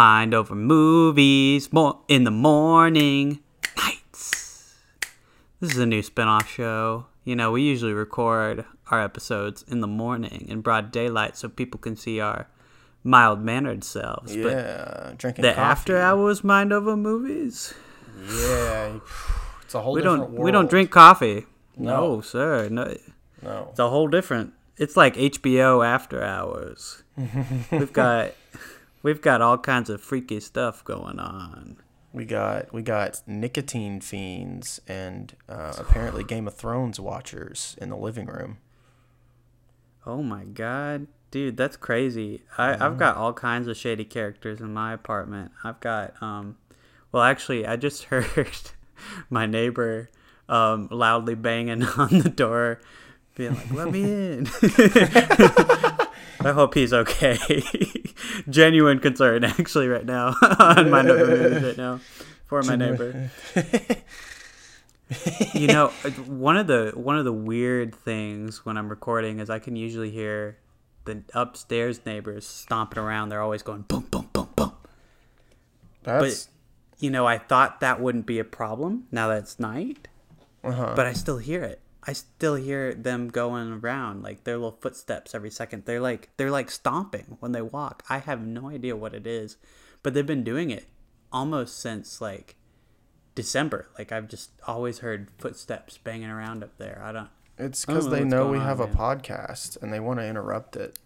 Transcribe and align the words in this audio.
Mind 0.00 0.32
over 0.32 0.54
movies 0.54 1.74
more 1.74 1.98
in 2.08 2.24
the 2.24 2.30
morning. 2.30 3.40
Nights. 3.76 4.74
This 5.60 5.72
is 5.72 5.76
a 5.76 5.84
new 5.84 6.00
spin-off 6.00 6.48
show. 6.50 7.04
You 7.24 7.36
know, 7.36 7.52
we 7.52 7.60
usually 7.60 7.92
record 7.92 8.64
our 8.90 9.02
episodes 9.02 9.62
in 9.68 9.82
the 9.82 9.86
morning 9.86 10.46
in 10.48 10.62
broad 10.62 10.90
daylight 10.90 11.36
so 11.36 11.50
people 11.50 11.78
can 11.78 11.96
see 11.96 12.18
our 12.18 12.48
mild-mannered 13.04 13.84
selves. 13.84 14.34
But 14.34 14.52
Yeah, 14.52 15.12
drinking 15.18 15.42
the 15.42 15.50
coffee. 15.50 15.60
after 15.60 15.98
hours 15.98 16.42
mind 16.42 16.72
over 16.72 16.96
movies. 16.96 17.74
Yeah, 18.26 19.00
it's 19.60 19.74
a 19.74 19.82
whole 19.82 19.92
We 19.92 20.00
different 20.00 20.20
don't 20.22 20.30
world. 20.32 20.44
we 20.46 20.50
don't 20.50 20.70
drink 20.70 20.90
coffee. 20.90 21.44
No. 21.76 22.14
no 22.14 22.20
sir. 22.22 22.70
No. 22.70 22.96
No. 23.42 23.66
It's 23.68 23.78
a 23.78 23.90
whole 23.90 24.08
different. 24.08 24.54
It's 24.78 24.96
like 24.96 25.16
HBO 25.16 25.84
after 25.86 26.24
hours. 26.24 27.02
we've 27.70 27.92
got 27.92 28.30
we've 29.02 29.20
got 29.20 29.40
all 29.40 29.58
kinds 29.58 29.90
of 29.90 30.00
freaky 30.00 30.40
stuff 30.40 30.84
going 30.84 31.18
on. 31.18 31.76
We 32.12 32.24
got 32.24 32.72
we 32.72 32.82
got 32.82 33.22
nicotine 33.26 34.00
fiends 34.00 34.80
and 34.88 35.34
uh, 35.48 35.74
apparently 35.78 36.24
Game 36.24 36.48
of 36.48 36.54
Thrones 36.54 36.98
watchers 36.98 37.76
in 37.80 37.88
the 37.88 37.96
living 37.96 38.26
room. 38.26 38.58
Oh 40.04 40.22
my 40.22 40.44
god, 40.44 41.06
dude, 41.30 41.56
that's 41.56 41.76
crazy. 41.76 42.42
I 42.58 42.84
I've 42.84 42.98
got 42.98 43.16
all 43.16 43.32
kinds 43.32 43.68
of 43.68 43.76
shady 43.76 44.04
characters 44.04 44.60
in 44.60 44.72
my 44.72 44.92
apartment. 44.92 45.52
I've 45.62 45.78
got 45.78 46.20
um, 46.20 46.56
well, 47.12 47.22
actually, 47.22 47.64
I 47.66 47.76
just 47.76 48.04
heard 48.10 48.58
my 49.28 49.46
neighbor 49.46 50.10
um 50.48 50.88
loudly 50.90 51.36
banging 51.36 51.84
on 51.96 52.18
the 52.18 52.28
door, 52.30 52.80
being 53.36 53.54
like, 53.54 53.72
"Let 53.72 53.92
me 53.92 54.02
in." 54.02 54.46
I 56.40 56.52
hope 56.52 56.74
he's 56.74 56.92
okay. 56.92 57.38
Genuine 58.48 58.98
concern, 58.98 59.44
actually, 59.44 59.88
right 59.88 60.06
now 60.06 60.28
on 60.58 60.90
my 60.90 61.02
neighbor 61.02 61.60
right 61.66 61.76
now 61.76 62.00
for 62.46 62.62
my 62.62 62.76
neighbor. 62.76 63.30
you 65.54 65.66
know, 65.66 65.88
one 66.26 66.56
of 66.56 66.66
the 66.66 66.92
one 66.94 67.18
of 67.18 67.24
the 67.24 67.32
weird 67.32 67.94
things 67.94 68.64
when 68.64 68.76
I'm 68.76 68.88
recording 68.88 69.38
is 69.38 69.50
I 69.50 69.58
can 69.58 69.76
usually 69.76 70.10
hear 70.10 70.58
the 71.04 71.22
upstairs 71.34 72.04
neighbors 72.06 72.46
stomping 72.46 72.98
around. 72.98 73.28
They're 73.28 73.42
always 73.42 73.62
going 73.62 73.82
boom, 73.82 74.06
boom, 74.10 74.28
boom, 74.32 74.48
boom. 74.56 74.72
That's 76.02 76.48
You 76.98 77.10
know, 77.10 77.26
I 77.26 77.38
thought 77.38 77.80
that 77.80 78.00
wouldn't 78.00 78.26
be 78.26 78.38
a 78.38 78.44
problem 78.44 79.06
now 79.12 79.28
that 79.28 79.38
it's 79.38 79.60
night, 79.60 80.08
uh-huh. 80.64 80.94
but 80.96 81.06
I 81.06 81.12
still 81.12 81.38
hear 81.38 81.62
it. 81.62 81.80
I 82.06 82.14
still 82.14 82.54
hear 82.54 82.94
them 82.94 83.28
going 83.28 83.72
around 83.72 84.22
like 84.22 84.44
their 84.44 84.56
little 84.56 84.78
footsteps 84.80 85.34
every 85.34 85.50
second. 85.50 85.84
They're 85.84 86.00
like 86.00 86.30
they're 86.36 86.50
like 86.50 86.70
stomping 86.70 87.36
when 87.40 87.52
they 87.52 87.62
walk. 87.62 88.02
I 88.08 88.18
have 88.18 88.40
no 88.46 88.68
idea 88.70 88.96
what 88.96 89.14
it 89.14 89.26
is, 89.26 89.56
but 90.02 90.14
they've 90.14 90.24
been 90.26 90.44
doing 90.44 90.70
it 90.70 90.86
almost 91.32 91.78
since 91.78 92.20
like 92.20 92.56
December. 93.34 93.88
Like 93.98 94.12
I've 94.12 94.28
just 94.28 94.50
always 94.66 95.00
heard 95.00 95.28
footsteps 95.38 95.98
banging 95.98 96.30
around 96.30 96.64
up 96.64 96.76
there. 96.78 97.02
I 97.04 97.12
don't. 97.12 97.28
it's 97.58 97.84
because 97.84 98.08
they 98.08 98.24
know 98.24 98.48
we 98.48 98.56
on, 98.58 98.64
have 98.64 98.80
a 98.80 98.86
man. 98.86 98.96
podcast 98.96 99.80
and 99.82 99.92
they 99.92 100.00
want 100.00 100.20
to 100.20 100.26
interrupt 100.26 100.76
it. 100.76 100.98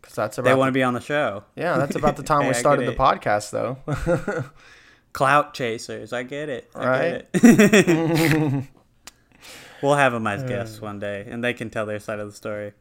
Because 0.00 0.14
that's 0.16 0.38
about 0.38 0.50
They 0.50 0.54
want 0.54 0.68
to 0.68 0.72
be 0.72 0.82
on 0.82 0.94
the 0.94 1.00
show. 1.00 1.44
yeah, 1.56 1.76
that's 1.78 1.96
about 1.96 2.16
the 2.16 2.22
time 2.32 2.42
Hey, 2.42 2.48
we 2.48 2.54
started 2.54 2.86
the 2.88 2.94
podcast, 2.94 3.50
though. 3.50 4.44
Clout 5.12 5.52
chasers. 5.54 6.12
I 6.12 6.22
get 6.22 6.48
it. 6.48 6.70
I 6.74 6.86
Right? 6.86 7.32
get 7.32 7.42
it. 7.88 8.64
we'll 9.82 9.94
have 9.94 10.12
them 10.12 10.26
as 10.26 10.42
guests 10.44 10.80
one 10.80 10.98
day, 10.98 11.26
and 11.28 11.42
they 11.42 11.54
can 11.54 11.70
tell 11.70 11.86
their 11.86 12.00
side 12.00 12.18
of 12.18 12.28
the 12.28 12.36
story. 12.36 12.72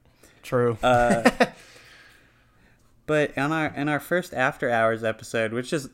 True. 0.43 0.77
Uh, 0.83 1.29
but 3.05 3.31
in 3.35 3.51
our 3.51 3.67
in 3.67 3.89
our 3.89 3.99
first 3.99 4.33
after 4.33 4.69
hours 4.69 5.03
episode, 5.03 5.53
which 5.53 5.73
is, 5.73 5.89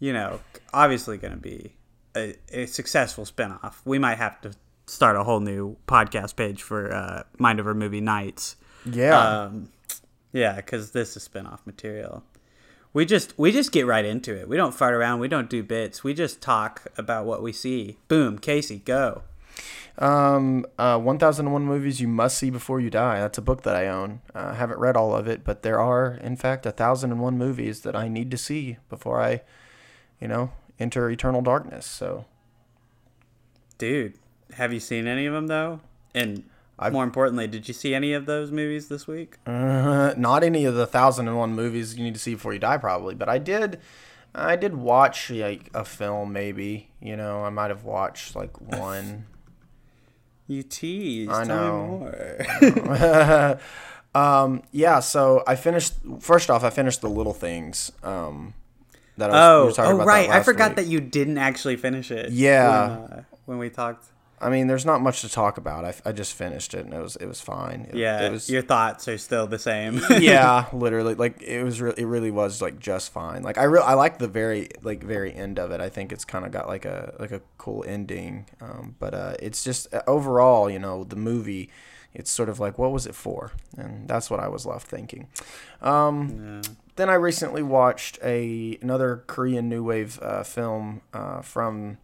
you 0.00 0.12
know, 0.12 0.40
obviously 0.72 1.18
going 1.18 1.34
to 1.34 1.40
be 1.40 1.74
a, 2.16 2.34
a 2.50 2.66
successful 2.66 3.24
spinoff, 3.24 3.74
we 3.84 3.98
might 3.98 4.18
have 4.18 4.40
to 4.42 4.52
start 4.86 5.16
a 5.16 5.24
whole 5.24 5.40
new 5.40 5.76
podcast 5.86 6.36
page 6.36 6.62
for 6.62 6.92
uh, 6.92 7.22
Mind 7.38 7.60
Over 7.60 7.74
Movie 7.74 8.00
Nights. 8.00 8.56
yeah. 8.84 9.42
Um, 9.42 9.68
yeah, 10.32 10.56
because 10.56 10.90
this 10.90 11.16
is 11.16 11.28
spinoff 11.28 11.60
material. 11.64 12.24
We 12.92 13.04
just 13.04 13.38
we 13.38 13.52
just 13.52 13.70
get 13.70 13.86
right 13.86 14.04
into 14.04 14.36
it. 14.36 14.48
We 14.48 14.56
don't 14.56 14.74
fart 14.74 14.94
around. 14.94 15.20
We 15.20 15.28
don't 15.28 15.48
do 15.48 15.62
bits. 15.62 16.02
We 16.02 16.12
just 16.12 16.40
talk 16.40 16.86
about 16.96 17.24
what 17.24 17.42
we 17.42 17.52
see. 17.52 17.98
Boom, 18.08 18.38
Casey, 18.38 18.78
go. 18.78 19.22
Um, 19.98 20.66
uh, 20.78 20.98
1001 20.98 21.62
movies 21.64 22.00
you 22.00 22.08
must 22.08 22.36
see 22.38 22.50
before 22.50 22.80
you 22.80 22.90
die. 22.90 23.20
That's 23.20 23.38
a 23.38 23.42
book 23.42 23.62
that 23.62 23.76
I 23.76 23.86
own. 23.86 24.20
Uh, 24.34 24.50
I 24.52 24.54
haven't 24.54 24.78
read 24.80 24.96
all 24.96 25.14
of 25.14 25.28
it, 25.28 25.44
but 25.44 25.62
there 25.62 25.78
are, 25.80 26.14
in 26.14 26.36
fact, 26.36 26.64
1001 26.66 27.38
movies 27.38 27.80
that 27.82 27.94
I 27.94 28.08
need 28.08 28.30
to 28.32 28.36
see 28.36 28.78
before 28.88 29.20
I, 29.22 29.42
you 30.20 30.26
know, 30.26 30.50
enter 30.80 31.08
eternal 31.10 31.42
darkness. 31.42 31.86
So, 31.86 32.24
Dude, 33.78 34.14
have 34.54 34.72
you 34.72 34.80
seen 34.80 35.06
any 35.06 35.26
of 35.26 35.34
them 35.34 35.46
though? 35.48 35.80
And 36.14 36.44
I've- 36.78 36.92
more 36.92 37.04
importantly, 37.04 37.46
did 37.46 37.66
you 37.68 37.74
see 37.74 37.94
any 37.94 38.12
of 38.12 38.26
those 38.26 38.50
movies 38.50 38.88
this 38.88 39.06
week? 39.06 39.36
uh, 39.46 40.14
not 40.16 40.42
any 40.44 40.64
of 40.64 40.74
the 40.74 40.86
1001 40.86 41.54
movies 41.54 41.96
you 41.96 42.04
need 42.04 42.14
to 42.14 42.20
see 42.20 42.34
before 42.34 42.52
you 42.52 42.58
die, 42.58 42.78
probably, 42.78 43.14
but 43.14 43.28
I 43.28 43.38
did. 43.38 43.78
I 44.34 44.56
did 44.56 44.74
watch 44.74 45.30
like 45.30 45.70
a 45.74 45.84
film, 45.84 46.32
maybe. 46.32 46.88
You 47.00 47.16
know, 47.16 47.44
I 47.44 47.50
might 47.50 47.70
have 47.70 47.84
watched 47.84 48.34
like 48.34 48.60
one. 48.60 49.26
You 50.46 50.62
tease. 50.62 51.28
I 51.30 51.44
know. 51.44 52.10
um, 54.14 54.62
yeah. 54.72 55.00
So 55.00 55.42
I 55.46 55.56
finished. 55.56 55.94
First 56.20 56.50
off, 56.50 56.64
I 56.64 56.70
finished 56.70 57.00
the 57.00 57.08
little 57.08 57.32
things. 57.32 57.90
Um, 58.02 58.54
that 59.16 59.30
I 59.30 59.32
was, 59.32 59.66
we 59.66 59.70
oh, 59.70 59.74
talking 59.74 59.92
oh 59.92 59.94
about 59.96 60.06
right. 60.06 60.28
I 60.28 60.42
forgot 60.42 60.70
week. 60.70 60.76
that 60.76 60.86
you 60.86 61.00
didn't 61.00 61.38
actually 61.38 61.76
finish 61.76 62.10
it. 62.10 62.30
Yeah. 62.32 62.88
When, 62.88 62.98
uh, 62.98 63.22
when 63.46 63.58
we 63.58 63.70
talked. 63.70 64.06
I 64.40 64.50
mean, 64.50 64.66
there's 64.66 64.84
not 64.84 65.00
much 65.00 65.20
to 65.22 65.28
talk 65.28 65.56
about. 65.58 65.84
I, 65.84 65.94
I 66.04 66.12
just 66.12 66.34
finished 66.34 66.74
it 66.74 66.84
and 66.84 66.92
it 66.92 67.00
was 67.00 67.16
it 67.16 67.26
was 67.26 67.40
fine. 67.40 67.86
It, 67.90 67.96
Yeah, 67.96 68.26
it 68.26 68.32
was 68.32 68.50
your 68.50 68.62
thoughts 68.62 69.08
are 69.08 69.16
still 69.18 69.46
the 69.46 69.58
same. 69.58 70.00
yeah, 70.18 70.66
literally 70.72 71.14
like 71.14 71.40
it 71.42 71.62
was 71.64 71.80
re- 71.80 71.94
it 71.96 72.04
really 72.06 72.30
was 72.30 72.60
like 72.60 72.78
just 72.78 73.12
fine. 73.12 73.42
Like 73.42 73.58
I 73.58 73.64
really 73.64 73.86
I 73.86 73.94
like 73.94 74.18
the 74.18 74.28
very 74.28 74.68
like 74.82 75.02
very 75.02 75.32
end 75.32 75.58
of 75.58 75.70
it. 75.70 75.80
I 75.80 75.88
think 75.88 76.12
it's 76.12 76.24
kind 76.24 76.44
of 76.44 76.50
got 76.52 76.66
like 76.68 76.84
a 76.84 77.14
like 77.18 77.30
a 77.32 77.40
cool 77.58 77.84
ending. 77.86 78.46
Um, 78.60 78.96
but 78.98 79.14
uh, 79.14 79.34
it's 79.40 79.64
just 79.64 79.92
uh, 79.94 80.02
overall, 80.06 80.68
you 80.68 80.78
know, 80.78 81.04
the 81.04 81.16
movie. 81.16 81.70
It's 82.12 82.30
sort 82.30 82.48
of 82.48 82.60
like 82.60 82.78
what 82.78 82.92
was 82.92 83.06
it 83.06 83.14
for, 83.16 83.50
and 83.76 84.06
that's 84.06 84.30
what 84.30 84.38
I 84.38 84.46
was 84.46 84.64
left 84.64 84.86
thinking. 84.86 85.26
Um, 85.82 86.62
Yeah. 86.64 86.72
then 86.96 87.10
I 87.10 87.14
recently 87.14 87.62
watched 87.62 88.18
a 88.22 88.78
another 88.82 89.24
Korean 89.26 89.68
new 89.68 89.82
wave 89.82 90.20
uh, 90.22 90.44
film 90.44 91.00
uh, 91.12 91.40
from 91.42 91.98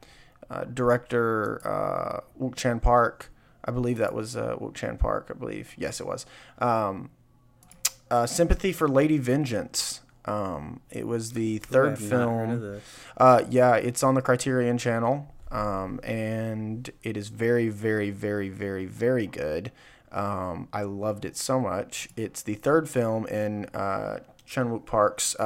uh, 0.51 0.65
director 0.65 1.61
uh, 1.67 2.21
Wook 2.43 2.57
Chan 2.57 2.81
Park. 2.81 3.31
I 3.65 3.71
believe 3.71 3.99
that 3.99 4.15
was 4.15 4.37
uh, 4.37 4.57
Wook 4.57 4.75
Chan 4.75 4.99
Park. 4.99 5.29
I 5.31 5.39
believe 5.39 5.75
yes, 5.77 6.01
it 6.01 6.07
was. 6.07 6.27
Um, 6.59 7.11
uh, 8.11 8.27
Sympathy 8.27 8.73
for 8.73 8.89
Lady 8.89 9.19
Vengeance. 9.19 10.01
Um, 10.25 10.81
it 10.91 11.07
was 11.07 11.33
the 11.33 11.59
third 11.59 11.99
have 11.99 12.03
not 12.03 12.11
heard 12.11 12.51
of 12.51 12.61
film. 12.61 12.81
Uh, 13.17 13.43
yeah, 13.49 13.77
it's 13.77 14.03
on 14.03 14.15
the 14.15 14.23
Criterion 14.23 14.79
Channel, 14.79 15.33
um, 15.51 16.01
and 16.03 16.91
it 17.03 17.17
is 17.17 17.29
very, 17.29 17.69
very, 17.69 18.11
very, 18.11 18.49
very, 18.49 18.87
very 18.87 19.27
good. 19.27 19.73
Um, 20.13 20.69
I 20.73 20.83
loved 20.83 21.25
it 21.25 21.37
so 21.37 21.61
much. 21.61 22.09
It's 22.17 22.43
the 22.43 22.55
third 22.55 22.89
film 22.89 23.27
in 23.27 23.67
uh, 23.67 24.21
Chan 24.45 24.69
Wook 24.69 24.85
Park's 24.85 25.37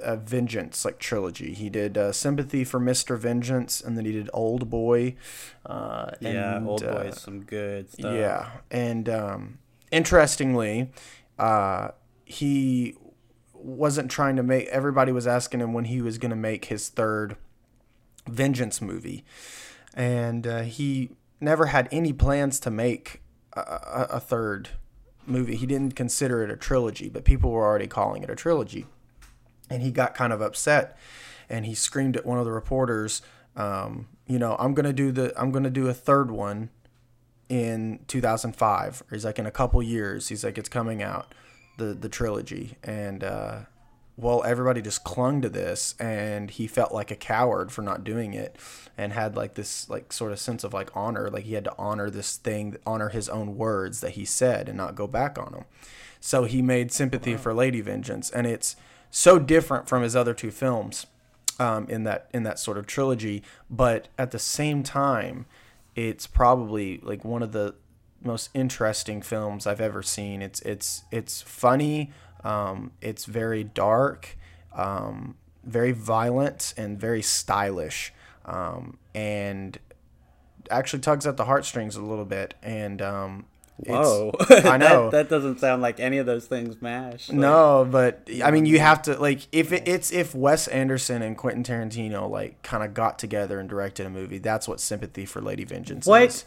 uh, 0.00 0.02
uh, 0.02 0.16
Vengeance 0.16 0.84
like 0.84 0.98
trilogy. 0.98 1.54
He 1.54 1.70
did 1.70 1.96
uh, 1.96 2.12
Sympathy 2.12 2.64
for 2.64 2.80
Mister 2.80 3.16
Vengeance, 3.16 3.80
and 3.80 3.96
then 3.96 4.04
he 4.04 4.12
did 4.12 4.30
Old 4.32 4.68
Boy. 4.70 5.16
Uh, 5.64 6.10
Yeah, 6.20 6.56
and, 6.56 6.68
old 6.68 6.84
uh, 6.84 6.92
boys, 6.92 7.20
some 7.20 7.42
good 7.44 7.90
stuff. 7.90 8.14
yeah, 8.14 8.50
and 8.70 9.08
um, 9.08 9.58
interestingly, 9.90 10.90
uh, 11.38 11.88
he 12.24 12.94
wasn't 13.54 14.10
trying 14.10 14.36
to 14.36 14.42
make. 14.42 14.66
Everybody 14.68 15.12
was 15.12 15.26
asking 15.26 15.60
him 15.60 15.72
when 15.72 15.86
he 15.86 16.00
was 16.00 16.18
going 16.18 16.30
to 16.30 16.36
make 16.36 16.66
his 16.66 16.88
third 16.88 17.36
Vengeance 18.26 18.80
movie, 18.80 19.24
and 19.94 20.46
uh, 20.46 20.62
he 20.62 21.10
never 21.40 21.66
had 21.66 21.88
any 21.90 22.12
plans 22.12 22.60
to 22.60 22.70
make 22.70 23.22
a, 23.54 23.60
a, 23.60 24.06
a 24.12 24.20
third 24.20 24.70
movie. 25.26 25.56
He 25.56 25.66
didn't 25.66 25.94
consider 25.94 26.42
it 26.42 26.50
a 26.50 26.56
trilogy, 26.56 27.08
but 27.08 27.24
people 27.24 27.50
were 27.50 27.64
already 27.64 27.86
calling 27.86 28.22
it 28.22 28.30
a 28.30 28.34
trilogy, 28.34 28.86
and 29.70 29.82
he 29.82 29.90
got 29.90 30.14
kind 30.14 30.32
of 30.32 30.40
upset, 30.40 30.96
and 31.48 31.66
he 31.66 31.74
screamed 31.74 32.16
at 32.16 32.26
one 32.26 32.38
of 32.38 32.44
the 32.44 32.52
reporters. 32.52 33.22
Um, 33.56 34.08
you 34.26 34.38
know, 34.38 34.56
I'm 34.58 34.74
gonna 34.74 34.92
do 34.92 35.12
the. 35.12 35.32
I'm 35.40 35.50
gonna 35.50 35.70
do 35.70 35.88
a 35.88 35.94
third 35.94 36.30
one 36.30 36.70
in 37.48 38.00
2005. 38.08 39.02
He's 39.10 39.24
like, 39.24 39.38
in 39.38 39.46
a 39.46 39.50
couple 39.50 39.82
years, 39.82 40.28
he's 40.28 40.44
like, 40.44 40.58
it's 40.58 40.68
coming 40.68 41.02
out, 41.02 41.34
the 41.78 41.94
the 41.94 42.08
trilogy, 42.08 42.76
and 42.82 43.24
uh, 43.24 43.58
well, 44.18 44.42
everybody 44.44 44.82
just 44.82 45.04
clung 45.04 45.40
to 45.42 45.48
this, 45.48 45.94
and 46.00 46.50
he 46.50 46.66
felt 46.66 46.92
like 46.92 47.12
a 47.12 47.16
coward 47.16 47.70
for 47.70 47.82
not 47.82 48.02
doing 48.02 48.34
it, 48.34 48.56
and 48.96 49.12
had 49.12 49.36
like 49.36 49.54
this 49.54 49.88
like 49.88 50.12
sort 50.12 50.32
of 50.32 50.40
sense 50.40 50.64
of 50.64 50.74
like 50.74 50.94
honor, 50.96 51.30
like 51.30 51.44
he 51.44 51.54
had 51.54 51.64
to 51.64 51.74
honor 51.78 52.10
this 52.10 52.36
thing, 52.36 52.76
honor 52.84 53.10
his 53.10 53.28
own 53.28 53.56
words 53.56 54.00
that 54.00 54.12
he 54.12 54.24
said, 54.24 54.68
and 54.68 54.76
not 54.76 54.96
go 54.96 55.06
back 55.06 55.38
on 55.38 55.52
them. 55.52 55.64
So 56.20 56.44
he 56.44 56.62
made 56.62 56.90
sympathy 56.90 57.36
for 57.36 57.54
Lady 57.54 57.80
Vengeance, 57.80 58.28
and 58.28 58.44
it's 58.44 58.74
so 59.10 59.38
different 59.38 59.88
from 59.88 60.02
his 60.02 60.14
other 60.14 60.34
two 60.34 60.50
films 60.50 61.06
um, 61.58 61.86
in 61.88 62.04
that 62.04 62.28
in 62.32 62.42
that 62.44 62.58
sort 62.58 62.78
of 62.78 62.86
trilogy. 62.86 63.42
But 63.70 64.08
at 64.18 64.30
the 64.30 64.38
same 64.38 64.82
time, 64.82 65.46
it's 65.94 66.26
probably 66.26 66.98
like 67.02 67.24
one 67.24 67.42
of 67.42 67.52
the 67.52 67.74
most 68.22 68.50
interesting 68.54 69.22
films 69.22 69.66
I've 69.66 69.80
ever 69.80 70.02
seen. 70.02 70.42
It's 70.42 70.60
it's 70.62 71.04
it's 71.10 71.42
funny. 71.42 72.12
Um, 72.44 72.92
it's 73.00 73.24
very 73.24 73.64
dark, 73.64 74.36
um, 74.72 75.36
very 75.64 75.92
violent, 75.92 76.72
and 76.76 76.98
very 76.98 77.22
stylish, 77.22 78.12
um, 78.44 78.96
and 79.14 79.78
actually 80.70 81.00
tugs 81.00 81.26
at 81.26 81.36
the 81.36 81.46
heartstrings 81.46 81.96
a 81.96 82.02
little 82.02 82.24
bit. 82.24 82.54
And 82.62 83.02
um, 83.02 83.46
Whoa, 83.86 84.32
I 84.50 84.76
know. 84.76 85.10
that, 85.10 85.10
that 85.12 85.28
doesn't 85.28 85.60
sound 85.60 85.82
like 85.82 86.00
any 86.00 86.18
of 86.18 86.26
those 86.26 86.46
things 86.46 86.82
mash. 86.82 87.28
Like, 87.28 87.38
No, 87.38 87.86
but 87.88 88.28
I 88.42 88.50
mean, 88.50 88.66
you 88.66 88.80
have 88.80 89.02
to 89.02 89.14
like 89.20 89.46
if 89.52 89.72
it, 89.72 89.86
it's 89.86 90.10
if 90.12 90.34
Wes 90.34 90.66
Anderson 90.66 91.22
and 91.22 91.36
Quentin 91.36 91.62
Tarantino 91.62 92.28
like 92.28 92.60
kind 92.62 92.82
of 92.82 92.92
got 92.92 93.18
together 93.20 93.60
and 93.60 93.68
directed 93.68 94.04
a 94.06 94.10
movie. 94.10 94.38
That's 94.38 94.66
what 94.66 94.80
Sympathy 94.80 95.24
for 95.26 95.40
Lady 95.40 95.62
Vengeance 95.64 96.06
What? 96.06 96.22
is. 96.28 96.44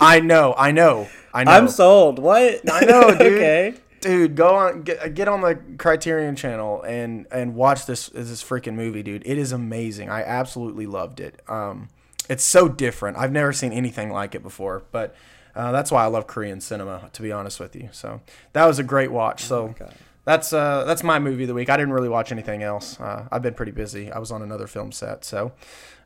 I 0.00 0.20
know, 0.20 0.54
I 0.56 0.70
know, 0.70 1.08
I 1.34 1.44
know. 1.44 1.50
I'm 1.50 1.68
sold. 1.68 2.18
What? 2.18 2.60
I 2.72 2.80
know, 2.86 3.10
dude. 3.10 3.20
okay. 3.20 3.74
Dude, 4.00 4.34
go 4.34 4.54
on, 4.56 4.82
get, 4.82 5.14
get 5.14 5.28
on 5.28 5.42
the 5.42 5.56
Criterion 5.78 6.34
channel 6.36 6.82
and 6.82 7.26
and 7.30 7.54
watch 7.54 7.86
this 7.86 8.08
this 8.08 8.42
freaking 8.42 8.74
movie, 8.74 9.02
dude. 9.02 9.22
It 9.26 9.36
is 9.38 9.52
amazing. 9.52 10.08
I 10.08 10.22
absolutely 10.22 10.86
loved 10.86 11.20
it. 11.20 11.40
Um, 11.48 11.88
it's 12.30 12.42
so 12.44 12.66
different. 12.68 13.18
I've 13.18 13.30
never 13.30 13.52
seen 13.52 13.72
anything 13.72 14.10
like 14.10 14.34
it 14.34 14.42
before, 14.42 14.82
but. 14.90 15.14
Uh, 15.54 15.72
that's 15.72 15.90
why 15.90 16.02
I 16.04 16.06
love 16.06 16.26
Korean 16.26 16.60
cinema, 16.60 17.10
to 17.12 17.22
be 17.22 17.30
honest 17.32 17.60
with 17.60 17.76
you. 17.76 17.88
So 17.92 18.20
that 18.52 18.66
was 18.66 18.78
a 18.78 18.82
great 18.82 19.12
watch. 19.12 19.44
So 19.44 19.74
God. 19.78 19.94
that's 20.24 20.52
uh, 20.52 20.84
that's 20.84 21.02
my 21.02 21.18
movie 21.18 21.44
of 21.44 21.48
the 21.48 21.54
week. 21.54 21.68
I 21.70 21.76
didn't 21.76 21.92
really 21.92 22.08
watch 22.08 22.32
anything 22.32 22.62
else. 22.62 22.98
Uh, 23.00 23.26
I've 23.30 23.42
been 23.42 23.54
pretty 23.54 23.72
busy. 23.72 24.10
I 24.10 24.18
was 24.18 24.30
on 24.30 24.42
another 24.42 24.66
film 24.66 24.92
set. 24.92 25.24
So 25.24 25.52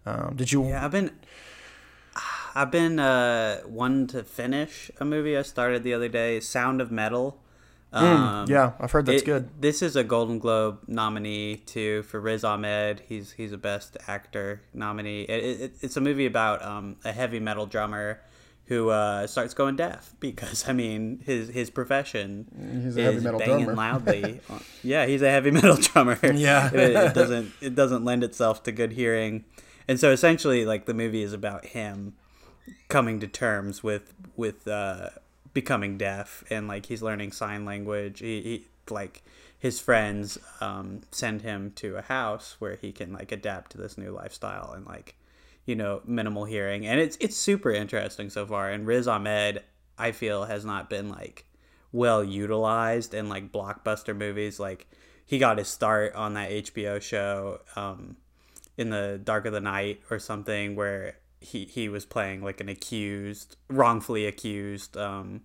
um, 0.04 0.34
did 0.36 0.52
you? 0.52 0.66
Yeah, 0.66 0.84
I've 0.84 0.90
been 0.90 1.10
I've 2.54 2.70
been 2.70 2.98
uh 2.98 3.60
one 3.62 4.06
to 4.08 4.24
finish 4.24 4.90
a 4.98 5.04
movie 5.04 5.36
I 5.36 5.42
started 5.42 5.82
the 5.82 5.94
other 5.94 6.08
day, 6.08 6.40
Sound 6.40 6.80
of 6.80 6.90
Metal. 6.90 7.38
Um, 7.92 8.46
yeah, 8.48 8.72
I've 8.78 8.90
heard 8.90 9.06
that's 9.06 9.22
it- 9.22 9.26
good. 9.26 9.48
This 9.62 9.80
is 9.80 9.96
a 9.96 10.04
Golden 10.04 10.38
Globe 10.38 10.80
nominee 10.86 11.56
too 11.56 12.02
for 12.02 12.20
Riz 12.20 12.44
Ahmed. 12.44 13.00
He's 13.08 13.32
he's 13.32 13.52
a 13.52 13.58
Best 13.58 13.96
Actor 14.06 14.62
nominee. 14.74 15.22
It, 15.22 15.60
it, 15.60 15.72
it's 15.80 15.96
a 15.96 16.00
movie 16.00 16.26
about 16.26 16.62
um, 16.62 16.96
a 17.04 17.12
heavy 17.12 17.40
metal 17.40 17.64
drummer 17.64 18.20
who 18.66 18.88
uh, 18.90 19.26
starts 19.26 19.54
going 19.54 19.76
deaf 19.76 20.12
because 20.20 20.68
I 20.68 20.72
mean 20.72 21.20
his 21.24 21.48
his 21.50 21.70
profession 21.70 22.46
He's 22.84 22.96
a 22.96 23.00
is 23.00 23.04
heavy 23.14 23.20
metal 23.24 23.38
banging 23.40 23.64
drummer. 23.66 23.74
loudly. 23.74 24.40
yeah, 24.82 25.06
he's 25.06 25.22
a 25.22 25.30
heavy 25.30 25.50
metal 25.50 25.76
drummer. 25.76 26.18
Yeah. 26.34 26.68
it, 26.72 26.74
it 26.96 27.14
doesn't 27.14 27.52
it 27.60 27.74
doesn't 27.74 28.04
lend 28.04 28.24
itself 28.24 28.62
to 28.64 28.72
good 28.72 28.92
hearing, 28.92 29.44
and 29.86 29.98
so 30.00 30.10
essentially 30.10 30.64
like 30.64 30.86
the 30.86 30.94
movie 30.94 31.22
is 31.22 31.32
about 31.32 31.66
him 31.66 32.14
coming 32.88 33.20
to 33.20 33.28
terms 33.28 33.82
with 33.84 34.12
with 34.36 34.66
uh, 34.66 35.10
becoming 35.54 35.96
deaf 35.96 36.42
and 36.50 36.66
like 36.68 36.86
he's 36.86 37.02
learning 37.02 37.32
sign 37.32 37.64
language. 37.64 38.18
He, 38.20 38.42
he 38.42 38.66
like 38.92 39.22
his 39.58 39.80
friends 39.80 40.38
um, 40.60 41.00
send 41.10 41.42
him 41.42 41.72
to 41.76 41.96
a 41.96 42.02
house 42.02 42.56
where 42.58 42.76
he 42.76 42.92
can 42.92 43.12
like 43.12 43.32
adapt 43.32 43.72
to 43.72 43.78
this 43.78 43.96
new 43.96 44.10
lifestyle 44.10 44.72
and 44.72 44.84
like 44.86 45.14
you 45.66 45.74
know 45.74 46.00
minimal 46.06 46.44
hearing 46.44 46.86
and 46.86 46.98
it's 47.00 47.16
it's 47.20 47.36
super 47.36 47.70
interesting 47.70 48.30
so 48.30 48.46
far. 48.46 48.70
And 48.70 48.86
Riz 48.86 49.06
Ahmed, 49.06 49.62
I 49.98 50.12
feel, 50.12 50.44
has 50.44 50.64
not 50.64 50.88
been 50.88 51.10
like 51.10 51.44
well 51.92 52.24
utilized 52.24 53.12
in 53.12 53.28
like 53.28 53.52
blockbuster 53.52 54.16
movies. 54.16 54.58
Like 54.58 54.86
he 55.26 55.38
got 55.38 55.58
his 55.58 55.68
start 55.68 56.14
on 56.14 56.34
that 56.34 56.50
HBO 56.50 57.02
show. 57.02 57.60
Um, 57.74 58.16
in 58.76 58.90
the 58.90 59.20
dark 59.22 59.46
of 59.46 59.52
the 59.52 59.60
night 59.60 60.00
or 60.10 60.18
something 60.18 60.76
where 60.76 61.16
he 61.40 61.64
he 61.64 61.88
was 61.88 62.04
playing 62.04 62.42
like 62.42 62.60
an 62.60 62.68
accused 62.68 63.56
wrongfully 63.68 64.26
accused 64.26 64.96
um 64.96 65.40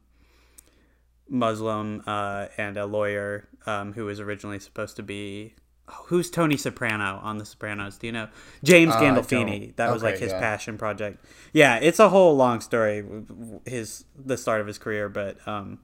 muslim 1.29 2.01
uh 2.07 2.47
and 2.57 2.77
a 2.77 2.85
lawyer 2.85 3.47
um 3.65 3.93
who 3.93 4.05
was 4.05 4.19
originally 4.19 4.59
supposed 4.59 4.95
to 4.95 5.03
be 5.03 5.53
who's 6.05 6.29
tony 6.29 6.57
soprano 6.57 7.19
on 7.23 7.37
the 7.37 7.45
sopranos 7.45 7.97
do 7.97 8.07
you 8.07 8.13
know 8.13 8.27
james 8.63 8.93
Uh, 8.93 8.99
gandolfini 9.01 9.75
that 9.75 9.91
was 9.91 10.03
like 10.03 10.17
his 10.17 10.31
yeah. 10.31 10.39
passion 10.39 10.77
project 10.77 11.23
yeah 11.53 11.77
it's 11.77 11.99
a 11.99 12.09
whole 12.09 12.35
long 12.35 12.59
story 12.61 13.03
his 13.65 14.05
the 14.17 14.37
start 14.37 14.61
of 14.61 14.67
his 14.67 14.77
career 14.77 15.09
but 15.09 15.37
um 15.47 15.79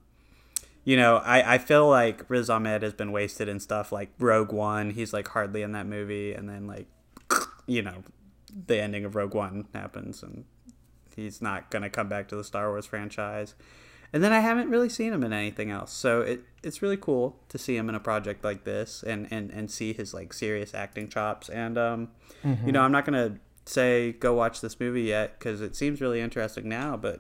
you 0.83 0.95
know, 0.95 1.18
I, 1.18 1.56
I 1.56 1.57
feel 1.57 1.86
like 1.89 2.24
Riz 2.30 2.50
Ahmed 2.50 2.81
has 2.81 2.94
been 2.94 3.12
wasted 3.12 3.50
in 3.50 3.59
stuff 3.59 3.92
like 3.92 4.09
Rogue 4.19 4.54
One. 4.54 4.92
He's 4.92 5.12
like 5.12 5.27
hardly 5.27 5.62
in 5.62 5.74
that 5.74 5.86
movie, 5.86 6.31
and 6.31 6.48
then 6.48 6.65
like, 6.65 6.88
you 7.68 7.81
know, 7.81 8.06
the 8.68 8.80
ending 8.81 9.03
of 9.03 9.13
Rogue 9.13 9.33
One 9.33 9.68
happens, 9.74 10.24
and 10.24 10.45
he's 11.13 11.42
not 11.42 11.69
gonna 11.71 11.89
come 11.89 12.07
back 12.07 12.30
to 12.30 12.38
the 12.38 12.44
Star 12.45 12.69
Wars 12.69 12.86
franchise. 12.86 13.53
And 14.13 14.24
then 14.24 14.31
I 14.31 14.39
haven't 14.39 14.69
really 14.69 14.89
seen 14.89 15.12
him 15.13 15.24
in 15.24 15.33
anything 15.33 15.69
else, 15.69 15.92
so 15.92 16.21
it 16.21 16.44
it's 16.63 16.81
really 16.81 16.98
cool 16.98 17.36
to 17.50 17.57
see 17.57 17.75
him 17.75 17.89
in 17.89 17.95
a 17.95 18.00
project 18.00 18.44
like 18.44 18.63
this, 18.63 19.04
and 19.04 19.27
and 19.31 19.51
and 19.51 19.69
see 19.69 19.92
his 19.94 20.13
like 20.13 20.31
serious 20.33 20.74
acting 20.74 21.09
chops. 21.09 21.50
And 21.50 21.77
um, 21.77 22.09
you 22.65 22.71
know, 22.71 22.81
I'm 22.81 22.92
not 22.92 23.04
gonna 23.06 23.38
say 23.65 24.13
go 24.13 24.33
watch 24.33 24.62
this 24.62 24.80
movie 24.80 25.01
yet 25.04 25.38
because 25.38 25.59
it 25.59 25.75
seems 25.75 26.00
really 26.00 26.21
interesting 26.21 26.69
now, 26.69 26.95
but 26.95 27.19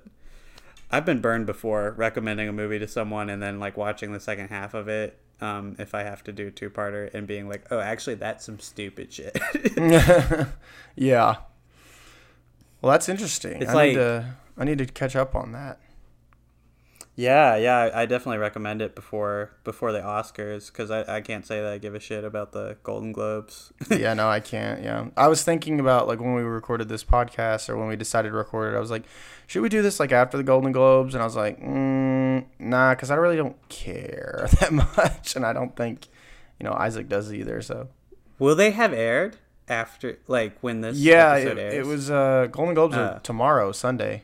I've 0.89 1.05
been 1.05 1.19
burned 1.19 1.45
before 1.45 1.93
recommending 1.97 2.47
a 2.47 2.53
movie 2.53 2.79
to 2.79 2.87
someone 2.87 3.29
and 3.29 3.43
then 3.43 3.59
like 3.59 3.75
watching 3.75 4.13
the 4.13 4.19
second 4.21 4.47
half 4.47 4.73
of 4.73 4.87
it. 4.87 5.19
Um, 5.41 5.75
if 5.77 5.93
I 5.93 6.01
have 6.03 6.23
to 6.23 6.31
do 6.31 6.47
a 6.47 6.51
two 6.51 6.69
parter 6.71 7.13
and 7.13 7.27
being 7.27 7.47
like, 7.49 7.65
oh, 7.69 7.79
actually, 7.79 8.15
that's 8.15 8.43
some 8.45 8.59
stupid 8.59 9.11
shit. 9.13 9.37
yeah. 10.95 11.35
Well, 12.81 12.91
that's 12.91 13.09
interesting. 13.09 13.61
It's 13.61 13.69
I 13.71 13.73
like- 13.73 13.89
need 13.89 13.95
to 13.95 14.35
I 14.57 14.63
need 14.63 14.77
to 14.79 14.85
catch 14.85 15.15
up 15.15 15.35
on 15.35 15.51
that. 15.51 15.79
Yeah, 17.19 17.55
yeah, 17.55 17.89
I 17.95 18.05
definitely 18.05 18.37
recommend 18.37 18.79
it 18.79 18.93
before 18.93 19.49
before 19.63 19.91
the 19.91 20.01
Oscars 20.01 20.67
because 20.67 20.91
I, 20.91 21.17
I 21.17 21.21
can't 21.21 21.45
say 21.47 21.59
that 21.59 21.73
I 21.73 21.79
give 21.79 21.95
a 21.95 21.99
shit 21.99 22.23
about 22.23 22.51
the 22.51 22.77
Golden 22.83 23.11
Globes. 23.11 23.73
yeah, 23.89 24.13
no, 24.13 24.29
I 24.29 24.39
can't. 24.39 24.83
Yeah, 24.83 25.07
I 25.17 25.27
was 25.27 25.43
thinking 25.43 25.79
about 25.79 26.07
like 26.07 26.19
when 26.19 26.35
we 26.35 26.43
recorded 26.43 26.89
this 26.89 27.03
podcast 27.03 27.69
or 27.69 27.75
when 27.77 27.87
we 27.87 27.95
decided 27.95 28.29
to 28.29 28.35
record 28.35 28.71
it. 28.71 28.77
I 28.77 28.79
was 28.79 28.91
like, 28.91 29.01
should 29.47 29.63
we 29.63 29.69
do 29.69 29.81
this 29.81 29.99
like 29.99 30.11
after 30.11 30.37
the 30.37 30.43
Golden 30.43 30.71
Globes? 30.71 31.15
And 31.15 31.23
I 31.23 31.25
was 31.25 31.35
like, 31.35 31.59
mm, 31.59 32.45
nah, 32.59 32.93
because 32.93 33.09
I 33.09 33.15
really 33.15 33.35
don't 33.35 33.57
care 33.67 34.47
that 34.59 34.71
much, 34.71 35.35
and 35.35 35.43
I 35.43 35.53
don't 35.53 35.75
think, 35.75 36.07
you 36.59 36.65
know, 36.65 36.73
Isaac 36.73 37.09
does 37.09 37.33
either. 37.33 37.63
So 37.63 37.89
Will 38.37 38.55
they 38.55 38.69
have 38.69 38.93
aired 38.93 39.37
after 39.67 40.19
like 40.27 40.55
when 40.61 40.81
this 40.81 40.97
yeah, 40.97 41.31
episode 41.33 41.57
it, 41.57 41.73
it 41.73 41.85
was 41.87 42.11
uh, 42.11 42.47
Golden 42.51 42.75
Globes 42.75 42.95
Uh. 42.95 43.19
tomorrow, 43.23 43.71
Sunday. 43.71 44.23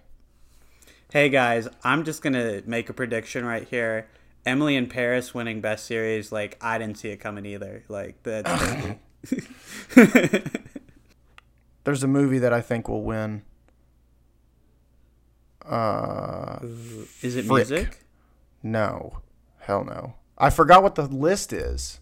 Hey 1.13 1.29
guys, 1.29 1.67
I'm 1.84 2.05
just 2.05 2.24
gonna 2.24 2.63
make 2.65 2.89
a 2.89 2.93
prediction 2.93 3.46
right 3.46 3.67
here. 3.67 4.08
Emily 4.48 4.75
in 4.75 4.88
Paris 4.88 5.32
winning 5.32 5.62
Best 5.62 5.86
Series, 5.86 6.32
like 6.32 6.58
I 6.60 6.79
didn't 6.79 6.98
see 6.98 7.10
it 7.10 7.17
coming 7.17 7.46
either. 7.46 7.84
Like 7.88 8.15
that's 8.24 8.50
There's 11.84 12.01
a 12.03 12.08
movie 12.08 12.39
that 12.39 12.51
I 12.51 12.62
think 12.62 12.89
will 12.89 13.03
win. 13.03 13.43
Uh, 15.63 16.58
is 17.22 17.36
it 17.36 17.46
Frick. 17.46 17.70
music? 17.70 18.05
no, 18.63 19.20
hell 19.60 19.84
no. 19.84 20.15
I 20.39 20.50
forgot 20.50 20.82
what 20.82 20.96
the 20.96 21.03
list 21.05 21.53
is. 21.53 22.00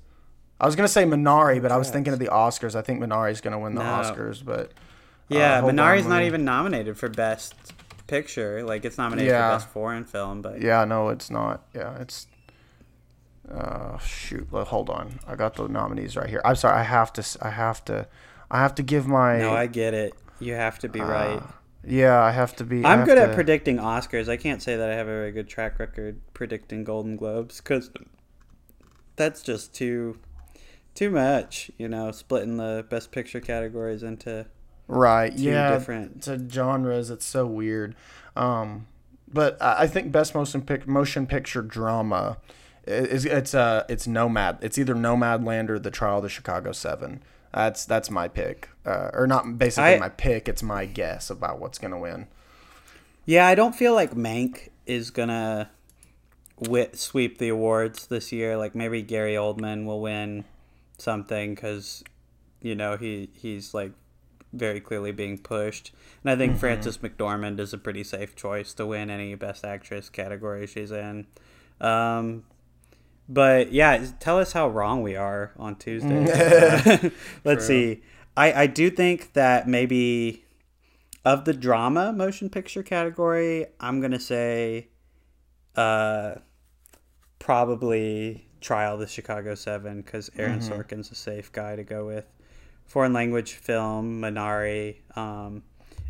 I 0.57 0.65
was 0.65 0.77
gonna 0.77 0.87
say 0.87 1.03
Minari, 1.03 1.61
but 1.61 1.73
I 1.73 1.75
was 1.75 1.89
thinking 1.89 2.13
of 2.13 2.19
the 2.19 2.27
Oscars. 2.27 2.75
I 2.75 2.81
think 2.81 3.01
Minari's 3.01 3.41
gonna 3.41 3.59
win 3.59 3.75
the 3.75 3.83
No. 3.83 3.89
Oscars, 3.89 4.41
but 4.41 4.71
Yeah, 5.27 5.59
hold 5.59 5.71
on, 5.71 5.75
Minari's 5.75 6.07
not 6.07 6.23
even 6.23 6.45
nominated 6.45 6.97
for 6.97 7.09
Best 7.09 7.73
Picture. 8.11 8.63
Like 8.63 8.85
it's 8.85 8.97
nominated 8.97 9.31
Yeah. 9.31 9.49
for 9.49 9.55
Best 9.55 9.69
Foreign 9.73 10.03
Film, 10.03 10.41
but 10.41 10.61
yeah, 10.61 10.83
no, 10.85 11.09
it's 11.09 11.29
not. 11.31 11.63
Yeah, 11.73 11.97
it's. 11.99 12.27
Uh, 13.49 13.97
shoot. 13.99 14.47
Well, 14.51 14.65
hold 14.65 14.89
on. 14.89 15.19
I 15.27 15.35
got 15.35 15.55
the 15.55 15.67
nominees 15.67 16.15
right 16.15 16.29
here. 16.29 16.41
I'm 16.45 16.55
sorry. 16.55 16.77
I 16.79 16.83
have 16.83 17.11
to. 17.13 17.23
I 17.41 17.49
have 17.49 17.83
to. 17.85 18.07
I 18.49 18.59
have 18.59 18.75
to 18.75 18.83
give 18.83 19.07
my. 19.07 19.39
no, 19.39 19.53
I 19.53 19.67
get 19.67 19.93
it. 19.93 20.13
You 20.39 20.53
have 20.53 20.77
to 20.79 20.89
be 20.89 20.99
right. 21.01 21.37
uh, 21.37 21.47
Yeah, 21.85 22.21
I 22.21 22.31
have 22.31 22.55
to 22.57 22.63
be. 22.63 22.85
I'm 22.85 23.05
good 23.05 23.15
to- 23.15 23.23
at 23.29 23.33
predicting 23.35 23.77
Oscars. 23.77 24.27
I 24.29 24.37
can't 24.37 24.61
say 24.61 24.75
that 24.75 24.89
I 24.89 24.93
have 24.95 25.07
a 25.07 25.11
very 25.11 25.31
good 25.31 25.47
track 25.47 25.79
record 25.79 26.19
predicting 26.33 26.83
Golden 26.83 27.15
Globes 27.15 27.57
because 27.61 27.89
that's 29.15 29.41
just 29.41 29.73
too 29.73 30.17
too 30.95 31.09
much. 31.09 31.71
You 31.77 31.87
know, 31.87 32.11
splitting 32.11 32.57
the 32.57 32.85
Best 32.89 33.11
Picture 33.11 33.39
categories 33.39 34.03
into 34.03 34.45
Right. 34.87 35.35
two 35.35 35.43
yeah. 35.43 35.71
different. 35.71 36.23
to 36.23 36.49
genres. 36.49 37.09
It's 37.09 37.25
so 37.25 37.45
weird. 37.45 37.95
Um, 38.35 38.87
but 39.33 39.61
I 39.61 39.87
think 39.87 40.11
best 40.11 40.35
motion 40.35 40.61
pic- 40.61 40.87
motion 40.87 41.25
picture 41.25 41.61
drama 41.61 42.37
is 42.85 43.25
it's 43.25 43.53
uh 43.53 43.85
it's 43.87 44.07
Nomad. 44.07 44.57
It's 44.61 44.77
either 44.77 44.95
Nomadland 44.95 45.69
or 45.69 45.79
The 45.79 45.91
Trial 45.91 46.17
of 46.17 46.23
the 46.23 46.29
Chicago 46.29 46.71
Seven. 46.71 47.21
That's 47.53 47.85
that's 47.85 48.09
my 48.09 48.27
pick, 48.27 48.69
uh, 48.85 49.11
or 49.13 49.27
not 49.27 49.57
basically 49.57 49.95
I- 49.95 49.99
my 49.99 50.09
pick. 50.09 50.47
It's 50.49 50.63
my 50.63 50.85
guess 50.85 51.29
about 51.29 51.59
what's 51.59 51.77
gonna 51.77 51.99
win. 51.99 52.27
Yeah, 53.25 53.45
I 53.47 53.55
don't 53.55 53.75
feel 53.75 53.93
like 53.93 54.11
Mank 54.13 54.69
is 54.85 55.11
gonna 55.11 55.69
wit 56.57 56.97
sweep 56.97 57.37
the 57.37 57.49
awards 57.49 58.07
this 58.07 58.31
year. 58.31 58.57
Like 58.57 58.75
maybe 58.75 59.01
Gary 59.01 59.33
Oldman 59.33 59.85
will 59.85 60.01
win 60.01 60.45
something 60.97 61.55
because 61.55 62.03
you 62.61 62.75
know 62.75 62.97
he 62.97 63.29
he's 63.33 63.73
like 63.73 63.91
very 64.53 64.79
clearly 64.79 65.11
being 65.11 65.37
pushed, 65.37 65.93
and 66.23 66.31
I 66.31 66.35
think 66.35 66.57
Frances 66.57 66.97
McDormand 66.97 67.59
is 67.59 67.73
a 67.73 67.77
pretty 67.77 68.03
safe 68.03 68.35
choice 68.35 68.73
to 68.75 68.85
win 68.85 69.09
any 69.09 69.35
Best 69.35 69.63
Actress 69.63 70.09
category 70.09 70.67
she's 70.67 70.91
in. 70.91 71.27
Um, 71.79 72.43
but 73.27 73.71
yeah, 73.71 74.05
tell 74.19 74.39
us 74.39 74.51
how 74.51 74.67
wrong 74.67 75.01
we 75.01 75.15
are 75.15 75.51
on 75.57 75.75
Tuesday. 75.75 76.31
Uh, 76.31 77.09
let's 77.43 77.65
see. 77.65 78.03
I 78.35 78.53
I 78.53 78.67
do 78.67 78.89
think 78.89 79.33
that 79.33 79.67
maybe 79.67 80.45
of 81.23 81.45
the 81.45 81.53
drama 81.53 82.11
motion 82.11 82.49
picture 82.49 82.83
category, 82.83 83.67
I'm 83.79 84.01
gonna 84.01 84.19
say, 84.19 84.89
uh, 85.75 86.35
probably 87.39 88.47
Trial 88.59 88.95
of 88.95 88.99
the 88.99 89.07
Chicago 89.07 89.55
Seven 89.55 90.01
because 90.01 90.29
Aaron 90.37 90.59
Sorkin's 90.59 91.11
a 91.11 91.15
safe 91.15 91.51
guy 91.51 91.75
to 91.75 91.83
go 91.83 92.05
with. 92.05 92.25
Foreign 92.91 93.13
language 93.13 93.53
film, 93.53 94.21
Minari, 94.21 94.97
um, 95.15 95.63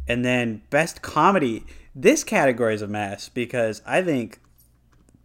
and 0.08 0.26
then 0.26 0.64
best 0.72 1.04
comedy. 1.04 1.64
This 1.94 2.24
category 2.24 2.74
is 2.74 2.82
a 2.82 2.88
mess 2.88 3.30
because 3.30 3.84
I 3.86 4.02
think 4.02 4.40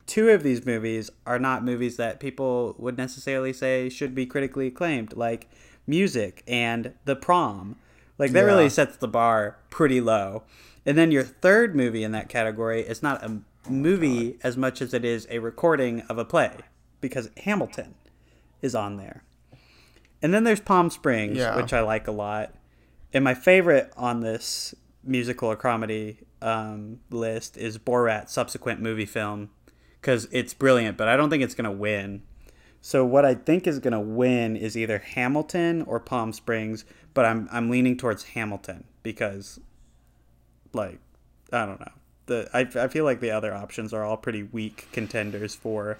two 0.07 0.29
of 0.29 0.43
these 0.43 0.67
movies 0.67 1.11
are 1.25 1.39
not 1.39 1.65
movies 1.65 1.97
that 1.97 2.21
people 2.21 2.75
would 2.79 2.99
necessarily 2.99 3.55
say 3.55 3.89
should 3.89 4.15
be 4.15 4.27
critically 4.27 4.67
acclaimed, 4.67 5.17
like 5.17 5.49
Music 5.87 6.43
and 6.47 6.93
The 7.07 7.17
Prom. 7.17 7.77
Like 8.19 8.33
that 8.33 8.41
Yeah. 8.41 8.47
really 8.47 8.69
sets 8.69 8.99
the 8.99 9.09
bar 9.09 9.57
pretty 9.71 10.03
low. 10.03 10.43
And 10.85 10.99
then 10.99 11.11
your 11.11 11.23
third 11.25 11.75
movie 11.75 12.05
in 12.05 12.13
that 12.13 12.29
category 12.29 12.83
is 12.83 13.03
not 13.03 13.25
a 13.25 13.41
movie 13.71 14.39
as 14.43 14.59
much 14.59 14.83
as 14.83 14.93
it 14.93 15.07
is 15.07 15.27
a 15.31 15.39
recording 15.39 16.03
of 16.03 16.19
a 16.19 16.25
play 16.27 16.53
because 17.01 17.31
Hamilton 17.45 17.95
is 18.61 18.75
on 18.75 18.99
there. 18.99 19.23
And 20.23 20.33
then 20.33 20.45
there's 20.45 20.61
Palm 20.61 20.91
Springs, 20.91 21.37
Yeah. 21.39 21.57
which 21.57 21.73
I 21.73 21.81
like 21.81 22.09
a 22.09 22.13
lot. 22.13 22.55
And 23.13 23.23
my 23.25 23.35
favorite 23.35 23.93
on 23.97 24.21
this 24.21 24.75
musical 25.05 25.51
or 25.51 25.57
comedy 25.57 26.19
um, 26.43 27.01
list 27.11 27.57
is 27.57 27.79
Borat 27.79 28.29
subsequent 28.29 28.81
movie 28.81 29.07
film 29.07 29.51
because 30.01 30.27
it's 30.33 30.53
brilliant, 30.55 30.97
but 30.99 31.09
I 31.09 31.17
don't 31.17 31.31
think 31.31 31.43
it's 31.43 31.55
going 31.55 31.65
to 31.71 31.77
win. 31.77 32.23
So 32.81 33.05
what 33.05 33.25
I 33.25 33.35
think 33.35 33.67
is 33.67 33.79
going 33.79 33.93
to 33.93 34.01
win 34.01 34.55
is 34.57 34.77
either 34.77 34.99
Hamilton 34.99 35.83
or 35.83 35.99
Palm 35.99 36.33
Springs, 36.33 36.85
but 37.15 37.25
I'm 37.25 37.49
I'm 37.51 37.69
leaning 37.71 37.97
towards 37.97 38.23
Hamilton 38.25 38.85
because 39.03 39.59
like 40.73 40.99
I 41.53 41.67
don't 41.67 41.81
know. 41.81 41.93
The 42.27 42.49
I, 42.53 42.61
I 42.85 42.89
feel 42.89 43.05
like 43.05 43.21
the 43.21 43.31
other 43.31 43.55
options 43.55 43.93
are 43.93 44.05
all 44.05 44.17
pretty 44.17 44.43
weak 44.45 44.89
contenders 44.93 45.55
for 45.55 45.99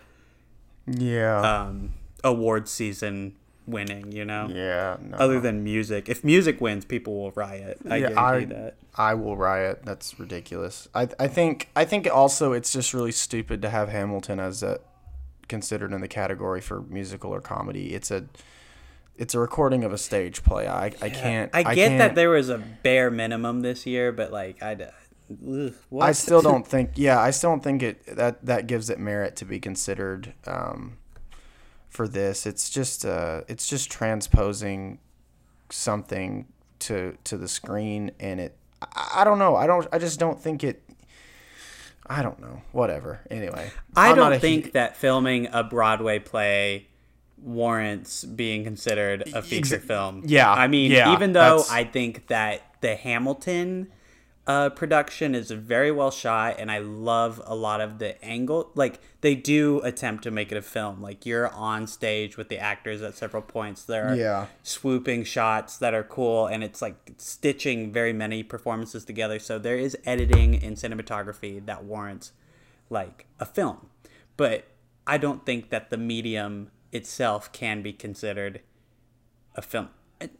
Yeah. 0.87 1.41
um 1.41 1.95
award 2.23 2.69
season 2.69 3.35
winning, 3.67 4.13
you 4.13 4.25
know? 4.25 4.49
yeah. 4.53 4.97
No. 5.01 5.17
Other 5.17 5.41
than 5.41 5.65
music. 5.65 6.09
If 6.09 6.23
music 6.25 6.61
wins, 6.61 6.85
people 6.85 7.15
will 7.21 7.33
riot. 7.33 7.79
I 7.91 7.97
Yeah, 7.97 8.21
I- 8.21 8.45
that. 8.45 8.75
I 8.99 9.15
will 9.15 9.37
riot. 9.37 9.81
That's 9.85 10.19
ridiculous. 10.19 10.89
I 10.95 11.09
I 11.21 11.29
think 11.29 11.69
I 11.77 11.85
think 11.85 12.09
also 12.13 12.53
it's 12.53 12.73
just 12.73 12.95
really 12.95 13.13
stupid 13.13 13.61
to 13.63 13.69
have 13.71 13.89
Hamilton 13.91 14.41
as 14.41 14.63
a 14.63 14.81
considered 15.49 15.93
in 15.93 16.01
the 16.01 16.09
category 16.09 16.61
for 16.61 16.81
musical 16.83 17.31
or 17.33 17.41
comedy. 17.41 17.95
It's 17.95 18.11
a 18.11 18.25
it's 19.19 19.35
a 19.35 19.39
recording 19.39 19.85
of 19.85 19.93
a 19.93 19.99
stage 19.99 20.43
play. 20.43 20.67
I 20.67 20.87
I 21.03 21.11
can't. 21.11 21.51
I 21.55 21.63
get 21.75 21.89
can't- 21.89 21.99
that 21.99 22.15
there 22.15 22.31
was 22.31 22.49
a 22.49 22.59
bare 22.59 23.11
minimum 23.11 23.61
this 23.63 23.85
year, 23.87 24.13
but 24.13 24.33
like 24.33 24.63
I, 24.63 24.73
ugh, 25.31 25.75
what? 25.91 26.07
I 26.09 26.13
still 26.13 26.41
don't 26.43 26.67
think. 26.67 26.93
Yeah, 26.97 27.21
I 27.21 27.31
still 27.33 27.51
don't 27.51 27.63
think 27.63 27.83
it 27.83 28.17
that 28.17 28.45
that 28.47 28.67
gives 28.67 28.89
it 28.91 28.99
merit 28.99 29.37
to 29.37 29.45
be 29.45 29.59
considered 29.61 30.33
um, 30.47 30.99
for 31.97 32.07
this. 32.07 32.47
It's 32.47 32.69
just 32.71 33.05
uh, 33.05 33.41
it's 33.49 33.67
just 33.67 33.91
transposing 33.91 34.99
something 35.71 36.47
to 36.81 37.17
to 37.25 37.37
the 37.37 37.49
screen, 37.49 38.13
and 38.21 38.39
it. 38.41 38.57
I, 38.83 39.23
I 39.23 39.25
don't 39.25 39.39
know. 39.39 39.57
I 39.57 39.67
don't. 39.67 39.87
I 39.93 39.99
just 39.99 40.21
don't 40.21 40.41
think 40.41 40.63
it. 40.63 40.83
I 42.07 42.23
don't 42.23 42.39
know. 42.41 42.63
Whatever. 42.73 43.21
Anyway, 43.31 43.71
I 43.97 44.11
I'm 44.11 44.17
don't 44.17 44.39
think 44.41 44.67
hu- 44.67 44.71
that 44.73 44.97
filming 44.97 45.49
a 45.53 45.65
Broadway 45.65 46.19
play 46.21 46.87
warrants 47.39 48.25
being 48.25 48.65
considered 48.65 49.29
a 49.35 49.43
feature 49.43 49.79
film. 49.79 50.23
yeah, 50.27 50.51
I 50.53 50.69
mean, 50.69 50.91
yeah, 50.93 51.13
even 51.15 51.33
though 51.33 51.41
that's- 51.59 51.71
I 51.71 51.85
think 51.85 52.29
that 52.29 52.63
the 52.81 52.95
Hamilton 52.97 53.89
uh, 54.47 54.71
production 54.71 55.35
is 55.35 55.51
very 55.51 55.91
well 55.91 56.11
shot, 56.13 56.57
and 56.59 56.71
I 56.71 56.79
love 56.79 57.43
a 57.45 57.55
lot 57.57 57.81
of 57.81 57.99
the 57.99 58.23
angle. 58.25 58.71
Like 58.75 59.01
they 59.21 59.35
do 59.35 59.81
attempt 59.81 60.23
to 60.25 60.31
make 60.31 60.53
it 60.53 60.57
a 60.57 60.63
film. 60.63 61.03
Like 61.03 61.27
you're 61.27 61.49
on 61.49 61.87
stage 61.89 62.37
with 62.37 62.49
the 62.49 62.59
actors 62.59 63.03
at 63.03 63.17
several 63.17 63.43
points. 63.43 63.83
There 63.83 64.09
are 64.09 64.15
Yeah. 64.15 64.47
swooping 64.63 65.25
shots 65.25 65.77
that 65.79 65.95
are 65.95 66.05
cool, 66.05 66.47
and 66.47 66.63
it's 66.63 66.81
like 66.81 67.15
stitching 67.19 67.93
very 67.93 68.13
many 68.13 68.43
performances 68.45 69.05
together. 69.05 69.39
So 69.41 69.59
there 69.59 69.77
is 69.79 69.97
editing 70.05 70.63
and 70.63 70.77
cinematography 70.77 71.65
that 71.67 71.83
warrants 71.85 72.33
like 72.89 73.27
a 73.41 73.45
film. 73.45 73.89
But 74.37 74.65
I 75.09 75.19
don't 75.19 75.45
think 75.45 75.71
that 75.71 75.91
the 75.91 75.97
medium 75.97 76.71
itself 76.93 77.51
can 77.53 77.83
be 77.83 77.93
considered 77.93 78.61
a 79.57 79.63
film. 79.63 79.89
I- 80.21 80.31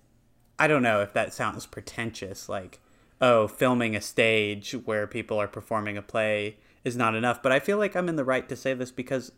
I 0.59 0.67
don't 0.69 0.83
know 0.83 1.01
if 1.03 1.13
that 1.13 1.35
sounds 1.35 1.67
pretentious, 1.67 2.49
like, 2.49 2.79
oh, 3.21 3.49
filming 3.49 3.97
a 3.97 4.01
stage 4.01 4.73
where 4.85 5.07
people 5.07 5.41
are 5.41 5.49
performing 5.49 5.97
a 5.97 6.03
play 6.03 6.57
is 6.85 6.97
not 6.97 7.15
enough. 7.15 7.43
But 7.43 7.53
I 7.53 7.59
feel 7.59 7.79
like 7.79 7.97
I'm 7.97 8.09
in 8.09 8.17
the 8.17 8.25
right 8.25 8.49
to 8.49 8.57
say 8.57 8.75
this 8.75 8.91
because 8.91 9.33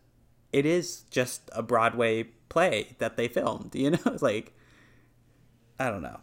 it 0.52 0.66
is 0.66 1.02
just 1.10 1.48
a 1.52 1.62
Broadway 1.62 2.24
play 2.48 2.96
that 2.98 3.16
they 3.16 3.28
filmed, 3.28 3.74
you 3.74 3.90
know? 3.90 4.16
like, 4.20 4.52
I 5.78 5.90
don't 5.90 6.02
know. 6.02 6.20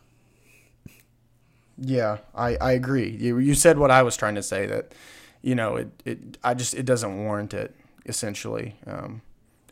Yeah, 1.77 2.19
I, 2.33 2.55
I 2.57 2.71
agree. 2.71 3.09
You, 3.09 3.37
you 3.37 3.53
said 3.53 3.77
what 3.77 3.91
I 3.91 4.01
was 4.01 4.15
trying 4.15 4.35
to 4.35 4.43
say 4.43 4.65
that, 4.65 4.93
you 5.41 5.55
know, 5.55 5.75
it, 5.75 5.89
it 6.05 6.37
I 6.43 6.53
just 6.53 6.73
it 6.73 6.85
doesn't 6.85 7.23
warrant 7.23 7.53
it 7.53 7.75
essentially. 8.05 8.75
Um, 8.87 9.21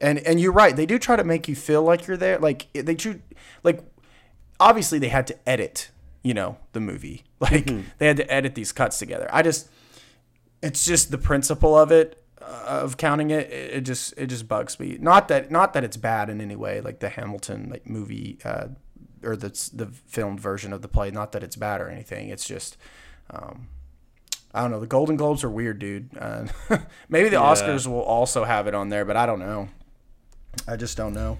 and 0.01 0.19
and 0.19 0.39
you're 0.39 0.51
right. 0.51 0.75
They 0.75 0.85
do 0.85 0.99
try 0.99 1.15
to 1.15 1.23
make 1.23 1.47
you 1.47 1.55
feel 1.55 1.81
like 1.81 2.05
you're 2.05 2.17
there. 2.17 2.39
Like 2.39 2.67
they 2.73 2.95
do, 2.95 3.21
like 3.63 3.81
obviously 4.59 4.99
they 4.99 5.07
had 5.07 5.27
to 5.27 5.49
edit, 5.49 5.91
you 6.23 6.33
know, 6.33 6.57
the 6.71 6.79
movie. 6.79 7.23
Like 7.39 7.65
they 7.97 8.07
had 8.07 8.17
to 8.17 8.31
edit 8.33 8.55
these 8.55 8.71
cuts 8.71 8.97
together. 8.99 9.27
I 9.31 9.41
just 9.41 9.69
it's 10.61 10.85
just 10.85 11.11
the 11.11 11.17
principle 11.17 11.77
of 11.77 11.91
it 11.91 12.23
uh, 12.41 12.63
of 12.83 12.95
counting 12.95 13.31
it, 13.31 13.51
it 13.51 13.73
it 13.73 13.81
just 13.81 14.13
it 14.17 14.27
just 14.27 14.47
bugs 14.47 14.79
me 14.79 14.97
not 14.99 15.27
that 15.27 15.51
not 15.51 15.73
that 15.73 15.83
it's 15.83 15.97
bad 15.97 16.29
in 16.29 16.39
any 16.39 16.55
way 16.55 16.79
like 16.79 16.99
the 16.99 17.09
hamilton 17.09 17.67
like 17.69 17.85
movie 17.85 18.37
uh, 18.45 18.67
or 19.23 19.35
the 19.35 19.49
the 19.73 19.87
filmed 20.07 20.39
version 20.39 20.71
of 20.71 20.81
the 20.81 20.87
play 20.87 21.11
not 21.11 21.33
that 21.33 21.43
it's 21.43 21.57
bad 21.57 21.81
or 21.81 21.89
anything 21.89 22.29
it's 22.29 22.45
just 22.45 22.77
um, 23.29 23.67
I 24.53 24.61
don't 24.61 24.69
know. 24.71 24.79
The 24.79 24.87
Golden 24.87 25.15
Globes 25.17 25.43
are 25.43 25.49
weird, 25.49 25.79
dude. 25.79 26.09
Uh, 26.17 26.45
maybe 27.09 27.27
the 27.27 27.37
Yeah. 27.37 27.41
Oscars 27.53 27.87
will 27.87 28.01
also 28.03 28.43
have 28.43 28.67
it 28.67 28.75
on 28.75 28.89
there, 28.89 29.03
but 29.03 29.17
I 29.17 29.25
don't 29.25 29.39
know. 29.39 29.69
I 30.67 30.75
just 30.75 30.95
don't 30.95 31.13
know. 31.13 31.39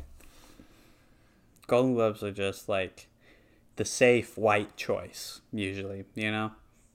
Golden 1.68 1.94
Globes 1.94 2.24
are 2.24 2.32
just 2.32 2.68
like 2.68 3.08
the 3.76 3.86
safe 3.86 4.38
white 4.38 4.76
choice 4.78 5.42
usually, 5.52 6.06
you 6.16 6.32
know? 6.32 6.52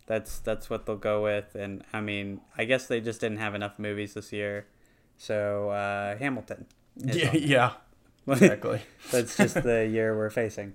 That's 0.06 0.38
that's 0.38 0.70
what 0.70 0.86
they'll 0.86 0.96
go 0.96 1.22
with 1.22 1.54
and 1.54 1.84
I 1.92 2.00
mean, 2.00 2.40
I 2.56 2.64
guess 2.64 2.86
they 2.86 3.00
just 3.00 3.20
didn't 3.20 3.38
have 3.38 3.54
enough 3.54 3.78
movies 3.78 4.14
this 4.14 4.32
year. 4.32 4.66
So, 5.16 5.70
uh 5.70 6.16
Hamilton. 6.16 6.66
Yeah, 6.96 7.32
yeah, 7.34 7.72
exactly. 8.26 8.80
That's 9.10 9.36
just 9.36 9.62
the 9.62 9.86
year 9.90 10.16
we're 10.16 10.30
facing. 10.30 10.74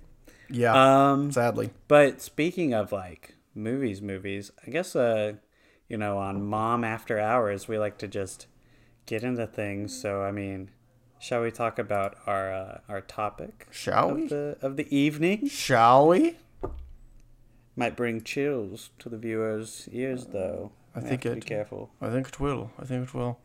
Yeah, 0.50 0.74
Um 1.12 1.31
sadly. 1.31 1.72
But 1.88 2.22
speaking 2.22 2.74
of 2.74 2.91
like 2.91 3.36
movies, 3.55 4.01
movies, 4.01 4.51
I 4.67 4.69
guess 4.69 4.95
uh, 4.95 5.33
you 5.89 5.98
know, 5.98 6.17
on 6.17 6.43
Mom 6.45 6.83
After 6.83 7.19
Hours, 7.19 7.67
we 7.67 7.77
like 7.77 7.98
to 8.00 8.07
just 8.07 8.48
get 9.05 9.24
into 9.24 9.48
things. 9.48 10.00
So 10.00 10.22
I 10.24 10.31
mean, 10.31 10.69
shall 11.24 11.42
we 11.42 11.51
talk 11.51 11.80
about 11.80 12.15
our 12.27 12.53
uh, 12.53 12.80
our 12.89 13.01
topic 13.01 13.68
Shall 13.72 14.10
of 14.10 14.15
we? 14.18 14.27
the 14.27 14.58
of 14.62 14.75
the 14.77 14.88
evening? 14.96 15.48
Shall 15.48 16.10
we? 16.10 16.38
Might 17.75 17.96
bring 17.96 18.22
chills 18.22 18.89
to 19.00 19.10
the 19.10 19.18
viewers' 19.18 19.88
ears, 19.92 20.27
though. 20.27 20.72
I 20.96 21.00
We 21.00 21.08
think 21.10 21.25
it- 21.25 21.36
be 21.36 21.42
careful. 21.42 21.89
I 22.01 22.10
think 22.12 22.27
it 22.27 22.39
will. 22.39 22.70
I 22.77 22.86
think 22.86 23.08
it 23.08 23.13
will. 23.15 23.39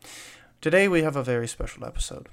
Today 0.61 0.87
we 0.87 1.01
have 1.03 1.15
a 1.15 1.23
very 1.23 1.47
special 1.47 1.85
episode. 1.85 2.27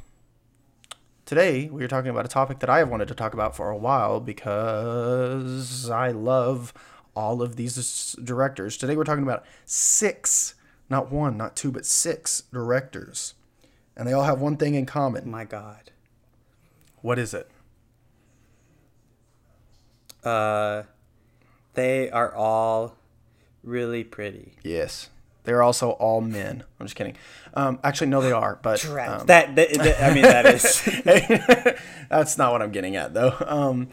Today 1.25 1.69
we 1.71 1.83
are 1.85 1.88
talking 1.88 2.11
about 2.11 2.26
a 2.26 2.29
topic 2.29 2.59
that 2.59 2.69
I 2.71 2.79
have 2.79 2.88
wanted 2.91 3.09
to 3.09 3.15
talk 3.15 3.33
about 3.35 3.57
for 3.57 3.71
a 3.71 3.76
while 3.76 4.21
because 4.21 5.88
I 5.91 6.11
love 6.11 6.75
all 7.15 7.41
of 7.41 7.57
these 7.57 8.12
directors. 8.23 8.76
Today 8.76 8.95
we're 8.97 9.05
talking 9.05 9.23
about 9.25 9.45
six, 9.65 10.55
not 10.91 11.11
one, 11.11 11.37
not 11.37 11.57
two, 11.57 11.73
but 11.73 11.87
six 11.87 12.43
directors. 12.53 13.35
And 13.97 14.07
they 14.07 14.12
all 14.12 14.25
have 14.25 14.41
one 14.41 14.57
thing 14.57 14.75
in 14.75 14.87
common. 14.87 15.29
My 15.31 15.45
God. 15.45 15.91
What 17.03 17.19
is 17.19 17.33
it? 17.35 17.49
Uh, 20.25 20.83
they 21.75 22.11
are 22.11 22.35
all 22.35 22.97
really 23.62 24.05
pretty. 24.05 24.55
Yes. 24.62 25.11
They're 25.45 25.62
also 25.62 25.91
all 25.91 26.21
men. 26.21 26.65
I'm 26.81 26.87
just 26.87 26.97
kidding. 26.97 27.17
Um, 27.55 27.79
actually, 27.85 28.09
no, 28.09 28.21
they 28.21 28.33
are. 28.33 28.59
But 28.61 28.85
um, 28.85 29.26
that, 29.29 29.55
that, 29.55 29.73
that- 29.75 30.03
I 30.03 30.12
mean, 30.12 30.23
that 30.25 30.47
is. 30.47 30.83
that's 32.11 32.37
not 32.37 32.50
what 32.53 32.62
I'm 32.62 32.73
getting 32.73 32.97
at, 32.97 33.15
though. 33.15 33.35
Um, 33.47 33.88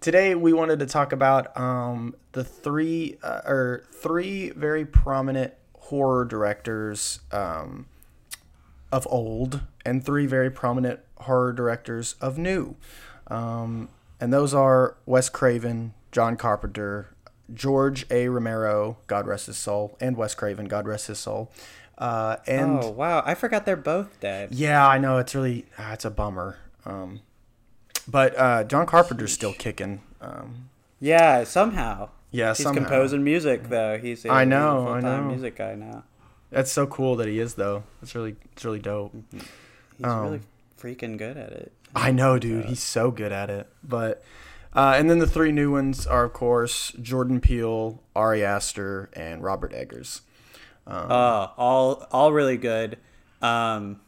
today 0.00 0.34
we 0.34 0.54
wanted 0.54 0.78
to 0.78 0.86
talk 0.86 1.12
about 1.12 1.54
um, 1.60 2.14
the 2.32 2.42
three 2.42 3.18
uh, 3.22 3.42
or 3.44 3.84
three 3.92 4.50
very 4.50 4.86
prominent 4.86 5.52
horror 5.78 6.24
directors 6.24 7.20
um, 7.30 7.86
of 8.92 9.06
old 9.10 9.60
and 9.84 10.04
three 10.04 10.26
very 10.26 10.50
prominent 10.50 11.00
horror 11.18 11.52
directors 11.52 12.14
of 12.20 12.38
new. 12.38 12.76
Um, 13.28 13.88
and 14.20 14.32
those 14.32 14.52
are 14.54 14.96
Wes 15.06 15.28
Craven, 15.28 15.94
John 16.12 16.36
Carpenter, 16.36 17.14
George 17.52 18.04
A. 18.10 18.28
Romero, 18.28 18.98
God 19.06 19.26
rest 19.26 19.46
his 19.46 19.56
soul, 19.56 19.96
and 20.00 20.16
Wes 20.16 20.34
Craven, 20.34 20.66
God 20.66 20.86
rest 20.86 21.06
his 21.08 21.18
soul. 21.18 21.50
Uh, 21.98 22.36
and 22.46 22.82
oh 22.82 22.90
wow! 22.90 23.22
I 23.26 23.34
forgot 23.34 23.66
they're 23.66 23.76
both 23.76 24.18
dead. 24.20 24.52
yeah, 24.52 24.86
I 24.86 24.96
know 24.98 25.18
it's 25.18 25.34
really 25.34 25.66
ah, 25.78 25.92
it's 25.92 26.04
a 26.06 26.10
bummer. 26.10 26.58
Um, 26.86 27.20
but 28.08 28.36
uh, 28.38 28.64
John 28.64 28.86
Carpenter's 28.86 29.32
still 29.34 29.52
kicking. 29.52 30.00
Um, 30.20 30.70
Yeah, 30.98 31.44
somehow. 31.44 32.08
yeah, 32.30 32.50
He's 32.54 32.62
somehow. 32.62 32.82
composing 32.84 33.22
music 33.22 33.68
though. 33.68 33.98
He's 33.98 34.24
a, 34.24 34.30
I 34.30 34.40
he's 34.44 34.46
a 34.46 34.50
know, 34.50 34.88
I 34.88 35.00
know. 35.00 35.24
music 35.24 35.56
guy 35.56 35.74
now. 35.74 36.04
That's 36.50 36.70
so 36.72 36.86
cool 36.86 37.16
that 37.16 37.28
he 37.28 37.38
is 37.38 37.54
though. 37.54 37.84
It's 38.02 38.14
really 38.14 38.36
it's 38.52 38.64
really 38.64 38.78
dope. 38.80 39.14
He's 39.32 40.06
Um, 40.06 40.22
really 40.22 40.40
freaking 40.80 41.16
good 41.16 41.36
at 41.36 41.52
it. 41.52 41.72
I 41.94 42.10
know, 42.12 42.38
dude. 42.38 42.66
He's 42.66 42.82
so 42.82 43.10
good 43.10 43.32
at 43.32 43.50
it. 43.50 43.68
But 43.84 44.22
uh, 44.74 44.94
and 44.96 45.08
then 45.10 45.18
the 45.18 45.26
three 45.26 45.52
new 45.52 45.70
ones 45.72 46.06
are 46.06 46.24
of 46.24 46.32
course 46.32 46.92
Jordan 47.00 47.40
Peele, 47.40 48.00
Ari 48.16 48.44
Aster, 48.44 49.10
and 49.14 49.42
Robert 49.42 49.72
Eggers. 49.74 50.22
Oh, 50.86 51.52
all 51.56 52.06
all 52.10 52.32
really 52.32 52.56
good. 52.56 52.98
Um, 53.42 54.00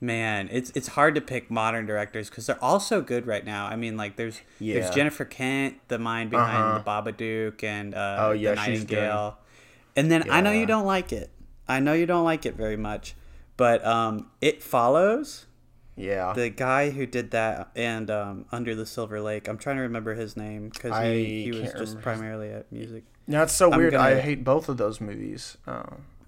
man, 0.00 0.48
it's 0.50 0.70
it's 0.74 0.88
hard 0.88 1.14
to 1.14 1.20
pick 1.20 1.50
modern 1.50 1.86
directors 1.86 2.28
because 2.28 2.46
they're 2.46 2.62
all 2.62 2.80
so 2.80 3.00
good 3.00 3.26
right 3.26 3.44
now. 3.44 3.66
I 3.66 3.76
mean, 3.76 3.96
like 3.96 4.16
there's 4.16 4.40
Yeah. 4.58 4.80
there's 4.80 4.94
Jennifer 4.94 5.24
Kent, 5.24 5.76
the 5.88 5.98
mind 5.98 6.30
behind 6.30 6.56
Uh-huh. 6.88 7.02
the 7.02 7.12
Babadook, 7.12 7.62
and 7.62 7.94
uh, 7.94 8.16
Oh, 8.20 8.32
yeah, 8.32 8.54
the 8.54 8.60
she's 8.62 8.84
good. 8.84 8.96
Nightingale. 8.96 9.38
And 9.94 10.10
then 10.10 10.30
I 10.30 10.40
know 10.42 10.52
you 10.52 10.66
don't 10.66 10.84
like 10.86 11.12
it. 11.12 11.30
I 11.68 11.80
know 11.80 11.92
you 11.92 12.06
don't 12.06 12.24
like 12.24 12.46
it 12.46 12.54
very 12.56 12.76
much, 12.76 13.14
but 13.56 13.84
um, 13.84 14.30
it 14.40 14.62
follows 14.62 15.46
Yeah. 15.96 16.32
the 16.34 16.48
guy 16.50 16.90
who 16.90 17.06
did 17.06 17.30
that 17.32 17.70
and 17.74 18.10
um, 18.10 18.44
Under 18.52 18.74
the 18.74 18.86
Silver 18.86 19.20
Lake. 19.20 19.48
I'm 19.48 19.58
trying 19.58 19.76
to 19.76 19.82
remember 19.82 20.14
his 20.14 20.36
name 20.36 20.68
because 20.68 21.02
he, 21.04 21.44
he 21.44 21.50
was 21.52 21.72
just 21.72 22.00
primarily 22.00 22.50
at 22.50 22.70
music. 22.70 23.04
Yeah, 23.28 23.42
it's 23.42 23.52
so 23.52 23.72
I'm 23.72 23.78
weird. 23.78 23.94
I 23.94 24.10
gonna- 24.10 24.22
hate 24.22 24.44
both 24.44 24.68
of 24.68 24.76
those 24.76 25.00
movies. 25.00 25.56
Uh, 25.66 25.82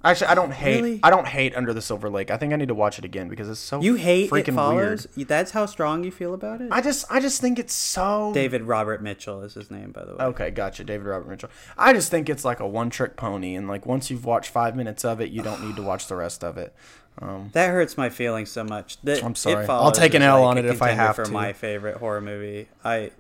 actually, 0.05 0.27
I 0.29 0.35
don't 0.35 0.53
hate. 0.53 0.83
Really? 0.83 1.01
I 1.03 1.11
don't 1.11 1.27
hate 1.27 1.57
Under 1.57 1.73
the 1.75 1.83
Silver 1.83 2.09
Lake. 2.09 2.31
I 2.31 2.37
think 2.37 2.53
I 2.53 2.57
need 2.57 2.69
to 2.69 2.75
watch 2.75 2.99
it 2.99 3.05
again 3.05 3.29
because 3.29 3.49
it's 3.49 3.61
so 3.61 3.81
You 3.81 3.95
hate 3.95 4.31
freaking 4.31 4.49
It 4.49 4.53
Follows? 4.53 5.07
weird. 5.17 5.29
That's 5.29 5.51
how 5.53 5.67
strong 5.67 6.05
you 6.05 6.11
feel 6.11 6.35
about 6.35 6.61
it? 6.61 6.69
I 6.71 6.81
just, 6.81 7.05
I 7.11 7.21
just 7.21 7.41
think 7.41 7.59
it's 7.59 7.75
so. 7.75 8.33
David 8.35 8.63
Robert 8.63 9.03
Mitchell 9.03 9.43
is 9.43 9.55
his 9.55 9.71
name, 9.71 9.93
by 9.93 10.05
the 10.05 10.17
way. 10.17 10.25
Okay, 10.27 10.51
gotcha. 10.51 10.85
David 10.85 11.07
Robert 11.07 11.29
Mitchell. 11.29 11.51
I 11.77 11.93
just 11.93 12.11
think 12.11 12.29
it's 12.29 12.45
like 12.45 12.61
a 12.61 12.67
one-trick 12.69 13.17
pony, 13.17 13.55
and 13.55 13.67
like 13.69 13.87
once 13.87 14.11
you've 14.11 14.25
watched 14.25 14.51
five 14.51 14.77
minutes 14.77 15.05
of 15.05 15.21
it, 15.21 15.31
you 15.31 15.43
don't 15.43 15.65
need 15.65 15.77
to 15.77 15.83
watch 15.83 16.07
the 16.07 16.17
rest 16.17 16.45
of 16.45 16.57
it. 16.59 16.75
Um, 17.21 17.51
That 17.53 17.71
hurts 17.71 17.97
my 17.97 18.11
feelings 18.11 18.51
so 18.51 18.63
much. 18.63 19.01
That 19.03 19.25
I'm 19.25 19.35
sorry. 19.35 19.67
I'll 19.67 19.91
take 19.91 20.15
an 20.15 20.23
L 20.23 20.41
like, 20.43 20.51
on 20.51 20.59
it 20.59 20.65
if 20.67 20.81
I 20.83 20.91
have 20.91 21.17
for 21.17 21.25
to. 21.25 21.31
my 21.33 21.53
favorite 21.53 21.97
horror 21.97 22.21
movie. 22.21 22.69
I. 22.85 23.11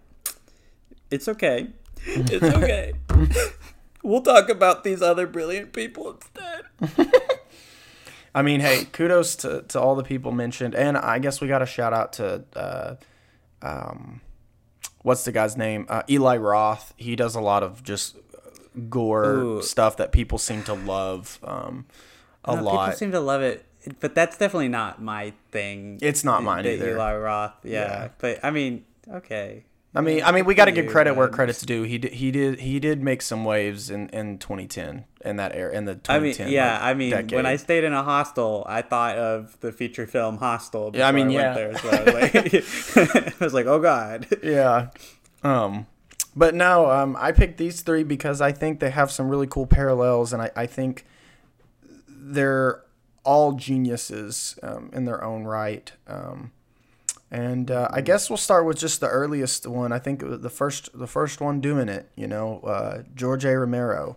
It's 1.11 1.27
okay. 1.29 1.69
It's 2.07 2.43
okay. 2.45 2.93
we'll 4.03 4.23
talk 4.23 4.49
about 4.49 4.85
these 4.85 5.03
other 5.03 5.27
brilliant 5.27 5.73
people 5.73 6.13
instead. 6.13 7.11
I 8.35 8.43
mean, 8.43 8.61
hey, 8.61 8.85
kudos 8.93 9.37
to, 9.37 9.63
to 9.69 9.81
all 9.81 9.97
the 9.97 10.05
people 10.05 10.33
mentioned, 10.33 10.75
and 10.75 10.97
I 10.97 11.19
guess 11.19 11.41
we 11.41 11.49
got 11.49 11.63
a 11.63 11.67
shout 11.67 11.93
out 11.93 12.13
to, 12.15 12.45
uh, 12.55 12.95
um, 13.63 14.21
what's 15.03 15.25
the 15.25 15.33
guy's 15.33 15.57
name? 15.57 15.87
Uh, 15.89 16.03
Eli 16.09 16.37
Roth. 16.37 16.93
He 16.97 17.17
does 17.17 17.35
a 17.35 17.41
lot 17.41 17.63
of 17.63 17.83
just 17.83 18.17
gore 18.89 19.25
Ooh. 19.25 19.63
stuff 19.63 19.97
that 19.97 20.13
people 20.13 20.39
seem 20.39 20.63
to 20.65 20.75
love 20.75 21.39
um, 21.43 21.87
a 22.45 22.55
No, 22.55 22.63
lot. 22.63 22.87
People 22.87 22.99
seem 22.99 23.13
to 23.13 23.21
love 23.21 23.43
it, 23.43 23.65
but 23.99 24.15
that's 24.15 24.37
definitely 24.37 24.69
not 24.69 25.03
my 25.03 25.33
thing. 25.51 25.99
It's 26.01 26.23
not 26.23 26.43
mine 26.43 26.65
the 26.65 26.75
either. 26.75 26.91
Eli 26.91 27.17
Roth, 27.17 27.55
yeah. 27.65 27.73
Yeah. 27.73 28.09
But 28.19 28.45
I 28.45 28.51
mean, 28.51 28.85
okay. 29.11 29.65
I 29.99 30.01
mean, 30.01 30.23
I 30.23 30.31
mean, 30.31 30.45
we 30.45 30.55
got 30.55 30.67
to 30.67 30.73
give 30.73 30.87
credit 30.87 31.15
where 31.15 31.27
credit's 31.27 31.63
due. 31.63 31.83
He 31.83 31.99
did, 31.99 32.13
he 32.13 32.31
did, 32.31 32.61
he 32.61 32.79
did 32.79 33.03
make 33.03 33.21
some 33.21 33.45
waves 33.45 33.91
in, 33.91 34.09
in 34.11 34.39
2010 34.39 35.05
in 35.25 35.37
that 35.39 35.57
era 35.57 35.75
in 35.75 35.87
the 35.87 35.99
I 36.09 36.21
mean, 36.21 36.37
yeah. 36.47 36.75
like, 36.75 36.83
I 36.83 36.95
mean, 36.95 37.29
when. 37.31 37.47
I 37.47 37.57
stayed 37.57 37.83
in 37.83 37.93
a 37.93 38.05
hostel, 38.05 38.65
I 38.69 38.83
thought 38.83 39.19
of 39.19 39.59
the 39.59 39.73
feature 39.73 40.07
film 40.07 40.39
Hostel. 40.39 40.93
Yeah, 40.95 41.09
I 41.09 41.11
mean, 41.11 41.27
before 41.27 41.41
yeah. 41.41 41.55
there, 41.55 41.79
so 41.79 41.89
I 41.89 42.03
was 42.05 42.15
like, 42.15 43.35
I 43.41 43.45
was 43.45 43.55
like, 43.55 43.67
oh 43.67 43.81
god. 43.81 44.29
yeah. 44.41 44.91
Um, 45.43 45.89
but 46.37 46.55
no, 46.55 46.89
um, 46.93 47.17
I 47.19 47.33
picked 47.33 47.59
these 47.59 47.81
three 47.81 48.05
because 48.05 48.41
I 48.41 48.53
think 48.53 48.79
they 48.79 48.91
have 48.91 49.11
some 49.11 49.29
really 49.29 49.49
cool 49.49 49.67
parallels, 49.67 50.33
and 50.33 50.41
I, 50.41 50.53
I 50.55 50.67
think 50.67 51.07
they're 52.07 52.85
all 53.25 53.55
geniuses 53.55 54.61
um, 54.63 54.91
in 54.93 55.07
their 55.07 55.25
own 55.25 55.43
right. 55.43 55.91
Um, 56.07 56.53
and 57.31 57.71
uh, 57.71 57.89
I 57.91 58.01
guess 58.01 58.31
we'll 58.31 58.37
start 58.37 58.65
with 58.67 58.79
just 58.79 59.01
the 59.01 59.09
earliest 59.09 59.67
one. 59.67 59.93
I 59.93 59.99
think 59.99 60.23
the 60.25 60.51
first, 60.51 60.89
the 60.99 61.07
first 61.07 61.41
one 61.41 61.61
doing 61.61 61.89
it. 61.89 62.11
You 62.17 62.27
know, 62.27 62.61
uh, 62.61 63.03
George 63.15 63.45
A. 63.45 63.59
Romero. 63.59 64.17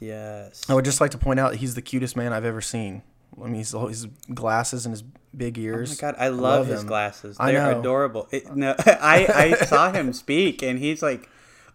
Yes. 0.00 0.62
I 0.68 0.74
would 0.74 0.84
just 0.84 1.00
like 1.00 1.10
to 1.12 1.18
point 1.18 1.40
out 1.40 1.52
that 1.52 1.58
he's 1.58 1.74
the 1.74 1.82
cutest 1.82 2.16
man 2.16 2.32
I've 2.32 2.44
ever 2.44 2.60
seen. 2.60 3.02
I 3.40 3.44
mean, 3.46 3.54
he's 3.54 3.72
his 3.72 4.06
glasses 4.32 4.86
and 4.86 4.92
his 4.92 5.02
big 5.36 5.58
Oh 5.58 5.62
my 5.62 5.66
ears. 5.66 6.00
god, 6.00 6.14
I 6.18 6.28
love, 6.28 6.68
his 6.68 6.82
him. 6.82 6.86
glasses. 6.86 7.36
They're 7.36 7.72
know. 7.72 7.80
adorable. 7.80 8.28
It, 8.30 8.54
no, 8.54 8.74
I 8.86 9.26
I 9.60 9.64
saw 9.64 9.90
him 9.92 10.12
speak, 10.12 10.62
and 10.62 10.78
he's 10.78 11.02
like, 11.02 11.28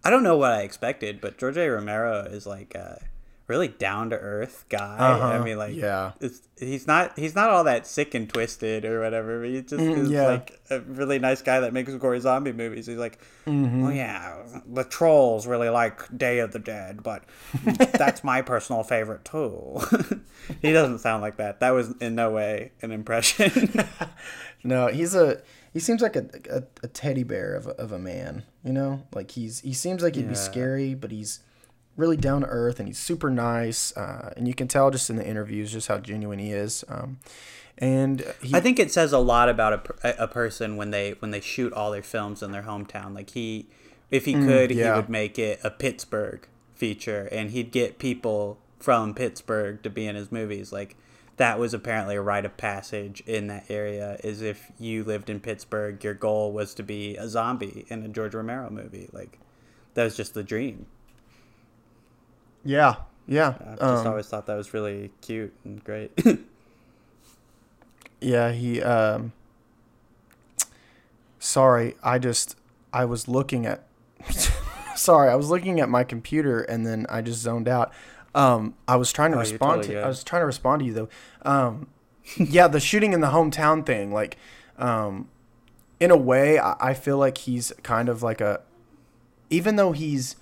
I 0.04 0.10
don't 0.10 0.24
know 0.24 0.38
what 0.38 0.52
I 0.54 0.62
expected, 0.62 1.20
but 1.20 1.38
George 1.38 1.58
A. 1.58 1.68
Romero 1.70 2.22
is 2.22 2.48
like 2.48 2.76
a 2.76 3.02
really 3.50 3.68
down 3.68 4.12
to 4.12 4.16
earth 4.16 4.66
guy. 4.70 4.96
I 4.98 5.12
Uh-huh, 5.12 5.44
mean, 5.44 5.58
like, 5.58 5.76
yeah. 5.76 6.12
it's 6.22 6.40
he's 6.58 6.86
not 6.88 7.18
he's 7.20 7.36
not 7.36 7.50
all 7.50 7.64
that 7.66 7.86
sick 7.88 8.14
and 8.14 8.30
twisted 8.30 8.86
or 8.86 9.02
whatever. 9.02 9.40
But 9.42 9.50
He 9.50 9.62
just 9.62 9.84
Mm, 9.84 9.98
is 9.98 10.10
yeah. 10.12 10.28
like 10.28 10.60
a 10.70 10.80
really 10.82 11.20
nice 11.20 11.42
guy 11.42 11.60
that 11.62 11.74
makes 11.74 11.94
gory 11.96 12.20
zombie 12.22 12.54
movies. 12.54 12.86
He's 12.86 12.98
like, 12.98 13.20
Mm-hmm. 13.48 13.84
oh 13.86 13.90
yeah, 13.90 14.44
the 14.68 14.84
trolls 14.84 15.48
really 15.48 15.70
like 15.70 16.16
Day 16.18 16.40
of 16.40 16.52
the 16.52 16.60
Dead, 16.60 17.02
but 17.04 17.24
that's 17.94 18.24
my 18.24 18.42
personal 18.44 18.84
favorite 18.84 19.26
too. 19.26 19.80
he 20.62 20.72
doesn't 20.72 21.00
sound 21.00 21.22
like 21.24 21.38
that. 21.38 21.60
That 21.60 21.72
was 21.72 21.92
in 22.00 22.14
no 22.16 22.30
way 22.32 22.72
an 22.82 22.92
impression. 22.92 23.74
No, 24.62 24.88
he's 24.88 25.16
a 25.16 25.42
he 25.72 25.80
seems 25.80 26.02
like 26.02 26.18
a, 26.18 26.26
a, 26.52 26.64
a 26.84 26.88
teddy 26.90 27.24
bear 27.24 27.56
of 27.56 27.68
a, 27.68 27.70
of 27.82 27.94
a 27.94 27.98
man. 28.00 28.44
You 28.64 28.74
know, 28.74 29.04
like 29.14 29.32
he's 29.32 29.62
he 29.62 29.72
seems 29.72 30.04
like 30.04 30.16
he'd 30.16 30.28
be 30.28 30.36
scary, 30.36 30.94
but 30.96 31.12
he's 31.12 31.40
really 32.00 32.18
down 32.18 32.42
to 32.42 32.48
earth 32.48 32.80
and 32.80 32.88
he's 32.88 32.98
super 33.00 33.30
nice. 33.30 33.96
Uh, 33.96 34.34
and 34.38 34.48
you 34.48 34.54
can 34.54 34.68
tell 34.68 34.90
just 34.90 35.10
in 35.10 35.16
the 35.18 35.28
interviews 35.28 35.72
just 35.72 35.88
how 35.88 35.98
genuine 36.00 36.40
he 36.40 36.52
is. 36.52 36.84
Um, 36.88 37.20
and 37.78 38.26
he, 38.42 38.54
I 38.56 38.60
think 38.60 38.80
it 38.80 38.92
says 38.92 39.14
a 39.14 39.20
lot 39.20 39.48
about 39.50 39.88
a, 40.04 40.24
a 40.24 40.28
person 40.28 40.76
when 40.78 40.92
they 40.92 41.12
when 41.20 41.32
they 41.32 41.40
shoot 41.42 41.72
all 41.74 41.92
their 41.92 42.02
films 42.04 42.44
in 42.44 42.52
their 42.52 42.64
hometown. 42.64 43.14
Like 43.16 43.30
he, 43.32 43.68
if 44.12 44.26
he 44.26 44.34
could, 44.34 44.72
he 44.72 44.78
Mm, 44.78 44.80
yeah. 44.80 44.96
would 44.96 45.10
make 45.10 45.40
it 45.40 45.60
a 45.64 45.70
Pittsburgh 45.70 46.46
feature, 46.74 47.28
and 47.32 47.52
he'd 47.52 47.72
get 47.72 47.98
people 48.00 48.58
from 48.80 49.14
Pittsburgh 49.14 49.82
to 49.84 49.90
be 49.90 50.08
in 50.08 50.16
his 50.16 50.32
movies. 50.32 50.74
Like 50.74 50.98
that 51.38 51.58
was 51.58 51.74
apparently 51.74 52.16
a 52.18 52.22
rite 52.22 52.44
of 52.44 52.58
passage 52.58 53.22
in 53.26 53.48
that 53.48 53.66
area. 53.70 54.18
Is 54.26 54.42
if 54.42 54.72
you 54.78 55.06
lived 55.06 55.30
in 55.30 55.40
Pittsburgh, 55.40 56.04
your 56.04 56.14
goal 56.16 56.52
was 56.52 56.74
to 56.76 56.84
be 56.84 57.16
a 57.16 57.30
zombie 57.30 57.86
in 57.88 58.04
a 58.04 58.10
George 58.10 58.36
Romero 58.36 58.70
movie. 58.70 59.10
Like 59.14 59.40
that 59.94 60.04
was 60.04 60.18
just 60.18 60.34
the 60.34 60.44
dream. 60.44 60.86
Yeah, 62.64 62.96
yeah, 63.28 63.56
I've 63.60 63.80
just 63.80 64.06
um, 64.06 64.08
always 64.08 64.28
thought 64.28 64.46
that 64.48 64.56
was 64.56 64.74
really 64.74 65.12
cute 65.22 65.54
and 65.64 65.84
great. 65.84 66.12
yeah. 68.22 68.52
He. 68.52 68.82
Um, 68.82 69.34
sorry, 71.40 71.96
I 72.04 72.20
just 72.20 72.56
I 72.94 73.06
was 73.06 73.28
looking 73.28 73.66
at. 73.66 73.84
sorry, 74.96 75.30
I 75.30 75.36
was 75.36 75.50
looking 75.50 75.80
at 75.80 75.90
my 75.90 76.04
computer 76.04 76.62
and 76.62 76.86
then 76.86 77.06
I 77.10 77.22
just 77.22 77.40
zoned 77.42 77.68
out. 77.68 77.94
Um, 78.36 78.76
I 78.88 78.96
was 78.96 79.12
trying 79.12 79.32
to 79.32 79.38
Oh, 79.38 79.42
respond 79.42 79.78
totally 79.84 79.88
to. 79.88 79.94
good. 79.94 80.04
I 80.04 80.08
was 80.08 80.24
trying 80.24 80.42
to 80.42 80.46
respond 80.46 80.80
to 80.82 80.86
you 80.86 80.94
though. 80.94 81.10
Um, 81.44 81.88
yeah, 82.38 82.68
the 82.68 82.80
shooting 82.80 83.14
in 83.14 83.22
the 83.22 83.30
hometown 83.30 83.86
thing, 83.86 84.12
like, 84.14 84.38
um, 84.78 85.30
in 86.00 86.12
a 86.12 86.18
way, 86.18 86.60
I, 86.60 86.76
I 86.80 86.94
feel 86.94 87.18
like 87.18 87.40
he's 87.40 87.72
kind 87.82 88.08
of 88.08 88.22
like 88.22 88.40
a, 88.40 88.62
even 89.50 89.78
though 89.78 89.94
he's, 89.94 90.36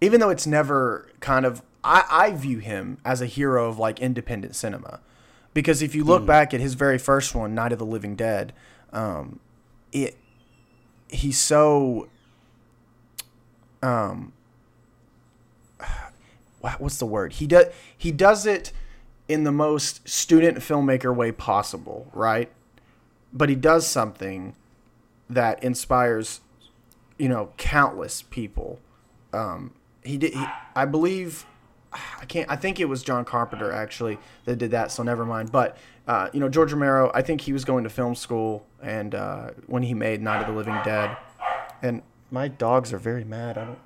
even 0.00 0.20
though 0.20 0.30
it's 0.30 0.46
never 0.46 1.10
kind 1.20 1.46
of, 1.46 1.62
I, 1.82 2.04
I 2.10 2.30
view 2.32 2.58
him 2.58 2.98
as 3.04 3.20
a 3.20 3.26
hero 3.26 3.68
of 3.68 3.78
like 3.78 4.00
independent 4.00 4.56
cinema, 4.56 5.00
because 5.54 5.80
if 5.80 5.94
you 5.94 6.04
look 6.04 6.26
back 6.26 6.52
at 6.52 6.60
his 6.60 6.74
very 6.74 6.98
first 6.98 7.34
one, 7.34 7.54
Night 7.54 7.72
of 7.72 7.78
the 7.78 7.86
Living 7.86 8.14
Dead, 8.14 8.52
um, 8.92 9.40
it, 9.92 10.16
he's 11.08 11.38
so, 11.38 12.08
um, 13.82 14.32
what's 16.78 16.98
the 16.98 17.06
word? 17.06 17.34
He 17.34 17.46
does 17.46 17.66
he 17.96 18.12
does 18.12 18.44
it 18.44 18.72
in 19.28 19.44
the 19.44 19.52
most 19.52 20.06
student 20.08 20.58
filmmaker 20.58 21.14
way 21.14 21.32
possible, 21.32 22.08
right? 22.12 22.50
But 23.32 23.48
he 23.48 23.54
does 23.54 23.86
something 23.86 24.54
that 25.28 25.62
inspires, 25.62 26.40
you 27.18 27.28
know, 27.28 27.50
countless 27.56 28.22
people. 28.22 28.78
Um, 29.32 29.72
he 30.06 30.18
did. 30.18 30.34
He, 30.34 30.44
I 30.74 30.84
believe. 30.84 31.46
I 31.92 32.26
can't. 32.26 32.50
I 32.50 32.56
think 32.56 32.78
it 32.80 32.86
was 32.86 33.02
John 33.02 33.24
Carpenter 33.24 33.72
actually 33.72 34.18
that 34.44 34.56
did 34.56 34.72
that. 34.72 34.90
So 34.90 35.02
never 35.02 35.24
mind. 35.24 35.50
But 35.50 35.76
uh, 36.06 36.28
you 36.32 36.40
know, 36.40 36.48
George 36.48 36.72
Romero. 36.72 37.10
I 37.14 37.22
think 37.22 37.40
he 37.40 37.52
was 37.52 37.64
going 37.64 37.84
to 37.84 37.90
film 37.90 38.14
school, 38.14 38.66
and 38.82 39.14
uh, 39.14 39.50
when 39.66 39.82
he 39.82 39.94
made 39.94 40.20
Night 40.20 40.40
of 40.40 40.46
the 40.46 40.52
Living 40.52 40.78
Dead, 40.84 41.16
and 41.82 42.02
my 42.30 42.48
dogs 42.48 42.92
are 42.92 42.98
very 42.98 43.24
mad. 43.24 43.58
I 43.58 43.64
don't. 43.64 43.78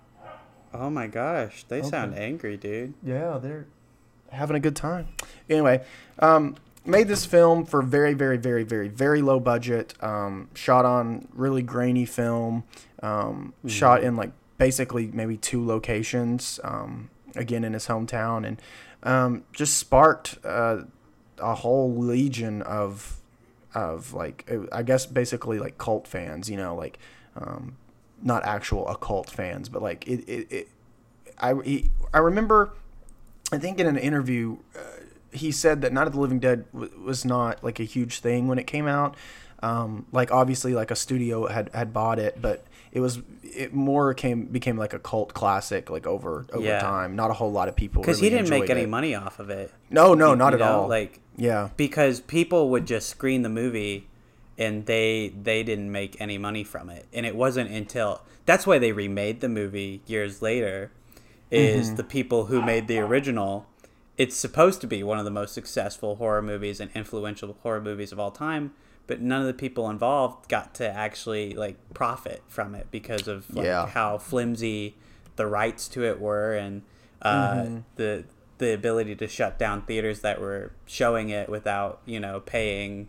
Oh 0.72 0.90
my 0.90 1.08
gosh, 1.08 1.64
they 1.68 1.82
sound 1.82 2.14
angry, 2.14 2.56
dude. 2.56 2.94
Yeah, 3.02 3.38
they're 3.38 3.66
having 4.30 4.56
a 4.56 4.60
good 4.60 4.76
time. 4.76 5.08
Anyway, 5.48 5.84
um, 6.20 6.56
made 6.84 7.08
this 7.08 7.26
film 7.26 7.64
for 7.66 7.82
very, 7.82 8.14
very, 8.14 8.36
very, 8.36 8.62
very, 8.62 8.88
very 8.88 9.20
low 9.20 9.40
budget. 9.40 9.94
Um, 10.00 10.48
shot 10.54 10.84
on 10.84 11.26
really 11.32 11.62
grainy 11.62 12.04
film. 12.04 12.64
Um, 13.02 13.54
Shot 13.66 14.02
in 14.02 14.16
like 14.16 14.30
basically 14.60 15.08
maybe 15.08 15.36
two 15.36 15.66
locations. 15.66 16.60
Um, 16.62 17.10
again 17.36 17.64
in 17.64 17.72
his 17.72 17.86
hometown, 17.86 18.46
and 18.46 18.60
um, 19.02 19.44
just 19.52 19.78
sparked 19.78 20.38
uh, 20.44 20.82
a 21.38 21.54
whole 21.56 21.94
legion 21.94 22.62
of 22.62 23.20
of 23.74 24.12
like 24.12 24.50
I 24.72 24.82
guess 24.82 25.06
basically 25.06 25.58
like 25.58 25.78
cult 25.78 26.06
fans. 26.06 26.50
You 26.50 26.56
know, 26.56 26.74
like 26.74 26.98
um, 27.36 27.76
not 28.22 28.44
actual 28.44 28.88
occult 28.88 29.30
fans, 29.30 29.68
but 29.68 29.82
like 29.82 30.06
it. 30.06 30.28
it, 30.28 30.52
it 30.52 30.68
I 31.42 31.54
I 32.12 32.18
remember, 32.18 32.74
I 33.50 33.56
think 33.56 33.80
in 33.80 33.86
an 33.86 33.96
interview, 33.96 34.58
uh, 34.76 34.80
he 35.32 35.52
said 35.52 35.80
that 35.80 35.90
Night 35.90 36.06
of 36.06 36.12
the 36.12 36.20
Living 36.20 36.38
Dead 36.38 36.70
w- 36.74 36.92
was 37.02 37.24
not 37.24 37.64
like 37.64 37.80
a 37.80 37.84
huge 37.84 38.20
thing 38.20 38.46
when 38.46 38.58
it 38.58 38.66
came 38.66 38.86
out. 38.86 39.16
Um, 39.62 40.04
like 40.12 40.30
obviously, 40.30 40.74
like 40.74 40.90
a 40.90 40.96
studio 40.96 41.46
had 41.46 41.70
had 41.72 41.94
bought 41.94 42.18
it, 42.18 42.42
but 42.42 42.62
it 42.92 43.00
was 43.00 43.20
it 43.42 43.72
more 43.74 44.14
came 44.14 44.46
became 44.46 44.76
like 44.76 44.92
a 44.94 44.98
cult 44.98 45.34
classic 45.34 45.90
like 45.90 46.06
over 46.06 46.46
over 46.52 46.64
Yeah. 46.64 46.80
time. 46.80 47.16
Not 47.16 47.30
a 47.30 47.34
whole 47.34 47.52
lot 47.52 47.68
of 47.68 47.76
people 47.76 48.02
Because 48.02 48.20
really 48.20 48.30
he 48.32 48.36
didn't 48.42 48.50
make 48.50 48.70
any 48.70 48.82
it. 48.82 48.88
money 48.88 49.14
off 49.14 49.38
of 49.38 49.50
it. 49.50 49.72
No, 49.90 50.14
no, 50.14 50.34
not 50.34 50.52
you 50.52 50.54
at 50.58 50.60
know, 50.60 50.80
all. 50.82 50.88
Like 50.88 51.20
yeah, 51.36 51.70
because 51.76 52.20
people 52.20 52.70
would 52.70 52.86
just 52.86 53.08
screen 53.08 53.42
the 53.42 53.48
movie 53.48 54.08
and 54.58 54.86
they 54.86 55.32
they 55.42 55.62
didn't 55.62 55.90
make 55.90 56.20
any 56.20 56.36
money 56.38 56.62
from 56.64 56.90
it 56.90 57.06
and 57.12 57.24
it 57.24 57.34
wasn't 57.34 57.70
until 57.70 58.20
that's 58.46 58.66
why 58.66 58.78
they 58.78 58.92
remade 58.92 59.40
the 59.40 59.48
movie 59.48 60.02
years 60.06 60.42
later 60.42 60.90
is 61.50 61.86
Mm-hmm. 61.88 61.96
the 61.96 62.04
people 62.04 62.46
who 62.46 62.60
made 62.62 62.86
the 62.86 62.98
original 62.98 63.66
it's 64.18 64.36
supposed 64.36 64.80
to 64.82 64.86
be 64.86 65.02
one 65.02 65.18
of 65.18 65.24
the 65.24 65.30
most 65.30 65.54
successful 65.54 66.16
horror 66.16 66.42
movies 66.42 66.78
and 66.78 66.90
influential 66.94 67.56
horror 67.62 67.80
movies 67.80 68.12
of 68.12 68.18
all 68.20 68.30
time 68.30 68.72
but 69.06 69.20
none 69.20 69.40
of 69.40 69.46
the 69.46 69.54
people 69.54 69.90
involved 69.90 70.48
got 70.48 70.74
to 70.74 70.88
actually 70.88 71.54
like 71.54 71.76
profit 71.94 72.42
from 72.48 72.74
it 72.74 72.86
because 72.90 73.26
of 73.28 73.52
like, 73.54 73.66
Yeah. 73.66 73.86
how 73.86 74.18
flimsy 74.18 74.96
the 75.36 75.46
rights 75.46 75.88
to 75.88 76.04
it 76.04 76.20
were 76.20 76.54
and 76.54 76.82
uh, 77.22 77.54
Mm-hmm. 77.54 77.78
the 77.96 78.24
the 78.58 78.74
ability 78.74 79.16
to 79.16 79.26
shut 79.26 79.58
down 79.58 79.82
theaters 79.82 80.20
that 80.20 80.38
were 80.40 80.72
showing 80.86 81.30
it 81.30 81.48
without 81.48 82.00
you 82.04 82.20
know 82.20 82.40
paying 82.40 83.08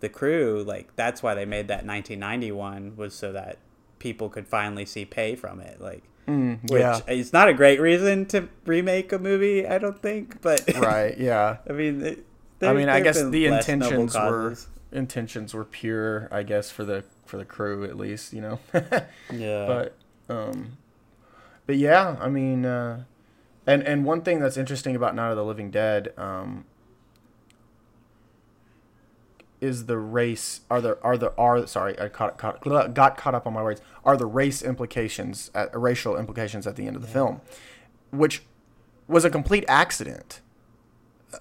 the 0.00 0.08
crew 0.08 0.64
like 0.66 0.94
that's 0.96 1.22
why 1.22 1.34
they 1.34 1.44
made 1.44 1.68
that 1.68 1.84
1991 1.86 2.96
was 2.96 3.14
so 3.14 3.32
that 3.32 3.58
people 3.98 4.28
could 4.28 4.46
finally 4.46 4.84
see 4.86 5.04
pay 5.04 5.34
from 5.34 5.60
it 5.60 5.80
like 5.80 6.02
which 6.26 6.80
yeah. 6.80 7.00
it's 7.06 7.32
not 7.32 7.48
a 7.48 7.54
great 7.54 7.80
reason 7.80 8.26
to 8.26 8.48
remake 8.64 9.12
a 9.12 9.18
movie 9.18 9.66
i 9.66 9.78
don't 9.78 10.02
think 10.02 10.40
but 10.42 10.60
right, 10.78 11.16
yeah. 11.18 11.58
i 11.68 11.72
mean 11.72 12.00
it, 12.04 12.26
I 12.62 12.72
mean, 12.72 12.88
I 12.88 13.00
guess 13.00 13.22
the 13.22 13.46
intentions 13.46 14.14
were 14.14 14.50
causes. 14.50 14.68
Intentions 14.92 15.54
were 15.54 15.64
pure. 15.64 16.28
I 16.30 16.42
guess 16.42 16.70
for 16.70 16.84
the 16.84 17.04
for 17.24 17.36
the 17.36 17.44
crew 17.44 17.84
at 17.84 17.96
least, 17.96 18.32
you 18.32 18.40
know. 18.40 18.58
yeah 19.32 19.66
but 19.66 19.96
um, 20.28 20.76
but 21.66 21.76
yeah, 21.76 22.16
I 22.20 22.28
mean, 22.28 22.64
uh, 22.64 23.04
and 23.66 23.82
and 23.82 24.04
one 24.04 24.22
thing 24.22 24.40
that's 24.40 24.56
interesting 24.56 24.96
about 24.96 25.14
Night 25.14 25.30
of 25.30 25.36
the 25.36 25.44
Living 25.44 25.70
Dead 25.70 26.12
um, 26.16 26.64
is 29.60 29.86
the 29.86 29.98
race. 29.98 30.60
Are 30.70 30.80
there 30.80 31.04
are 31.04 31.16
there 31.16 31.38
are 31.38 31.66
sorry 31.66 31.98
I 32.00 32.08
caught, 32.08 32.38
caught 32.38 32.62
got 32.94 33.16
caught 33.16 33.34
up 33.34 33.46
on 33.46 33.52
my 33.52 33.62
words. 33.62 33.80
Are 34.04 34.16
the 34.16 34.26
race 34.26 34.62
implications, 34.62 35.50
uh, 35.54 35.66
racial 35.72 36.16
implications 36.16 36.66
at 36.66 36.76
the 36.76 36.86
end 36.86 36.96
of 36.96 37.02
the 37.02 37.08
film, 37.08 37.40
which 38.10 38.42
was 39.08 39.24
a 39.24 39.30
complete 39.30 39.64
accident. 39.68 40.40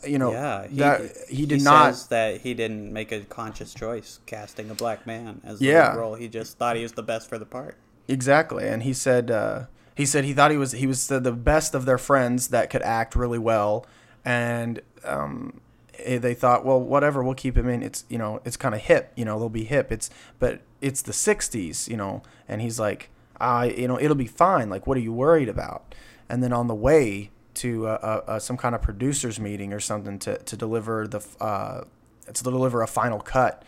You 0.08 0.17
know, 0.19 0.31
yeah 0.31 0.67
that 0.71 1.12
he 1.29 1.45
did 1.45 1.62
not. 1.62 1.93
says 1.95 2.08
that 2.08 2.41
he 2.41 2.53
didn't 2.53 2.91
make 2.91 3.12
a 3.12 3.21
conscious 3.21 3.73
choice 3.73 4.19
casting 4.25 4.69
a 4.69 4.75
black 4.75 5.05
man 5.08 5.41
as 5.43 5.60
the 5.60 5.65
Yeah. 5.65 5.95
role 5.95 6.15
he 6.15 6.27
just 6.27 6.58
thought 6.58 6.75
he 6.75 6.84
was 6.84 6.93
the 6.93 7.03
best 7.03 7.29
for 7.29 7.38
the 7.38 7.45
part 7.45 7.75
Exactly, 8.08 8.67
and 8.67 8.84
he 8.84 8.93
said 8.93 9.31
uh, 9.31 9.63
he 9.95 10.05
said 10.05 10.25
he 10.25 10.34
thought 10.34 10.51
he 10.51 10.58
was 10.58 10.73
he 10.73 10.86
was 10.86 11.08
the, 11.08 11.19
the 11.19 11.31
best 11.31 11.73
of 11.73 11.86
their 11.86 11.97
friends 11.97 12.49
that 12.49 12.69
could 12.69 12.84
act 12.84 13.15
really 13.15 13.39
well, 13.39 13.86
and 14.23 14.81
um, 15.03 15.60
eh, 15.99 16.19
they 16.19 16.36
thought, 16.36 16.63
well, 16.63 16.79
whatever, 16.79 17.23
we'll 17.23 17.34
keep 17.34 17.58
him 17.58 17.67
in. 17.67 17.81
It's 17.81 18.05
you 18.10 18.19
know, 18.19 18.41
it's 18.45 18.58
kind 18.58 18.75
of 18.75 18.81
hip, 18.81 19.12
you 19.15 19.25
know, 19.25 19.39
they'll 19.39 19.49
be 19.49 19.63
hip. 19.63 19.91
It's 19.91 20.12
but 20.38 20.62
it's 20.81 21.01
the 21.01 21.13
'60s, 21.13 21.88
you 21.88 21.97
know, 21.97 22.21
and 22.47 22.62
he's 22.62 22.79
like, 22.79 23.10
I, 23.39 23.69
you 23.71 23.88
know, 23.88 23.99
it'll 23.99 24.15
be 24.15 24.27
fine. 24.27 24.69
Like, 24.69 24.86
what 24.86 24.97
are 24.97 25.01
you 25.01 25.13
worried 25.13 25.49
about? 25.49 25.95
And 26.29 26.43
then 26.43 26.53
on 26.53 26.67
the 26.67 26.75
way 26.75 27.31
to 27.55 27.87
uh, 27.87 27.89
uh, 27.91 28.31
uh, 28.31 28.39
some 28.39 28.57
kind 28.57 28.75
of 28.75 28.81
producers 28.81 29.39
meeting 29.39 29.73
or 29.73 29.79
something 29.79 30.19
to 30.19 30.37
to 30.37 30.57
deliver 30.57 31.07
the 31.07 31.25
uh, 31.41 31.83
to 32.33 32.43
deliver 32.43 32.81
a 32.81 32.87
final 32.87 33.19
cut 33.19 33.63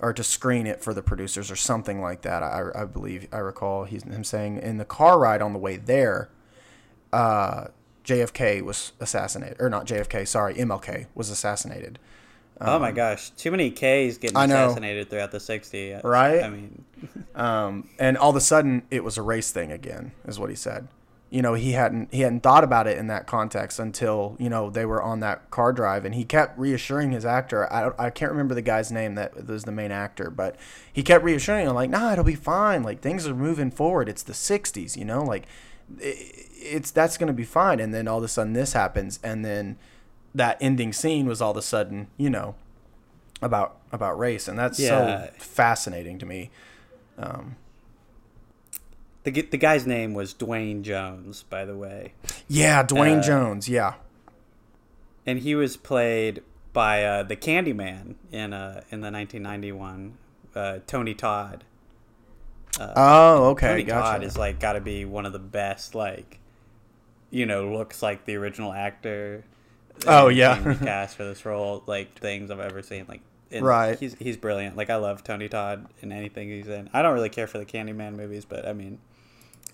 or 0.00 0.12
to 0.12 0.24
screen 0.24 0.66
it 0.66 0.82
for 0.82 0.94
the 0.94 1.02
producers 1.02 1.50
or 1.50 1.56
something 1.56 2.00
like 2.00 2.22
that. 2.22 2.42
I, 2.42 2.70
I 2.74 2.84
believe 2.84 3.28
I 3.32 3.38
recall 3.38 3.84
he's, 3.84 4.02
him 4.02 4.24
saying 4.24 4.58
in 4.58 4.78
the 4.78 4.84
car 4.84 5.18
ride 5.18 5.42
on 5.42 5.52
the 5.52 5.58
way 5.58 5.76
there, 5.76 6.30
uh, 7.12 7.66
JFK 8.04 8.62
was 8.62 8.92
assassinated, 8.98 9.56
or 9.60 9.68
not 9.68 9.86
JFK, 9.86 10.26
sorry, 10.26 10.54
MLK 10.54 11.06
was 11.14 11.28
assassinated. 11.30 11.98
oh 12.62 12.78
my 12.78 12.92
gosh, 12.92 13.30
too 13.30 13.50
many 13.50 13.70
K's 13.70 14.18
getting 14.18 14.36
Um, 14.36 14.44
assassinated 14.44 15.10
throughout 15.10 15.30
the 15.32 15.38
60s. 15.38 16.02
Right? 16.02 16.42
I 16.42 16.48
mean, 16.48 16.84
Um, 17.34 17.88
and 17.98 18.18
all 18.18 18.30
of 18.30 18.36
a 18.36 18.40
sudden, 18.40 18.82
it 18.90 19.04
was 19.04 19.16
a 19.16 19.22
race 19.22 19.50
thing 19.50 19.70
again, 19.72 20.12
is 20.26 20.38
what 20.38 20.50
he 20.50 20.56
said. 20.56 20.88
You 21.30 21.42
know, 21.42 21.54
he 21.54 21.72
hadn't 21.72 22.12
he 22.12 22.22
hadn't 22.22 22.42
thought 22.42 22.64
about 22.64 22.88
it 22.88 22.98
in 22.98 23.06
that 23.06 23.26
context 23.28 23.78
until 23.78 24.34
you 24.40 24.50
know 24.50 24.68
they 24.68 24.84
were 24.84 25.00
on 25.00 25.20
that 25.20 25.48
car 25.50 25.72
drive, 25.72 26.04
and 26.04 26.12
he 26.14 26.24
kept 26.24 26.58
reassuring 26.58 27.12
his 27.12 27.24
actor. 27.24 27.72
I, 27.72 27.92
I 28.06 28.10
can't 28.10 28.32
remember 28.32 28.52
the 28.54 28.62
guy's 28.62 28.90
name 28.90 29.14
that 29.14 29.46
was 29.46 29.62
the 29.62 29.70
main 29.70 29.92
actor, 29.92 30.28
but 30.28 30.56
he 30.92 31.04
kept 31.04 31.22
reassuring 31.24 31.66
him 31.68 31.74
like, 31.74 31.88
"Nah, 31.88 32.12
it'll 32.12 32.24
be 32.24 32.34
fine. 32.34 32.82
Like 32.82 33.00
things 33.00 33.28
are 33.28 33.34
moving 33.34 33.70
forward. 33.70 34.08
It's 34.08 34.24
the 34.24 34.32
'60s, 34.34 34.96
you 34.96 35.04
know. 35.04 35.22
Like 35.22 35.46
i- 36.02 36.16
it's 36.62 36.90
that's 36.90 37.16
gonna 37.16 37.32
be 37.32 37.44
fine." 37.44 37.78
And 37.78 37.94
then 37.94 38.08
all 38.08 38.18
of 38.18 38.24
a 38.24 38.28
sudden, 38.28 38.52
this 38.52 38.72
happens, 38.72 39.20
and 39.22 39.44
then 39.44 39.76
that 40.34 40.58
ending 40.60 40.92
scene 40.92 41.26
was 41.26 41.40
all 41.40 41.52
of 41.52 41.56
a 41.56 41.62
sudden, 41.62 42.08
you 42.16 42.28
know, 42.30 42.56
about 43.40 43.76
about 43.92 44.18
race, 44.18 44.48
and 44.48 44.58
that's 44.58 44.80
Yeah. 44.80 45.26
so 45.26 45.30
fascinating 45.38 46.18
to 46.18 46.26
me. 46.26 46.50
Um, 47.18 47.54
the, 49.24 49.30
the 49.42 49.56
guy's 49.58 49.86
name 49.86 50.14
was 50.14 50.32
Duane 50.32 50.82
Jones, 50.82 51.42
by 51.44 51.64
the 51.64 51.76
way. 51.76 52.12
Yeah, 52.48 52.82
Duane 52.82 53.18
Uh, 53.18 53.22
Jones. 53.22 53.68
Yeah. 53.68 53.94
And 55.26 55.40
he 55.40 55.54
was 55.54 55.76
played 55.76 56.42
by 56.72 57.04
uh, 57.04 57.22
the 57.24 57.36
Candyman 57.36 58.14
in 58.32 58.52
uh, 58.52 58.82
in 58.90 59.00
the 59.00 59.10
1991, 59.10 60.16
uh, 60.54 60.78
Tony 60.86 61.14
Todd. 61.14 61.64
oh, 62.78 63.50
okay. 63.50 63.68
Tony 63.68 63.82
Gotcha. 63.82 64.12
Todd 64.12 64.22
is 64.24 64.36
like 64.38 64.60
got 64.60 64.74
to 64.74 64.80
be 64.80 65.04
one 65.04 65.26
of 65.26 65.32
the 65.32 65.38
best, 65.38 65.94
like, 65.94 66.38
you 67.30 67.44
know, 67.46 67.72
looks 67.72 68.02
like 68.02 68.24
the 68.24 68.36
original 68.36 68.72
actor. 68.72 69.44
Oh, 70.06 70.28
yeah. 70.28 70.74
cast 70.82 71.16
for 71.16 71.24
this 71.24 71.44
role, 71.44 71.82
like 71.86 72.18
things 72.18 72.50
I've 72.50 72.60
ever 72.60 72.82
seen. 72.82 73.04
Like, 73.08 73.20
Right. 73.52 73.98
He's 73.98 74.14
he's 74.14 74.36
brilliant. 74.36 74.76
Like 74.76 74.90
I 74.90 74.96
love 74.96 75.24
Tony 75.24 75.48
Todd 75.48 75.86
in 76.02 76.12
anything 76.12 76.48
he's 76.48 76.68
in. 76.68 76.88
I 76.92 77.02
don't 77.02 77.14
really 77.14 77.28
care 77.28 77.48
for 77.48 77.58
the 77.58 77.66
Candyman 77.66 78.14
movies, 78.14 78.44
but 78.44 78.64
I 78.66 78.72
mean, 78.72 79.00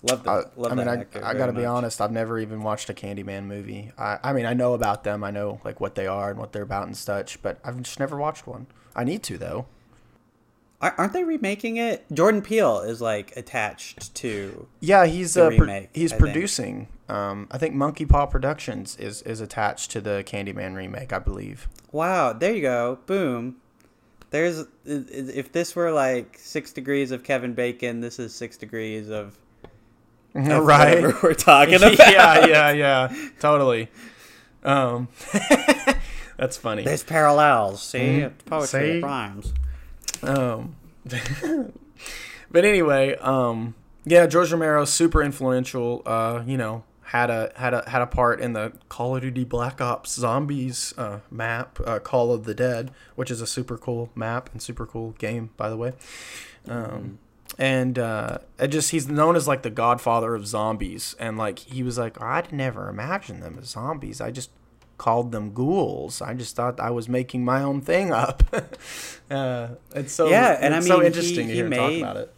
love 0.03 0.23
the 0.23 0.29
I, 0.29 0.35
love 0.55 0.71
I 0.71 0.75
mean, 0.75 0.85
that 0.85 1.23
I. 1.23 1.29
I 1.31 1.33
gotta 1.33 1.53
be 1.53 1.65
honest. 1.65 1.99
I've 2.01 2.11
never 2.11 2.37
even 2.39 2.61
watched 2.63 2.89
a 2.89 2.93
Candyman 2.93 3.45
movie. 3.45 3.91
I, 3.97 4.19
I 4.23 4.33
mean, 4.33 4.45
I 4.45 4.53
know 4.53 4.73
about 4.73 5.03
them. 5.03 5.23
I 5.23 5.31
know 5.31 5.59
like 5.63 5.79
what 5.81 5.95
they 5.95 6.07
are 6.07 6.29
and 6.29 6.39
what 6.39 6.51
they're 6.53 6.63
about 6.63 6.87
and 6.87 6.95
such, 6.95 7.41
but 7.41 7.59
I've 7.63 7.81
just 7.81 7.99
never 7.99 8.17
watched 8.17 8.45
one. 8.47 8.67
I 8.95 9.03
need 9.03 9.23
to 9.23 9.37
though. 9.37 9.65
Aren't 10.79 11.13
they 11.13 11.23
remaking 11.23 11.77
it? 11.77 12.05
Jordan 12.13 12.43
Peele 12.43 12.81
is 12.81 13.01
like 13.01 13.35
attached 13.35 14.13
to. 14.15 14.67
Yeah, 14.79 15.07
he's 15.07 15.33
The 15.33 15.45
uh, 15.45 15.49
pro- 15.49 15.59
remake, 15.61 15.89
he's 15.91 16.13
I 16.13 16.17
think. 16.17 16.31
producing. 16.33 16.87
Um, 17.09 17.47
I 17.49 17.57
think 17.57 17.73
Monkey 17.73 18.05
Paw 18.05 18.27
Productions 18.27 18.95
is 18.97 19.23
is 19.23 19.41
attached 19.41 19.89
to 19.91 20.01
the 20.01 20.23
Candyman 20.27 20.75
remake. 20.75 21.11
I 21.11 21.17
believe. 21.19 21.67
Wow, 21.91 22.33
there 22.33 22.53
you 22.53 22.61
go. 22.61 22.99
Boom. 23.07 23.55
There's 24.29 24.59
i- 24.59 24.63
i- 24.91 25.33
if 25.33 25.51
this 25.51 25.75
were 25.75 25.91
like 25.91 26.37
six 26.37 26.71
degrees 26.71 27.09
of 27.09 27.23
Kevin 27.23 27.53
Bacon, 27.53 28.01
this 28.01 28.19
is 28.19 28.35
six 28.35 28.55
degrees 28.55 29.09
of 29.09 29.17
of 29.29 29.37
Right. 30.61 31.01
we're 31.23 31.33
talking 31.33 31.75
about. 31.75 31.97
yeah, 31.97 32.45
yeah, 32.45 32.71
yeah, 32.71 33.15
totally. 33.39 33.89
Um, 34.63 35.07
that's 36.37 36.57
funny. 36.57 36.83
There's 36.83 37.03
parallels. 37.03 37.81
See, 37.81 38.19
it's 38.19 38.43
poetry 38.43 38.79
See? 38.79 38.97
it 38.99 39.03
rhymes. 39.03 39.53
Um, 40.21 40.75
but 42.51 42.65
anyway, 42.65 43.15
um, 43.17 43.73
yeah, 44.05 44.27
George 44.27 44.51
Romero 44.51 44.85
super 44.85 45.23
influential. 45.23 46.03
Uh, 46.05 46.43
you 46.45 46.57
know, 46.57 46.83
had 47.01 47.29
a 47.29 47.51
had 47.55 47.73
a 47.73 47.89
had 47.89 48.01
a 48.01 48.07
part 48.07 48.39
in 48.39 48.53
the 48.53 48.73
Call 48.89 49.15
of 49.15 49.21
Duty 49.21 49.43
Black 49.43 49.81
Ops 49.81 50.11
Zombies 50.13 50.93
uh, 50.97 51.19
map, 51.31 51.79
uh, 51.85 51.99
Call 51.99 52.31
of 52.31 52.43
the 52.43 52.53
Dead, 52.53 52.91
which 53.15 53.31
is 53.31 53.41
a 53.41 53.47
super 53.47 53.77
cool 53.77 54.11
map 54.13 54.49
and 54.51 54.61
super 54.61 54.85
cool 54.85 55.11
game, 55.11 55.49
by 55.57 55.69
the 55.69 55.77
way. 55.77 55.93
Um, 56.67 57.19
and 57.57 57.97
uh, 57.97 58.37
it 58.59 58.67
just 58.67 58.91
he's 58.91 59.07
known 59.07 59.35
as 59.35 59.47
like 59.47 59.63
the 59.63 59.69
Godfather 59.69 60.35
of 60.35 60.45
zombies, 60.47 61.15
and 61.19 61.37
like 61.37 61.59
he 61.59 61.83
was 61.83 61.97
like 61.97 62.21
I'd 62.21 62.51
never 62.51 62.89
imagined 62.89 63.41
them 63.43 63.57
as 63.61 63.69
zombies. 63.69 64.21
I 64.21 64.31
just 64.31 64.49
called 64.97 65.31
them 65.31 65.51
ghouls. 65.53 66.21
I 66.21 66.33
just 66.33 66.55
thought 66.55 66.79
I 66.79 66.89
was 66.89 67.07
making 67.07 67.45
my 67.45 67.61
own 67.61 67.81
thing 67.81 68.11
up. 68.11 68.43
uh, 69.31 69.67
it's 69.95 70.13
so 70.13 70.27
Yeah, 70.27 70.57
and 70.59 70.73
I 70.73 70.77
it's 70.77 70.87
so 70.87 70.93
mean, 70.95 71.01
he- 71.01 71.07
interesting 71.07 71.47
to 71.47 71.53
hear 71.53 71.65
him 71.65 71.71
talk 71.71 71.89
made- 71.91 72.01
about 72.01 72.17
it. 72.17 72.33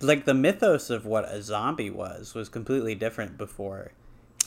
Like 0.00 0.24
the 0.24 0.34
mythos 0.34 0.90
of 0.90 1.06
what 1.06 1.24
a 1.24 1.40
zombie 1.42 1.90
was 1.90 2.34
was 2.34 2.48
completely 2.48 2.94
different 2.94 3.38
before. 3.38 3.92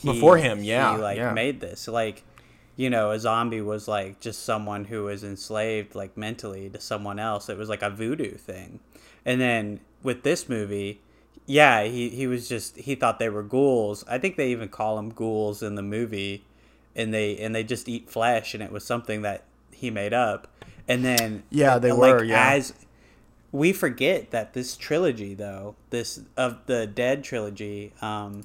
he- 0.02 0.12
Before 0.14 0.38
him, 0.38 0.64
yeah, 0.64 0.96
he 0.96 1.02
like 1.02 1.18
yeah. 1.18 1.32
made 1.34 1.60
this 1.62 1.88
like. 1.88 2.24
You 2.80 2.92
know, 2.92 3.10
a 3.10 3.20
zombie 3.20 3.62
was 3.62 3.88
like 3.88 4.20
just 4.20 4.44
someone 4.46 4.86
who 4.86 5.06
was 5.06 5.24
enslaved, 5.24 5.96
like 5.96 6.16
mentally, 6.16 6.70
to 6.70 6.80
someone 6.80 7.18
else. 7.18 7.50
It 7.50 7.58
was 7.58 7.70
like 7.70 7.82
a 7.82 7.90
voodoo 7.90 8.36
thing. 8.38 8.80
And 9.28 9.40
then 9.42 9.82
with 10.02 10.24
this 10.24 10.50
movie, 10.50 11.02
yeah, 11.46 11.84
he, 11.84 12.10
he 12.10 12.28
was 12.28 12.48
just 12.50 12.78
he 12.78 12.96
thought 12.96 13.20
they 13.20 13.30
were 13.30 13.44
ghouls. 13.44 14.06
I 14.08 14.18
think 14.18 14.38
they 14.38 14.50
even 14.52 14.70
call 14.70 14.96
them 14.96 15.10
ghouls 15.12 15.62
in 15.62 15.76
the 15.76 15.84
movie, 15.84 16.46
and 16.96 17.14
they 17.14 17.38
and 17.38 17.54
they 17.54 17.64
just 17.64 17.90
eat 17.90 18.10
flesh, 18.10 18.54
and 18.56 18.64
it 18.64 18.72
was 18.72 18.86
something 18.86 19.22
that 19.24 19.44
he 19.72 19.92
made 19.92 20.14
up. 20.14 20.48
And 20.88 21.04
then 21.06 21.44
Yeah, 21.52 21.78
they 21.78 21.92
like, 21.92 22.14
were, 22.14 22.24
yeah. 22.24 22.52
As 22.54 22.74
we 23.52 23.74
forget 23.74 24.32
that 24.32 24.54
this 24.54 24.78
trilogy, 24.78 25.34
though, 25.34 25.76
this 25.90 26.22
of 26.38 26.66
the 26.66 26.88
Dead 26.88 27.24
trilogy, 27.24 27.94
um, 28.02 28.44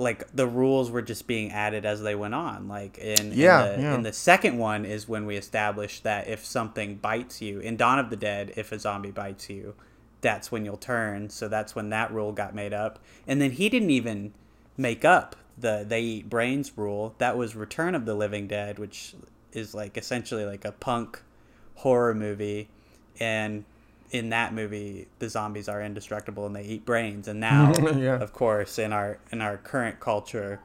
like 0.00 0.34
the 0.34 0.46
rules 0.46 0.90
were 0.90 1.02
just 1.02 1.26
being 1.26 1.52
added 1.52 1.84
as 1.84 2.00
they 2.00 2.14
went 2.14 2.34
on. 2.34 2.68
Like 2.68 2.96
in 2.98 3.32
Yeah, 3.34 3.72
in 3.72 3.76
the, 3.76 3.82
yeah. 3.82 3.94
in 3.94 4.02
the 4.02 4.12
second 4.12 4.56
one 4.56 4.86
is 4.86 5.06
when 5.06 5.26
we 5.26 5.36
established 5.36 6.04
that 6.04 6.26
if 6.26 6.44
something 6.44 6.96
bites 6.96 7.42
you 7.42 7.60
in 7.60 7.76
Dawn 7.76 7.98
of 7.98 8.08
the 8.08 8.16
Dead, 8.16 8.52
if 8.56 8.72
a 8.72 8.78
zombie 8.78 9.10
bites 9.10 9.50
you, 9.50 9.74
that's 10.22 10.50
when 10.50 10.64
you'll 10.64 10.78
turn. 10.78 11.28
So 11.28 11.48
that's 11.48 11.74
when 11.74 11.90
that 11.90 12.10
rule 12.12 12.32
got 12.32 12.54
made 12.54 12.72
up. 12.72 12.98
And 13.26 13.42
then 13.42 13.52
he 13.52 13.68
didn't 13.68 13.90
even 13.90 14.32
make 14.76 15.04
up 15.04 15.36
the 15.58 15.84
they 15.86 16.00
eat 16.00 16.30
brains 16.30 16.72
rule. 16.76 17.14
That 17.18 17.36
was 17.36 17.54
Return 17.54 17.94
of 17.94 18.06
the 18.06 18.14
Living 18.14 18.46
Dead, 18.46 18.78
which 18.78 19.14
is 19.52 19.74
like 19.74 19.98
essentially 19.98 20.46
like 20.46 20.64
a 20.64 20.72
punk 20.72 21.20
horror 21.74 22.14
movie 22.14 22.68
and 23.18 23.64
in 24.10 24.30
that 24.30 24.52
movie 24.52 25.06
the 25.20 25.28
zombies 25.28 25.68
are 25.68 25.80
indestructible 25.82 26.46
and 26.46 26.54
they 26.56 26.64
eat 26.64 26.84
brains 26.84 27.28
and 27.28 27.38
now 27.40 27.72
Yeah. 27.96 28.16
of 28.20 28.32
course 28.32 28.78
in 28.78 28.92
our 28.92 29.18
in 29.32 29.40
our 29.40 29.56
current 29.56 30.00
culture 30.00 30.60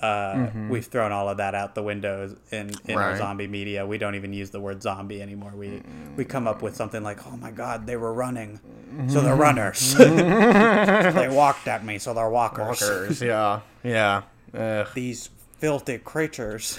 uh, 0.00 0.48
we've 0.70 0.86
thrown 0.86 1.10
all 1.10 1.28
of 1.28 1.38
that 1.38 1.56
out 1.56 1.74
the 1.74 1.82
windows 1.82 2.36
in, 2.52 2.70
in 2.84 2.96
our 2.96 3.16
zombie 3.16 3.48
media. 3.48 3.84
We 3.84 3.98
don't 3.98 4.14
even 4.14 4.32
use 4.32 4.50
the 4.50 4.60
word 4.60 4.80
zombie 4.80 5.20
anymore. 5.20 5.50
We 5.56 5.82
we 6.14 6.24
come 6.24 6.46
up 6.46 6.62
with 6.62 6.76
something 6.76 7.02
like, 7.02 7.26
"Oh 7.26 7.36
my 7.36 7.50
God, 7.50 7.84
they 7.84 7.96
were 7.96 8.12
running, 8.12 8.60
so 9.08 9.20
they're 9.20 9.34
runners. 9.34 9.94
they 9.98 11.28
walked 11.28 11.66
at 11.66 11.84
me, 11.84 11.98
so 11.98 12.14
they're 12.14 12.28
walkers. 12.28 12.80
Walkers, 12.80 13.20
yeah, 13.20 13.60
yeah. 13.82 14.22
Ugh. 14.54 14.86
These 14.94 15.30
filthy 15.58 15.98
creatures. 15.98 16.78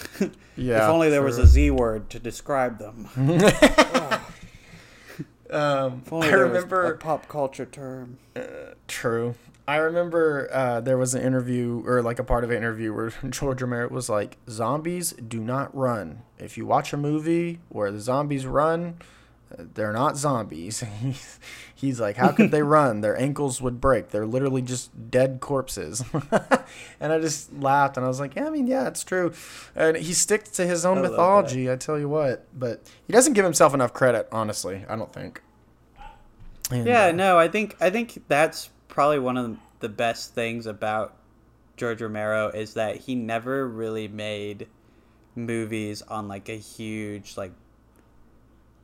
Yeah, 0.55 0.77
if 0.77 0.83
only 0.83 1.09
there 1.09 1.21
was 1.21 1.39
a 1.39 1.45
Z 1.45 1.71
word 1.71 2.09
to 2.11 2.19
describe 2.19 2.79
them. 2.79 3.09
Um, 5.51 6.03
I 6.11 6.29
remember 6.29 6.83
a 6.91 6.97
pop 6.97 7.27
culture 7.27 7.65
term. 7.65 8.17
True. 8.87 9.35
I 9.67 9.77
remember 9.77 10.49
uh, 10.51 10.81
there 10.81 10.97
was 10.97 11.13
an 11.13 11.21
interview 11.21 11.83
or 11.85 12.01
like 12.01 12.17
a 12.17 12.23
part 12.23 12.43
of 12.43 12.49
an 12.49 12.57
interview 12.57 12.91
where 12.93 13.11
George 13.29 13.61
Romero 13.61 13.87
was 13.89 14.09
like, 14.09 14.37
"Zombies 14.49 15.13
do 15.13 15.39
not 15.39 15.75
run. 15.75 16.23
If 16.39 16.57
you 16.57 16.65
watch 16.65 16.91
a 16.91 16.97
movie 16.97 17.59
where 17.69 17.91
the 17.91 17.99
zombies 17.99 18.47
run, 18.47 18.97
uh, 18.97 19.03
they're 19.57 19.93
not 19.93 20.17
zombies." 20.17 20.79
He's- 21.01 21.39
He's 21.75 21.97
like, 21.97 22.17
"How 22.17 22.33
could 22.33 22.51
they 22.51 22.61
run? 22.77 22.99
Their 22.99 23.17
ankles 23.17 23.61
would 23.61 23.79
break. 23.79 24.09
They're 24.09 24.25
literally 24.25 24.61
just 24.61 25.09
dead 25.09 25.39
corpses." 25.39 26.03
and 26.99 27.13
I 27.13 27.19
just 27.21 27.53
laughed 27.53 27.95
and 27.95 28.05
I 28.05 28.09
was 28.09 28.19
like, 28.19 28.35
"Yeah, 28.35 28.47
I 28.47 28.49
mean, 28.49 28.67
yeah, 28.67 28.87
it's 28.87 29.03
true." 29.03 29.31
And 29.75 29.95
he 29.95 30.11
sticks 30.13 30.49
to 30.51 30.67
his 30.67 30.85
own 30.85 30.97
I 30.97 31.01
mythology. 31.03 31.71
I 31.71 31.77
tell 31.77 31.97
you 31.97 32.09
what, 32.09 32.45
but 32.57 32.81
he 33.07 33.13
doesn't 33.13 33.31
give 33.31 33.45
himself 33.45 33.73
enough 33.73 33.93
credit. 33.93 34.27
Honestly, 34.31 34.83
I 34.89 34.97
don't 34.97 35.13
think. 35.13 35.41
And, 36.69 36.85
Yeah, 36.85 37.05
uh, 37.07 37.11
no, 37.13 37.37
I 37.39 37.47
think 37.47 37.77
I 37.79 37.89
think 37.89 38.23
that's 38.27 38.69
probably 38.89 39.19
one 39.19 39.37
of 39.37 39.57
the 39.79 39.89
best 39.89 40.35
things 40.35 40.65
about 40.65 41.15
George 41.77 42.01
Romero 42.01 42.49
is 42.49 42.73
that 42.73 42.97
he 42.97 43.15
never 43.15 43.65
really 43.67 44.09
made 44.09 44.67
movies 45.35 46.01
on 46.01 46.27
like 46.27 46.49
a 46.49 46.57
huge 46.57 47.37
like 47.37 47.53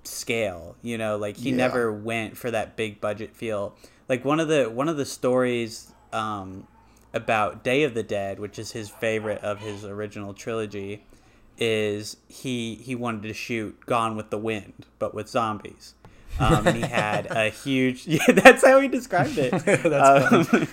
scale, 0.07 0.75
you 0.81 0.97
know, 0.97 1.17
like 1.17 1.37
he 1.37 1.49
Yeah. 1.51 1.55
never 1.57 1.91
went 1.91 2.37
for 2.37 2.51
that 2.51 2.75
big 2.75 2.99
budget 3.01 3.35
feel. 3.35 3.75
Like 4.09 4.23
one 4.25 4.39
of 4.39 4.47
the 4.47 4.65
one 4.69 4.87
of 4.89 4.97
the 4.97 5.05
stories 5.05 5.91
um 6.13 6.67
about 7.13 7.63
Day 7.63 7.83
of 7.83 7.93
the 7.93 8.03
Dead, 8.03 8.39
which 8.39 8.59
is 8.59 8.71
his 8.73 8.89
favorite 8.89 9.41
of 9.43 9.59
his 9.59 9.85
original 9.85 10.33
trilogy, 10.33 11.03
is 11.57 12.17
he 12.27 12.75
he 12.75 12.95
wanted 12.95 13.23
to 13.23 13.33
shoot 13.33 13.79
Gone 13.85 14.15
with 14.15 14.29
the 14.29 14.37
Wind, 14.37 14.85
but 14.99 15.13
with 15.15 15.27
zombies. 15.29 15.93
Um, 16.39 16.67
and 16.67 16.75
he 16.75 16.83
had 16.83 17.27
a 17.31 17.49
huge 17.63 18.05
yeah, 18.07 18.25
that's 18.33 18.65
how 18.65 18.79
he 18.81 18.87
described 18.89 19.37
it. 19.37 19.51
That's 19.83 20.53
Um, 20.53 20.67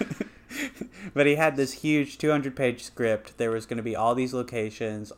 but 1.15 1.27
he 1.27 1.37
had 1.37 1.57
this 1.57 1.73
huge 1.73 2.19
200 2.19 2.55
page 2.57 2.83
script. 2.83 3.39
There 3.39 3.51
was 3.51 3.65
going 3.67 3.77
to 3.79 3.83
be 3.83 3.95
all 3.97 4.15
these 4.15 4.35
locations, 4.35 5.13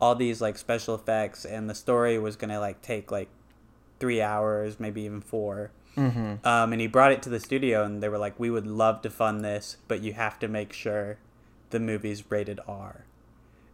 all 0.00 0.14
these 0.14 0.40
like 0.40 0.58
special 0.58 0.94
effects, 0.94 1.44
and 1.44 1.68
the 1.68 1.74
story 1.74 2.18
was 2.18 2.36
going 2.36 2.50
to 2.50 2.60
like 2.60 2.82
take 2.82 3.10
like 3.10 3.28
three 3.98 4.20
hours, 4.20 4.78
maybe 4.78 5.02
even 5.02 5.20
4 5.20 5.70
Mm-hmm. 5.96 6.46
Um, 6.46 6.72
and 6.72 6.80
he 6.80 6.86
brought 6.86 7.12
it 7.12 7.22
to 7.22 7.30
the 7.30 7.40
studio, 7.40 7.82
and 7.82 8.02
they 8.02 8.08
were 8.08 8.18
like, 8.18 8.38
"We 8.38 8.50
would 8.50 8.66
love 8.66 9.00
to 9.02 9.10
fund 9.10 9.42
this, 9.44 9.78
but 9.88 10.02
you 10.02 10.12
have 10.12 10.38
to 10.40 10.48
make 10.48 10.72
sure 10.72 11.18
the 11.70 11.80
movie's 11.80 12.30
rated 12.30 12.60
R." 12.68 13.06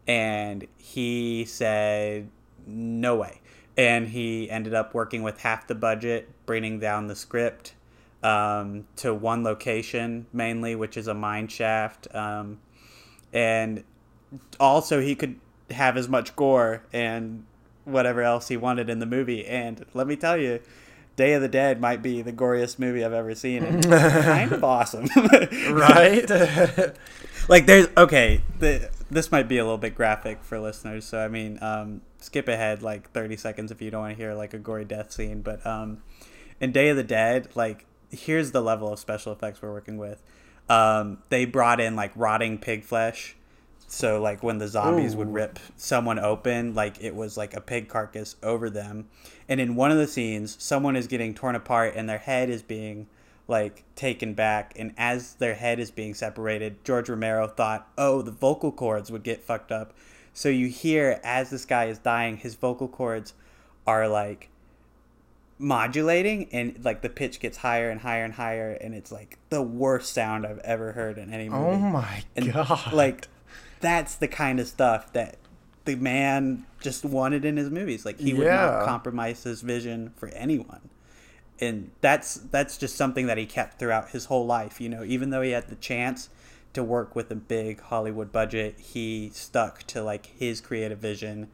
And 0.07 0.67
he 0.79 1.45
said, 1.45 2.29
"No 2.67 3.17
way." 3.17 3.41
And 3.77 4.09
he 4.09 4.51
ended 4.51 4.75
up 4.75 4.95
working 4.95 5.23
with 5.23 5.41
half 5.41 5.67
the 5.67 5.75
budget, 5.75 6.29
bringing 6.47 6.79
down 6.79 7.09
the 7.09 7.17
script 7.17 7.75
um, 8.23 8.87
to 8.97 9.13
one 9.15 9.43
location 9.43 10.27
mainly, 10.33 10.77
which 10.77 10.97
is 10.97 11.09
a 11.09 11.15
mine 11.15 11.49
shaft, 11.49 12.07
um, 12.15 12.61
and 13.33 13.83
also 14.61 15.01
he 15.01 15.17
could 15.17 15.41
have 15.71 15.97
as 15.97 16.09
much 16.09 16.37
gore 16.37 16.83
and 16.93 17.45
whatever 17.85 18.23
else 18.23 18.49
he 18.49 18.57
wanted 18.57 18.89
in 18.89 18.99
the 18.99 19.07
movie. 19.07 19.47
And 19.47 19.85
let 19.95 20.07
me 20.07 20.17
tell 20.17 20.37
you, 20.37 20.61
Day 21.17 21.35
of 21.35 21.43
the 21.43 21.49
Dead 21.49 21.81
might 21.81 22.03
be 22.03 22.23
the 22.23 22.33
goriest 22.33 22.79
movie 22.79 23.05
I've 23.05 23.13
ever 23.13 23.35
seen. 23.35 23.65
And 23.65 23.85
kind 23.85 24.53
of 24.53 24.65
awesome, 24.65 25.07
right? 25.71 26.29
like 27.49 27.67
there's 27.67 27.89
okay. 27.97 28.41
The, 28.59 28.91
this 29.11 29.31
might 29.31 29.49
be 29.49 29.59
a 29.59 29.65
little 29.65 29.79
bit 29.79 29.95
graphic 29.95 30.43
for 30.43 30.59
listeners, 30.59 31.05
so 31.05 31.19
I 31.19 31.29
mean, 31.29 31.59
um, 31.61 32.01
skip 32.19 32.49
ahead 32.49 32.83
like 32.83 33.11
30 33.11 33.37
seconds 33.37 33.71
if 33.71 33.83
you 33.83 33.91
don't 33.91 34.03
want 34.03 34.17
to 34.17 34.17
hear 34.17 34.35
like 34.35 34.55
a 34.55 34.59
gory 34.59 34.85
death 34.85 35.13
scene. 35.13 35.43
But 35.43 35.65
um, 35.67 36.03
in 36.61 36.73
Day 36.73 36.89
of 36.89 36.97
the 36.97 37.05
Dead, 37.05 37.49
like 37.55 37.85
here's 38.11 38.53
the 38.53 38.61
level 38.61 38.93
of 38.93 38.99
special 38.99 39.33
effects 39.33 39.61
we're 39.61 39.73
working 39.73 39.99
with. 39.99 40.23
Um, 40.69 41.19
they 41.29 41.45
brought 41.45 41.81
in 41.81 41.97
like 41.97 42.13
rotting 42.15 42.59
pig 42.59 42.85
flesh. 42.85 43.37
So 43.95 44.23
like 44.23 44.43
when 44.43 44.57
the 44.57 44.69
zombies 44.69 45.15
would 45.15 45.35
rip 45.35 45.59
someone 45.77 46.19
open, 46.19 46.75
like 46.75 47.03
it 47.05 47.15
was 47.15 47.37
like 47.37 47.55
a 47.55 47.61
pig 47.61 47.89
carcass 47.89 48.37
over 48.43 48.71
them. 48.71 49.09
And 49.51 49.61
in 49.61 49.75
one 49.77 49.91
of 49.91 49.99
the 49.99 50.07
scenes, 50.07 50.57
someone 50.59 50.97
is 50.97 51.07
getting 51.07 51.35
torn 51.35 51.55
apart 51.55 51.93
and 51.95 52.09
their 52.09 52.17
head 52.19 52.49
is 52.49 52.63
being 52.63 53.07
like 53.49 53.85
taken 53.95 54.33
back 54.33 54.73
and 54.77 54.95
as 54.97 55.35
their 55.35 55.55
head 55.55 55.79
is 55.79 55.91
being 55.91 56.15
separated, 56.15 56.83
George 56.85 57.11
Romero 57.11 57.47
thought, 57.47 57.87
"Oh, 57.99 58.23
the 58.23 58.31
vocal 58.31 58.73
cords 58.73 59.11
would 59.11 59.23
get 59.23 59.43
fucked 59.45 59.71
up." 59.71 59.93
So 60.33 60.49
you 60.49 60.69
hear 60.69 61.21
as 61.23 61.51
this 61.51 61.67
guy 61.67 61.85
is 61.85 61.99
dying, 61.99 62.39
his 62.39 62.55
vocal 62.55 62.89
cords 62.89 63.35
are 63.87 64.09
like 64.09 64.49
modulating 65.59 66.49
and 66.51 66.83
like 66.83 67.03
the 67.03 67.11
pitch 67.11 67.41
gets 67.41 67.59
higher 67.59 67.91
and 67.91 68.01
higher 68.01 68.25
and 68.25 68.35
higher 68.35 68.73
and 68.81 68.95
it's 68.95 69.13
like 69.13 69.39
the 69.51 69.63
worst 69.63 70.13
sound 70.15 70.47
I've 70.47 70.59
ever 70.61 70.93
heard 70.93 71.19
in 71.19 71.33
any 71.33 71.49
oh 71.49 71.53
movie. 71.53 71.77
oh 71.77 71.79
my 71.91 72.25
And, 72.35 72.53
god! 72.53 72.93
Like 72.93 73.29
that's 73.83 74.15
the 74.15 74.29
kind 74.29 74.59
of 74.59 74.67
stuff 74.67 75.13
that 75.13 75.37
the 75.85 75.97
man 75.97 76.65
just 76.81 77.05
wanted 77.05 77.45
in 77.45 77.57
his 77.59 77.69
movies. 77.69 78.07
Like 78.07 78.19
he 78.19 78.33
would 78.33 78.47
not 78.47 78.85
compromise 78.87 79.43
his 79.43 79.61
vision 79.61 80.13
for 80.17 80.29
anyone. 80.31 80.89
and 81.61 81.91
that's 82.01 82.35
that's 82.37 82.77
just 82.79 82.97
something 82.97 83.27
that 83.27 83.39
he 83.39 83.47
kept 83.47 83.79
throughout 83.79 84.11
his 84.11 84.25
whole 84.27 84.47
life. 84.47 84.81
You 84.81 84.89
know, 84.89 85.05
even 85.05 85.31
though 85.31 85.43
he 85.43 85.51
had 85.51 85.69
the 85.69 85.77
chance 85.77 86.29
to 86.73 86.83
work 86.83 87.15
with 87.15 87.31
a 87.31 87.35
big 87.37 87.81
Hollywood 87.83 88.33
budget, 88.33 88.79
he 88.81 89.31
stuck 89.35 89.83
to 89.89 90.03
like 90.03 90.27
his 90.27 90.61
creative 90.61 90.99
vision, 90.99 91.49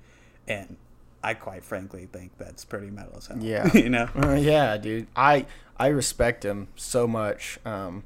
and 0.47 0.77
I 1.23 1.35
quite 1.35 1.65
frankly 1.65 2.09
think 2.13 2.33
that's 2.39 2.65
pretty 2.65 2.91
metal 2.91 3.15
as 3.19 3.27
hell. 3.27 3.39
Yeah. 3.41 3.73
you 3.77 3.89
know. 3.89 4.09
Uh, 4.15 4.33
yeah, 4.41 4.77
dude. 4.77 5.09
I 5.17 5.47
I 5.79 5.89
respect 5.89 6.45
him 6.45 6.69
so 6.77 7.07
much. 7.09 7.59
Um, 7.65 8.05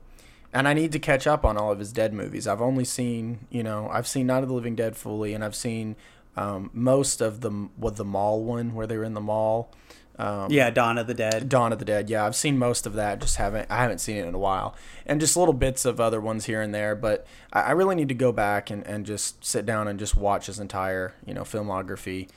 and 0.52 0.68
I 0.68 0.74
need 0.74 0.92
to 0.92 0.98
catch 0.98 1.26
up 1.26 1.44
on 1.44 1.56
all 1.56 1.72
of 1.72 1.78
his 1.78 1.92
Dead 1.92 2.12
movies. 2.12 2.46
I've 2.46 2.60
only 2.62 2.84
seen, 2.84 3.46
you 3.50 3.62
know, 3.62 3.88
I've 3.90 4.06
seen 4.06 4.26
Night 4.26 4.42
of 4.42 4.48
the 4.48 4.54
Living 4.54 4.74
Dead 4.76 4.96
fully, 4.96 5.34
and 5.34 5.44
I've 5.44 5.54
seen 5.56 5.96
um, 6.36 6.70
most 6.72 7.20
of 7.20 7.40
the 7.40 7.68
with 7.78 7.96
the 7.96 8.04
mall 8.04 8.42
one 8.44 8.74
where 8.74 8.86
they 8.86 8.96
were 8.96 9.04
in 9.04 9.14
the 9.14 9.20
mall. 9.20 9.72
Um, 10.18 10.50
Yeah, 10.50 10.68
Dawn 10.70 10.98
of 10.98 11.06
the 11.06 11.14
Dead. 11.14 11.48
Dawn 11.48 11.72
of 11.72 11.78
the 11.78 11.84
Dead. 11.86 12.10
Yeah, 12.10 12.26
I've 12.26 12.36
seen 12.36 12.58
most 12.58 12.86
of 12.86 12.92
that. 12.94 13.20
Just 13.20 13.36
haven't 13.36 13.70
I 13.70 13.76
haven't 13.82 13.98
seen 13.98 14.16
it 14.18 14.26
in 14.26 14.34
a 14.34 14.38
while, 14.38 14.74
and 15.06 15.20
just 15.20 15.36
little 15.38 15.54
bits 15.54 15.84
of 15.86 16.00
other 16.00 16.20
ones 16.20 16.44
here 16.44 16.60
and 16.60 16.74
there. 16.74 16.94
But 16.94 17.26
I, 17.52 17.60
I 17.62 17.70
really 17.72 17.94
need 17.94 18.08
to 18.10 18.14
go 18.14 18.30
back 18.30 18.70
and, 18.70 18.86
and 18.86 19.06
just 19.06 19.42
sit 19.44 19.64
down 19.64 19.88
and 19.88 19.98
just 19.98 20.14
watch 20.16 20.46
his 20.46 20.58
entire 20.58 21.14
you 21.26 21.32
know 21.34 21.42
filmography, 21.44 22.28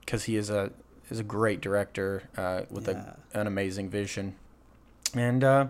because 0.00 0.24
he 0.24 0.36
is 0.36 0.48
a 0.50 0.70
is 1.10 1.20
a 1.20 1.22
great 1.24 1.60
director 1.60 2.22
uh, 2.36 2.62
with 2.70 2.88
Yeah. 2.88 3.12
a, 3.34 3.40
an 3.40 3.46
amazing 3.46 3.90
vision, 3.90 4.34
and 5.14 5.44
uh, 5.44 5.66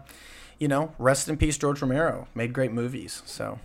you 0.58 0.68
know 0.68 0.94
rest 0.98 1.28
in 1.28 1.36
peace 1.36 1.58
George 1.58 1.80
Romero 1.82 2.28
made 2.34 2.52
great 2.52 2.72
movies. 2.72 3.22
So 3.26 3.58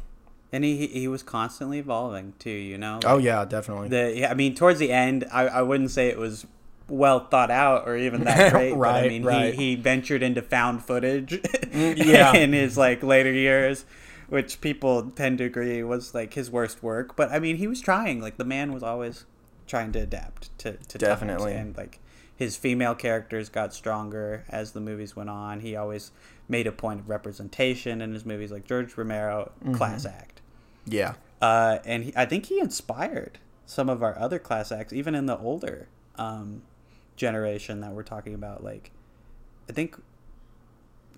And 0.52 0.64
he 0.64 0.88
he 0.88 1.08
was 1.08 1.24
constantly 1.24 1.80
evolving 1.80 2.34
too. 2.40 2.50
You 2.50 2.78
know. 2.78 3.00
oh 3.06 3.18
yeah, 3.18 3.46
definitely. 3.46 3.90
The 3.90 4.14
yeah, 4.18 4.32
I 4.32 4.34
mean, 4.34 4.56
towards 4.56 4.80
the 4.80 4.92
end, 4.92 5.26
I, 5.32 5.48
I 5.48 5.62
wouldn't 5.62 5.92
say 5.92 6.08
it 6.10 6.18
was 6.18 6.46
well 6.90 7.26
thought 7.28 7.50
out 7.52 7.88
or 7.88 7.96
even 7.96 8.26
that 8.26 8.52
great. 8.54 8.72
but 8.72 8.76
I 8.76 9.02
Right, 9.02 9.10
mean, 9.10 9.24
right. 9.24 9.54
he, 9.54 9.70
he 9.72 9.76
ventured 9.76 10.22
into 10.22 10.42
found 10.42 10.84
footage. 10.84 11.42
Mm, 11.42 11.98
yeah. 12.06 12.34
in 12.36 12.52
his 12.52 12.78
like 12.78 13.02
later 13.02 13.32
years, 13.32 13.86
which 14.28 14.60
people 14.60 15.10
tend 15.12 15.38
to 15.38 15.46
agree 15.46 15.82
was 15.84 16.14
like 16.14 16.34
his 16.34 16.52
worst 16.52 16.84
work. 16.84 17.16
But 17.16 17.32
I 17.32 17.40
mean, 17.40 17.56
he 17.58 17.68
was 17.68 17.80
trying. 17.80 18.20
Like 18.20 18.36
the 18.38 18.44
man 18.46 18.74
was 18.74 18.84
always 18.84 19.24
trying 19.68 19.94
to 19.94 20.00
adapt 20.00 20.58
to 20.60 20.74
to 20.74 20.98
Definitely. 20.98 21.54
and 21.54 21.78
like 21.78 22.00
his 22.36 22.58
female 22.58 22.96
characters 22.96 23.48
got 23.48 23.74
stronger 23.74 24.44
as 24.50 24.74
the 24.74 24.82
movies 24.82 25.16
went 25.16 25.30
on. 25.30 25.62
He 25.62 25.78
always 25.78 26.12
made 26.52 26.68
a 26.68 26.72
point 26.72 27.00
of 27.00 27.10
representation 27.10 28.02
in 28.02 28.14
his 28.14 28.26
movies, 28.26 28.52
like 28.52 28.66
George 28.68 28.96
Romero, 28.98 29.52
Mm-hmm. 29.64 29.74
class 29.76 30.06
act. 30.06 30.42
yeah. 30.86 31.14
Uh, 31.42 31.80
and 31.86 32.04
he, 32.04 32.14
I 32.16 32.26
think 32.26 32.46
he 32.46 32.60
inspired 32.60 33.40
some 33.66 33.90
of 33.90 34.04
our 34.04 34.16
other 34.20 34.38
class 34.38 34.72
acts, 34.72 34.94
even 34.94 35.16
in 35.16 35.26
the 35.26 35.40
older 35.40 35.88
um, 36.18 36.62
generation 37.16 37.80
that 37.82 37.94
we're 37.94 38.04
talking 38.04 38.36
about. 38.36 38.64
Like, 38.64 38.92
I 39.68 39.74
think 39.74 40.00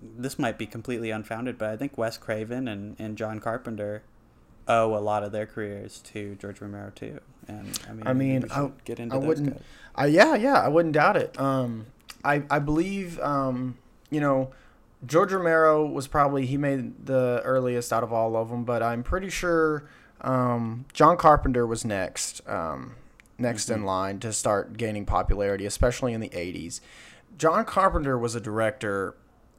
this 0.00 0.38
might 0.38 0.56
be 0.56 0.64
completely 0.66 1.10
unfounded, 1.10 1.58
but 1.58 1.68
I 1.68 1.76
think 1.76 1.98
Wes 1.98 2.16
Craven 2.16 2.68
and, 2.68 2.96
and 2.98 3.18
John 3.18 3.38
Carpenter 3.38 4.02
owe 4.66 4.96
a 4.96 5.00
lot 5.00 5.22
of 5.24 5.32
their 5.32 5.44
careers 5.44 5.98
to 6.12 6.36
George 6.36 6.60
Romero 6.62 6.90
too. 6.94 7.20
And 7.46 7.78
I 7.86 7.92
mean, 7.92 8.06
I 8.06 8.12
mean, 8.14 8.44
I, 8.50 8.70
get 8.86 8.98
into 8.98 9.16
I 9.16 9.18
wouldn't. 9.18 9.60
I 9.94 10.06
yeah, 10.06 10.34
yeah, 10.36 10.54
I 10.58 10.68
wouldn't 10.68 10.94
doubt 10.94 11.18
it. 11.18 11.38
Um, 11.38 11.84
I 12.24 12.42
I 12.48 12.60
believe 12.60 13.20
um, 13.20 13.76
you 14.10 14.20
know, 14.20 14.52
George 15.06 15.32
Romero 15.32 15.84
was 15.86 16.06
probably 16.06 16.46
he 16.46 16.56
made 16.56 17.06
the 17.06 17.40
earliest 17.44 17.92
out 17.92 18.02
of 18.02 18.12
all 18.12 18.36
of 18.36 18.48
them, 18.48 18.64
but 18.64 18.82
I'm 18.82 19.02
pretty 19.02 19.30
sure 19.30 19.88
um, 20.20 20.84
John 20.92 21.16
Carpenter 21.16 21.66
was 21.66 21.84
next, 21.84 22.40
um, 22.48 22.94
next 23.38 23.68
in 23.70 23.84
line 23.84 24.18
to 24.20 24.32
start 24.32 24.76
gaining 24.76 25.04
popularity, 25.04 25.66
especially 25.66 26.12
in 26.12 26.20
the 26.20 26.30
'80s. 26.30 26.80
John 27.36 27.64
Carpenter 27.64 28.16
was 28.18 28.34
a 28.34 28.40
director 28.40 29.16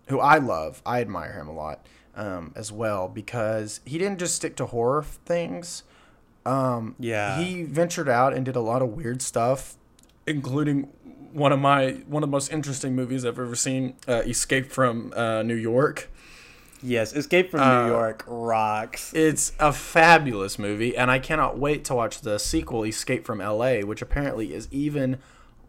who 0.08 0.20
I 0.20 0.38
love. 0.38 0.82
I 0.86 1.02
admire 1.02 1.34
him 1.34 1.48
a 1.48 1.54
lot 1.54 1.86
um, 2.16 2.54
as 2.56 2.72
well 2.72 3.08
because 3.08 3.82
he 3.86 3.98
didn't 3.98 4.20
just 4.20 4.36
stick 4.36 4.56
to 4.58 4.68
horror 4.68 5.04
things. 5.04 5.84
Um, 6.46 6.96
Yeah. 7.00 7.40
he 7.42 7.64
ventured 7.64 8.08
out 8.08 8.34
and 8.34 8.46
did 8.46 8.56
a 8.56 8.62
lot 8.62 8.82
of 8.84 8.90
weird 8.90 9.22
stuff, 9.22 9.76
including 10.28 10.90
one 11.36 11.52
of 11.52 11.60
my 11.60 11.92
one 12.08 12.24
of 12.24 12.30
the 12.30 12.32
most 12.32 12.52
interesting 12.52 12.96
movies 12.96 13.26
I've 13.26 13.38
ever 13.38 13.56
seen, 13.56 13.96
uh, 14.08 14.24
Escape 14.26 14.72
from 14.72 15.14
uh, 15.16 15.44
New 15.44 15.56
York. 15.56 16.10
Yes, 16.82 17.14
Escape 17.14 17.52
from 17.52 17.60
Uh, 17.60 17.84
New 17.84 17.92
York 17.92 18.24
rocks. 18.28 19.12
It's 19.14 19.52
a 19.60 19.74
fabulous 19.74 20.58
movie, 20.58 20.96
and 20.96 21.12
I 21.12 21.20
cannot 21.20 21.58
wait 21.58 21.84
to 21.86 21.96
watch 21.96 22.22
the 22.22 22.38
sequel, 22.38 22.86
Escape 22.86 23.26
from 23.26 23.42
L.A., 23.42 23.84
which 23.84 24.02
apparently 24.02 24.54
is 24.54 24.68
even 24.72 25.18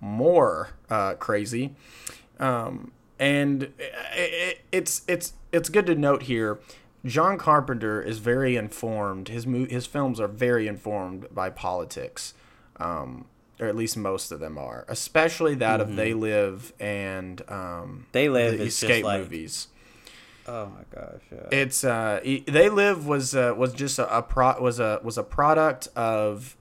more 0.01 0.71
uh, 0.89 1.15
crazy. 1.15 1.75
Um, 2.39 2.93
and 3.19 3.73
i 3.81 4.21
i 4.21 4.55
it's 4.71 5.03
it's 5.09 5.33
it's 5.53 5.69
good 5.69 5.87
to 5.87 5.95
note 5.95 6.25
here. 6.25 6.59
John 7.05 7.39
Carpenter 7.39 8.01
is 8.03 8.19
very 8.19 8.57
informed. 8.57 9.29
His 9.29 9.47
mo- 9.47 9.67
his 9.69 9.87
films 9.87 10.21
are 10.21 10.29
very 10.29 10.69
informed 10.69 11.27
by 11.35 11.51
politics, 11.51 12.35
um, 12.79 13.25
or 13.61 13.67
at 13.67 13.75
least 13.77 13.97
most 13.97 14.33
of 14.33 14.41
them 14.41 14.59
are. 14.59 14.85
Especially 14.89 15.55
that 15.57 15.81
of 15.81 15.97
They 15.97 16.13
Live 16.15 16.73
and 16.79 17.43
um, 17.51 18.07
They 18.13 18.29
Live 18.29 18.59
the 18.59 18.65
escape 18.65 19.05
like- 19.05 19.21
movies. 19.21 19.69
Oh 20.49 20.67
my 20.67 20.85
gosh. 21.01 21.21
Yeah. 21.33 21.59
It's 21.59 21.83
uh, 21.83 22.21
they 22.47 22.69
live 22.69 23.05
was 23.05 23.35
uh, 23.35 23.53
was 23.57 23.73
just 23.73 23.99
a, 23.99 24.19
a 24.19 24.23
pro 24.23 24.61
was 24.61 24.79
a 24.79 25.01
was 25.03 25.19
a 25.19 25.25
product 25.25 25.89
of 25.97 26.57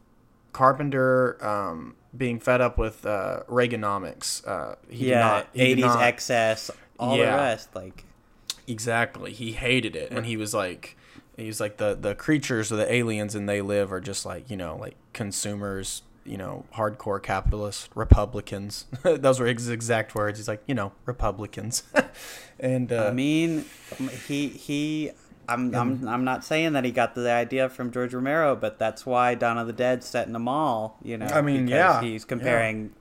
Carpenter 0.53 1.37
um, 1.45 1.95
being 2.17 2.39
fed 2.39 2.61
up 2.61 2.77
with 2.79 3.05
uh, 3.05 3.41
Reaganomics. 3.47 4.47
Uh, 4.47 4.75
he 4.89 5.09
yeah, 5.09 5.19
not- 5.19 5.47
he 5.53 5.59
did 5.59 5.67
eighties 5.79 5.95
excess, 5.97 6.71
all 6.99 7.17
Yeah. 7.17 7.31
the 7.31 7.37
rest. 7.37 7.75
Like, 7.75 8.05
Exactly, 8.67 9.31
he 9.33 9.51
hated 9.51 9.95
it, 9.95 10.09
and 10.11 10.25
he 10.25 10.35
was 10.37 10.51
like, 10.55 10.97
He's 11.37 11.59
like 11.59 11.77
the 11.77 11.93
the 11.93 12.15
creatures 12.15 12.71
or 12.71 12.77
the 12.77 12.91
aliens 12.91 13.35
and 13.35 13.47
they 13.47 13.61
live 13.61 13.91
are 13.93 14.01
just 14.01 14.25
like 14.25 14.49
you 14.49 14.57
know 14.57 14.75
like 14.77 14.95
consumers. 15.13 16.01
You 16.25 16.37
know, 16.37 16.65
hardcore 16.73 17.21
capitalists, 17.21 17.89
Republicans. 17.95 18.85
Those 19.03 19.39
were 19.39 19.45
his 19.45 19.69
exact 19.69 20.15
words. 20.15 20.39
He's 20.39 20.47
like, 20.47 20.63
you 20.65 20.73
know, 20.73 20.91
Republicans. 21.05 21.83
and 22.59 22.91
uh, 22.91 23.07
I 23.07 23.11
mean, 23.11 23.65
he 24.27 24.47
he. 24.49 25.11
I'm, 25.47 25.75
I'm 25.75 26.07
I'm 26.07 26.23
not 26.23 26.43
saying 26.43 26.73
that 26.73 26.83
he 26.83 26.91
got 26.91 27.13
the 27.13 27.29
idea 27.29 27.69
from 27.69 27.91
George 27.91 28.15
Romero, 28.15 28.55
but 28.55 28.79
that's 28.79 29.05
why 29.05 29.35
Dawn 29.35 29.59
of 29.59 29.67
the 29.67 29.73
Dead 29.73 30.03
set 30.03 30.27
in 30.27 30.35
a 30.35 30.39
mall. 30.39 30.97
You 31.03 31.19
know, 31.19 31.27
I 31.27 31.41
mean, 31.41 31.67
yeah, 31.67 32.01
he's 32.01 32.25
comparing 32.25 32.93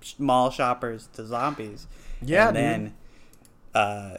sh- 0.00 0.14
mall 0.18 0.50
shoppers 0.50 1.08
to 1.14 1.26
zombies. 1.26 1.88
Yeah, 2.22 2.48
and 2.48 2.56
then 2.56 2.94
uh, 3.74 4.16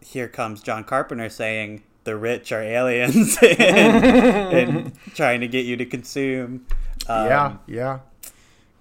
here 0.00 0.28
comes 0.28 0.62
John 0.62 0.84
Carpenter 0.84 1.28
saying 1.28 1.82
the 2.04 2.16
rich 2.16 2.52
are 2.52 2.62
aliens 2.62 3.38
and, 3.42 4.04
and 4.54 4.92
trying 5.14 5.40
to 5.40 5.48
get 5.48 5.66
you 5.66 5.76
to 5.76 5.86
consume. 5.86 6.66
Um, 7.08 7.26
yeah, 7.26 7.56
yeah. 7.66 7.98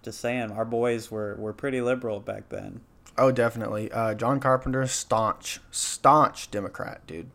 just 0.01 0.19
saying, 0.19 0.51
our 0.51 0.65
boys 0.65 1.09
were 1.11 1.35
were 1.37 1.53
pretty 1.53 1.81
liberal 1.81 2.19
back 2.19 2.49
then. 2.49 2.81
Oh, 3.17 3.31
definitely. 3.31 3.91
Uh, 3.91 4.13
John 4.15 4.39
Carpenter, 4.39 4.87
staunch, 4.87 5.59
staunch 5.71 6.49
Democrat, 6.49 7.05
dude. 7.05 7.29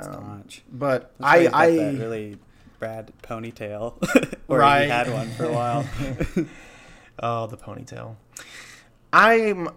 Staunch. 0.00 0.62
But 0.70 1.12
I, 1.20 1.48
I, 1.52 1.70
that 1.76 1.94
really 1.98 2.38
bad 2.80 3.12
ponytail, 3.22 3.94
or 4.48 4.58
Right. 4.58 4.84
he 4.84 4.90
had 4.90 5.10
one 5.12 5.30
for 5.30 5.44
a 5.44 5.52
while. 5.52 5.86
oh, 7.20 7.46
the 7.46 7.56
ponytail. 7.56 8.16
I'm. 9.12 9.68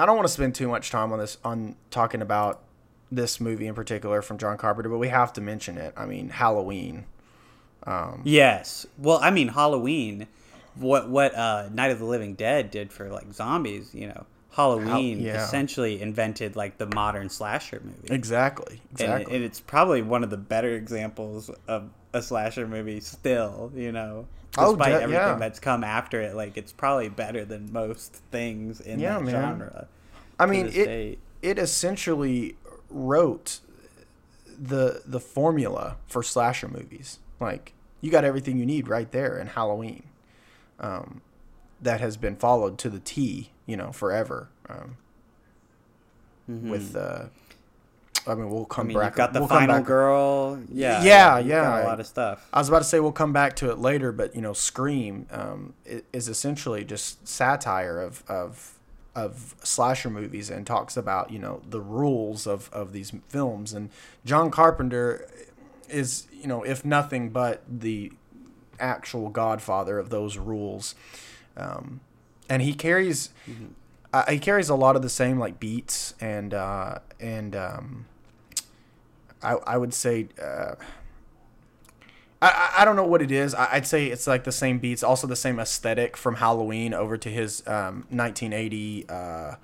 I 0.00 0.06
don't 0.06 0.14
want 0.14 0.28
to 0.28 0.32
spend 0.32 0.54
too 0.54 0.68
much 0.68 0.90
time 0.90 1.10
on 1.12 1.18
this 1.18 1.38
on 1.44 1.74
talking 1.90 2.22
about 2.22 2.62
this 3.10 3.40
movie 3.40 3.66
in 3.66 3.74
particular 3.74 4.22
from 4.22 4.38
John 4.38 4.56
Carpenter, 4.58 4.88
but 4.90 4.98
we 4.98 5.08
have 5.08 5.32
to 5.32 5.40
mention 5.40 5.76
it. 5.78 5.92
I 5.96 6.06
mean, 6.06 6.28
Halloween. 6.28 7.06
Yes, 8.24 8.86
well, 8.98 9.18
I 9.22 9.30
mean 9.30 9.48
Halloween. 9.48 10.26
What 10.74 11.08
what 11.08 11.34
uh, 11.34 11.68
Night 11.72 11.90
of 11.90 11.98
the 11.98 12.04
Living 12.04 12.34
Dead 12.34 12.70
did 12.70 12.92
for 12.92 13.08
like 13.10 13.32
zombies, 13.32 13.92
you 13.94 14.06
know, 14.06 14.26
Halloween 14.50 15.20
yeah. 15.20 15.42
essentially 15.44 16.00
invented 16.00 16.54
like 16.54 16.78
the 16.78 16.86
modern 16.94 17.28
slasher 17.28 17.80
movie. 17.84 18.14
Exactly. 18.14 18.80
Exactly. 18.92 19.34
and 19.34 19.44
it's 19.44 19.58
probably 19.60 20.02
one 20.02 20.22
of 20.22 20.30
the 20.30 20.36
better 20.36 20.74
examples 20.74 21.50
of 21.66 21.90
a 22.12 22.22
slasher 22.22 22.66
movie 22.66 23.00
still 23.00 23.70
you 23.74 23.92
know 23.92 24.26
Oh, 24.56 24.74
despite 24.74 24.92
de- 24.94 25.02
everything 25.02 25.22
yeah. 25.26 25.34
that's 25.34 25.60
come 25.60 25.84
after 25.84 26.22
it 26.22 26.34
like 26.34 26.56
it's 26.56 26.72
probably 26.72 27.08
better 27.10 27.44
than 27.44 27.70
most 27.72 28.14
things 28.30 28.80
in 28.80 28.98
Yeah, 28.98 29.14
that 29.18 29.24
man. 29.24 29.32
genre 29.34 29.88
I 30.40 30.46
mean, 30.46 30.66
it 30.68 30.84
date. 30.86 31.18
it 31.42 31.58
essentially 31.58 32.56
wrote 32.88 33.60
the 34.58 35.02
the 35.04 35.20
formula 35.20 35.96
for 36.06 36.22
slasher 36.22 36.68
movies. 36.68 37.18
Like 37.40 37.72
you 38.00 38.10
got 38.10 38.24
everything 38.24 38.58
you 38.58 38.66
need 38.66 38.88
right 38.88 39.10
there 39.12 39.38
in 39.38 39.48
Halloween. 39.48 40.04
Um, 40.80 41.22
that 41.80 42.00
has 42.00 42.16
been 42.16 42.36
followed 42.36 42.78
to 42.78 42.90
the 42.90 43.00
T, 43.00 43.50
you 43.66 43.76
know, 43.76 43.92
forever. 43.92 44.48
Um, 44.68 44.96
With, 46.46 46.96
uh, 46.96 47.26
I 48.26 48.34
mean, 48.34 48.50
we'll 48.50 48.66
Mm-hmm. 48.66 48.72
I 48.72 48.74
come 48.74 48.86
mean, 48.88 48.98
back. 48.98 49.14
got 49.16 49.32
the 49.32 49.40
we'll 49.40 49.48
come 49.48 49.58
final 49.60 49.80
girl. 49.82 50.60
Yeah, 50.72 51.02
Yeah, 51.02 51.38
yeah. 51.38 51.82
a 51.82 51.86
lot 51.86 52.00
of 52.00 52.06
stuff. 52.06 52.48
I 52.52 52.58
was 52.58 52.68
about 52.68 52.78
to 52.80 52.84
say 52.84 53.00
we'll 53.00 53.12
come 53.12 53.32
back 53.32 53.56
to 53.56 53.70
it 53.70 53.78
later, 53.78 54.12
but 54.12 54.34
you 54.34 54.42
know, 54.42 54.52
Scream 54.52 55.26
um, 55.30 55.74
is 56.12 56.28
essentially 56.28 56.84
just 56.84 57.26
satire 57.28 58.00
of 58.00 58.22
of 58.28 58.74
of 59.14 59.56
slasher 59.64 60.10
movies 60.10 60.48
and 60.50 60.66
talks 60.66 60.96
about 60.96 61.30
you 61.32 61.38
know 61.38 61.60
the 61.68 61.80
rules 61.80 62.46
of 62.46 62.70
of 62.72 62.92
these 62.92 63.12
films. 63.28 63.72
And 63.72 63.90
John 64.24 64.50
Carpenter 64.50 65.28
is 65.88 66.26
you 66.32 66.46
know 66.46 66.62
if 66.62 66.84
nothing 66.84 67.30
but 67.30 67.62
the 67.68 68.12
actual 68.80 69.28
godfather 69.28 69.98
of 69.98 70.10
those 70.10 70.36
rules. 70.38 70.94
Um, 71.56 72.00
and 72.48 72.62
he 72.62 72.72
carries 72.72 73.30
uh, 74.12 74.30
he 74.30 74.38
carries 74.38 74.68
a 74.68 74.74
lot 74.74 74.96
of 74.96 75.02
the 75.02 75.08
same 75.08 75.38
like 75.38 75.60
beats 75.60 76.14
and 76.20 76.54
uh, 76.54 76.98
and 77.20 77.54
um, 77.54 78.06
I 79.42 79.54
I 79.54 79.76
would 79.76 79.94
say. 79.94 80.28
Uh, 80.42 80.74
I, 82.40 82.74
I 82.78 82.84
don't 82.84 82.94
know 82.94 83.04
what 83.04 83.20
it 83.20 83.32
is. 83.32 83.52
I, 83.52 83.74
would 83.74 83.86
say 83.86 84.06
it's 84.06 84.28
like 84.28 84.44
the 84.44 84.52
same 84.52 84.78
beats, 84.78 85.02
also 85.02 85.26
the 85.26 85.34
same 85.34 85.58
aesthetic 85.58 86.16
from 86.16 86.36
Halloween 86.36 86.94
over 86.94 87.16
to 87.16 87.28
his 87.28 87.66
um, 87.66 88.06
1980 88.10 89.06
uh, 89.08 89.56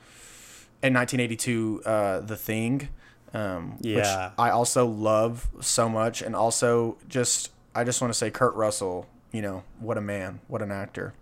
and 0.82 0.92
1982 0.92 1.82
uh, 1.86 2.18
The 2.18 2.36
Thing. 2.36 2.88
Um, 3.34 3.76
Yeah. 3.80 4.28
Which 4.28 4.34
I 4.38 4.50
also 4.50 4.86
love 4.86 5.48
so 5.60 5.88
much, 5.88 6.22
and 6.22 6.34
also 6.36 6.96
just 7.08 7.50
I 7.74 7.84
just 7.84 8.00
want 8.00 8.12
to 8.12 8.18
say 8.18 8.30
Kurt 8.30 8.54
Russell. 8.54 9.06
You 9.32 9.42
know 9.42 9.64
what 9.80 9.98
a 9.98 10.00
man, 10.00 10.40
what 10.48 10.62
an 10.62 10.70
actor. 10.70 11.12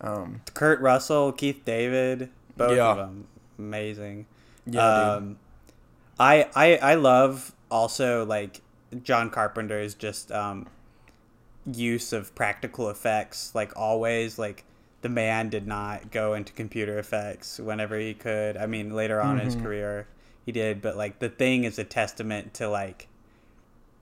Um, 0.00 0.42
Kurt 0.52 0.80
Russell, 0.80 1.32
Keith 1.32 1.62
David, 1.64 2.28
both 2.56 2.76
Yeah. 2.76 2.90
of 2.90 2.96
them 2.98 3.26
amazing. 3.58 4.26
Yeah, 4.66 5.14
um, 5.14 5.38
I 6.20 6.48
I 6.54 6.76
I 6.76 6.94
love 6.94 7.54
also 7.70 8.24
like 8.26 8.60
John 9.02 9.30
Carpenter's 9.30 9.94
just 9.94 10.30
um, 10.30 10.66
use 11.72 12.12
of 12.12 12.34
practical 12.34 12.90
effects. 12.90 13.54
Like 13.54 13.72
always, 13.76 14.38
like 14.38 14.64
the 15.00 15.08
man 15.08 15.48
did 15.48 15.66
not 15.66 16.10
go 16.10 16.34
into 16.34 16.52
computer 16.52 16.98
effects 16.98 17.58
whenever 17.58 17.98
he 17.98 18.12
could. 18.14 18.56
I 18.56 18.66
mean, 18.66 18.94
later 18.94 19.20
on 19.20 19.38
in 19.38 19.44
his 19.46 19.54
Mm-hmm. 19.54 19.64
career, 19.64 20.06
he 20.44 20.52
did, 20.52 20.80
but 20.82 20.96
like 20.96 21.18
the 21.18 21.28
thing 21.28 21.64
is 21.64 21.78
a 21.78 21.84
testament 21.84 22.54
to 22.54 22.68
like 22.68 23.08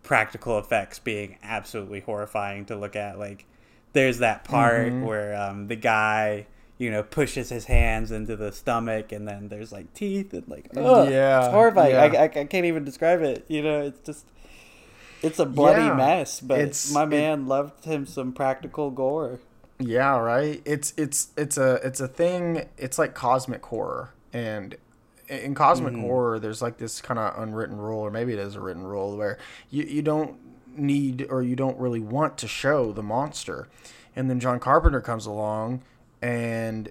practical 0.02 0.58
effects 0.58 0.98
being 0.98 1.36
absolutely 1.42 2.00
horrifying 2.00 2.64
to 2.66 2.76
look 2.76 2.96
at. 2.96 3.18
Like, 3.18 3.44
there's 3.92 4.18
that 4.18 4.44
part 4.44 4.88
Mm-hmm. 4.88 5.04
where 5.04 5.36
um, 5.36 5.68
the 5.68 5.76
guy, 5.76 6.46
you 6.78 6.90
know, 6.90 7.02
pushes 7.02 7.50
his 7.50 7.66
hands 7.66 8.10
into 8.10 8.36
the 8.36 8.52
stomach, 8.52 9.12
and 9.12 9.28
then 9.28 9.48
there's 9.48 9.72
like 9.72 9.92
teeth 9.94 10.32
and 10.32 10.48
like, 10.48 10.70
oh 10.76 11.08
Yeah, 11.08 11.44
it's 11.44 11.48
horrifying. 11.52 11.92
yeah. 11.92 12.02
I, 12.02 12.22
I, 12.22 12.24
I 12.24 12.44
can't 12.44 12.64
even 12.66 12.84
describe 12.84 13.20
it. 13.22 13.44
You 13.48 13.62
know, 13.62 13.82
it's 13.82 14.00
just, 14.00 14.26
it's 15.22 15.38
a 15.38 15.44
bloody 15.46 15.82
Yeah, 15.82 15.94
mess. 15.94 16.40
But 16.40 16.60
it's- 16.60 16.92
my 16.92 17.02
it- 17.02 17.06
man 17.08 17.46
loved 17.46 17.84
him 17.84 18.06
some 18.06 18.32
practical 18.32 18.90
gore. 18.90 19.40
Yeah, 19.82 20.18
right. 20.18 20.60
It's 20.66 20.92
it's 20.98 21.28
it's 21.38 21.56
a 21.56 21.80
it's 21.82 22.00
a 22.00 22.08
thing. 22.08 22.68
It's 22.76 22.98
like 22.98 23.14
cosmic 23.14 23.64
horror, 23.64 24.12
and 24.30 24.76
in 25.30 25.54
cosmic 25.54 25.94
mm. 25.94 26.00
horror, 26.00 26.38
there's 26.38 26.60
like 26.60 26.78
this 26.78 27.00
kind 27.00 27.18
of 27.18 27.40
unwritten 27.40 27.78
rule, 27.78 28.00
or 28.00 28.10
maybe 28.10 28.32
it 28.32 28.38
is 28.38 28.56
a 28.56 28.60
written 28.60 28.84
rule, 28.84 29.16
where 29.16 29.38
you 29.70 29.84
you 29.84 30.02
don't 30.02 30.36
need 30.76 31.26
or 31.30 31.42
you 31.42 31.56
don't 31.56 31.78
really 31.78 32.00
want 32.00 32.36
to 32.38 32.48
show 32.48 32.92
the 32.92 33.02
monster, 33.02 33.68
and 34.14 34.28
then 34.28 34.40
John 34.40 34.60
Carpenter 34.60 35.00
comes 35.00 35.26
along 35.26 35.82
and 36.20 36.90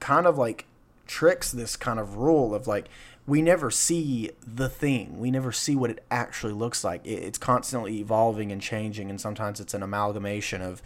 kind 0.00 0.26
of 0.26 0.38
like 0.38 0.66
tricks 1.06 1.52
this 1.52 1.76
kind 1.76 1.98
of 1.98 2.16
rule 2.16 2.54
of 2.54 2.66
like 2.66 2.88
we 3.26 3.40
never 3.40 3.70
see 3.70 4.30
the 4.46 4.68
thing. 4.68 5.18
We 5.18 5.30
never 5.30 5.50
see 5.50 5.74
what 5.74 5.90
it 5.90 6.04
actually 6.10 6.52
looks 6.52 6.84
like. 6.84 7.06
It, 7.06 7.22
it's 7.22 7.38
constantly 7.38 7.98
evolving 8.00 8.52
and 8.52 8.60
changing 8.60 9.10
and 9.10 9.20
sometimes 9.20 9.60
it's 9.60 9.74
an 9.74 9.82
amalgamation 9.82 10.60
of 10.60 10.82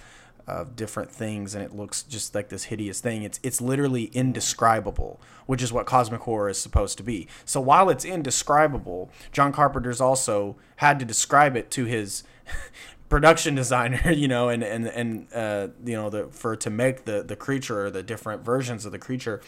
of 0.49 0.75
different 0.75 1.11
things 1.11 1.55
and 1.55 1.63
it 1.63 1.75
looks 1.75 2.03
just 2.03 2.35
like 2.35 2.49
this 2.49 2.65
hideous 2.65 3.01
thing 3.01 3.23
it's 3.23 3.39
it's 3.43 3.61
literally 3.61 4.05
indescribable 4.07 5.21
which 5.47 5.63
is 5.63 5.73
what 5.73 5.85
cosmic 5.85 6.23
horror 6.23 6.49
is 6.49 6.59
supposed 6.59 6.97
to 6.97 7.03
be 7.03 7.29
so 7.45 7.61
while 7.61 7.91
it's 7.91 8.05
indescribable 8.05 9.11
john 9.31 9.53
carpenter's 9.53 10.01
also 10.01 10.57
had 10.77 10.99
to 10.99 11.05
describe 11.05 11.55
it 11.55 11.71
to 11.71 11.85
his 11.85 12.23
production 13.09 13.55
designer, 13.55 14.13
you 14.13 14.29
know, 14.29 14.49
and 14.49 14.63
and 14.63 14.87
and 14.87 15.27
uh, 15.33 15.69
you 15.85 15.95
know, 15.95 16.11
the 16.11 16.29
for 16.29 16.57
to 16.57 16.71
make 16.71 17.05
the 17.05 17.23
the 17.23 17.37
creature 17.37 17.87
or 17.87 17.91
the 17.91 18.03
different 18.03 18.45
versions 18.45 18.85
of 18.85 18.93
the 18.93 18.99
creature, 18.99 19.41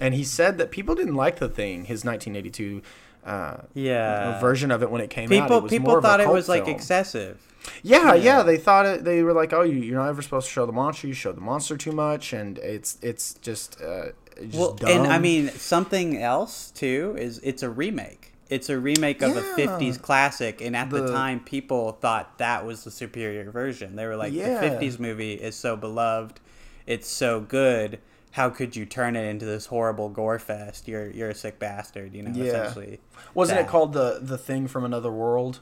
and 0.00 0.14
he 0.14 0.24
said 0.24 0.58
that 0.58 0.70
people 0.70 0.94
didn't 0.94 1.14
like 1.14 1.38
the 1.38 1.48
thing, 1.48 1.84
his 1.84 2.04
1982 2.04 2.82
uh, 3.24 3.58
Yeah. 3.72 4.40
version 4.40 4.70
of 4.70 4.82
it 4.82 4.90
when 4.90 5.00
it 5.00 5.10
came 5.10 5.32
out. 5.32 5.42
People 5.42 5.58
It 5.58 5.62
was 5.62 5.72
more 5.72 5.78
people 5.80 6.00
thought 6.02 6.20
it 6.20 6.28
was 6.28 6.48
like 6.48 6.68
excessive. 6.68 7.40
Yeah, 7.82 8.14
yeah, 8.14 8.14
Yeah. 8.14 8.42
They 8.42 8.56
thought 8.56 8.86
it. 8.86 9.04
They 9.04 9.22
were 9.22 9.32
like, 9.32 9.52
"Oh, 9.52 9.62
you, 9.62 9.76
you're 9.78 9.98
not 9.98 10.08
ever 10.08 10.22
supposed 10.22 10.46
to 10.46 10.52
show 10.52 10.66
the 10.66 10.72
monster. 10.72 11.06
You 11.06 11.14
show 11.14 11.32
the 11.32 11.40
monster 11.40 11.76
too 11.76 11.92
much, 11.92 12.32
and 12.32 12.58
it's 12.58 12.98
it's 13.02 13.34
just 13.34 13.80
uh, 13.80 14.06
just 14.40 14.54
Well, 14.54 14.74
dumb." 14.74 14.90
and 14.90 15.06
I 15.12 15.18
mean 15.18 15.48
something 15.50 16.20
else 16.20 16.70
too 16.70 17.14
is 17.18 17.38
it's 17.42 17.62
a 17.62 17.70
remake. 17.70 18.32
It's 18.50 18.68
a 18.68 18.78
remake 18.78 19.22
of 19.22 19.36
a 19.36 19.40
'50s 19.40 20.00
classic, 20.00 20.60
and 20.60 20.76
at 20.76 20.90
the, 20.90 21.00
The- 21.02 21.12
time, 21.12 21.40
people 21.40 21.92
thought 21.92 22.38
that 22.38 22.66
was 22.66 22.84
the 22.84 22.90
superior 22.90 23.50
version. 23.50 23.96
They 23.96 24.06
were 24.06 24.16
like, 24.16 24.32
Yeah. 24.34 24.60
"The 24.60 24.86
'50s 24.86 24.98
movie 24.98 25.32
is 25.34 25.56
so 25.56 25.76
beloved, 25.76 26.40
it's 26.86 27.08
so 27.08 27.40
good. 27.40 27.98
How 28.32 28.50
could 28.50 28.74
you 28.76 28.84
turn 28.84 29.14
it 29.16 29.22
into 29.28 29.44
this 29.46 29.66
horrible 29.66 30.08
gore 30.10 30.38
fest? 30.38 30.86
You're 30.88 31.10
you're 31.10 31.30
a 31.30 31.34
sick 31.34 31.58
bastard." 31.58 32.14
You 32.14 32.22
know, 32.24 32.32
Yeah. 32.34 32.44
essentially. 32.44 33.00
wasn't 33.32 33.60
it 33.60 33.66
called 33.68 33.94
the 33.94 34.18
the 34.20 34.36
thing 34.38 34.68
from 34.68 34.84
another 34.84 35.10
world? 35.10 35.60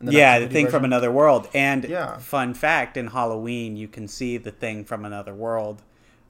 The 0.00 0.12
yeah, 0.12 0.38
the 0.38 0.44
1950 0.46 0.54
thing 0.54 0.70
from 0.70 0.84
another 0.84 1.10
world. 1.10 1.48
And 1.54 1.84
Yeah. 1.84 2.16
fun 2.18 2.54
fact: 2.54 2.96
in 2.96 3.08
Halloween, 3.08 3.76
you 3.76 3.86
can 3.88 4.08
see 4.08 4.38
the 4.38 4.50
thing 4.50 4.84
from 4.84 5.04
another 5.04 5.34
world 5.34 5.82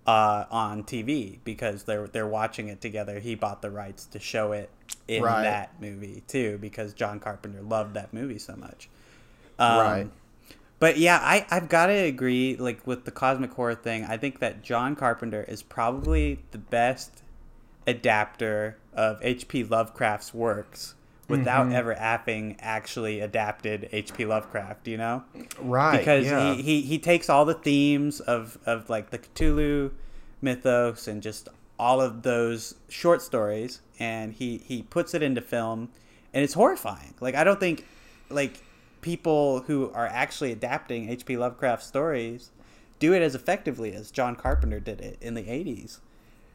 uh, 0.06 0.44
on 0.50 0.82
TV 0.82 1.38
because 1.44 1.84
they're 1.84 2.08
they're 2.08 2.26
watching 2.26 2.68
it 2.68 2.80
together. 2.80 3.20
He 3.20 3.34
bought 3.36 3.62
the 3.62 3.70
rights 3.70 4.06
to 4.06 4.18
show 4.18 4.52
it 4.52 4.70
in 5.06 5.22
Right. 5.22 5.42
that 5.42 5.80
movie 5.80 6.22
too 6.26 6.58
because 6.60 6.92
John 6.94 7.20
Carpenter 7.20 7.60
loved 7.62 7.94
that 7.94 8.12
movie 8.12 8.38
so 8.38 8.56
much. 8.56 8.88
Um, 9.58 9.78
Right. 9.78 10.10
But 10.80 10.96
yeah, 10.98 11.18
I 11.22 11.46
I've 11.50 11.68
got 11.68 11.86
to 11.86 11.92
agree. 11.92 12.56
Like 12.56 12.84
with 12.86 13.04
the 13.04 13.10
cosmic 13.10 13.52
horror 13.52 13.74
thing, 13.74 14.04
I 14.04 14.16
think 14.16 14.38
that 14.40 14.62
John 14.62 14.96
Carpenter 14.96 15.44
is 15.46 15.62
probably 15.62 16.40
the 16.50 16.58
best 16.58 17.22
adapter 17.86 18.78
of 18.94 19.18
H.P. 19.22 19.64
Lovecraft's 19.64 20.32
works 20.34 20.94
without 21.30 21.66
Mm-hmm. 21.66 21.74
ever 21.76 21.94
having 21.94 22.56
actually 22.60 23.20
adapted 23.20 23.88
H.P. 23.92 24.26
Lovecraft, 24.26 24.88
you 24.88 24.96
know? 24.96 25.24
right? 25.60 25.98
Because 25.98 26.26
yeah. 26.26 26.54
he, 26.54 26.62
he, 26.62 26.80
he 26.82 26.98
takes 26.98 27.30
all 27.30 27.44
the 27.44 27.54
themes 27.54 28.20
of, 28.20 28.58
of 28.66 28.90
like 28.90 29.10
the 29.10 29.18
Cthulhu 29.18 29.92
mythos 30.42 31.06
and 31.08 31.22
just 31.22 31.48
all 31.78 32.00
of 32.00 32.22
those 32.22 32.74
short 32.88 33.22
stories 33.22 33.80
and 33.98 34.32
he, 34.34 34.58
he 34.58 34.82
puts 34.82 35.14
it 35.14 35.22
into 35.22 35.40
film 35.40 35.88
and 36.34 36.42
it's 36.44 36.54
horrifying. 36.54 37.14
Like 37.20 37.34
I 37.34 37.44
don't 37.44 37.60
think 37.60 37.86
like 38.28 38.62
people 39.00 39.60
who 39.62 39.90
are 39.94 40.06
actually 40.06 40.52
adapting 40.52 41.08
H.P. 41.08 41.36
Lovecraft 41.36 41.82
stories 41.82 42.50
do 42.98 43.14
it 43.14 43.22
as 43.22 43.34
effectively 43.34 43.94
as 43.94 44.10
John 44.10 44.36
Carpenter 44.36 44.78
did 44.78 45.00
it 45.00 45.16
in 45.22 45.34
the 45.34 45.42
80s. 45.44 46.00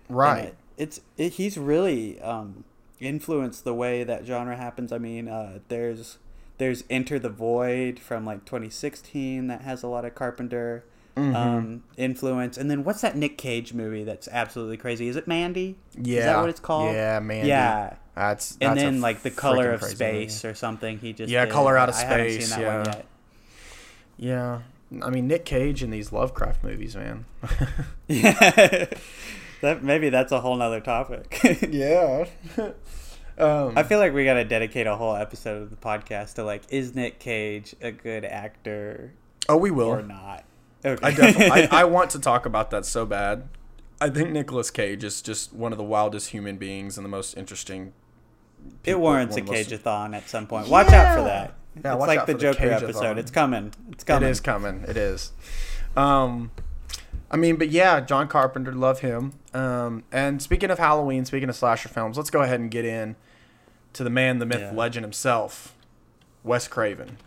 And 0.09 0.17
right. 0.17 0.43
it- 0.45 0.57
it's 0.77 0.99
it, 1.17 1.33
he's 1.33 1.57
really 1.57 2.19
um, 2.21 2.65
influenced 2.99 3.63
the 3.63 3.73
way 3.73 4.03
that 4.03 4.25
genre 4.25 4.55
happens. 4.57 4.91
I 4.91 4.97
mean, 4.97 5.27
uh, 5.27 5.59
there's 5.67 6.17
there's 6.57 6.83
Enter 6.89 7.19
the 7.19 7.29
Void 7.29 7.99
from 7.99 8.25
like 8.25 8.45
2016 8.45 9.47
that 9.47 9.61
has 9.61 9.83
a 9.83 9.87
lot 9.87 10.05
of 10.05 10.15
Carpenter 10.15 10.83
Mm-hmm. 11.17 11.33
um, 11.33 11.83
influence. 11.95 12.57
And 12.57 12.69
then 12.69 12.83
what's 12.83 12.99
that 12.99 13.15
Nick 13.15 13.37
Cage 13.37 13.71
movie 13.73 14.03
that's 14.03 14.27
absolutely 14.27 14.75
crazy? 14.75 15.07
Is 15.07 15.15
it 15.15 15.29
Mandy? 15.29 15.77
Yeah. 15.97 16.19
Is 16.19 16.25
that 16.25 16.39
what 16.41 16.49
it's 16.49 16.59
called? 16.59 16.93
Yeah, 16.93 17.21
Mandy. 17.21 17.47
Yeah. 17.47 17.93
That's, 18.15 18.57
And 18.59 18.71
that's 18.71 18.81
a 18.81 18.83
then 18.83 18.99
like 18.99 19.21
the 19.21 19.31
color 19.31 19.71
of 19.71 19.81
space 19.81 20.43
movie. 20.43 20.51
or 20.51 20.55
something. 20.55 20.99
He 20.99 21.13
just 21.13 21.31
Yeah, 21.31 21.45
did. 21.45 21.53
Color 21.53 21.77
Out 21.77 21.87
of 21.87 21.95
Space, 21.95 22.49
seen 22.53 22.59
that 22.61 22.67
one 22.67 22.85
yeah. 22.85 22.95
yet. 22.97 23.05
Yeah. 24.91 25.05
I 25.05 25.09
mean 25.09 25.27
Nick 25.27 25.45
Cage 25.45 25.81
in 25.81 25.89
these 25.89 26.11
Lovecraft 26.11 26.65
movies, 26.65 26.97
man. 26.97 27.23
Yeah. 28.09 28.87
that 29.65 29.83
maybe 29.83 30.09
that's 30.09 30.31
a 30.31 30.39
whole 30.39 30.55
nother 30.55 30.79
topic. 30.79 31.39
yeah. 31.69 32.25
um, 33.37 33.73
I 33.75 33.83
feel 33.83 33.99
like 33.99 34.13
we 34.13 34.23
got 34.23 34.35
to 34.35 34.45
dedicate 34.45 34.87
a 34.87 34.95
whole 34.95 35.15
episode 35.15 35.63
of 35.63 35.69
the 35.71 35.75
podcast 35.75 36.35
to 36.35 36.43
like, 36.43 36.63
is 36.69 36.95
Nick 36.95 37.19
Cage 37.19 37.75
a 37.81 37.91
good 37.91 38.23
actor 38.23 39.13
oh, 39.49 39.57
we 39.57 39.71
will. 39.71 39.89
or 39.89 40.01
not? 40.01 40.45
Okay. 40.85 41.05
I 41.05 41.11
definitely. 41.11 41.67
I, 41.67 41.81
I 41.81 41.83
want 41.85 42.11
to 42.11 42.19
talk 42.19 42.45
about 42.45 42.69
that 42.71 42.85
so 42.85 43.05
bad. 43.05 43.49
I 43.99 44.09
think 44.09 44.29
Nicolas 44.29 44.69
Cage 44.69 45.03
is 45.03 45.21
just 45.21 45.51
one 45.51 45.71
of 45.71 45.77
the 45.77 45.83
wildest 45.83 46.29
human 46.29 46.57
beings 46.57 46.97
and 46.97 47.03
the 47.03 47.09
most 47.09 47.35
interesting. 47.35 47.93
it 48.83 48.99
warrants 48.99 49.35
a 49.35 49.39
one 49.39 49.49
of 49.49 49.67
the 49.67 49.71
most- 49.71 49.83
Cageathon 49.83 50.15
at 50.15 50.29
some 50.29 50.45
point. 50.47 50.67
Watch 50.67 50.89
out 50.89 51.17
for 51.17 51.23
that. 51.23 51.55
Yeah, 51.83 51.93
it's 51.93 51.99
watch 51.99 52.07
like 52.07 52.25
the 52.25 52.35
Joker 52.35 52.69
episode. 52.69 53.17
It's 53.17 53.31
coming. 53.31 53.73
It's 53.91 54.03
coming. 54.03 54.29
is 54.29 54.39
coming. 54.39 54.85
It 54.87 54.95
is. 54.95 55.33
Um, 55.97 56.51
I 57.31 57.37
mean, 57.37 57.55
but 57.57 57.69
yeah, 57.69 57.99
John 58.01 58.27
Carpenter, 58.27 58.71
love 58.71 58.99
him. 58.99 59.33
Um, 59.53 60.03
and 60.11 60.41
speaking 60.41 60.69
of 60.69 60.77
Halloween, 60.79 61.25
speaking 61.25 61.49
of 61.49 61.55
slasher 61.55 61.89
films, 61.89 62.17
let's 62.17 62.29
go 62.29 62.41
ahead 62.41 62.59
and 62.59 62.69
get 62.69 62.85
in 62.85 63.15
to 63.93 64.03
the 64.03 64.09
man, 64.09 64.39
the 64.39 64.45
myth, 64.45 64.59
Yeah. 64.59 64.71
legend 64.73 65.03
himself, 65.03 65.75
Wes 66.43 66.67
Craven. 66.67 67.17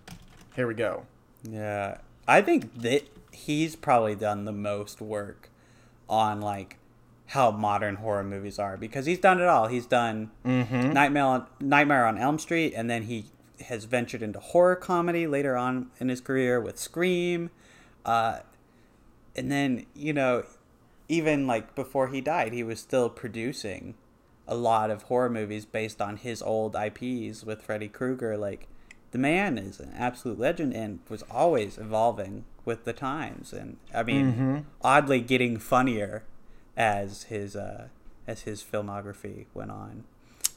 Here 0.55 0.66
we 0.66 0.74
go. 0.74 1.05
Yeah, 1.42 1.99
I 2.26 2.42
think 2.42 2.80
that 2.82 3.03
he's 3.32 3.76
probably 3.76 4.14
done 4.14 4.44
the 4.44 4.53
most 4.53 5.01
work 5.01 5.51
on 6.09 6.40
like 6.40 6.76
how 7.26 7.51
modern 7.51 7.96
horror 7.96 8.24
movies 8.24 8.59
are 8.59 8.76
because 8.76 9.05
he's 9.07 9.18
done 9.18 9.40
it 9.40 9.46
all. 9.46 9.66
He's 9.66 9.86
done 9.86 10.30
Mm-hmm. 10.44 10.92
Nightmare 10.92 11.24
on, 11.24 11.46
Nightmare 11.61 12.07
on 12.07 12.18
Elm 12.18 12.38
Street, 12.38 12.72
and 12.74 12.88
then 12.88 13.03
he 13.05 13.26
has 13.66 13.84
ventured 13.84 14.22
into 14.22 14.38
horror 14.38 14.76
comedy 14.76 15.26
later 15.26 15.57
on 15.57 15.90
in 16.01 16.09
his 16.09 16.20
career 16.20 16.61
with 16.61 16.78
Scream, 16.78 17.51
uh, 18.05 18.38
and 19.36 19.50
then 19.50 19.86
you 19.94 20.12
know, 20.12 20.44
even 21.08 21.46
like 21.46 21.74
before 21.74 22.08
he 22.08 22.20
died, 22.20 22.52
he 22.52 22.62
was 22.62 22.80
still 22.80 23.08
producing 23.08 23.94
a 24.46 24.54
lot 24.54 24.90
of 24.90 25.04
horror 25.04 25.28
movies 25.30 25.64
based 25.66 26.00
on 26.00 26.16
his 26.16 26.40
old 26.42 26.74
IPs 26.74 27.44
with 27.44 27.62
Freddy 27.62 27.88
Krueger. 27.88 28.36
Like, 28.36 28.66
the 29.10 29.18
man 29.18 29.58
is 29.58 29.78
an 29.80 29.92
absolute 29.96 30.38
legend 30.38 30.72
and 30.74 31.00
was 31.08 31.22
always 31.30 31.76
evolving 31.78 32.44
with 32.64 32.84
the 32.84 32.92
times, 32.92 33.52
and 33.52 33.76
I 33.94 34.02
mean, 34.02 34.26
Mm-hmm. 34.26 34.58
oddly 34.82 35.20
getting 35.20 35.58
funnier 35.58 36.24
as 36.76 37.24
his 37.24 37.56
uh, 37.56 37.88
as 38.26 38.42
his 38.42 38.62
filmography 38.62 39.46
went 39.54 39.70
on. 39.70 40.04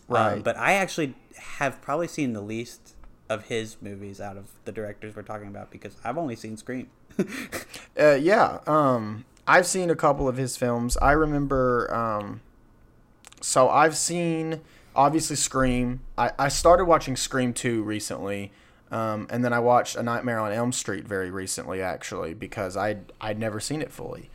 Um, 0.09 0.15
Right. 0.15 0.43
but 0.43 0.57
I 0.57 0.73
actually 0.73 1.15
have 1.59 1.81
probably 1.81 2.07
seen 2.09 2.33
the 2.33 2.41
least 2.41 2.95
of 3.31 3.45
his 3.45 3.77
movies 3.81 4.19
out 4.19 4.35
of 4.35 4.49
the 4.65 4.71
directors 4.73 5.15
we're 5.15 5.21
talking 5.21 5.47
about 5.47 5.71
because 5.71 5.95
I've 6.03 6.17
only 6.17 6.35
seen 6.35 6.57
Scream. 6.57 6.89
Uh, 7.99 8.13
yeah, 8.13 8.59
um, 8.67 9.25
I've 9.45 9.67
seen 9.67 9.89
a 9.89 9.97
couple 9.97 10.27
of 10.27 10.37
his 10.37 10.55
films. 10.55 10.95
I 11.01 11.11
remember, 11.11 11.93
um, 11.93 12.39
so 13.41 13.69
I've 13.69 13.97
seen 13.97 14.61
obviously 14.95 15.35
Scream. 15.35 15.99
I, 16.17 16.31
I 16.39 16.47
started 16.47 16.85
watching 16.85 17.17
Scream 17.17 17.53
2 17.53 17.83
recently, 17.83 18.53
um, 18.91 19.27
and 19.29 19.43
then 19.43 19.51
I 19.51 19.59
watched 19.59 19.97
A 19.97 20.03
Nightmare 20.03 20.39
on 20.39 20.53
Elm 20.53 20.71
Street 20.71 21.05
very 21.05 21.29
recently, 21.29 21.81
actually, 21.81 22.33
because 22.33 22.77
I'd, 22.77 23.11
I'd 23.19 23.37
never 23.37 23.59
seen 23.59 23.81
it 23.81 23.91
fully. 23.91 24.29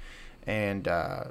And 0.47 0.87
uh, 0.87 1.25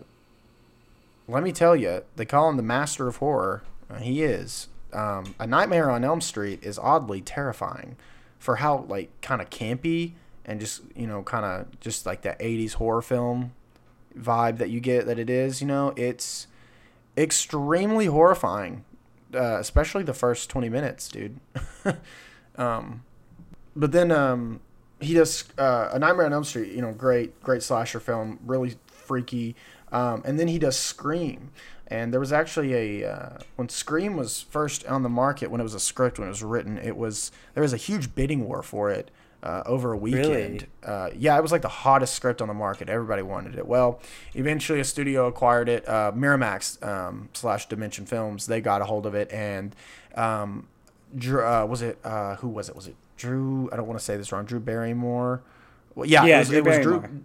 let 1.27 1.43
me 1.43 1.51
tell 1.51 1.75
you, 1.75 2.03
they 2.15 2.25
call 2.25 2.49
him 2.49 2.57
the 2.57 2.63
master 2.63 3.07
of 3.07 3.17
horror. 3.17 3.61
Uh, 3.87 3.99
he 3.99 4.23
is. 4.23 4.67
Um, 4.95 5.35
a 5.39 5.45
Nightmare 5.45 5.89
on 5.89 6.05
Elm 6.05 6.21
Street 6.21 6.63
is 6.63 6.79
oddly 6.79 7.19
terrifying 7.19 7.97
for 8.39 8.57
how 8.57 8.85
like 8.87 9.09
kind 9.21 9.41
of 9.41 9.49
campy 9.49 10.13
and 10.45 10.59
just 10.59 10.81
you 10.95 11.05
know 11.05 11.21
kind 11.23 11.43
of 11.45 11.79
just 11.79 12.05
like 12.05 12.21
that 12.21 12.39
80s 12.39 12.73
horror 12.73 13.01
film 13.01 13.53
vibe 14.17 14.57
that 14.59 14.69
you 14.69 14.79
get 14.79 15.05
that 15.05 15.19
it 15.19 15.29
is 15.29 15.61
you 15.61 15.67
know? 15.67 15.93
It's 15.97 16.47
extremely 17.17 18.05
horrifying 18.05 18.85
uh, 19.33 19.57
especially 19.59 20.03
the 20.03 20.13
first 20.13 20.49
20 20.49 20.69
minutes 20.69 21.07
dude. 21.09 21.39
Um, 22.57 23.03
but 23.75 23.91
then 23.91 24.13
um, 24.13 24.61
he 25.01 25.13
does 25.13 25.43
uh, 25.57 25.89
a 25.91 25.99
nightmare 25.99 26.25
on 26.25 26.31
elm 26.31 26.45
street 26.45 26.71
you 26.71 26.81
know 26.81 26.93
great 26.93 27.41
great 27.43 27.61
slasher 27.61 27.99
film 27.99 28.39
really 28.45 28.75
freaky. 28.87 29.55
Um, 29.91 30.23
and 30.25 30.39
then 30.39 30.47
he 30.47 30.57
does 30.57 30.77
scream 30.77 31.51
and 31.87 32.11
there 32.13 32.19
was 32.19 32.33
actually 32.33 33.01
a 33.01 33.09
uh, 33.11 33.37
when 33.55 33.69
scream 33.69 34.17
was 34.17 34.41
first 34.41 34.85
on 34.87 35.03
the 35.03 35.09
market 35.09 35.51
when 35.51 35.59
it 35.61 35.63
was 35.63 35.73
a 35.73 35.79
script 35.79 36.17
when 36.19 36.27
it 36.27 36.31
was 36.31 36.43
written 36.43 36.77
it 36.77 36.95
was 36.97 37.31
there 37.53 37.61
was 37.63 37.73
a 37.73 37.77
huge 37.77 38.15
bidding 38.15 38.47
war 38.47 38.61
for 38.63 38.89
it 38.89 39.11
uh, 39.43 39.61
over 39.67 39.93
a 39.93 39.97
weekend 39.97 40.25
Really? 40.27 40.67
uh, 40.83 41.09
yeah, 41.15 41.37
it 41.37 41.41
was 41.43 41.51
like 41.51 41.61
the 41.61 41.67
hottest 41.67 42.15
script 42.15 42.41
on 42.41 42.47
the 42.47 42.53
market. 42.55 42.89
Everybody 42.89 43.21
wanted 43.21 43.55
it. 43.59 43.67
Well, 43.67 43.99
eventually 44.33 44.79
a 44.79 44.83
studio 44.83 45.27
acquired 45.27 45.69
it. 45.69 45.87
Uh, 45.87 46.11
Miramax 46.15 46.83
um, 46.83 47.29
slash 47.33 47.67
Dimension 47.67 48.07
Films. 48.07 48.47
They 48.47 48.59
got 48.59 48.81
a 48.81 48.85
hold 48.85 49.05
of 49.05 49.13
it, 49.13 49.31
and 49.31 49.75
um, 50.15 50.65
Drew, 51.15 51.45
uh, 51.45 51.63
was 51.67 51.83
it 51.83 51.99
uh, 52.03 52.37
who 52.37 52.47
was 52.49 52.69
it? 52.69 52.75
Was 52.75 52.87
it 52.87 52.95
Drew? 53.17 53.69
I 53.71 53.75
don't 53.75 53.85
want 53.85 53.99
to 53.99 54.03
say 54.05 54.17
this 54.17 54.31
wrong. 54.31 54.45
Drew 54.45 54.59
Barrymore. 54.59 55.41
Well, 55.93 56.07
yeah, 56.07 56.25
Yeah, 56.25 56.37
it 56.37 56.39
was, 56.39 56.47
Drew 56.49 56.57
it 56.57 56.65
was 56.65 56.79
Drew. 56.79 57.23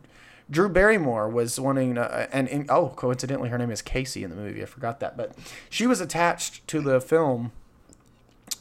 Drew 0.50 0.68
Barrymore 0.68 1.28
was 1.28 1.60
wanting, 1.60 1.96
uh, 1.96 2.26
and, 2.32 2.48
and 2.48 2.70
oh, 2.70 2.88
coincidentally, 2.96 3.50
her 3.50 3.58
name 3.58 3.70
is 3.70 3.82
Casey 3.82 4.24
in 4.24 4.30
the 4.30 4.36
movie. 4.36 4.62
I 4.62 4.66
forgot 4.66 4.98
that, 5.00 5.16
but 5.16 5.32
she 5.68 5.86
was 5.86 6.00
attached 6.00 6.66
to 6.68 6.80
the 6.80 7.00
film 7.00 7.52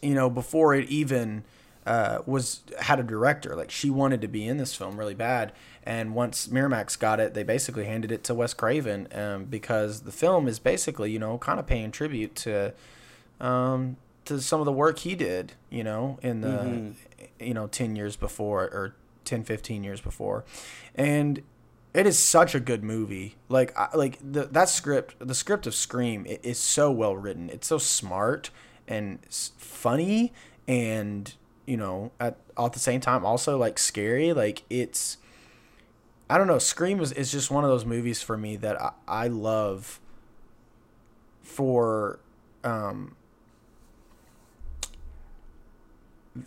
you 0.01 0.13
know, 0.13 0.29
before 0.29 0.73
it 0.73 0.87
even 0.89 1.43
uh, 1.85 2.19
was 2.25 2.61
had 2.79 2.99
a 2.99 3.03
director. 3.03 3.55
Like 3.55 3.71
she 3.71 3.89
wanted 3.89 4.21
to 4.21 4.27
be 4.27 4.47
in 4.47 4.57
this 4.57 4.73
film 4.75 4.97
really 4.97 5.15
bad, 5.15 5.51
and 5.83 6.13
once 6.13 6.47
Miramax 6.47 6.97
got 6.97 7.19
it, 7.19 7.33
they 7.33 7.43
basically 7.43 7.85
handed 7.85 8.11
it 8.11 8.23
to 8.25 8.33
Wes 8.35 8.53
Craven 8.53 9.07
um, 9.13 9.45
because 9.45 10.01
the 10.01 10.11
film 10.11 10.47
is 10.47 10.59
basically 10.59 11.11
you 11.11 11.19
know 11.19 11.37
kind 11.39 11.59
of 11.59 11.65
paying 11.67 11.91
tribute 11.91 12.35
to 12.35 12.73
um, 13.41 13.97
to 14.25 14.39
some 14.39 14.59
of 14.61 14.65
the 14.65 14.71
work 14.71 14.99
he 14.99 15.15
did. 15.15 15.53
You 15.69 15.83
know, 15.83 16.19
in 16.21 16.41
the 16.41 16.47
Mhm. 16.47 16.93
you 17.39 17.53
know 17.53 17.67
ten 17.67 17.95
years 17.95 18.15
before 18.15 18.63
or 18.65 18.95
10, 19.25 19.43
15 19.43 19.83
years 19.83 19.99
before, 20.01 20.45
and. 20.95 21.41
It 21.93 22.05
is 22.05 22.19
such 22.19 22.53
a 22.53 22.59
good 22.59 22.83
movie. 22.83 23.35
Like, 23.47 23.75
I, 23.77 23.89
like 23.95 24.19
the 24.21 24.45
that 24.45 24.69
script, 24.69 25.15
the 25.19 25.33
script 25.33 25.65
of 25.65 25.73
Scream, 25.73 26.25
it 26.27 26.39
is 26.43 26.59
so 26.59 26.91
well 26.91 27.15
written. 27.15 27.49
It's 27.49 27.67
so 27.67 27.79
smart 27.79 28.51
and 28.87 29.19
funny, 29.29 30.31
and 30.67 31.33
you 31.65 31.77
know, 31.77 32.11
at 32.19 32.37
at 32.57 32.73
the 32.73 32.79
same 32.79 33.01
time, 33.01 33.25
also 33.25 33.57
like 33.57 33.79
scary. 33.79 34.33
Like 34.33 34.63
it's, 34.69 35.17
I 36.29 36.37
don't 36.37 36.47
know. 36.47 36.59
Scream 36.59 36.99
is, 36.99 37.11
is 37.11 37.31
just 37.31 37.49
one 37.49 37.63
of 37.63 37.71
those 37.71 37.85
movies 37.85 38.21
for 38.21 38.37
me 38.37 38.55
that 38.57 38.79
I, 38.79 38.91
I 39.07 39.27
love. 39.27 39.99
For, 41.41 42.19
um, 42.63 43.15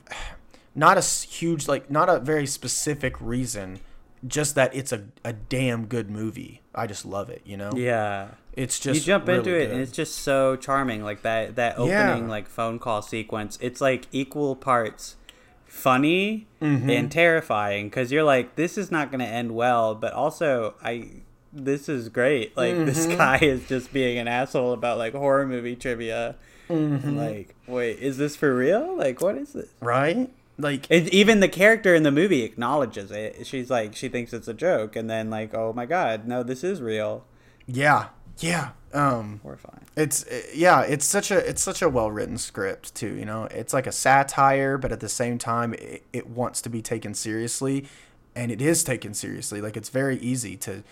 not 0.76 0.96
a 0.96 1.00
huge 1.00 1.66
like 1.66 1.90
not 1.90 2.08
a 2.08 2.20
very 2.20 2.46
specific 2.46 3.20
reason, 3.20 3.80
just 4.26 4.54
that 4.54 4.74
it's 4.74 4.92
a 4.92 5.04
a 5.24 5.32
damn 5.32 5.86
good 5.86 6.10
movie. 6.10 6.62
I 6.74 6.86
just 6.86 7.04
love 7.04 7.28
it. 7.30 7.42
You 7.44 7.56
know. 7.56 7.72
Yeah. 7.74 8.28
It's 8.54 8.78
just 8.78 9.00
you 9.00 9.06
jump 9.06 9.28
into 9.28 9.50
really 9.50 9.64
it 9.64 9.70
and 9.70 9.80
it's 9.80 9.92
just 9.92 10.16
so 10.16 10.56
charming 10.56 11.02
like 11.02 11.22
that 11.22 11.56
that 11.56 11.78
Yeah. 11.78 12.10
opening 12.10 12.28
like 12.28 12.48
phone 12.48 12.78
call 12.78 13.00
sequence 13.00 13.56
it's 13.62 13.80
like 13.80 14.06
equal 14.12 14.54
parts 14.56 15.16
funny 15.64 16.46
Mm-hmm. 16.60 16.90
and 16.90 17.10
terrifying 17.10 17.88
because 17.88 18.12
you're 18.12 18.22
like 18.24 18.54
this 18.56 18.76
is 18.78 18.90
not 18.92 19.10
going 19.10 19.20
to 19.20 19.26
end 19.26 19.52
well 19.54 19.94
but 19.96 20.12
also 20.12 20.74
i 20.84 21.08
this 21.52 21.88
is 21.88 22.08
great 22.10 22.54
like 22.56 22.76
this 22.84 23.06
Mm-hmm. 23.06 23.16
guy 23.16 23.38
is 23.38 23.66
just 23.66 23.90
being 23.92 24.18
an 24.18 24.28
asshole 24.28 24.72
about 24.74 24.98
like 24.98 25.14
horror 25.14 25.46
movie 25.46 25.74
trivia 25.74 26.36
Mm-hmm. 26.68 27.16
like 27.16 27.54
wait 27.66 27.98
is 27.98 28.16
this 28.18 28.36
for 28.36 28.54
real 28.54 28.96
like 28.96 29.20
what 29.22 29.36
is 29.36 29.52
this 29.54 29.70
right. 29.80 30.30
Like 30.58 30.90
it, 30.90 31.12
even 31.12 31.40
the 31.40 31.48
character 31.48 31.94
in 31.94 32.02
the 32.02 32.12
movie 32.12 32.42
acknowledges 32.42 33.10
it 33.10 33.46
she's 33.46 33.70
like 33.70 33.96
she 33.96 34.08
thinks 34.08 34.34
it's 34.34 34.48
a 34.48 34.54
joke 34.54 34.94
and 34.96 35.08
then 35.08 35.30
like 35.30 35.54
oh 35.54 35.72
my 35.72 35.86
god 35.86 36.28
no 36.28 36.42
this 36.42 36.62
is 36.62 36.82
real 36.82 37.24
yeah, 37.66 38.08
yeah. 38.38 38.70
Um, 38.92 39.40
horrifying 39.42 39.86
It's 39.96 40.26
uh, 40.26 40.42
yeah, 40.54 40.82
it's 40.82 41.06
such 41.06 41.30
a 41.30 41.38
it's 41.38 41.62
such 41.62 41.80
a 41.80 41.88
well 41.88 42.10
written 42.10 42.36
script 42.36 42.94
too. 42.94 43.14
You 43.14 43.24
know, 43.24 43.44
it's 43.44 43.72
like 43.72 43.86
a 43.86 43.92
satire, 43.92 44.76
but 44.76 44.92
at 44.92 45.00
the 45.00 45.08
same 45.08 45.38
time, 45.38 45.74
it, 45.74 46.04
it 46.12 46.28
wants 46.28 46.60
to 46.62 46.68
be 46.68 46.82
taken 46.82 47.14
seriously, 47.14 47.86
and 48.34 48.50
it 48.52 48.60
is 48.60 48.84
taken 48.84 49.14
seriously. 49.14 49.60
Like 49.60 49.76
it's 49.76 49.88
very 49.88 50.18
easy 50.18 50.56
to, 50.58 50.82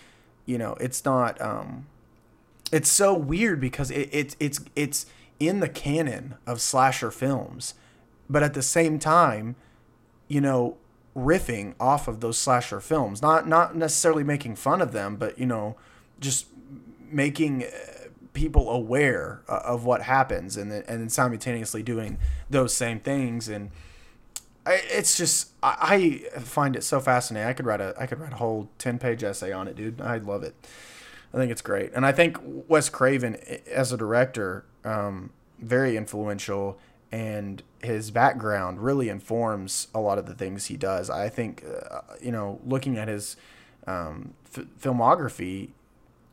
you 0.45 0.57
know, 0.57 0.75
it's 0.79 1.05
not. 1.05 1.39
Um, 1.41 1.87
it's 2.71 2.89
so 2.89 3.13
weird 3.13 3.59
because 3.59 3.91
it, 3.91 4.09
it 4.11 4.35
it's 4.39 4.59
it's 4.75 5.05
in 5.39 5.59
the 5.59 5.69
canon 5.69 6.35
of 6.47 6.59
slasher 6.61 7.11
films, 7.11 7.75
but 8.31 8.43
at 8.43 8.53
the 8.53 8.61
same 8.61 8.99
time, 8.99 9.55
you 10.27 10.41
know, 10.41 10.77
riffing 11.15 11.73
off 11.79 12.07
of 12.07 12.21
those 12.21 12.37
slasher 12.37 12.79
films. 12.79 13.21
Not 13.21 13.47
not 13.47 13.75
necessarily 13.75 14.23
making 14.23 14.55
fun 14.55 14.81
of 14.81 14.91
them, 14.91 15.17
but 15.17 15.37
you 15.37 15.45
know, 15.45 15.75
just 16.19 16.47
making 17.09 17.63
uh, 17.63 17.67
people 18.33 18.69
aware 18.69 19.41
uh, 19.49 19.59
of 19.65 19.83
what 19.83 20.03
happens, 20.03 20.57
and 20.57 20.71
then 20.71 20.83
and 20.87 21.01
then 21.01 21.09
simultaneously 21.09 21.83
doing 21.83 22.17
those 22.49 22.73
same 22.73 22.99
things. 22.99 23.49
And 23.49 23.71
it's 24.65 25.17
just 25.17 25.49
I, 25.61 26.23
I 26.35 26.39
find 26.39 26.75
it 26.75 26.83
so 26.83 26.99
fascinating. 26.99 27.47
I 27.49 27.53
could 27.53 27.65
write 27.65 27.81
a 27.81 27.93
I 27.99 28.05
could 28.05 28.19
write 28.19 28.33
a 28.33 28.37
whole 28.37 28.69
ten 28.77 28.97
page 28.99 29.23
essay 29.23 29.51
on 29.51 29.67
it, 29.67 29.75
dude. 29.75 30.01
I 30.01 30.17
love 30.17 30.43
it. 30.43 30.55
I 31.33 31.37
think 31.37 31.51
it's 31.51 31.61
great, 31.61 31.91
and 31.93 32.05
I 32.05 32.11
think 32.11 32.37
Wes 32.43 32.89
Craven 32.89 33.35
as 33.71 33.93
a 33.93 33.97
director, 33.97 34.65
um, 34.83 35.31
very 35.59 35.95
influential, 35.95 36.77
and 37.11 37.61
his 37.83 38.11
background 38.11 38.79
really 38.81 39.09
informs 39.09 39.87
a 39.93 39.99
lot 39.99 40.17
of 40.17 40.25
the 40.25 40.33
things 40.33 40.65
he 40.67 40.77
does. 40.77 41.09
I 41.09 41.29
think, 41.29 41.63
uh, 41.65 42.01
you 42.21 42.31
know, 42.31 42.59
looking 42.65 42.97
at 42.97 43.07
his 43.07 43.35
um, 43.87 44.33
f- 44.55 44.65
filmography, 44.79 45.69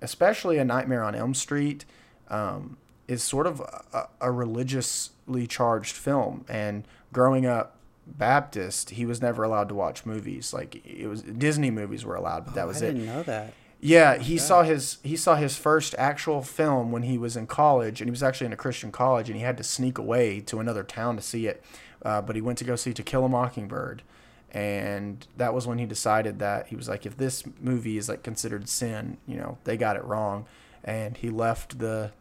especially 0.00 0.58
A 0.58 0.64
Nightmare 0.64 1.02
on 1.02 1.14
Elm 1.14 1.34
Street, 1.34 1.84
um, 2.28 2.76
is 3.08 3.22
sort 3.22 3.46
of 3.46 3.60
a, 3.60 4.08
a 4.20 4.30
religiously 4.30 5.46
charged 5.46 5.96
film. 5.96 6.44
And 6.48 6.86
growing 7.12 7.46
up 7.46 7.76
Baptist, 8.06 8.90
he 8.90 9.04
was 9.04 9.20
never 9.20 9.42
allowed 9.42 9.68
to 9.70 9.74
watch 9.74 10.06
movies. 10.06 10.52
Like 10.52 10.84
it 10.86 11.08
was 11.08 11.22
Disney 11.22 11.70
movies 11.70 12.04
were 12.04 12.14
allowed, 12.14 12.44
but 12.44 12.54
that 12.54 12.66
was 12.66 12.82
i 12.82 12.86
it. 12.86 12.88
I 12.90 12.92
didn't 12.92 13.06
know 13.06 13.22
that 13.24 13.52
Yeah, 13.80 14.18
he 14.18 14.38
saw 14.38 14.62
his 14.64 14.98
he 15.04 15.16
saw 15.16 15.36
his 15.36 15.56
first 15.56 15.94
actual 15.98 16.42
film 16.42 16.90
when 16.90 17.04
he 17.04 17.16
was 17.16 17.36
in 17.36 17.46
college, 17.46 18.00
and 18.00 18.08
he 18.08 18.10
was 18.10 18.24
actually 18.24 18.46
in 18.46 18.52
a 18.52 18.56
Christian 18.56 18.90
college, 18.90 19.28
and 19.28 19.36
he 19.36 19.44
had 19.44 19.56
to 19.58 19.62
sneak 19.62 19.98
away 19.98 20.40
to 20.40 20.58
another 20.58 20.82
town 20.82 21.14
to 21.16 21.22
see 21.22 21.46
it. 21.46 21.62
Uh, 22.04 22.20
but 22.20 22.34
he 22.34 22.42
went 22.42 22.58
to 22.58 22.64
go 22.64 22.74
see 22.76 22.92
To 22.92 23.02
Kill 23.04 23.24
a 23.24 23.28
Mockingbird, 23.28 24.02
and 24.50 25.26
that 25.36 25.54
was 25.54 25.66
when 25.66 25.78
he 25.78 25.86
decided 25.86 26.38
that 26.40 26.68
he 26.68 26.76
was 26.76 26.88
like, 26.88 27.06
if 27.06 27.16
this 27.16 27.44
movie 27.60 27.98
is 27.98 28.08
like 28.08 28.22
considered 28.24 28.68
sin, 28.68 29.18
you 29.26 29.36
know, 29.36 29.58
they 29.64 29.76
got 29.76 29.96
it 29.96 30.04
wrong. 30.04 30.46
and 30.84 31.16
he 31.18 31.30
left 31.30 31.78
the 31.78 32.12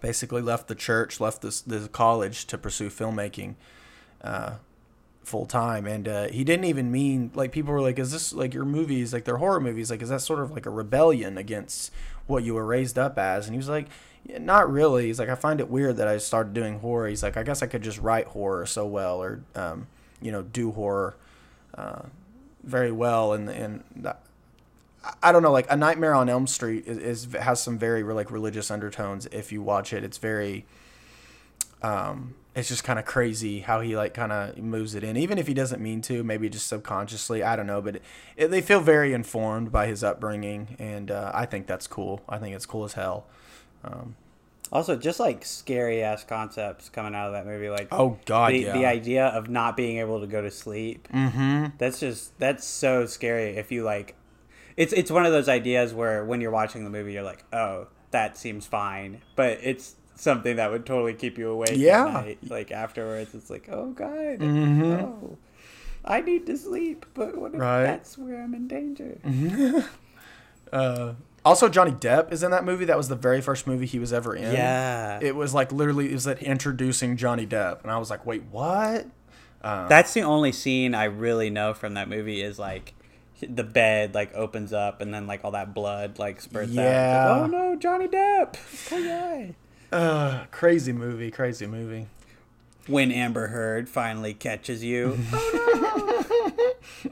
basically 0.00 0.40
left 0.40 0.68
the 0.68 0.74
church, 0.74 1.20
left 1.20 1.42
this 1.42 1.60
the 1.60 1.88
college 1.88 2.46
to 2.46 2.56
pursue 2.56 2.88
filmmaking. 2.88 3.54
Uh, 4.22 4.54
full 5.22 5.46
time 5.46 5.86
and 5.86 6.08
uh, 6.08 6.28
he 6.28 6.42
didn't 6.42 6.64
even 6.64 6.90
mean 6.90 7.30
like 7.34 7.52
people 7.52 7.72
were 7.72 7.80
like 7.80 7.98
is 7.98 8.10
this 8.10 8.32
like 8.32 8.54
your 8.54 8.64
movies 8.64 9.12
like 9.12 9.24
they're 9.24 9.36
horror 9.36 9.60
movies 9.60 9.90
like 9.90 10.02
is 10.02 10.08
that 10.08 10.20
sort 10.20 10.40
of 10.40 10.50
like 10.50 10.66
a 10.66 10.70
rebellion 10.70 11.36
against 11.38 11.92
what 12.26 12.42
you 12.42 12.54
were 12.54 12.64
raised 12.64 12.98
up 12.98 13.18
as? 13.18 13.46
And 13.46 13.54
he 13.54 13.58
was 13.58 13.68
like 13.68 13.88
not 14.38 14.70
really. 14.70 15.06
He's 15.06 15.18
like 15.18 15.28
i 15.28 15.34
find 15.34 15.60
it 15.60 15.68
weird 15.68 15.96
that 15.98 16.08
i 16.08 16.16
started 16.18 16.54
doing 16.54 16.80
horror. 16.80 17.08
He's 17.08 17.22
like 17.22 17.36
i 17.36 17.42
guess 17.42 17.62
i 17.62 17.66
could 17.66 17.82
just 17.82 17.98
write 17.98 18.28
horror 18.28 18.66
so 18.66 18.86
well 18.86 19.22
or 19.22 19.42
um, 19.54 19.86
you 20.22 20.32
know 20.32 20.42
do 20.42 20.72
horror 20.72 21.16
uh, 21.74 22.02
very 22.62 22.92
well 22.92 23.32
and 23.32 23.48
and 23.48 23.84
that, 23.96 24.22
I 25.22 25.32
don't 25.32 25.42
know, 25.42 25.50
like 25.50 25.66
a 25.70 25.76
Nightmare 25.76 26.14
on 26.14 26.28
Elm 26.28 26.46
Street 26.46 26.86
is, 26.86 26.98
is 26.98 27.32
has 27.34 27.62
some 27.62 27.78
very 27.78 28.02
like 28.02 28.30
religious 28.30 28.70
undertones. 28.70 29.26
If 29.32 29.50
you 29.50 29.62
watch 29.62 29.94
it, 29.94 30.04
it's 30.04 30.18
very 30.18 30.66
um, 31.82 32.34
it's 32.54 32.68
just 32.68 32.82
kind 32.82 32.98
of 32.98 33.04
crazy 33.04 33.60
how 33.60 33.80
he 33.80 33.96
like 33.96 34.12
kind 34.12 34.32
of 34.32 34.58
moves 34.58 34.94
it 34.94 35.04
in, 35.04 35.16
even 35.16 35.38
if 35.38 35.46
he 35.46 35.54
doesn't 35.54 35.80
mean 35.80 36.00
to, 36.02 36.24
maybe 36.24 36.48
just 36.48 36.66
subconsciously. 36.66 37.42
I 37.42 37.54
don't 37.54 37.66
know, 37.66 37.80
but 37.80 37.96
it, 37.96 38.02
it, 38.36 38.48
they 38.48 38.60
feel 38.60 38.80
very 38.80 39.12
informed 39.12 39.70
by 39.70 39.86
his 39.86 40.02
upbringing, 40.02 40.76
and 40.78 41.10
uh, 41.10 41.30
I 41.32 41.46
think 41.46 41.66
that's 41.66 41.86
cool. 41.86 42.22
I 42.28 42.38
think 42.38 42.56
it's 42.56 42.66
cool 42.66 42.84
as 42.84 42.94
hell. 42.94 43.26
Um, 43.84 44.16
also, 44.72 44.96
just 44.96 45.20
like 45.20 45.44
scary 45.44 46.02
ass 46.02 46.24
concepts 46.24 46.88
coming 46.88 47.14
out 47.14 47.28
of 47.28 47.32
that 47.32 47.46
movie, 47.46 47.70
like 47.70 47.88
oh 47.92 48.18
god, 48.26 48.52
the, 48.52 48.58
yeah. 48.58 48.72
the 48.72 48.86
idea 48.86 49.26
of 49.26 49.48
not 49.48 49.76
being 49.76 49.98
able 49.98 50.20
to 50.20 50.26
go 50.26 50.42
to 50.42 50.50
sleep. 50.50 51.08
mm-hmm. 51.12 51.66
That's 51.78 52.00
just 52.00 52.38
that's 52.38 52.66
so 52.66 53.06
scary. 53.06 53.56
If 53.56 53.70
you 53.70 53.84
like, 53.84 54.16
it's 54.76 54.92
it's 54.92 55.10
one 55.10 55.24
of 55.24 55.32
those 55.32 55.48
ideas 55.48 55.94
where 55.94 56.24
when 56.24 56.40
you're 56.40 56.50
watching 56.50 56.82
the 56.82 56.90
movie, 56.90 57.12
you're 57.12 57.22
like, 57.22 57.44
oh, 57.52 57.86
that 58.10 58.36
seems 58.36 58.66
fine, 58.66 59.22
but 59.36 59.58
it's 59.62 59.94
something 60.14 60.56
that 60.56 60.70
would 60.70 60.84
totally 60.86 61.14
keep 61.14 61.38
you 61.38 61.48
awake. 61.50 61.70
Yeah. 61.74 62.06
At 62.06 62.12
night. 62.24 62.38
Like 62.48 62.70
afterwards, 62.72 63.34
it's 63.34 63.50
like, 63.50 63.68
oh 63.70 63.90
god, 63.92 64.38
Mhm. 64.40 65.00
oh, 65.02 65.38
I 66.04 66.20
need 66.20 66.46
to 66.46 66.56
sleep, 66.56 67.06
but 67.14 67.36
what 67.36 67.54
if 67.54 67.60
Right. 67.60 67.84
that's 67.84 68.16
where 68.18 68.42
I'm 68.42 68.54
in 68.54 68.68
danger? 68.68 69.18
Uh, 70.72 71.14
also, 71.44 71.68
Johnny 71.68 71.90
Depp 71.90 72.32
is 72.32 72.42
in 72.44 72.50
that 72.52 72.64
movie. 72.64 72.84
That 72.84 72.96
was 72.96 73.08
the 73.08 73.16
very 73.16 73.40
first 73.40 73.66
movie 73.66 73.86
he 73.86 73.98
was 73.98 74.12
ever 74.12 74.36
in. 74.36 74.52
Yeah, 74.52 75.18
It 75.20 75.34
was 75.34 75.52
like 75.52 75.72
literally, 75.72 76.08
it 76.10 76.12
was 76.12 76.26
like 76.26 76.42
introducing 76.42 77.16
Johnny 77.16 77.46
Depp, 77.46 77.82
and 77.82 77.90
I 77.90 77.98
was 77.98 78.08
like, 78.10 78.24
wait, 78.24 78.44
what? 78.50 79.06
Um, 79.62 79.88
that's 79.88 80.14
the 80.14 80.22
only 80.22 80.52
scene 80.52 80.94
I 80.94 81.04
really 81.04 81.50
know 81.50 81.74
from 81.74 81.94
that 81.94 82.08
movie 82.08 82.40
is 82.42 82.58
like. 82.58 82.94
The 83.42 83.64
bed 83.64 84.14
like 84.14 84.34
opens 84.34 84.70
up 84.74 85.00
and 85.00 85.14
then 85.14 85.26
like 85.26 85.46
all 85.46 85.52
that 85.52 85.72
blood 85.72 86.18
like 86.18 86.42
spurts 86.42 86.72
out. 86.76 86.84
Yeah. 86.84 87.30
like, 87.30 87.42
oh 87.42 87.46
no, 87.46 87.74
Johnny 87.74 88.06
Depp! 88.06 88.54
Poor 88.90 89.02
guy. 89.02 89.54
Uh, 89.92 90.44
crazy 90.50 90.92
movie, 90.92 91.30
crazy 91.30 91.66
movie. 91.66 92.06
when 92.86 93.10
Amber 93.12 93.48
Heard 93.48 93.88
finally 93.88 94.34
catches 94.34 94.82
you. 94.84 95.18
oh 95.32 96.52
no! 97.04 97.10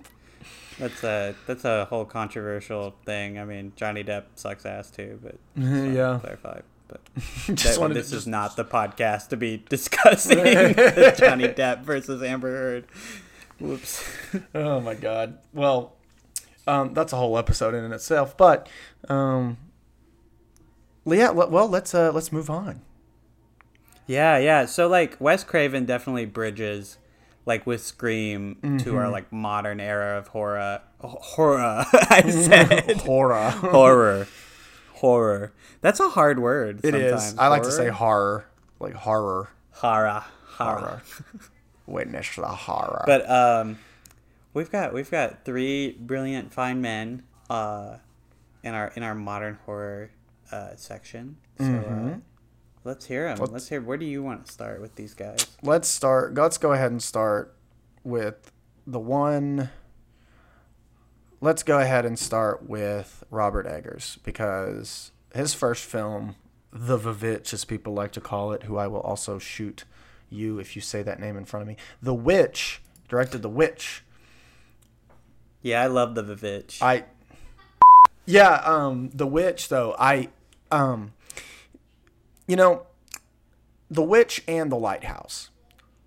That's 0.78 1.02
a 1.02 1.34
that's 1.46 1.64
a 1.64 1.86
whole 1.86 2.04
controversial 2.04 2.94
thing. 3.04 3.38
I 3.38 3.44
mean, 3.44 3.72
Johnny 3.74 4.04
Depp 4.04 4.24
sucks 4.36 4.64
ass 4.64 4.90
too, 4.90 5.18
but 5.22 5.34
just 5.56 5.66
wanted 5.68 5.84
to 5.90 5.92
Yeah. 5.94 6.18
clarify. 6.20 6.60
But 6.86 7.00
Just 7.54 7.64
that- 7.74 7.78
wanted 7.80 7.94
to 7.94 8.00
this 8.00 8.10
just- 8.10 8.22
is 8.22 8.26
not 8.26 8.56
the 8.56 8.64
podcast 8.64 9.28
to 9.28 9.36
be 9.36 9.62
discussing 9.68 10.38
Johnny 10.38 11.48
Depp 11.48 11.82
versus 11.82 12.22
Amber 12.22 12.48
Heard. 12.50 12.84
Whoops. 13.60 14.08
Oh 14.54 14.80
my 14.80 14.94
god. 14.94 15.38
Well, 15.52 15.96
um, 16.66 16.94
that's 16.94 17.12
a 17.12 17.16
whole 17.16 17.36
episode 17.36 17.74
in 17.74 17.92
itself. 17.92 18.36
But, 18.36 18.68
um, 19.08 19.56
yeah. 21.16 21.30
Well, 21.30 21.68
let's 21.68 21.94
uh, 21.94 22.12
let's 22.12 22.32
move 22.32 22.50
on. 22.50 22.82
Yeah, 24.06 24.38
yeah. 24.38 24.64
So 24.66 24.88
like 24.88 25.20
Wes 25.20 25.44
Craven 25.44 25.84
definitely 25.84 26.26
bridges 26.26 26.98
like 27.48 27.66
with 27.66 27.82
Scream 27.82 28.78
to 28.84 28.96
our 28.96 29.08
like 29.08 29.32
modern 29.32 29.80
era 29.80 30.18
of 30.18 30.28
horror. 30.28 30.82
Horror. 31.00 31.84
I 31.92 32.22
said 32.28 33.00
Horror. 33.00 33.50
horror. 33.50 34.28
Horror. 34.94 35.52
That's 35.80 36.00
a 36.00 36.08
hard 36.10 36.40
word. 36.40 36.80
It 36.84 36.94
is. 36.94 37.22
sometimes. 37.22 37.38
I 37.38 37.48
like 37.48 37.62
to 37.62 37.72
say 37.72 37.88
Horror? 37.88 38.46
like 38.80 38.94
horror. 38.94 39.50
horror. 39.72 40.24
Horror. 40.56 40.80
Horror. 40.80 41.02
Witness 41.86 42.36
the 42.36 42.46
horror. 42.46 43.04
But 43.06 43.28
um, 43.30 43.78
we've 44.52 44.70
got 44.70 44.92
we've 44.92 45.10
got 45.10 45.44
three 45.44 45.92
brilliant 45.92 46.52
fine 46.52 46.80
men 46.82 47.22
uh, 47.48 47.96
in 48.62 48.74
our 48.74 48.92
in 48.94 49.02
our 49.02 49.14
modern 49.14 49.58
horror 49.64 50.10
uh, 50.52 50.76
section. 50.76 51.36
So 51.58 51.64
uh, 51.64 52.16
let's 52.84 53.06
hear 53.06 53.24
them. 53.28 53.38
Let's, 53.38 53.52
Let's- 53.52 53.68
hear. 53.68 53.80
Where 53.80 53.96
do 53.98 54.06
you 54.06 54.22
want 54.22 54.46
to 54.46 54.52
start 54.52 54.80
with 54.80 54.94
these 54.96 55.14
guys? 55.14 55.46
let's 55.62 55.88
start. 55.88 56.34
Let's 56.34 56.58
go 56.58 56.72
ahead 56.72 56.90
and 56.90 57.02
start 57.02 57.54
with 58.04 58.52
the 58.86 59.00
one. 59.00 59.70
Let's 61.40 61.62
go 61.62 61.78
ahead 61.78 62.04
and 62.04 62.18
start 62.18 62.68
with 62.68 63.22
Robert 63.30 63.66
Eggers 63.66 64.18
because 64.24 65.12
his 65.34 65.54
first 65.54 65.84
film, 65.84 66.34
The 66.72 66.98
Vivitch, 66.98 67.52
as 67.52 67.64
people 67.64 67.94
like 67.94 68.10
to 68.12 68.20
call 68.20 68.52
it, 68.52 68.64
who 68.64 68.76
I 68.76 68.88
will 68.88 69.00
also 69.00 69.38
shoot 69.38 69.84
you 70.30 70.58
if 70.58 70.74
you 70.74 70.82
say 70.82 71.02
that 71.02 71.20
name 71.20 71.36
in 71.36 71.44
front 71.44 71.62
of 71.62 71.68
me. 71.68 71.76
The 72.02 72.14
Witch 72.14 72.82
directed 73.08 73.42
The 73.42 73.48
Witch. 73.48 74.02
Yeah, 75.62 75.82
I 75.82 75.86
love 75.86 76.14
the 76.14 76.22
Vivitch. 76.24 76.82
I 76.82 77.04
Yeah, 78.26 78.54
um 78.64 79.10
The 79.14 79.26
Witch 79.26 79.68
though, 79.68 79.94
I 79.98 80.30
um 80.70 81.12
you 82.46 82.56
know, 82.56 82.86
The 83.90 84.02
Witch 84.02 84.42
and 84.48 84.72
The 84.72 84.76
Lighthouse. 84.76 85.50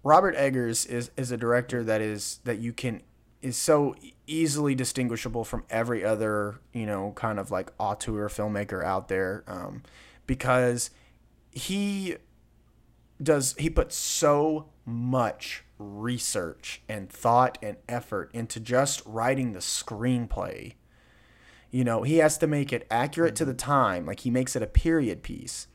Robert 0.04 0.36
Eggers 0.36 0.86
is 0.86 1.12
is 1.16 1.32
a 1.32 1.38
director 1.38 1.84
that 1.84 2.02
is 2.02 2.40
that 2.44 2.58
you 2.58 2.74
can 2.74 3.02
is 3.42 3.56
so 3.56 3.96
easily 4.28 4.76
distinguishable 4.76 5.44
from 5.44 5.64
every 5.70 6.04
other, 6.04 6.60
you 6.74 6.86
know, 6.86 7.12
kind 7.16 7.40
of 7.40 7.52
like 7.52 7.72
auteur 7.80 8.28
filmmaker 8.28 8.84
out 8.84 9.08
there 9.08 9.44
um 9.48 9.84
because 10.26 10.90
he 11.52 12.16
does 13.22 13.54
he 13.60 13.70
puts 13.70 13.96
so 13.96 14.70
much 14.86 15.64
research 15.78 16.82
and 16.90 17.10
thought 17.10 17.58
and 17.62 17.78
effort 17.88 18.32
into 18.34 18.60
just 18.60 19.04
writing 19.06 19.54
the 19.54 19.60
screenplay. 19.60 20.74
You 21.72 21.84
know, 21.84 22.04
he 22.04 22.18
has 22.18 22.38
to 22.40 22.48
make 22.48 22.74
it 22.74 22.86
accurate 22.92 23.36
to 23.38 23.46
the 23.46 23.54
time, 23.54 24.06
like 24.06 24.22
he 24.22 24.30
makes 24.30 24.56
it 24.56 24.62
a 24.62 24.68
period 24.68 25.24
piece. 25.24 25.68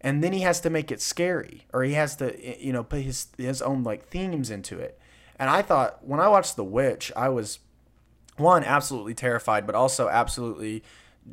And 0.00 0.22
then 0.24 0.32
he 0.32 0.40
has 0.40 0.60
to 0.60 0.70
make 0.70 0.90
it 0.90 1.02
scary 1.02 1.66
or 1.72 1.82
he 1.82 1.94
has 1.94 2.16
to 2.16 2.64
you 2.64 2.72
know 2.72 2.84
put 2.84 3.02
his 3.02 3.28
his 3.36 3.60
own 3.60 3.82
like 3.82 4.08
themes 4.08 4.50
into 4.50 4.78
it. 4.78 4.98
And 5.38 5.50
I 5.50 5.62
thought 5.62 6.04
when 6.06 6.20
I 6.20 6.28
watched 6.28 6.56
The 6.56 6.64
Witch, 6.64 7.12
I 7.16 7.28
was 7.28 7.58
one 8.38 8.64
absolutely 8.64 9.14
terrified 9.14 9.66
but 9.66 9.74
also 9.74 10.08
absolutely 10.08 10.82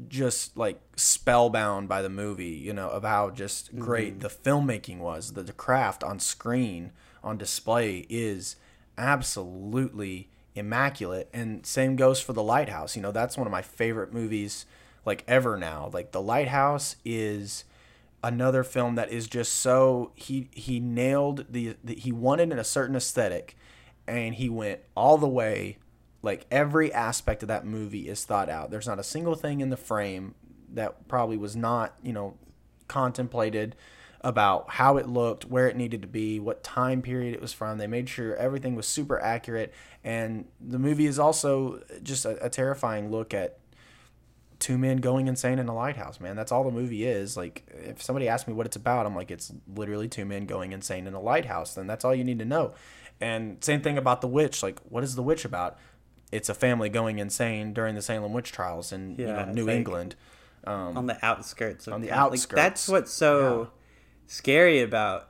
just 0.09 0.57
like 0.57 0.81
spellbound 0.95 1.87
by 1.87 2.01
the 2.01 2.09
movie 2.09 2.45
you 2.45 2.73
know 2.73 2.89
of 2.89 3.03
how 3.03 3.29
just 3.29 3.67
mm-hmm. 3.67 3.79
great 3.79 4.19
the 4.19 4.27
filmmaking 4.27 4.97
was 4.97 5.33
the, 5.33 5.43
the 5.43 5.53
craft 5.53 6.03
on 6.03 6.19
screen 6.19 6.91
on 7.23 7.37
display 7.37 8.05
is 8.09 8.55
absolutely 8.97 10.29
immaculate 10.55 11.29
and 11.33 11.65
same 11.65 11.95
goes 11.95 12.19
for 12.19 12.33
the 12.33 12.43
lighthouse. 12.43 12.95
You 12.95 13.01
know 13.01 13.11
that's 13.11 13.37
one 13.37 13.45
of 13.45 13.51
my 13.51 13.61
favorite 13.61 14.13
movies 14.13 14.65
like 15.05 15.23
ever 15.27 15.57
now. 15.57 15.89
Like 15.93 16.11
the 16.11 16.21
lighthouse 16.21 16.95
is 17.05 17.65
another 18.23 18.63
film 18.63 18.95
that 18.95 19.11
is 19.11 19.27
just 19.27 19.53
so 19.53 20.11
he 20.15 20.49
he 20.51 20.79
nailed 20.79 21.45
the, 21.49 21.75
the 21.83 21.93
he 21.93 22.11
wanted 22.11 22.51
in 22.51 22.57
a 22.57 22.63
certain 22.63 22.95
aesthetic 22.95 23.55
and 24.07 24.35
he 24.35 24.49
went 24.49 24.79
all 24.95 25.17
the 25.17 25.27
way. 25.27 25.77
Like 26.21 26.47
every 26.49 26.91
aspect 26.91 27.43
of 27.43 27.47
that 27.49 27.65
movie 27.65 28.07
is 28.09 28.25
thought 28.25 28.49
out. 28.49 28.71
There's 28.71 28.87
not 28.87 28.97
a 28.97 29.03
single 29.03 29.35
thing 29.35 29.61
in 29.61 29.69
the 29.69 29.77
frame 29.77 30.33
that 30.73 31.07
probably 31.07 31.37
was 31.37 31.55
not 31.55 31.95
you 32.01 32.13
know 32.13 32.35
contemplated 32.87 33.75
about 34.26 34.71
how 34.71 34.97
it 34.97 35.07
looked 35.07 35.45
where 35.45 35.69
it 35.69 35.78
needed 35.78 36.01
to 36.01 36.07
be 36.07 36.39
what 36.39 36.63
time 36.63 37.01
period 37.01 37.34
it 37.34 37.39
was 37.39 37.53
from 37.53 37.78
they 37.78 37.86
made 37.86 38.09
sure 38.09 38.36
everything 38.36 38.76
was 38.76 38.88
super 38.88 39.21
accurate 39.21 39.71
and 40.03 40.45
the 40.59 40.80
movie 40.80 41.05
is 41.05 41.19
also 41.19 41.82
just 42.01 42.26
a, 42.26 42.43
a 42.43 42.49
terrifying 42.49 43.11
look 43.11 43.34
at 43.34 43.59
two 44.59 44.78
men 44.78 44.97
going 44.97 45.28
insane 45.28 45.59
in 45.59 45.67
a 45.67 45.76
lighthouse, 45.76 46.19
man. 46.19 46.36
That's 46.36 46.51
all 46.51 46.63
the 46.63 46.71
movie 46.71 47.05
is. 47.05 47.36
Like, 47.36 47.67
if 47.84 48.01
somebody 48.01 48.28
asks 48.28 48.47
me 48.47 48.53
what 48.53 48.65
it's 48.65 48.76
about, 48.76 49.05
I'm 49.05 49.15
like, 49.15 49.30
it's 49.30 49.51
literally 49.76 50.07
two 50.07 50.26
men 50.26 50.45
going 50.45 50.71
insane 50.71 51.07
in 51.07 51.13
a 51.13 51.19
lighthouse. 51.19 51.76
Then 51.76 51.88
that's 51.88 52.05
all 52.05 52.15
you 52.15 52.23
need 52.23 52.39
to 52.39 52.45
know. 52.45 52.73
And 53.21 53.63
same 53.63 53.82
thing 53.82 53.97
about 53.97 54.21
the 54.21 54.28
witch. 54.28 54.63
Like, 54.63 54.80
what 54.89 55.03
is 55.03 55.15
the 55.15 55.21
witch 55.21 55.45
about? 55.45 55.78
It's 56.32 56.49
a 56.49 56.53
family 56.53 56.89
going 56.89 57.19
insane 57.19 57.73
during 57.73 57.95
the 57.95 58.01
Salem 58.01 58.34
witch 58.34 58.51
trials 58.51 58.91
in 58.91 59.15
you 59.17 59.28
know 59.28 59.45
New 59.45 59.69
England. 59.69 60.15
Um, 60.63 60.97
on 60.97 61.05
the 61.05 61.23
outskirts 61.23 61.86
of 61.88 61.93
On 61.93 62.01
the 62.01 62.07
town. 62.07 62.17
Like, 62.17 62.32
outskirts. 62.34 62.55
that's 62.55 62.88
what's 62.88 63.11
so 63.11 63.69
scary 64.28 64.82
about 64.82 65.30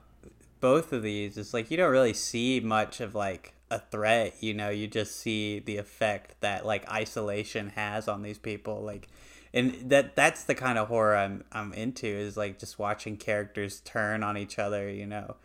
both 0.59 0.93
of 0.93 1.03
these. 1.03 1.37
is 1.37 1.53
like 1.53 1.71
you 1.71 1.77
don't 1.77 1.91
really 1.91 2.13
see 2.13 2.59
much 2.59 3.01
of 3.01 3.15
like 3.15 3.53
a 3.69 3.79
threat, 3.79 4.35
you 4.39 4.53
know, 4.53 4.69
you 4.69 4.87
just 4.87 5.19
see 5.19 5.59
the 5.59 5.77
effect 5.77 6.39
that 6.41 6.65
like 6.65 6.89
isolation 6.91 7.69
has 7.69 8.07
on 8.07 8.21
these 8.21 8.37
people. 8.37 8.81
Like 8.81 9.07
and 9.55 9.89
that 9.89 10.15
that's 10.15 10.43
the 10.43 10.53
kind 10.53 10.77
of 10.77 10.89
horror 10.89 11.15
I'm 11.15 11.45
I'm 11.51 11.71
into 11.73 12.05
is 12.05 12.35
like 12.35 12.59
just 12.59 12.77
watching 12.77 13.15
characters 13.15 13.79
turn 13.79 14.21
on 14.21 14.37
each 14.37 14.59
other. 14.59 14.89
You 14.89 15.07
know, 15.07 15.37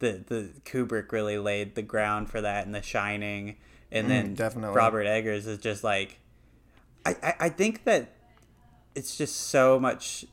the 0.00 0.22
the 0.26 0.50
Kubrick 0.66 1.10
really 1.10 1.38
laid 1.38 1.74
the 1.74 1.82
ground 1.82 2.30
for 2.30 2.42
that 2.42 2.66
in 2.66 2.72
The 2.72 2.82
Shining, 2.82 3.56
and 3.90 4.06
mm, 4.06 4.10
then 4.10 4.34
definitely. 4.34 4.76
Robert 4.76 5.06
Eggers 5.06 5.46
is 5.46 5.58
just 5.58 5.82
like, 5.82 6.18
I, 7.06 7.16
I 7.22 7.34
I 7.40 7.48
think 7.48 7.84
that 7.84 8.12
it's 8.94 9.16
just 9.16 9.34
so 9.34 9.80
much. 9.80 10.26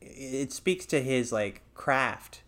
It 0.00 0.52
speaks 0.52 0.86
to 0.86 1.02
his 1.02 1.32
like 1.32 1.62
craft 1.74 2.42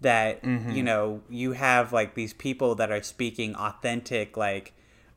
that 0.00 0.42
you 0.44 0.82
know 0.82 1.22
you 1.30 1.52
have 1.52 1.92
like 1.92 2.14
these 2.14 2.32
people 2.32 2.74
that 2.74 2.90
are 2.90 3.02
speaking 3.02 3.54
authentic 3.54 4.36
like 4.36 4.72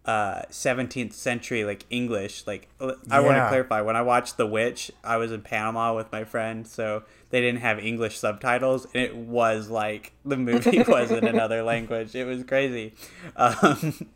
uh 0.06 0.44
17th 0.52 1.14
century 1.14 1.66
like 1.66 1.86
english. 1.90 2.46
Like 2.46 2.68
uh, 2.80 2.94
i 3.10 3.20
want 3.20 3.38
to 3.38 3.48
clarify 3.50 3.82
when 3.82 3.96
i 3.96 4.04
watched 4.04 4.38
the 4.38 4.46
witch 4.46 4.92
i 5.04 5.18
was 5.18 5.32
in 5.32 5.42
panama 5.42 5.96
with 5.96 6.12
my 6.12 6.24
friend 6.24 6.68
so 6.68 7.02
they 7.32 7.42
didn't 7.42 7.62
have 7.62 7.80
english 7.80 8.20
subtitles 8.20 8.86
and 8.94 9.04
it 9.04 9.16
was 9.16 9.70
like 9.72 10.12
the 10.26 10.38
movie 10.38 10.84
was 10.88 11.10
in 11.10 11.26
another 11.26 11.64
language. 11.64 12.14
It 12.14 12.26
was 12.26 12.44
crazy. 12.44 12.94
Um 13.36 14.08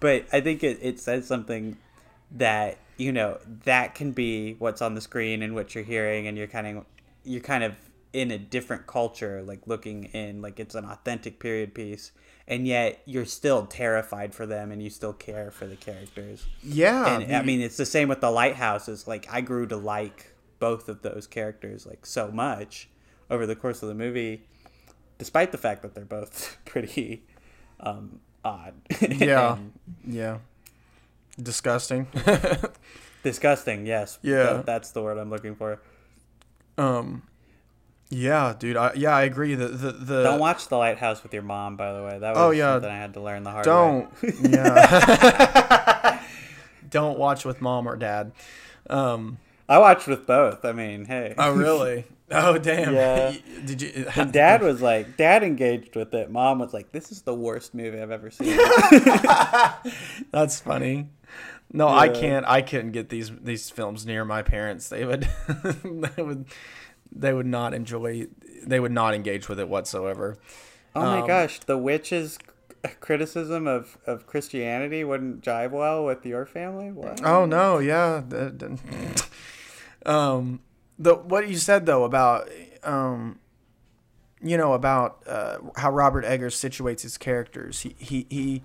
but 0.00 0.26
i 0.32 0.40
think 0.42 0.62
it, 0.62 0.78
it 0.82 1.00
says 1.00 1.26
something 1.26 1.78
that 2.30 2.76
you 2.98 3.12
know 3.12 3.38
that 3.64 3.94
can 3.94 4.12
be 4.12 4.54
what's 4.58 4.82
on 4.82 4.94
the 4.94 5.00
screen 5.00 5.42
and 5.42 5.54
what 5.54 5.74
you're 5.74 5.84
hearing 5.84 6.26
and 6.26 6.36
you're 6.36 6.46
kind 6.46 6.66
of 6.66 6.84
you're 7.24 7.40
kind 7.40 7.64
of 7.64 7.76
in 8.12 8.30
a 8.30 8.38
different 8.38 8.86
culture 8.86 9.42
like 9.42 9.66
looking 9.66 10.04
in 10.04 10.42
like 10.42 10.60
it's 10.60 10.74
an 10.74 10.84
authentic 10.84 11.40
period 11.40 11.74
piece 11.74 12.12
and 12.46 12.66
yet 12.66 13.00
you're 13.06 13.24
still 13.24 13.64
terrified 13.64 14.34
for 14.34 14.44
them 14.44 14.70
and 14.70 14.82
you 14.82 14.90
still 14.90 15.14
care 15.14 15.50
for 15.50 15.66
the 15.66 15.76
characters 15.76 16.46
Yeah, 16.62 17.06
and 17.20 17.34
i 17.34 17.42
mean 17.42 17.60
it's 17.62 17.78
the 17.78 17.86
same 17.86 18.08
with 18.08 18.20
the 18.20 18.30
lighthouses 18.30 19.06
like 19.08 19.26
i 19.32 19.40
grew 19.40 19.66
to 19.68 19.76
like 19.78 20.34
both 20.58 20.88
of 20.90 21.00
those 21.02 21.26
characters 21.26 21.86
like 21.86 22.04
so 22.04 22.30
much 22.30 22.88
over 23.30 23.46
the 23.46 23.56
course 23.56 23.82
of 23.82 23.88
the 23.88 23.94
movie 23.94 24.42
despite 25.16 25.50
the 25.52 25.58
fact 25.58 25.80
that 25.82 25.94
they're 25.94 26.04
both 26.04 26.58
pretty 26.66 27.22
um 27.80 28.20
odd 28.44 28.74
yeah, 29.00 29.54
and 29.54 29.72
yeah. 30.06 30.38
Disgusting. 31.42 32.08
disgusting 33.22 33.86
yes 33.86 34.18
Yeah. 34.22 34.42
That- 34.44 34.66
that's 34.66 34.90
the 34.90 35.02
word 35.02 35.16
i'm 35.18 35.30
looking 35.30 35.54
for 35.54 35.80
um, 36.82 37.22
yeah, 38.08 38.54
dude. 38.58 38.76
I, 38.76 38.92
yeah, 38.94 39.16
I 39.16 39.22
agree. 39.22 39.54
The 39.54 39.68
the, 39.68 39.92
the 39.92 40.22
Don't 40.24 40.38
watch 40.40 40.68
The 40.68 40.76
Lighthouse 40.76 41.22
with 41.22 41.32
your 41.32 41.42
mom, 41.42 41.76
by 41.76 41.92
the 41.92 42.02
way. 42.02 42.18
That 42.18 42.34
was 42.34 42.38
Oh, 42.38 42.50
yeah. 42.50 42.74
something 42.74 42.90
I 42.90 42.98
had 42.98 43.14
to 43.14 43.20
learn 43.20 43.42
the 43.42 43.50
hard 43.50 43.66
way. 43.66 43.72
don't 43.72 44.10
yeah. 44.50 46.22
don't 46.90 47.18
watch 47.18 47.44
with 47.44 47.60
mom 47.60 47.88
or 47.88 47.96
dad. 47.96 48.32
Um, 48.90 49.38
I 49.68 49.78
watched 49.78 50.06
with 50.08 50.26
both. 50.26 50.64
I 50.64 50.72
mean, 50.72 51.06
hey. 51.06 51.34
oh 51.38 51.52
really? 51.52 52.04
Oh 52.34 52.56
damn. 52.56 52.94
Yeah. 52.94 53.34
Did 53.66 53.82
you? 53.82 54.06
And 54.16 54.32
Dad 54.32 54.62
was 54.62 54.80
like, 54.80 55.18
Dad 55.18 55.42
engaged 55.42 55.94
with 55.94 56.14
it. 56.14 56.30
Mom 56.30 56.60
was 56.60 56.72
like, 56.72 56.90
this 56.90 57.12
is 57.12 57.20
the 57.20 57.34
worst 57.34 57.74
movie 57.74 58.00
I've 58.00 58.10
ever 58.10 58.30
seen. 58.30 58.56
That's 60.30 60.58
funny. 60.58 61.10
No, 61.72 61.88
I 61.88 62.08
can't. 62.08 62.44
I 62.46 62.60
couldn't 62.62 62.92
get 62.92 63.08
these 63.08 63.30
these 63.42 63.70
films 63.70 64.04
near 64.04 64.24
my 64.24 64.42
parents. 64.42 64.88
They 64.88 65.04
would, 65.04 65.26
they 65.84 66.22
would, 66.22 66.46
they 67.10 67.32
would 67.32 67.46
not 67.46 67.72
enjoy. 67.74 68.26
They 68.66 68.78
would 68.78 68.92
not 68.92 69.14
engage 69.14 69.48
with 69.48 69.58
it 69.58 69.68
whatsoever. 69.68 70.36
oh 70.94 71.00
my 71.02 71.20
Um, 71.20 71.26
gosh, 71.26 71.60
the 71.60 71.78
witch's 71.78 72.38
criticism 73.00 73.66
of, 73.66 73.96
of 74.06 74.26
Christianity 74.26 75.04
wouldn't 75.04 75.40
jive 75.42 75.70
well 75.70 76.04
with 76.04 76.26
your 76.26 76.44
family? 76.46 76.90
What? 76.92 77.24
Oh 77.24 77.46
no, 77.46 77.78
yeah. 77.78 78.22
um, 80.04 80.60
the 80.98 81.14
what 81.14 81.48
you 81.48 81.56
said 81.56 81.86
though 81.86 82.04
about 82.04 82.48
um, 82.82 83.38
you 84.42 84.56
know 84.56 84.72
about 84.74 85.22
uh, 85.26 85.58
how 85.76 85.90
Robert 85.90 86.24
Eggers 86.24 86.54
situates 86.56 87.02
his 87.02 87.16
characters. 87.18 87.80
He 87.80 87.94
he 87.98 88.26
he 88.28 88.62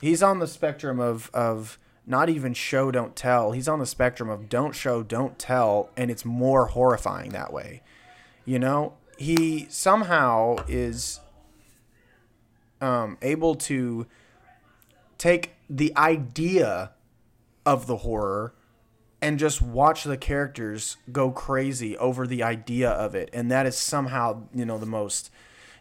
he's 0.00 0.22
on 0.22 0.38
the 0.38 0.46
spectrum 0.46 0.98
of 1.00 1.30
of 1.34 1.78
not 2.08 2.28
even 2.28 2.54
show 2.54 2.90
don't 2.90 3.14
tell. 3.14 3.52
He's 3.52 3.68
on 3.68 3.78
the 3.78 3.86
spectrum 3.86 4.28
of 4.30 4.48
don't 4.48 4.74
show 4.74 5.02
don't 5.02 5.38
tell, 5.38 5.90
and 5.96 6.10
it's 6.10 6.24
more 6.24 6.66
horrifying 6.66 7.30
that 7.30 7.52
way. 7.52 7.82
You 8.44 8.58
know, 8.58 8.94
he 9.18 9.66
somehow 9.68 10.56
is 10.68 11.20
um, 12.80 13.18
able 13.20 13.54
to 13.56 14.06
take 15.18 15.54
the 15.68 15.94
idea 15.96 16.92
of 17.66 17.86
the 17.86 17.98
horror 17.98 18.54
and 19.20 19.38
just 19.38 19.60
watch 19.60 20.04
the 20.04 20.16
characters 20.16 20.96
go 21.10 21.30
crazy 21.30 21.96
over 21.98 22.26
the 22.26 22.42
idea 22.42 22.88
of 22.88 23.14
it 23.14 23.28
and 23.32 23.50
that 23.50 23.66
is 23.66 23.76
somehow 23.76 24.42
you 24.54 24.64
know 24.64 24.78
the 24.78 24.86
most 24.86 25.30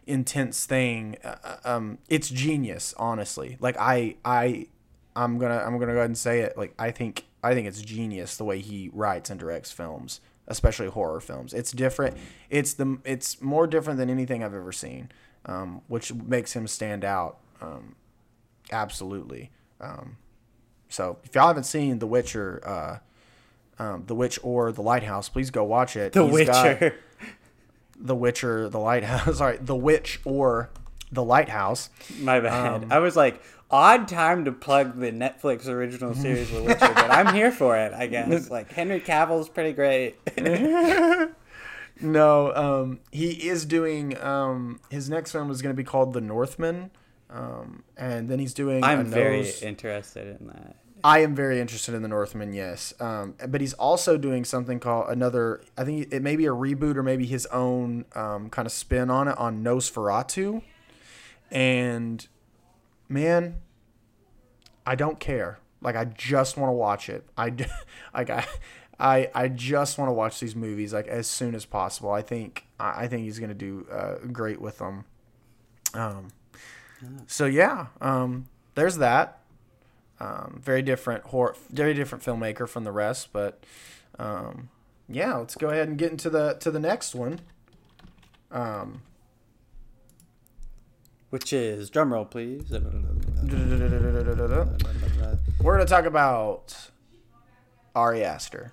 intense 0.06 0.66
thing 0.66 1.16
uh, 1.24 1.56
um 1.64 1.98
it's 2.10 2.30
genius 2.30 2.94
honestly 2.98 3.58
like 3.60 3.78
i 3.78 4.16
i 4.26 4.66
i'm 5.18 5.38
gonna 5.38 5.58
i'm 5.58 5.78
gonna 5.78 5.92
go 5.92 5.98
ahead 6.00 6.06
and 6.06 6.18
say 6.18 6.40
it 6.40 6.58
like 6.58 6.74
i 6.80 6.92
think 6.92 7.26
i 7.44 7.54
think 7.54 7.68
it's 7.68 7.82
genius 7.82 8.38
the 8.38 8.46
way 8.46 8.60
he 8.60 8.90
writes 8.94 9.30
and 9.30 9.40
directs 9.40 9.72
films 9.72 10.22
especially 10.48 10.88
horror 10.88 11.20
films 11.20 11.54
it's 11.54 11.72
different 11.74 12.16
it's 12.50 12.74
the 12.74 12.98
it's 13.04 13.42
more 13.42 13.68
different 13.68 14.00
than 14.00 14.10
anything 14.10 14.44
i've 14.44 14.54
ever 14.54 14.72
seen 14.72 15.10
um 15.46 15.82
which 15.88 16.14
makes 16.14 16.54
him 16.54 16.66
stand 16.68 17.04
out 17.04 17.38
um 17.62 17.96
absolutely 18.72 19.52
um 19.82 20.16
so 20.88 21.18
if 21.26 21.36
y'all 21.36 21.48
haven't 21.48 21.66
seen 21.66 22.00
the 22.00 22.08
witcher 22.08 22.62
uh 22.66 22.98
um, 23.80 24.04
The 24.08 24.16
Witch 24.16 24.40
or 24.44 24.72
The 24.72 24.82
Lighthouse, 24.82 25.30
please 25.30 25.52
go 25.52 25.64
watch 25.64 25.96
it. 25.96 26.14
the 26.14 26.24
He's 26.26 26.34
Witcher. 26.34 26.96
The 28.00 28.16
Witcher, 28.16 28.70
The 28.70 28.80
Lighthouse. 28.80 29.38
Sorry, 29.38 29.58
The 29.58 29.76
Witch 29.76 30.20
or 30.26 30.70
The 31.12 31.24
Lighthouse. 31.24 31.90
My 32.20 32.40
bad. 32.40 32.84
Um, 32.84 32.92
I 32.92 33.00
was 33.00 33.16
like, 33.16 33.42
odd 33.70 34.08
time 34.08 34.46
to 34.46 34.52
plug 34.52 35.00
the 35.00 35.12
Netflix 35.12 35.68
original 35.68 36.14
series 36.14 36.50
The 36.52 36.64
Witcher, 36.64 36.80
but 36.80 37.12
I'm 37.12 37.34
here 37.34 37.52
for 37.52 37.78
it, 37.78 37.94
I 37.94 38.08
guess. 38.08 38.50
Like, 38.58 38.72
Henry 38.72 39.00
Cavill's 39.00 39.50
pretty 39.50 39.74
great. 39.74 40.16
No, 42.00 42.54
um, 42.54 43.00
he 43.12 43.32
is 43.48 43.66
doing. 43.66 44.18
Um, 44.22 44.80
his 44.90 45.10
next 45.10 45.32
film 45.32 45.50
is 45.50 45.62
going 45.62 45.74
to 45.74 45.78
be 45.78 45.84
called 45.84 46.14
The 46.14 46.22
Northman, 46.22 46.92
um, 47.30 47.84
and 47.98 48.30
then 48.30 48.40
he's 48.40 48.54
doing. 48.54 48.84
I'm 48.84 49.06
very 49.06 49.38
nose- 49.38 49.62
interested 49.64 50.40
in 50.40 50.48
that. 50.48 50.76
I 51.04 51.20
am 51.20 51.36
very 51.36 51.60
interested 51.60 51.94
in 51.94 52.02
the 52.02 52.08
Northman, 52.08 52.54
yes. 52.54 52.94
Um, 53.00 53.36
but 53.48 53.62
he's 53.62 53.74
also 53.74 54.18
doing 54.18 54.46
something 54.46 54.80
called 54.80 55.10
another. 55.10 55.62
I 55.78 55.84
think 55.86 56.12
it 56.12 56.22
may 56.22 56.36
be 56.36 56.46
a 56.46 56.52
reboot 56.52 56.98
or 56.98 57.04
maybe 57.04 57.26
his 57.26 57.46
own 57.48 58.06
um, 58.16 58.50
kind 58.50 58.66
of 58.66 58.72
spin 58.72 59.10
on 59.10 59.28
it 59.28 59.38
on 59.38 59.64
Nosferatu. 59.64 60.62
And 61.52 62.28
man, 63.10 63.58
I 64.86 64.96
don't 64.96 65.20
care. 65.20 65.60
Like 65.82 65.96
I 65.96 66.06
just 66.06 66.58
want 66.58 66.70
to 66.70 66.74
watch 66.74 67.10
it. 67.10 67.26
I 67.38 67.54
like 68.14 68.30
I, 68.30 68.46
I 69.00 69.30
I 69.34 69.48
just 69.48 69.98
want 69.98 70.10
to 70.10 70.14
watch 70.14 70.40
these 70.40 70.56
movies 70.56 70.94
like 70.94 71.08
as 71.08 71.28
soon 71.28 71.56
as 71.56 71.66
possible. 71.66 72.12
I 72.12 72.22
think 72.22 72.66
I 72.80 73.04
I 73.04 73.08
think 73.08 73.24
he's 73.24 73.40
gonna 73.40 73.54
do 73.54 73.88
uh, 73.92 74.16
great 74.32 74.60
with 74.60 74.80
them. 74.80 75.06
Um, 75.94 76.30
so 77.28 77.46
yeah, 77.46 77.88
um, 78.02 78.48
there's 78.76 78.98
that. 78.98 79.40
Um, 80.20 80.60
very 80.64 80.82
different 80.82 81.26
horror, 81.26 81.56
very 81.70 81.94
different 81.94 82.24
filmmaker 82.24 82.68
from 82.68 82.84
the 82.84 82.92
rest, 82.92 83.30
but 83.32 83.64
um, 84.18 84.70
yeah, 85.08 85.36
let's 85.36 85.54
go 85.54 85.70
ahead 85.70 85.88
and 85.88 85.98
get 85.98 86.12
into 86.12 86.30
the 86.30 86.54
to 86.56 86.72
the 86.72 86.80
next 86.80 87.14
one. 87.14 87.42
Um, 88.52 89.04
Which 91.30 91.52
is, 91.52 91.92
drumroll 91.92 92.30
please. 92.30 92.72
we're 95.62 95.74
gonna 95.78 95.86
talk 95.86 96.06
about 96.06 96.90
Ari 97.96 98.24
Aster. 98.24 98.72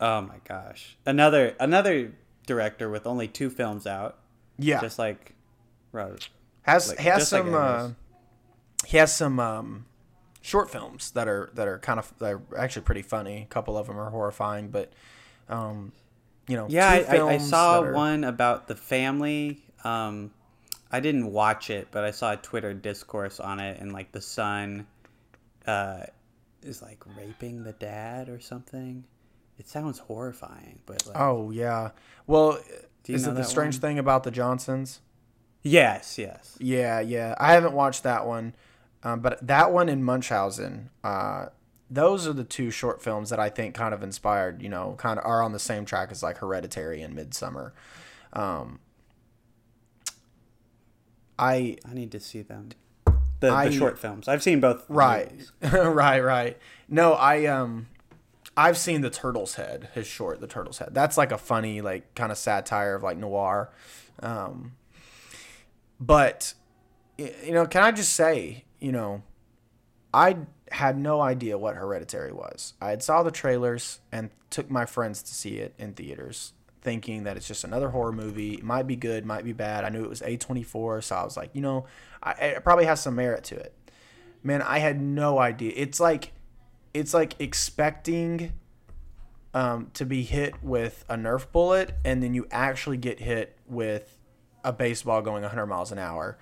Oh 0.00 0.20
my 0.22 0.36
gosh. 0.44 0.96
Another 1.06 1.54
another 1.60 2.12
director 2.46 2.88
with 2.90 3.06
only 3.06 3.28
two 3.28 3.50
films 3.50 3.86
out. 3.86 4.18
Yeah, 4.58 4.80
Just 4.80 4.98
like 4.98 5.34
Robert. 5.92 6.28
has 6.62 6.88
like- 6.90 6.98
has 6.98 7.20
just 7.20 7.32
like 7.32 7.42
some. 7.44 7.54
uh, 7.54 7.90
he 8.86 8.96
has 8.98 9.14
some 9.14 9.38
um, 9.40 9.86
short 10.42 10.70
films 10.70 11.10
that 11.12 11.28
are 11.28 11.50
that 11.54 11.66
are 11.68 11.78
kind 11.78 11.98
of 11.98 12.12
they're 12.18 12.42
actually 12.56 12.82
pretty 12.82 13.02
funny. 13.02 13.42
A 13.42 13.46
couple 13.46 13.78
of 13.78 13.86
them 13.86 13.98
are 13.98 14.10
horrifying, 14.10 14.68
but 14.68 14.92
um, 15.48 15.92
you 16.46 16.56
know, 16.56 16.66
Yeah, 16.68 16.88
I, 16.88 17.16
I, 17.16 17.28
I 17.34 17.38
saw 17.38 17.80
are- 17.80 17.92
one 17.92 18.24
about 18.24 18.68
the 18.68 18.74
family. 18.76 19.62
Um, 19.84 20.32
I 20.92 21.00
didn't 21.00 21.32
watch 21.32 21.70
it, 21.70 21.88
but 21.90 22.04
I 22.04 22.10
saw 22.10 22.32
a 22.32 22.36
Twitter 22.36 22.74
discourse 22.74 23.38
on 23.40 23.60
it, 23.60 23.80
and 23.80 23.92
like 23.92 24.12
the 24.12 24.20
son 24.20 24.86
uh, 25.66 26.04
is 26.62 26.82
like 26.82 27.02
raping 27.16 27.62
the 27.64 27.72
dad 27.72 28.28
or 28.28 28.40
something. 28.40 29.04
It 29.58 29.68
sounds 29.68 29.98
horrifying, 29.98 30.80
but 30.86 31.06
like, 31.06 31.18
Oh 31.18 31.50
yeah. 31.50 31.90
Well, 32.26 32.58
is 33.06 33.26
it 33.26 33.34
the 33.34 33.44
strange 33.44 33.76
one? 33.76 33.80
thing 33.80 33.98
about 33.98 34.24
the 34.24 34.30
Johnsons? 34.30 35.00
yes, 35.62 36.16
yes. 36.18 36.56
Yeah, 36.58 37.00
yeah. 37.00 37.34
I 37.38 37.52
haven't 37.52 37.74
watched 37.74 38.02
that 38.04 38.26
one, 38.26 38.54
um, 39.02 39.20
but 39.20 39.46
that 39.46 39.72
one 39.72 39.88
in 39.88 40.02
Munchausen, 40.02 40.90
uh, 41.04 41.46
those 41.90 42.26
are 42.26 42.32
the 42.32 42.44
two 42.44 42.70
short 42.70 43.02
films 43.02 43.30
that 43.30 43.40
I 43.40 43.48
think 43.50 43.74
kind 43.74 43.92
of 43.92 44.02
inspired, 44.02 44.62
you 44.62 44.68
know, 44.68 44.94
kind 44.96 45.18
of 45.18 45.26
are 45.26 45.42
on 45.42 45.52
the 45.52 45.58
same 45.58 45.84
track 45.84 46.10
as 46.10 46.22
like 46.22 46.38
Hereditary 46.38 47.02
and 47.02 47.16
Midsommar. 47.16 47.72
Um, 48.32 48.78
I 51.40 51.78
I 51.88 51.94
need 51.94 52.12
to 52.12 52.20
see 52.20 52.42
them. 52.42 52.68
The, 53.40 53.50
I- 53.50 53.68
the 53.68 53.72
short 53.72 53.98
films. 53.98 54.28
I've 54.28 54.42
seen 54.42 54.60
both. 54.60 54.84
right, 54.88 55.32
right, 55.62 56.20
right. 56.20 56.58
No, 56.88 57.14
I 57.14 57.46
um, 57.46 57.86
I've 58.56 58.76
seen 58.76 59.00
the 59.00 59.08
Turtle's 59.10 59.54
Head, 59.54 59.88
his 59.94 60.06
short, 60.06 60.40
the 60.40 60.46
Turtle's 60.46 60.78
Head. 60.78 60.90
That's 60.92 61.16
like 61.16 61.32
a 61.32 61.38
funny, 61.38 61.80
like 61.80 62.14
kind 62.14 62.30
of 62.30 62.36
satire 62.38 62.94
of 62.94 63.02
like 63.02 63.16
noir. 63.16 63.70
Um, 64.22 64.72
but 65.98 66.54
you 67.18 67.52
know, 67.52 67.66
can 67.66 67.82
I 67.82 67.92
just 67.92 68.12
say, 68.12 68.64
you 68.78 68.92
know, 68.92 69.22
I 70.12 70.36
had 70.70 70.98
no 70.98 71.20
idea 71.20 71.58
what 71.58 71.76
Hereditary 71.76 72.32
was. 72.32 72.74
I 72.80 72.90
had 72.90 73.02
saw 73.02 73.22
the 73.22 73.30
trailers 73.30 74.00
and 74.12 74.30
took 74.50 74.70
my 74.70 74.84
friends 74.86 75.22
to 75.22 75.34
see 75.34 75.56
it 75.58 75.74
in 75.78 75.94
theaters, 75.94 76.52
thinking 76.82 77.24
that 77.24 77.36
it's 77.36 77.46
just 77.46 77.64
another 77.64 77.90
horror 77.90 78.12
movie. 78.12 78.54
It 78.54 78.64
might 78.64 78.86
be 78.86 78.96
good, 78.96 79.24
might 79.24 79.44
be 79.44 79.52
bad. 79.52 79.84
I 79.84 79.88
knew 79.88 80.02
it 80.02 80.08
was 80.08 80.20
A24, 80.22 81.04
so 81.04 81.16
I 81.16 81.24
was 81.24 81.36
like, 81.36 81.50
you 81.52 81.60
know, 81.60 81.86
I, 82.22 82.32
it 82.32 82.64
probably 82.64 82.86
has 82.86 83.00
some 83.02 83.14
merit 83.14 83.44
to 83.44 83.56
it. 83.56 83.74
Man, 84.42 84.62
I 84.62 84.78
had 84.78 85.00
no 85.00 85.38
idea. 85.38 85.72
It's 85.76 86.00
like, 86.00 86.32
it's 86.94 87.12
like 87.12 87.34
expecting 87.38 88.52
um, 89.52 89.90
to 89.94 90.06
be 90.06 90.22
hit 90.22 90.62
with 90.62 91.04
a 91.08 91.16
Nerf 91.16 91.50
bullet, 91.52 91.94
and 92.04 92.22
then 92.22 92.34
you 92.34 92.46
actually 92.50 92.96
get 92.96 93.20
hit 93.20 93.56
with 93.68 94.16
a 94.64 94.72
baseball 94.72 95.22
going 95.22 95.42
100 95.42 95.66
miles 95.66 95.92
an 95.92 95.98
hour. 95.98 96.38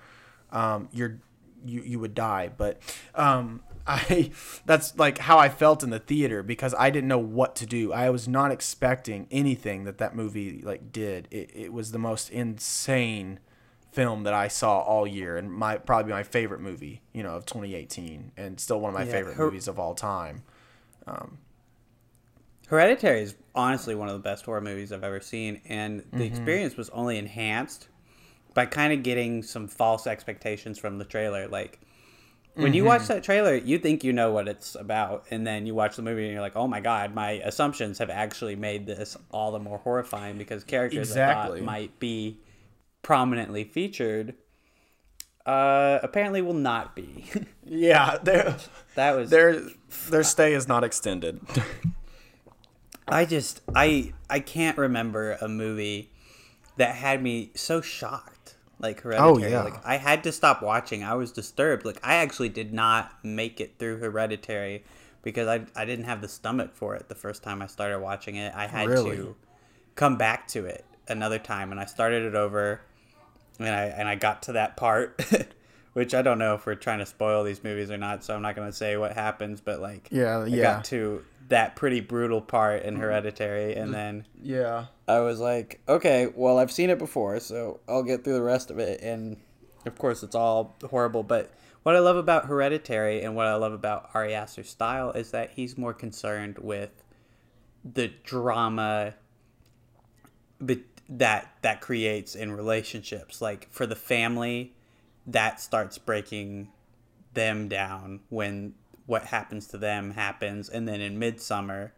Um, 0.51 0.89
you're 0.93 1.19
you 1.65 1.81
you 1.81 1.99
would 1.99 2.13
die. 2.13 2.49
But 2.55 2.79
um, 3.15 3.61
I 3.89 4.31
that's 4.65 4.97
like 4.97 5.17
how 5.19 5.39
I 5.39 5.49
felt 5.49 5.83
in 5.83 5.89
the 5.89 5.99
theater 5.99 6.43
because 6.43 6.75
I 6.77 6.89
didn't 6.91 7.07
know 7.07 7.17
what 7.19 7.55
to 7.57 7.65
do. 7.65 7.91
I 7.93 8.09
was 8.11 8.27
not 8.27 8.51
expecting 8.51 9.27
anything 9.31 9.85
that 9.85 9.97
that 9.97 10.15
movie 10.15 10.61
like 10.63 10.91
did. 10.91 11.27
It, 11.31 11.51
it 11.53 11.73
was 11.73 11.91
the 11.91 11.99
most 11.99 12.29
insane 12.29 13.39
film 13.91 14.23
that 14.23 14.33
I 14.35 14.47
saw 14.47 14.79
all 14.81 15.07
year 15.07 15.37
and 15.37 15.51
my 15.51 15.77
probably 15.77 16.11
my 16.13 16.23
favorite 16.23 16.61
movie, 16.61 17.01
you 17.13 17.23
know, 17.23 17.31
of 17.35 17.45
2018 17.45 18.31
and 18.37 18.59
still 18.59 18.79
one 18.79 18.89
of 18.89 18.93
my 18.93 19.05
Yeah, 19.05 19.11
favorite 19.11 19.37
her- 19.37 19.45
movies 19.45 19.67
of 19.67 19.79
all 19.79 19.95
time. 19.95 20.43
Hereditary 22.67 23.21
is 23.21 23.35
honestly 23.55 23.95
one 23.95 24.09
of 24.09 24.13
the 24.13 24.19
best 24.19 24.45
horror 24.45 24.61
movies 24.61 24.91
I've 24.91 25.03
ever 25.03 25.19
seen, 25.19 25.61
and 25.65 26.01
Mm-hmm. 26.01 26.17
the 26.19 26.25
experience 26.25 26.77
was 26.77 26.89
only 26.91 27.17
enhanced 27.17 27.87
by 28.53 28.65
kind 28.67 28.93
of 28.93 29.01
getting 29.03 29.41
some 29.41 29.67
false 29.67 30.05
expectations 30.05 30.77
from 30.77 30.97
the 30.99 31.05
trailer. 31.05 31.47
Like 31.47 31.79
when 32.57 32.73
you 32.73 32.83
Mm-hmm. 32.83 32.85
watch 32.85 33.07
that 33.07 33.23
trailer, 33.23 33.55
you 33.55 33.79
think 33.79 34.03
you 34.03 34.11
know 34.13 34.31
what 34.31 34.47
it's 34.47 34.75
about, 34.75 35.25
and 35.31 35.45
then 35.47 35.65
you 35.65 35.73
watch 35.75 35.95
the 35.95 36.01
movie 36.01 36.23
and 36.25 36.33
you're 36.33 36.41
like, 36.41 36.55
"Oh 36.55 36.67
my 36.67 36.79
god, 36.81 37.13
my 37.15 37.31
assumptions 37.43 37.99
have 37.99 38.09
actually 38.09 38.55
made 38.55 38.85
this 38.85 39.15
all 39.31 39.51
the 39.51 39.59
more 39.59 39.77
horrifying 39.79 40.37
because 40.37 40.63
characters 40.63 41.11
Exactly. 41.11 41.59
I 41.59 41.61
thought 41.61 41.61
might 41.65 41.99
be 41.99 42.39
prominently 43.01 43.63
featured." 43.63 44.35
Uh, 45.45 45.99
apparently 46.03 46.41
will 46.41 46.53
not 46.53 46.95
be. 46.95 47.25
Yeah, 47.65 48.17
their 48.17 48.57
that 48.95 49.15
was 49.15 49.29
their 49.29 49.61
their 50.09 50.23
stay 50.23 50.53
is 50.53 50.67
not 50.67 50.83
extended. 50.83 51.39
I 53.07 53.25
just 53.25 53.61
I 53.75 54.13
I 54.29 54.39
can't 54.39 54.77
remember 54.77 55.33
a 55.41 55.47
movie 55.47 56.11
that 56.77 56.95
had 56.95 57.21
me 57.21 57.51
so 57.55 57.81
shocked 57.81 58.38
like 58.79 59.03
oh, 59.17 59.37
Hereditary. 59.37 59.51
yeah. 59.51 59.63
Like 59.63 59.85
I 59.85 59.97
had 59.97 60.23
to 60.23 60.31
stop 60.31 60.61
watching. 60.61 61.03
I 61.03 61.13
was 61.15 61.31
disturbed. 61.31 61.85
Like 61.85 61.99
I 62.03 62.15
actually 62.15 62.49
did 62.49 62.73
not 62.73 63.13
make 63.23 63.59
it 63.61 63.75
through 63.79 63.97
Hereditary 63.99 64.83
because 65.21 65.47
I 65.47 65.65
I 65.75 65.85
didn't 65.85 66.05
have 66.05 66.21
the 66.21 66.27
stomach 66.29 66.73
for 66.75 66.95
it 66.95 67.09
the 67.09 67.15
first 67.15 67.43
time 67.43 67.61
I 67.61 67.67
started 67.67 67.99
watching 67.99 68.35
it. 68.35 68.53
I 68.55 68.67
had 68.67 68.87
Really? 68.87 69.17
to 69.17 69.35
come 69.95 70.17
back 70.17 70.47
to 70.49 70.65
it 70.65 70.85
another 71.07 71.39
time 71.39 71.71
and 71.71 71.79
I 71.79 71.85
started 71.85 72.23
it 72.23 72.35
over 72.35 72.81
and 73.59 73.69
I 73.69 73.85
and 73.85 74.07
I 74.07 74.15
got 74.15 74.43
to 74.43 74.53
that 74.53 74.77
part 74.77 75.21
which 75.93 76.13
I 76.13 76.21
don't 76.21 76.37
know 76.39 76.53
if 76.55 76.65
we're 76.65 76.75
trying 76.75 76.99
to 76.99 77.05
spoil 77.05 77.43
these 77.43 77.63
movies 77.63 77.89
or 77.91 77.97
not, 77.97 78.23
so 78.23 78.35
I'm 78.35 78.41
not 78.43 78.55
going 78.55 78.69
to 78.69 78.75
say 78.75 78.95
what 78.95 79.13
happens, 79.13 79.59
but 79.59 79.81
like 79.81 80.07
Yeah, 80.11 80.39
I 80.39 80.45
yeah. 80.45 80.61
got 80.75 80.85
to 80.85 81.25
that 81.49 81.75
pretty 81.75 81.99
brutal 81.99 82.41
part 82.41 82.83
in 82.83 82.95
mm. 82.95 82.99
Hereditary, 82.99 83.75
and 83.75 83.93
then 83.93 84.25
yeah. 84.41 84.85
I 85.07 85.19
was 85.19 85.39
like, 85.39 85.81
okay, 85.87 86.31
well, 86.33 86.57
I've 86.57 86.71
seen 86.71 86.89
it 86.89 86.97
before, 86.97 87.39
so 87.39 87.79
I'll 87.87 88.03
get 88.03 88.23
through 88.23 88.33
the 88.33 88.41
rest 88.41 88.71
of 88.71 88.79
it. 88.79 89.01
And 89.01 89.37
of 89.85 89.97
course, 89.97 90.23
it's 90.23 90.35
all 90.35 90.75
horrible. 90.89 91.23
But 91.23 91.51
what 91.83 91.95
I 91.95 91.99
love 91.99 92.17
about 92.17 92.45
Hereditary 92.45 93.21
and 93.21 93.35
what 93.35 93.47
I 93.47 93.55
love 93.55 93.73
about 93.73 94.11
Ari 94.13 94.33
Aster's 94.33 94.69
style 94.69 95.11
is 95.11 95.31
that 95.31 95.51
he's 95.51 95.77
more 95.77 95.93
concerned 95.93 96.59
with 96.59 97.03
the 97.83 98.11
drama 98.23 99.15
that 100.59 101.47
that 101.61 101.81
creates 101.81 102.35
in 102.35 102.51
relationships. 102.51 103.41
Like 103.41 103.67
for 103.71 103.87
the 103.87 103.95
family, 103.95 104.73
that 105.25 105.59
starts 105.59 105.97
breaking 105.97 106.69
them 107.33 107.67
down 107.67 108.19
when 108.29 108.75
what 109.09 109.25
happens 109.25 109.65
to 109.65 109.75
them 109.75 110.11
happens 110.11 110.69
and 110.69 110.87
then 110.87 111.01
in 111.01 111.19
midsommar 111.19 111.89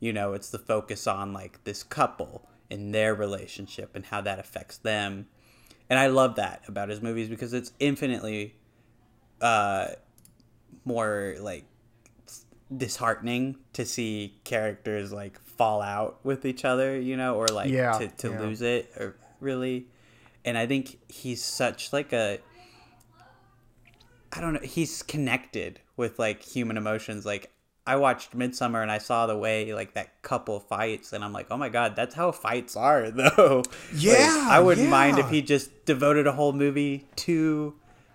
you 0.00 0.12
know 0.12 0.32
it's 0.32 0.50
the 0.50 0.58
focus 0.58 1.06
on 1.06 1.32
like 1.32 1.62
this 1.62 1.84
couple 1.84 2.48
and 2.68 2.92
their 2.92 3.14
relationship 3.14 3.94
and 3.94 4.06
how 4.06 4.20
that 4.20 4.40
affects 4.40 4.76
them 4.78 5.28
and 5.88 5.96
i 5.96 6.08
love 6.08 6.34
that 6.34 6.60
about 6.66 6.88
his 6.88 7.00
movies 7.00 7.28
because 7.28 7.52
it's 7.52 7.70
infinitely 7.78 8.56
uh 9.40 9.86
more 10.84 11.36
like 11.38 11.66
disheartening 12.76 13.56
to 13.72 13.84
see 13.84 14.34
characters 14.42 15.12
like 15.12 15.38
fall 15.40 15.80
out 15.80 16.18
with 16.24 16.44
each 16.44 16.64
other 16.64 16.98
you 16.98 17.16
know 17.16 17.36
or 17.36 17.46
like 17.46 17.70
Yeah, 17.70 17.92
to, 17.92 18.08
to 18.08 18.30
yeah. 18.30 18.40
lose 18.40 18.60
it 18.60 18.90
or 18.98 19.14
really 19.38 19.86
and 20.44 20.58
i 20.58 20.66
think 20.66 20.98
he's 21.08 21.44
such 21.44 21.92
like 21.92 22.12
a 22.12 22.40
I 24.36 24.40
don't 24.40 24.54
know. 24.54 24.60
He's 24.60 25.02
connected 25.02 25.80
with 25.96 26.18
like 26.18 26.42
human 26.42 26.76
emotions. 26.76 27.24
Like 27.24 27.50
I 27.86 27.96
watched 27.96 28.36
Midsommar 28.36 28.82
and 28.82 28.90
I 28.90 28.98
saw 28.98 29.26
the 29.26 29.36
way 29.38 29.72
like 29.72 29.94
that 29.94 30.20
couple 30.22 30.58
fights, 30.60 31.12
and 31.12 31.24
I'm 31.24 31.32
like, 31.32 31.46
oh 31.50 31.56
my 31.56 31.68
god, 31.68 31.94
that's 31.96 32.14
how 32.14 32.32
fights 32.32 32.76
are, 32.76 33.10
though. 33.12 33.62
Like, 33.64 33.74
Yeah, 33.94 34.46
I 34.50 34.60
wouldn't 34.60 34.88
mind 34.90 35.18
if 35.18 35.30
he 35.30 35.40
just 35.42 35.84
devoted 35.86 36.26
a 36.26 36.32
whole 36.32 36.52
movie 36.52 37.06
to 37.16 37.74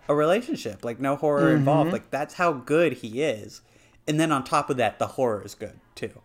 a 0.09 0.13
relationship, 0.15 0.83
like 0.83 0.99
no 0.99 1.15
horror 1.15 1.43
Mm-hmm. 1.47 1.57
involved. 1.57 1.91
Like 1.93 2.09
that's 2.11 2.33
how 2.35 2.51
good 2.53 2.93
he 2.93 3.21
is. 3.23 3.61
And 4.07 4.19
then 4.19 4.31
on 4.31 4.43
top 4.43 4.69
of 4.69 4.77
that, 4.77 4.99
the 4.99 5.07
horror 5.07 5.41
is 5.45 5.55
good 5.55 5.79
too. 5.95 6.21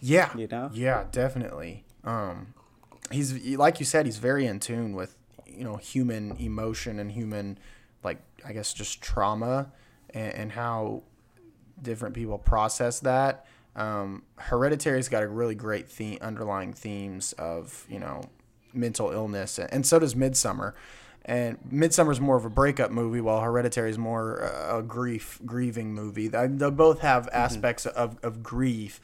Yeah. 0.00 0.30
You 0.36 0.46
know? 0.46 0.70
Yeah, 0.72 1.04
definitely. 1.10 1.84
Um, 2.04 2.54
he's 3.10 3.32
like 3.56 3.80
you 3.80 3.86
said, 3.86 4.06
he's 4.06 4.18
very 4.18 4.46
in 4.46 4.60
tune 4.60 4.94
with 4.94 5.16
you 5.46 5.64
know 5.64 5.76
human 5.76 6.36
emotion 6.38 6.98
and 7.00 7.10
human, 7.12 7.48
like 7.48 7.58
I 8.44 8.52
guess 8.52 8.72
just 8.72 9.00
trauma 9.00 9.72
and, 10.10 10.34
and 10.34 10.52
how 10.52 11.02
different 11.80 12.14
people 12.14 12.38
process 12.38 13.00
that. 13.00 13.46
Um, 13.76 14.22
Hereditary's 14.38 15.08
got 15.08 15.22
a 15.22 15.28
really 15.28 15.54
great 15.54 15.88
theme, 15.88 16.18
underlying 16.20 16.72
themes 16.72 17.32
of 17.34 17.86
you 17.88 17.98
know 17.98 18.22
mental 18.72 19.10
illness, 19.10 19.58
and 19.58 19.86
so 19.86 19.98
does 19.98 20.14
Midsommar. 20.14 20.74
And 21.26 21.58
Midsommar's 21.72 22.20
more 22.20 22.36
of 22.36 22.44
a 22.44 22.50
breakup 22.50 22.90
movie, 22.90 23.20
while 23.20 23.40
Hereditary 23.40 23.88
is 23.88 23.96
more 23.96 24.44
uh, 24.44 24.78
a 24.78 24.82
grief 24.82 25.40
grieving 25.46 25.94
movie. 25.94 26.28
They, 26.28 26.46
they 26.48 26.70
both 26.70 27.00
have 27.00 27.28
aspects 27.32 27.86
of, 27.86 28.18
of 28.22 28.42
grief, 28.42 29.00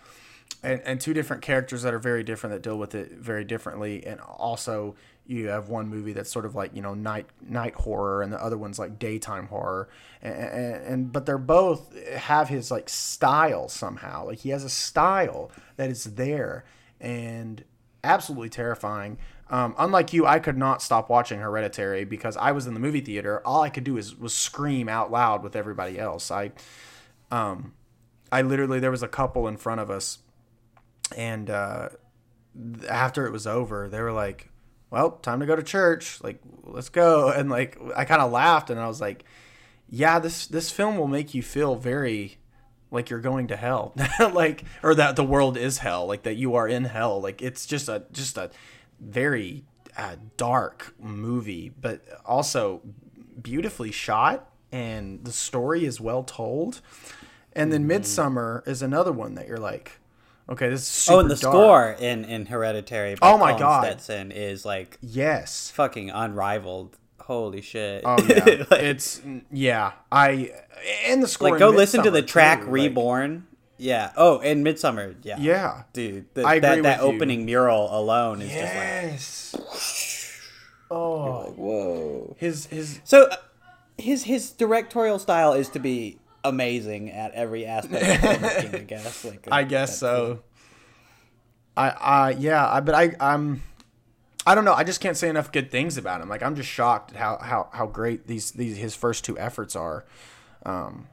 and, 0.62 0.82
and 0.84 1.00
two 1.00 1.14
different 1.14 1.40
characters 1.40 1.82
that 1.82 1.94
are 1.94 1.98
very 1.98 2.22
different 2.22 2.54
that 2.54 2.62
deal 2.62 2.78
with 2.78 2.94
it 2.94 3.12
very 3.12 3.44
differently. 3.44 4.06
And 4.06 4.20
also, 4.20 4.96
you 5.30 5.46
have 5.46 5.68
one 5.68 5.88
movie 5.88 6.12
that's 6.12 6.30
sort 6.30 6.44
of 6.44 6.56
like 6.56 6.74
you 6.74 6.82
know 6.82 6.92
night 6.92 7.26
night 7.40 7.74
horror, 7.74 8.22
and 8.22 8.32
the 8.32 8.42
other 8.42 8.58
one's 8.58 8.78
like 8.78 8.98
daytime 8.98 9.46
horror. 9.46 9.88
And, 10.20 10.34
and, 10.34 11.12
but 11.12 11.24
they're 11.24 11.38
both 11.38 11.96
have 12.08 12.48
his 12.48 12.70
like 12.70 12.88
style 12.88 13.68
somehow. 13.68 14.26
Like 14.26 14.38
he 14.38 14.50
has 14.50 14.64
a 14.64 14.68
style 14.68 15.50
that 15.76 15.88
is 15.88 16.04
there 16.04 16.64
and 17.00 17.64
absolutely 18.02 18.48
terrifying. 18.48 19.18
Um, 19.50 19.74
unlike 19.78 20.12
you, 20.12 20.26
I 20.26 20.38
could 20.40 20.58
not 20.58 20.82
stop 20.82 21.08
watching 21.08 21.40
Hereditary 21.40 22.04
because 22.04 22.36
I 22.36 22.52
was 22.52 22.66
in 22.66 22.74
the 22.74 22.80
movie 22.80 23.00
theater. 23.00 23.40
All 23.44 23.62
I 23.62 23.68
could 23.68 23.84
do 23.84 23.96
is 23.96 24.16
was 24.16 24.34
scream 24.34 24.88
out 24.88 25.10
loud 25.10 25.42
with 25.42 25.54
everybody 25.56 25.98
else. 25.98 26.30
I, 26.30 26.52
um, 27.30 27.74
I 28.32 28.42
literally 28.42 28.80
there 28.80 28.90
was 28.90 29.02
a 29.02 29.08
couple 29.08 29.48
in 29.48 29.56
front 29.56 29.80
of 29.80 29.90
us, 29.90 30.18
and 31.16 31.50
uh, 31.50 31.88
after 32.88 33.26
it 33.26 33.32
was 33.32 33.46
over, 33.46 33.88
they 33.88 34.00
were 34.00 34.12
like, 34.12 34.49
"Well, 34.90 35.12
time 35.12 35.40
to 35.40 35.46
go 35.46 35.56
to 35.56 35.62
church. 35.62 36.22
Like, 36.22 36.40
let's 36.64 36.88
go." 36.88 37.30
And 37.36 37.50
like, 37.50 37.78
I 37.96 38.04
kind 38.04 38.20
of 38.22 38.30
laughed, 38.32 38.70
and 38.70 38.80
I 38.80 38.86
was 38.88 39.00
like, 39.00 39.24
"Yeah, 39.88 40.18
this 40.18 40.46
this 40.46 40.70
film 40.70 40.96
will 40.98 41.08
make 41.08 41.34
you 41.34 41.42
feel 41.42 41.76
very." 41.76 42.36
like 42.92 43.08
you're 43.08 43.20
going 43.20 43.46
to 43.46 43.54
hell 43.54 43.94
like 44.32 44.64
or 44.82 44.96
that 44.96 45.14
the 45.14 45.22
world 45.22 45.56
is 45.56 45.78
hell 45.78 46.06
like 46.08 46.24
that 46.24 46.34
you 46.34 46.56
are 46.56 46.66
in 46.66 46.82
hell 46.86 47.20
like 47.22 47.40
it's 47.40 47.64
just 47.64 47.88
a 47.88 48.02
just 48.10 48.36
a 48.36 48.50
very 48.98 49.62
uh, 49.96 50.16
dark 50.36 50.92
movie 50.98 51.70
but 51.80 52.02
also 52.26 52.82
beautifully 53.40 53.92
shot 53.92 54.50
and 54.72 55.24
the 55.24 55.30
story 55.30 55.84
is 55.84 56.00
well 56.00 56.24
told 56.24 56.80
And 57.52 57.72
then 57.72 57.88
Mm-hmm. 57.88 57.92
Midsommar 58.02 58.66
is 58.66 58.82
another 58.82 59.12
one 59.12 59.34
that 59.34 59.46
you're 59.46 59.58
like, 59.58 59.99
okay, 60.50 60.68
this 60.68 60.80
is 60.82 60.86
super 60.88 61.16
Oh, 61.16 61.20
and 61.20 61.30
the 61.30 61.36
dark. 61.36 61.52
score 61.54 61.90
in 61.98 62.24
in 62.24 62.46
Hereditary. 62.46 63.14
By 63.14 63.30
Oh 63.32 63.38
my 63.38 63.50
Colin 63.52 63.58
God. 63.60 63.82
Stetson 63.84 64.32
is 64.32 64.64
like 64.64 64.98
Yes. 65.00 65.70
fucking 65.74 66.10
unrivaled. 66.10 66.96
Holy 67.20 67.60
shit! 67.60 68.02
Oh 68.04 68.16
yeah. 68.28 68.64
like, 68.70 68.82
it's 68.82 69.20
yeah. 69.52 69.92
I 70.10 70.50
and 71.06 71.22
the 71.22 71.28
score. 71.28 71.50
like, 71.50 71.58
go 71.60 71.68
listen 71.70 72.02
to 72.02 72.10
the 72.10 72.22
track 72.22 72.60
too, 72.60 72.64
like- 72.66 72.72
"Reborn." 72.72 73.46
yeah. 73.78 74.10
Oh, 74.16 74.40
and 74.40 74.66
Midsommar. 74.66 75.14
Yeah. 75.22 75.36
yeah. 75.38 75.82
Dude, 75.92 76.26
the, 76.34 76.44
I 76.44 76.58
that 76.58 76.82
that 76.82 77.00
you. 77.00 77.06
opening 77.06 77.44
mural 77.46 77.88
alone 77.96 78.42
is 78.42 78.50
Yes. 78.50 79.54
Oh, 80.90 81.44
just 81.44 81.48
like 81.50 81.56
whoa. 81.58 82.36
his 82.40 82.66
his 82.66 83.00
So 83.04 83.26
uh, 83.26 83.36
his 83.96 84.24
his 84.24 84.50
directorial 84.50 85.18
style 85.20 85.52
is 85.52 85.68
to 85.70 85.78
be 85.78 86.18
amazing 86.44 87.10
at 87.10 87.32
every 87.32 87.66
aspect 87.66 88.02
of 88.24 88.40
filmmaking, 88.40 88.74
I 88.74 88.84
guess. 88.84 89.24
Like 89.24 89.48
I 89.50 89.64
guess 89.64 89.98
so. 89.98 90.42
I 91.76 91.90
I 91.90 92.30
yeah, 92.32 92.68
I 92.68 92.80
but 92.80 92.94
I 92.94 93.14
I'm 93.20 93.62
I 94.46 94.54
don't 94.54 94.64
know. 94.64 94.74
I 94.74 94.84
just 94.84 95.00
can't 95.00 95.16
say 95.16 95.28
enough 95.28 95.52
good 95.52 95.70
things 95.70 95.96
about 95.96 96.20
him. 96.20 96.28
Like 96.28 96.42
I'm 96.42 96.56
just 96.56 96.68
shocked 96.68 97.12
at 97.12 97.16
how 97.16 97.38
how 97.38 97.68
how 97.72 97.86
great 97.86 98.26
these 98.26 98.50
these 98.52 98.76
his 98.76 98.94
first 98.94 99.24
two 99.24 99.38
efforts 99.38 99.76
are. 99.76 100.04
Um 100.64 101.06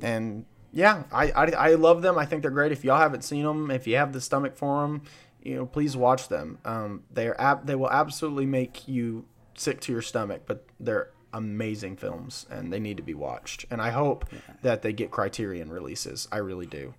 and 0.00 0.44
yeah, 0.72 1.04
I, 1.12 1.30
I 1.30 1.44
I 1.50 1.74
love 1.74 2.02
them. 2.02 2.18
I 2.18 2.26
think 2.26 2.42
they're 2.42 2.50
great. 2.50 2.72
If 2.72 2.84
y'all 2.84 2.98
haven't 2.98 3.22
seen 3.22 3.44
them, 3.44 3.70
if 3.70 3.86
you 3.86 3.96
have 3.96 4.12
the 4.12 4.20
stomach 4.20 4.56
for 4.56 4.82
them, 4.82 5.02
you 5.42 5.56
know, 5.56 5.66
please 5.66 5.96
watch 5.96 6.28
them. 6.28 6.58
Um 6.64 7.04
they're 7.12 7.40
ab- 7.40 7.66
they 7.66 7.74
will 7.74 7.90
absolutely 7.90 8.46
make 8.46 8.88
you 8.88 9.26
sick 9.56 9.80
to 9.82 9.92
your 9.92 10.02
stomach, 10.02 10.42
but 10.46 10.64
they're 10.80 11.10
amazing 11.34 11.96
films 11.96 12.46
and 12.50 12.72
they 12.72 12.80
need 12.80 12.96
to 12.96 13.02
be 13.02 13.12
watched. 13.12 13.66
And 13.70 13.82
I 13.82 13.90
hope 13.90 14.24
that 14.62 14.80
they 14.80 14.92
get 14.94 15.10
Criterion 15.10 15.70
releases. 15.70 16.26
I 16.32 16.38
really 16.38 16.66
do. 16.66 16.94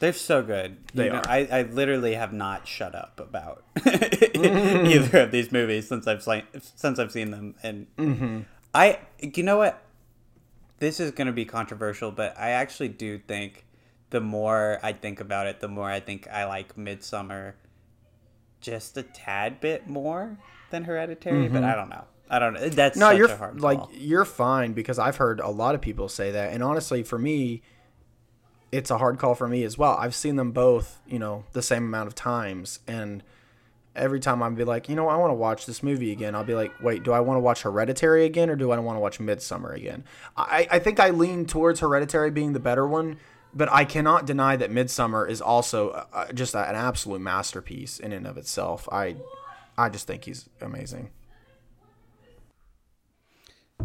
They're 0.00 0.12
so 0.12 0.42
good. 0.42 0.78
They 0.92 1.04
You 1.04 1.10
know, 1.12 1.18
are. 1.18 1.28
I, 1.28 1.48
I 1.50 1.62
literally 1.62 2.14
have 2.14 2.32
not 2.32 2.66
shut 2.66 2.94
up 2.96 3.20
about 3.20 3.62
either 3.86 5.20
of 5.20 5.30
these 5.30 5.52
movies 5.52 5.86
since 5.88 6.06
I've 6.06 6.22
seen 6.22 6.42
since 6.58 6.98
I've 6.98 7.12
seen 7.12 7.30
them, 7.30 7.54
and 7.62 7.86
Mm-hmm. 7.96 8.40
I 8.74 8.98
you 9.20 9.44
know 9.44 9.56
what, 9.56 9.80
this 10.80 10.98
is 10.98 11.12
going 11.12 11.28
to 11.28 11.32
be 11.32 11.44
controversial, 11.44 12.10
but 12.10 12.36
I 12.38 12.50
actually 12.50 12.88
do 12.88 13.18
think 13.18 13.64
the 14.10 14.20
more 14.20 14.80
I 14.82 14.92
think 14.92 15.20
about 15.20 15.46
it, 15.46 15.60
the 15.60 15.68
more 15.68 15.88
I 15.88 16.00
think 16.00 16.26
I 16.28 16.44
like 16.44 16.74
Midsommar 16.76 17.54
just 18.60 18.96
a 18.96 19.02
tad 19.04 19.60
bit 19.60 19.88
more 19.88 20.38
than 20.70 20.84
Hereditary. 20.84 21.48
But 21.48 21.62
I 21.64 21.74
don't 21.76 21.88
know. 21.88 22.04
I 22.28 22.38
don't 22.38 22.54
know. 22.54 22.68
That's. 22.68 22.96
No, 22.96 23.10
you're 23.10 23.28
a 23.30 23.36
hard 23.36 23.60
like 23.60 23.78
call. 23.78 23.90
you're 23.92 24.24
fine 24.24 24.72
because 24.72 24.98
I've 24.98 25.16
heard 25.16 25.40
a 25.40 25.50
lot 25.50 25.74
of 25.74 25.80
people 25.80 26.08
say 26.08 26.30
that, 26.32 26.52
and 26.52 26.62
honestly, 26.62 27.02
for 27.02 27.18
me, 27.18 27.62
it's 28.72 28.90
a 28.90 28.98
hard 28.98 29.18
call 29.18 29.34
for 29.34 29.48
me 29.48 29.62
as 29.64 29.76
well. 29.76 29.96
I've 29.98 30.14
seen 30.14 30.36
them 30.36 30.52
both, 30.52 31.00
you 31.06 31.18
know, 31.18 31.44
the 31.52 31.62
same 31.62 31.84
amount 31.84 32.08
of 32.08 32.14
times, 32.14 32.80
and 32.86 33.22
every 33.94 34.20
time 34.20 34.42
I'd 34.42 34.56
be 34.56 34.64
like, 34.64 34.88
you 34.88 34.96
know, 34.96 35.08
I 35.08 35.16
want 35.16 35.30
to 35.30 35.34
watch 35.34 35.66
this 35.66 35.82
movie 35.82 36.12
again. 36.12 36.34
I'll 36.34 36.44
be 36.44 36.54
like, 36.54 36.72
wait, 36.82 37.02
do 37.02 37.12
I 37.12 37.20
want 37.20 37.36
to 37.36 37.40
watch 37.40 37.62
Hereditary 37.62 38.24
again, 38.24 38.50
or 38.50 38.56
do 38.56 38.70
I 38.70 38.78
want 38.78 38.96
to 38.96 39.00
watch 39.00 39.18
Midsommar 39.18 39.74
again? 39.76 40.04
I 40.36 40.66
I 40.70 40.78
think 40.78 40.98
I 40.98 41.10
lean 41.10 41.46
towards 41.46 41.80
Hereditary 41.80 42.30
being 42.30 42.52
the 42.52 42.60
better 42.60 42.86
one. 42.86 43.18
But 43.56 43.72
I 43.72 43.84
cannot 43.84 44.26
deny 44.26 44.56
that 44.56 44.72
Midsommar 44.72 45.30
is 45.30 45.40
also 45.40 45.90
uh, 46.12 46.32
just 46.32 46.56
an 46.56 46.74
absolute 46.74 47.20
masterpiece 47.20 48.00
in 48.00 48.12
and 48.12 48.26
of 48.26 48.36
itself. 48.36 48.88
I, 48.90 49.14
I 49.78 49.88
just 49.90 50.08
think 50.08 50.24
he's 50.24 50.48
amazing. 50.60 51.10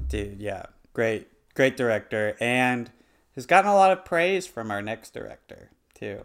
Dude, 0.08 0.40
yeah. 0.40 0.66
Great, 0.94 1.28
great 1.54 1.78
director. 1.78 2.36
And 2.40 2.92
has 3.36 3.46
gotten 3.46 3.70
a 3.70 3.76
lot 3.76 3.92
of 3.92 4.06
praise 4.06 4.48
from 4.48 4.72
our 4.72 4.82
next 4.82 5.14
director, 5.14 5.72
too. 5.94 6.24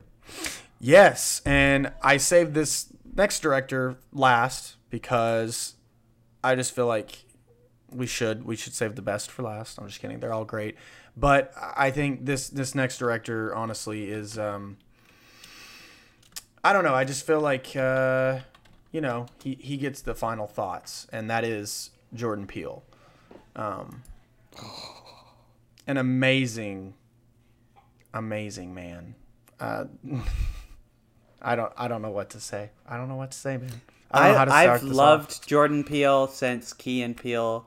Yes, 0.80 1.40
and 1.46 1.92
I 2.02 2.16
saved 2.16 2.54
this 2.54 2.92
next 3.14 3.40
director 3.40 3.96
last 4.12 4.76
because 4.90 5.74
I 6.42 6.54
just 6.54 6.74
feel 6.74 6.86
like 6.86 7.24
we 7.90 8.06
should 8.06 8.44
we 8.44 8.56
should 8.56 8.74
save 8.74 8.96
the 8.96 9.02
best 9.02 9.30
for 9.30 9.42
last. 9.42 9.78
I'm 9.78 9.86
just 9.86 10.00
kidding. 10.00 10.20
They're 10.20 10.32
all 10.32 10.44
great, 10.44 10.76
but 11.16 11.52
I 11.56 11.90
think 11.90 12.26
this 12.26 12.48
this 12.48 12.74
next 12.74 12.98
director 12.98 13.54
honestly 13.54 14.10
is 14.10 14.38
um 14.38 14.76
I 16.62 16.72
don't 16.72 16.84
know. 16.84 16.94
I 16.94 17.04
just 17.04 17.26
feel 17.26 17.40
like 17.40 17.74
uh 17.76 18.40
you 18.92 19.00
know, 19.00 19.26
he 19.42 19.54
he 19.54 19.76
gets 19.76 20.00
the 20.00 20.14
final 20.14 20.46
thoughts 20.46 21.06
and 21.12 21.30
that 21.30 21.44
is 21.44 21.90
Jordan 22.12 22.46
Peele. 22.46 22.82
Um 23.56 24.02
an 25.86 25.96
amazing 25.96 26.94
amazing 28.12 28.74
man. 28.74 29.14
Uh 29.60 29.84
I 31.42 31.56
don't 31.56 31.72
I 31.76 31.88
don't 31.88 32.02
know 32.02 32.10
what 32.10 32.30
to 32.30 32.40
say. 32.40 32.70
I 32.88 32.96
don't 32.96 33.08
know 33.08 33.16
what 33.16 33.32
to 33.32 33.38
say, 33.38 33.56
man. 33.56 33.80
I 34.10 34.20
don't 34.20 34.32
know 34.32 34.38
how 34.38 34.44
to 34.46 34.52
I, 34.52 34.62
start 34.64 34.82
I've 34.82 34.88
this 34.88 34.98
off. 34.98 35.20
loved 35.20 35.48
Jordan 35.48 35.84
Peele 35.84 36.28
since 36.28 36.72
Key 36.72 37.02
and 37.02 37.16
Peele. 37.16 37.66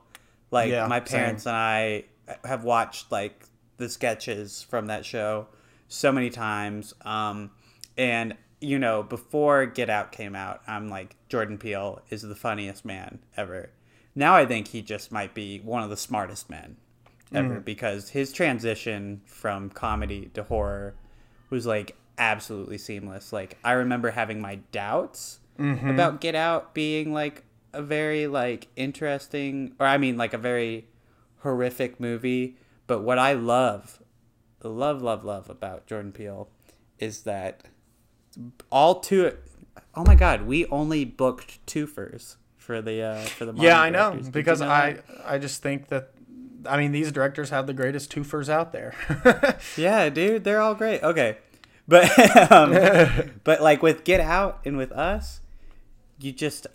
Like 0.50 0.70
Yeah, 0.70 0.86
my 0.86 0.98
same. 1.04 1.06
parents 1.06 1.46
and 1.46 1.54
I 1.56 2.04
have 2.44 2.64
watched 2.64 3.12
like 3.12 3.44
the 3.76 3.88
sketches 3.88 4.62
from 4.62 4.86
that 4.86 5.04
show 5.06 5.46
so 5.88 6.10
many 6.10 6.30
times. 6.30 6.94
Um, 7.02 7.50
and 7.96 8.34
you 8.60 8.78
know, 8.78 9.02
before 9.04 9.66
Get 9.66 9.88
Out 9.88 10.10
came 10.10 10.34
out, 10.34 10.62
I'm 10.66 10.88
like 10.88 11.14
Jordan 11.28 11.58
Peele 11.58 12.02
is 12.10 12.22
the 12.22 12.34
funniest 12.34 12.84
man 12.84 13.20
ever. 13.36 13.70
Now 14.18 14.34
I 14.34 14.44
think 14.46 14.68
he 14.68 14.82
just 14.82 15.12
might 15.12 15.32
be 15.32 15.60
one 15.60 15.82
of 15.84 15.90
the 15.90 15.96
smartest 15.96 16.50
men 16.50 16.76
ever 17.32 17.60
Mm. 17.60 17.64
because 17.64 18.08
his 18.10 18.32
transition 18.32 19.20
from 19.26 19.70
comedy 19.70 20.30
to 20.34 20.42
horror 20.42 20.94
was 21.50 21.66
like 21.66 21.96
absolutely 22.18 22.78
seamless. 22.78 23.32
Like 23.32 23.58
I 23.62 23.72
remember 23.72 24.10
having 24.10 24.40
my 24.40 24.56
doubts 24.72 25.38
Mm-hmm. 25.58 25.90
about 25.90 26.20
Get 26.20 26.34
Out 26.34 26.72
being 26.74 27.12
like 27.12 27.44
a 27.72 27.82
very 27.82 28.26
like 28.26 28.68
interesting 28.76 29.74
or 29.78 29.86
I 29.86 29.98
mean 29.98 30.16
like 30.16 30.32
a 30.34 30.38
very 30.38 30.86
horrific 31.42 32.00
movie, 32.00 32.56
but 32.86 33.02
what 33.02 33.18
I 33.18 33.34
love, 33.34 34.02
love 34.64 35.00
love 35.02 35.24
love 35.24 35.48
about 35.50 35.86
Jordan 35.86 36.10
Peele 36.12 36.48
is 36.98 37.22
that 37.22 37.62
all 38.72 39.00
two 39.00 39.36
oh 39.94 40.04
my 40.04 40.14
god, 40.16 40.42
we 40.42 40.64
only 40.66 41.04
booked 41.04 41.64
two 41.66 41.86
twofers 41.86 42.36
for 42.68 42.82
the 42.82 43.00
uh 43.00 43.20
for 43.22 43.46
the 43.46 43.54
Yeah, 43.54 43.80
I 43.80 43.88
know. 43.88 44.12
Did 44.14 44.26
you 44.26 44.30
because 44.30 44.60
know 44.60 44.68
I 44.68 44.92
that? 44.92 45.04
I 45.24 45.38
just 45.38 45.62
think 45.62 45.88
that 45.88 46.10
I 46.66 46.76
mean 46.76 46.92
these 46.92 47.10
directors 47.10 47.48
have 47.48 47.66
the 47.66 47.72
greatest 47.72 48.14
twofers 48.14 48.50
out 48.50 48.72
there. 48.72 48.94
Yeah, 49.78 50.10
dude, 50.10 50.44
they're 50.44 50.60
all 50.60 50.74
great. 50.74 51.02
Okay. 51.02 51.38
But 51.88 52.52
um, 52.52 52.72
but 53.44 53.62
like 53.62 53.82
with 53.82 54.04
Get 54.04 54.20
Out 54.20 54.60
and 54.66 54.76
with 54.76 54.92
Us, 54.92 55.40
you 56.20 56.30
just 56.30 56.66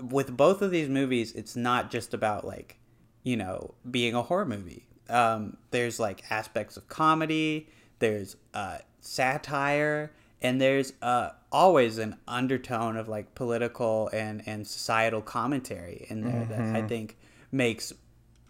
with 0.00 0.34
both 0.34 0.62
of 0.62 0.70
these 0.70 0.88
movies, 0.88 1.32
it's 1.32 1.54
not 1.54 1.90
just 1.90 2.14
about 2.14 2.46
like, 2.46 2.78
you 3.22 3.36
know, 3.36 3.74
being 3.88 4.14
a 4.14 4.22
horror 4.22 4.46
movie. 4.46 4.86
Um, 5.10 5.58
there's 5.72 6.00
like 6.00 6.24
aspects 6.30 6.78
of 6.78 6.88
comedy, 6.88 7.68
there's 7.98 8.36
uh, 8.54 8.78
satire, 9.02 10.10
and 10.40 10.60
there's 10.60 10.92
uh, 11.02 11.30
always 11.50 11.98
an 11.98 12.16
undertone 12.26 12.96
of 12.96 13.08
like 13.08 13.34
political 13.34 14.08
and, 14.12 14.42
and 14.46 14.66
societal 14.66 15.20
commentary 15.20 16.06
in 16.08 16.22
there 16.22 16.44
that 16.44 16.76
I 16.76 16.82
think 16.82 17.16
makes 17.50 17.92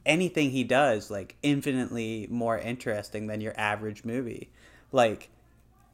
anything 0.04 0.50
he 0.50 0.64
does 0.64 1.10
like 1.10 1.36
infinitely 1.42 2.26
more 2.30 2.58
interesting 2.58 3.26
than 3.26 3.40
your 3.40 3.58
average 3.58 4.04
movie. 4.04 4.50
Like 4.92 5.30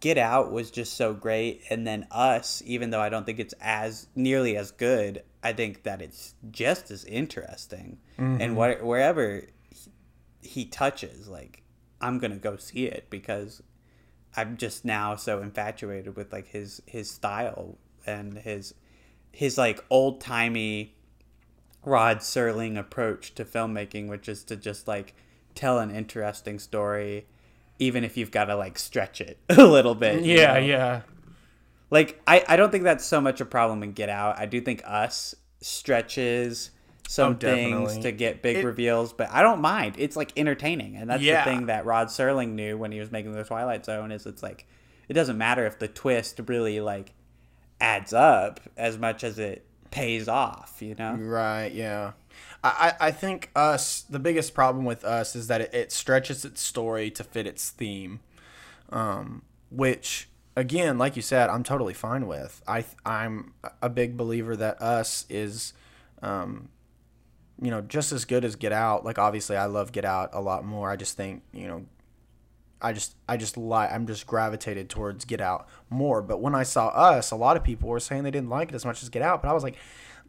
Get 0.00 0.18
Out 0.18 0.52
was 0.52 0.70
just 0.70 0.94
so 0.94 1.12
great 1.14 1.62
and 1.70 1.86
then 1.86 2.06
Us, 2.10 2.62
even 2.66 2.90
though 2.90 3.00
I 3.00 3.08
don't 3.08 3.24
think 3.24 3.38
it's 3.38 3.54
as 3.60 4.06
nearly 4.14 4.56
as 4.56 4.70
good, 4.70 5.22
I 5.42 5.52
think 5.52 5.82
that 5.84 6.02
it's 6.02 6.34
just 6.50 6.90
as 6.90 7.04
interesting. 7.04 7.98
And 8.40 8.56
what 8.56 8.82
wherever 8.82 9.42
he, 9.70 9.90
he 10.42 10.64
touches, 10.64 11.28
like 11.28 11.62
I'm 12.00 12.18
going 12.18 12.32
to 12.32 12.38
go 12.38 12.56
see 12.56 12.86
it 12.86 13.06
because 13.10 13.62
I'm 14.36 14.56
just 14.56 14.84
now 14.84 15.16
so 15.16 15.40
infatuated 15.40 16.16
with 16.16 16.32
like 16.32 16.48
his 16.48 16.82
his 16.86 17.10
style 17.10 17.78
and 18.06 18.38
his 18.38 18.74
his 19.32 19.58
like 19.58 19.84
old-timey 19.90 20.94
Rod 21.84 22.18
Serling 22.18 22.78
approach 22.78 23.34
to 23.34 23.44
filmmaking, 23.44 24.08
which 24.08 24.28
is 24.28 24.44
to 24.44 24.56
just 24.56 24.88
like 24.88 25.14
tell 25.54 25.78
an 25.78 25.90
interesting 25.90 26.58
story, 26.58 27.26
even 27.78 28.04
if 28.04 28.16
you've 28.16 28.30
got 28.30 28.46
to 28.46 28.56
like 28.56 28.78
stretch 28.78 29.20
it 29.20 29.38
a 29.48 29.64
little 29.64 29.94
bit. 29.94 30.24
yeah, 30.24 30.54
know? 30.54 30.60
yeah. 30.60 31.00
Like 31.90 32.20
I, 32.26 32.44
I 32.48 32.56
don't 32.56 32.70
think 32.70 32.84
that's 32.84 33.04
so 33.04 33.20
much 33.20 33.40
a 33.40 33.44
problem 33.44 33.82
in 33.82 33.92
Get 33.92 34.08
Out. 34.08 34.38
I 34.38 34.46
do 34.46 34.60
think 34.60 34.82
Us 34.84 35.34
stretches 35.60 36.70
some 37.08 37.32
Oh, 37.34 37.36
things 37.36 37.98
to 37.98 38.12
get 38.12 38.42
big 38.42 38.56
It- 38.58 38.64
reveals, 38.64 39.12
but 39.12 39.28
I 39.30 39.42
don't 39.42 39.60
mind. 39.60 39.96
It's 39.98 40.16
like 40.16 40.32
entertaining, 40.36 40.96
and 40.96 41.08
that's 41.10 41.22
Yeah. 41.22 41.44
the 41.44 41.50
thing 41.50 41.66
that 41.66 41.84
Rod 41.84 42.08
Serling 42.08 42.50
knew 42.50 42.76
when 42.78 42.92
he 42.92 43.00
was 43.00 43.12
making 43.12 43.32
the 43.32 43.44
Twilight 43.44 43.84
Zone. 43.84 44.10
Is 44.10 44.26
it's 44.26 44.42
like 44.42 44.66
it 45.08 45.12
doesn't 45.12 45.36
matter 45.38 45.66
if 45.66 45.78
the 45.78 45.88
twist 45.88 46.40
really 46.46 46.80
like 46.80 47.12
adds 47.80 48.12
up 48.14 48.60
as 48.76 48.96
much 48.98 49.22
as 49.22 49.38
it 49.38 49.66
pays 49.90 50.28
off, 50.28 50.78
you 50.80 50.94
know? 50.94 51.14
Right. 51.14 51.70
Yeah. 51.72 52.12
I, 52.64 52.94
I 52.98 53.10
think 53.10 53.50
us 53.54 54.00
the 54.08 54.18
biggest 54.18 54.54
problem 54.54 54.84
with 54.86 55.04
us 55.04 55.36
is 55.36 55.48
that 55.48 55.60
it, 55.60 55.74
it 55.74 55.92
stretches 55.92 56.44
its 56.44 56.62
story 56.62 57.10
to 57.10 57.22
fit 57.22 57.46
its 57.46 57.68
theme, 57.70 58.20
um, 58.90 59.42
which 59.70 60.28
again, 60.56 60.96
like 60.98 61.16
you 61.16 61.22
said, 61.22 61.50
I'm 61.50 61.62
totally 61.62 61.92
fine 61.94 62.26
with. 62.26 62.62
I 62.66 62.84
I'm 63.04 63.52
a 63.82 63.88
big 63.90 64.16
believer 64.16 64.56
that 64.56 64.80
us 64.80 65.26
is, 65.28 65.74
um, 66.22 66.70
you 67.60 67.70
know, 67.70 67.80
just 67.80 68.12
as 68.12 68.24
good 68.24 68.44
as 68.44 68.56
Get 68.56 68.72
Out. 68.72 69.04
Like 69.04 69.18
obviously, 69.18 69.56
I 69.56 69.66
love 69.66 69.92
Get 69.92 70.04
Out 70.04 70.30
a 70.32 70.40
lot 70.40 70.64
more. 70.64 70.90
I 70.90 70.96
just 70.96 71.16
think 71.16 71.42
you 71.52 71.66
know. 71.66 71.86
I 72.82 72.92
just 72.92 73.16
I 73.26 73.38
just 73.38 73.56
like 73.56 73.90
I'm 73.90 74.06
just 74.06 74.26
gravitated 74.26 74.90
towards 74.90 75.24
Get 75.24 75.40
Out 75.40 75.66
more. 75.88 76.20
But 76.20 76.40
when 76.40 76.54
I 76.54 76.64
saw 76.64 76.88
Us, 76.88 77.30
a 77.30 77.36
lot 77.36 77.56
of 77.56 77.64
people 77.64 77.88
were 77.88 78.00
saying 78.00 78.24
they 78.24 78.30
didn't 78.30 78.50
like 78.50 78.68
it 78.68 78.74
as 78.74 78.84
much 78.84 79.02
as 79.02 79.08
Get 79.08 79.22
Out. 79.22 79.40
But 79.40 79.48
I 79.48 79.54
was 79.54 79.62
like, 79.62 79.76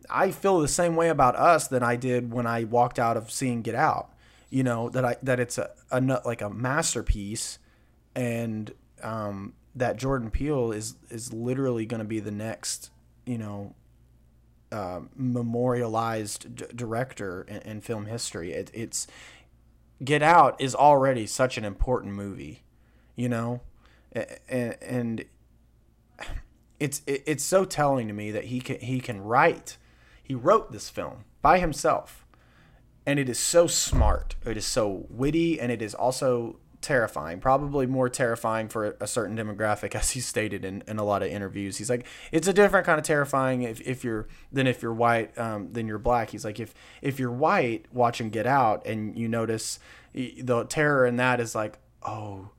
I 0.09 0.31
feel 0.31 0.59
the 0.59 0.67
same 0.67 0.95
way 0.95 1.09
about 1.09 1.35
us 1.35 1.67
than 1.67 1.83
I 1.83 1.95
did 1.95 2.31
when 2.31 2.47
I 2.47 2.63
walked 2.63 2.99
out 2.99 3.17
of 3.17 3.31
seeing 3.31 3.61
Get 3.61 3.75
Out. 3.75 4.11
You 4.49 4.63
know 4.63 4.89
that 4.89 5.03
I 5.03 5.17
that 5.23 5.39
it's 5.39 5.57
a, 5.57 5.71
a 5.91 5.99
like 6.23 6.41
a 6.41 6.49
masterpiece, 6.49 7.59
and 8.15 8.73
um, 9.01 9.53
that 9.75 9.97
Jordan 9.97 10.31
Peele 10.31 10.71
is 10.71 10.95
is 11.09 11.33
literally 11.33 11.85
going 11.85 11.99
to 11.99 12.05
be 12.05 12.19
the 12.19 12.31
next 12.31 12.91
you 13.25 13.37
know 13.37 13.75
uh, 14.75 14.99
memorialized 15.15 16.53
d- 16.53 16.65
director 16.75 17.45
in, 17.47 17.57
in, 17.57 17.81
film 17.81 18.07
history. 18.07 18.51
It, 18.51 18.69
it's 18.73 19.07
Get 20.03 20.21
Out 20.21 20.59
is 20.59 20.75
already 20.75 21.25
such 21.25 21.57
an 21.57 21.63
important 21.63 22.13
movie, 22.13 22.63
you 23.15 23.29
know, 23.29 23.61
and, 24.11 24.75
and 24.81 25.25
it's 26.77 27.01
it, 27.07 27.23
it's 27.25 27.43
so 27.43 27.63
telling 27.63 28.09
to 28.09 28.13
me 28.13 28.31
that 28.31 28.45
he 28.45 28.59
can 28.59 28.79
he 28.81 28.99
can 28.99 29.21
write 29.21 29.77
he 30.21 30.35
wrote 30.35 30.73
this 30.73 30.89
film 30.89 31.23
by 31.41 31.59
himself. 31.59 32.25
And 33.05 33.17
it 33.19 33.29
is 33.29 33.39
so 33.39 33.67
smart. 33.67 34.35
It 34.45 34.57
is 34.57 34.65
so 34.65 35.05
witty 35.09 35.57
and 35.57 35.71
it 35.71 35.81
is 35.81 35.93
also 35.93 36.57
terrifying, 36.85 37.39
probably 37.39 37.87
more 37.87 38.09
terrifying 38.09 38.69
for 38.69 38.95
a 39.01 39.07
certain 39.07 39.35
demographic, 39.35 39.95
as 39.99 40.11
he 40.11 40.19
stated 40.19 40.63
in, 40.63 40.83
in 40.87 40.99
a 40.99 41.03
lot 41.03 41.23
of 41.23 41.29
interviews. 41.29 41.77
He's 41.77 41.89
like, 41.89 42.05
it's 42.31 42.47
a 42.47 42.53
different 42.53 42.85
kind 42.85 42.99
of 42.99 43.05
terrifying 43.05 43.63
if, 43.63 43.81
if 43.81 44.03
you're 44.03 44.27
than 44.51 44.67
if 44.67 44.81
you're 44.81 44.93
white 44.93 45.37
um, 45.37 45.73
than 45.73 45.87
you're 45.87 45.97
black. 45.97 46.29
He's 46.29 46.45
like, 46.45 46.59
if 46.59 46.73
if 47.01 47.19
you're 47.19 47.31
white 47.31 47.87
watching 47.91 48.29
Get 48.29 48.45
Out 48.45 48.85
and 48.85 49.17
you 49.17 49.27
notice 49.27 49.79
the 50.13 50.65
terror 50.69 51.05
in 51.05 51.17
that 51.17 51.39
is 51.39 51.55
like, 51.55 51.79
oh, 52.03 52.49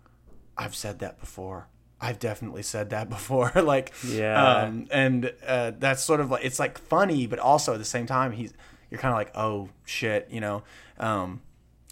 I've 0.58 0.74
said 0.74 0.98
that 0.98 1.20
before. 1.20 1.68
I've 2.00 2.18
definitely 2.18 2.62
said 2.62 2.90
that 2.90 3.08
before. 3.16 3.52
like, 3.62 3.92
yeah. 4.06 4.62
Um, 4.62 4.88
and 4.90 5.32
uh, 5.46 5.72
that's 5.78 6.02
sort 6.02 6.20
of 6.20 6.30
like 6.30 6.44
it's 6.44 6.58
like 6.58 6.78
funny, 6.78 7.26
but 7.26 7.38
also 7.38 7.74
at 7.74 7.78
the 7.78 7.84
same 7.84 8.06
time, 8.06 8.32
he's 8.32 8.52
you're 8.90 9.00
kind 9.00 9.12
of 9.12 9.18
like, 9.18 9.36
oh 9.36 9.68
shit, 9.84 10.28
you 10.30 10.40
know. 10.40 10.64
Um, 10.98 11.42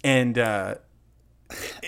and 0.03 0.37
uh, 0.37 0.75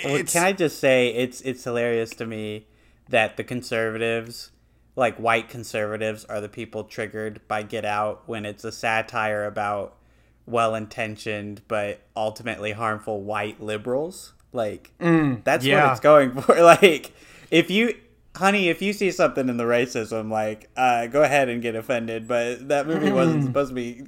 well, 0.04 0.24
can 0.24 0.44
I 0.44 0.52
just 0.52 0.80
say 0.80 1.10
it's 1.10 1.42
it's 1.42 1.64
hilarious 1.64 2.12
to 2.12 2.26
me 2.26 2.68
that 3.10 3.38
the 3.38 3.44
conservatives, 3.44 4.52
like 4.96 5.18
white 5.18 5.50
conservatives, 5.50 6.26
are 6.26 6.42
the 6.42 6.50
people 6.50 6.84
triggered 6.84 7.42
by 7.48 7.64
Get 7.64 7.86
Out 7.86 8.24
when 8.28 8.46
it's 8.46 8.64
a 8.64 8.72
satire 8.72 9.46
about 9.46 9.96
well-intentioned 10.46 11.62
but 11.68 12.00
ultimately 12.16 12.72
harmful 12.72 13.22
white 13.22 13.62
liberals. 13.62 14.34
Like 14.54 14.92
mm, 15.00 15.44
that's 15.44 15.66
yeah. 15.66 15.84
what 15.84 15.92
it's 15.92 16.00
going 16.00 16.40
for. 16.40 16.56
Like 16.62 17.14
if 17.52 17.70
you 17.70 17.96
honey, 18.38 18.70
if 18.70 18.82
you 18.82 18.94
see 18.94 19.12
something 19.12 19.50
in 19.50 19.58
the 19.58 19.66
racism, 19.66 20.32
like, 20.32 20.70
uh, 20.78 21.08
go 21.08 21.24
ahead 21.24 21.50
and 21.50 21.62
get 21.62 21.76
offended. 21.76 22.28
But 22.28 22.70
that 22.70 22.88
movie 22.88 23.12
wasn't 23.12 23.44
supposed 23.44 23.70
to 23.70 23.76
be 23.76 24.04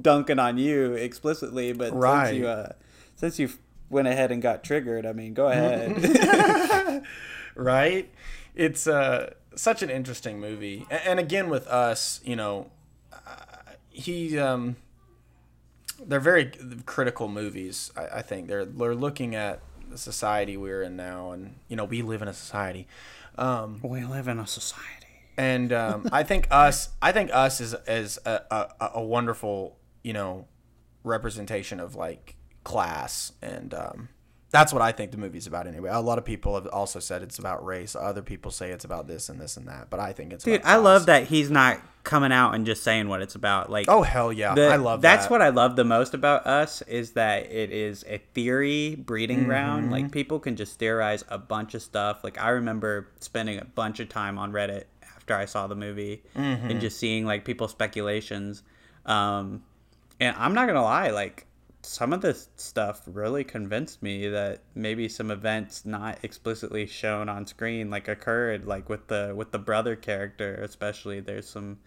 dunking 0.00 0.38
on 0.38 0.58
you 0.58 0.92
explicitly. 0.92 1.72
But 1.72 1.94
right. 1.94 2.28
since 2.28 2.38
you, 2.38 2.48
uh, 2.48 2.72
since 3.16 3.38
you 3.38 3.48
went 3.94 4.08
ahead 4.08 4.30
and 4.30 4.42
got 4.42 4.62
triggered, 4.62 5.06
I 5.06 5.12
mean, 5.12 5.32
go 5.32 5.48
ahead. 5.48 7.02
right? 7.54 8.10
It's 8.54 8.86
uh, 8.86 9.32
such 9.56 9.82
an 9.82 9.88
interesting 9.88 10.38
movie. 10.38 10.86
And 10.90 11.18
again, 11.18 11.48
with 11.48 11.66
us, 11.66 12.20
you 12.24 12.36
know, 12.36 12.70
uh, 13.12 13.72
he, 13.88 14.38
um, 14.38 14.76
they're 16.04 16.20
very 16.20 16.52
critical 16.84 17.28
movies. 17.28 17.90
I, 17.96 18.18
I 18.18 18.22
think 18.22 18.48
they're 18.48 18.66
they're 18.66 18.94
looking 18.94 19.34
at 19.34 19.60
the 19.88 19.96
society 19.96 20.56
we're 20.56 20.82
in 20.82 20.96
now, 20.96 21.30
and 21.30 21.54
you 21.68 21.76
know, 21.76 21.84
we 21.84 22.02
live 22.02 22.20
in 22.20 22.28
a 22.28 22.34
society 22.34 22.86
um, 23.36 23.80
we 23.82 24.04
live 24.04 24.28
in 24.28 24.38
a 24.38 24.46
society, 24.46 25.06
and 25.36 25.72
um, 25.72 26.08
I 26.12 26.22
think 26.24 26.46
us, 26.50 26.90
I 27.02 27.12
think 27.12 27.30
us 27.32 27.60
is 27.60 27.74
is 27.86 28.18
a, 28.24 28.40
a, 28.80 28.90
a, 28.94 29.02
wonderful, 29.02 29.76
you 30.02 30.12
know, 30.12 30.46
representation 31.02 31.80
of 31.80 31.96
like 31.96 32.36
class, 32.64 33.32
and 33.42 33.72
um, 33.74 34.08
that's 34.50 34.72
what 34.72 34.82
I 34.82 34.92
think 34.92 35.10
the 35.10 35.18
movie's 35.18 35.46
about 35.46 35.66
anyway. 35.66 35.90
A 35.92 36.00
lot 36.00 36.18
of 36.18 36.24
people 36.24 36.54
have 36.54 36.66
also 36.68 36.98
said 37.00 37.22
it's 37.22 37.38
about 37.38 37.64
race. 37.64 37.94
Other 37.94 38.22
people 38.22 38.50
say 38.50 38.70
it's 38.70 38.84
about 38.84 39.06
this 39.06 39.28
and 39.28 39.40
this 39.40 39.56
and 39.56 39.68
that, 39.68 39.90
but 39.90 40.00
I 40.00 40.12
think 40.12 40.32
it's 40.32 40.44
dude. 40.44 40.62
I 40.64 40.76
love 40.76 41.06
that 41.06 41.24
he's 41.24 41.50
not 41.50 41.80
coming 42.04 42.32
out 42.32 42.54
and 42.54 42.66
just 42.66 42.82
saying 42.82 43.08
what 43.08 43.22
it's 43.22 43.34
about. 43.34 43.70
Like, 43.70 43.86
oh 43.88 44.02
hell 44.02 44.32
yeah, 44.32 44.54
the, 44.54 44.68
I 44.68 44.76
love 44.76 45.00
that's 45.00 45.24
that. 45.24 45.30
what 45.30 45.40
I 45.42 45.48
love 45.48 45.74
the 45.76 45.84
most 45.84 46.12
about 46.14 46.46
us 46.46 46.82
is 46.82 47.12
that 47.12 47.50
it 47.50 47.70
is 47.72 48.04
a 48.08 48.18
theory 48.34 48.94
breeding 48.94 49.38
Mm-hmm. 49.38 49.46
ground. 49.48 49.90
Like 49.90 50.12
people 50.12 50.38
can 50.38 50.54
just 50.56 50.78
theorize 50.78 51.24
a 51.28 51.38
bunch 51.38 51.74
of 51.74 51.82
stuff. 51.82 52.22
Like 52.22 52.38
I 52.40 52.50
remember 52.50 53.08
spending 53.20 53.58
a 53.58 53.64
bunch 53.64 54.00
of 54.00 54.08
time 54.08 54.38
on 54.38 54.52
Reddit 54.52 54.84
after 55.16 55.34
I 55.34 55.46
saw 55.46 55.66
the 55.66 55.74
movie 55.76 56.22
Mm-hmm. 56.36 56.70
and 56.70 56.80
just 56.80 56.98
seeing 56.98 57.24
like 57.26 57.44
people's 57.44 57.70
speculations. 57.70 58.62
Um, 59.06 59.62
and 60.20 60.36
I'm 60.38 60.54
not 60.54 60.66
gonna 60.66 60.82
lie, 60.82 61.10
like 61.10 61.46
some 61.84 62.12
of 62.12 62.20
this 62.20 62.48
stuff 62.56 63.02
really 63.06 63.44
convinced 63.44 64.02
me 64.02 64.28
that 64.28 64.60
maybe 64.74 65.08
some 65.08 65.30
events 65.30 65.84
not 65.84 66.18
explicitly 66.22 66.86
shown 66.86 67.28
on 67.28 67.46
screen 67.46 67.90
like 67.90 68.08
occurred 68.08 68.66
like 68.66 68.88
with 68.88 69.06
the 69.08 69.32
with 69.36 69.50
the 69.50 69.58
brother 69.58 69.94
character 69.94 70.54
especially 70.54 71.20
there's 71.20 71.48
some 71.48 71.78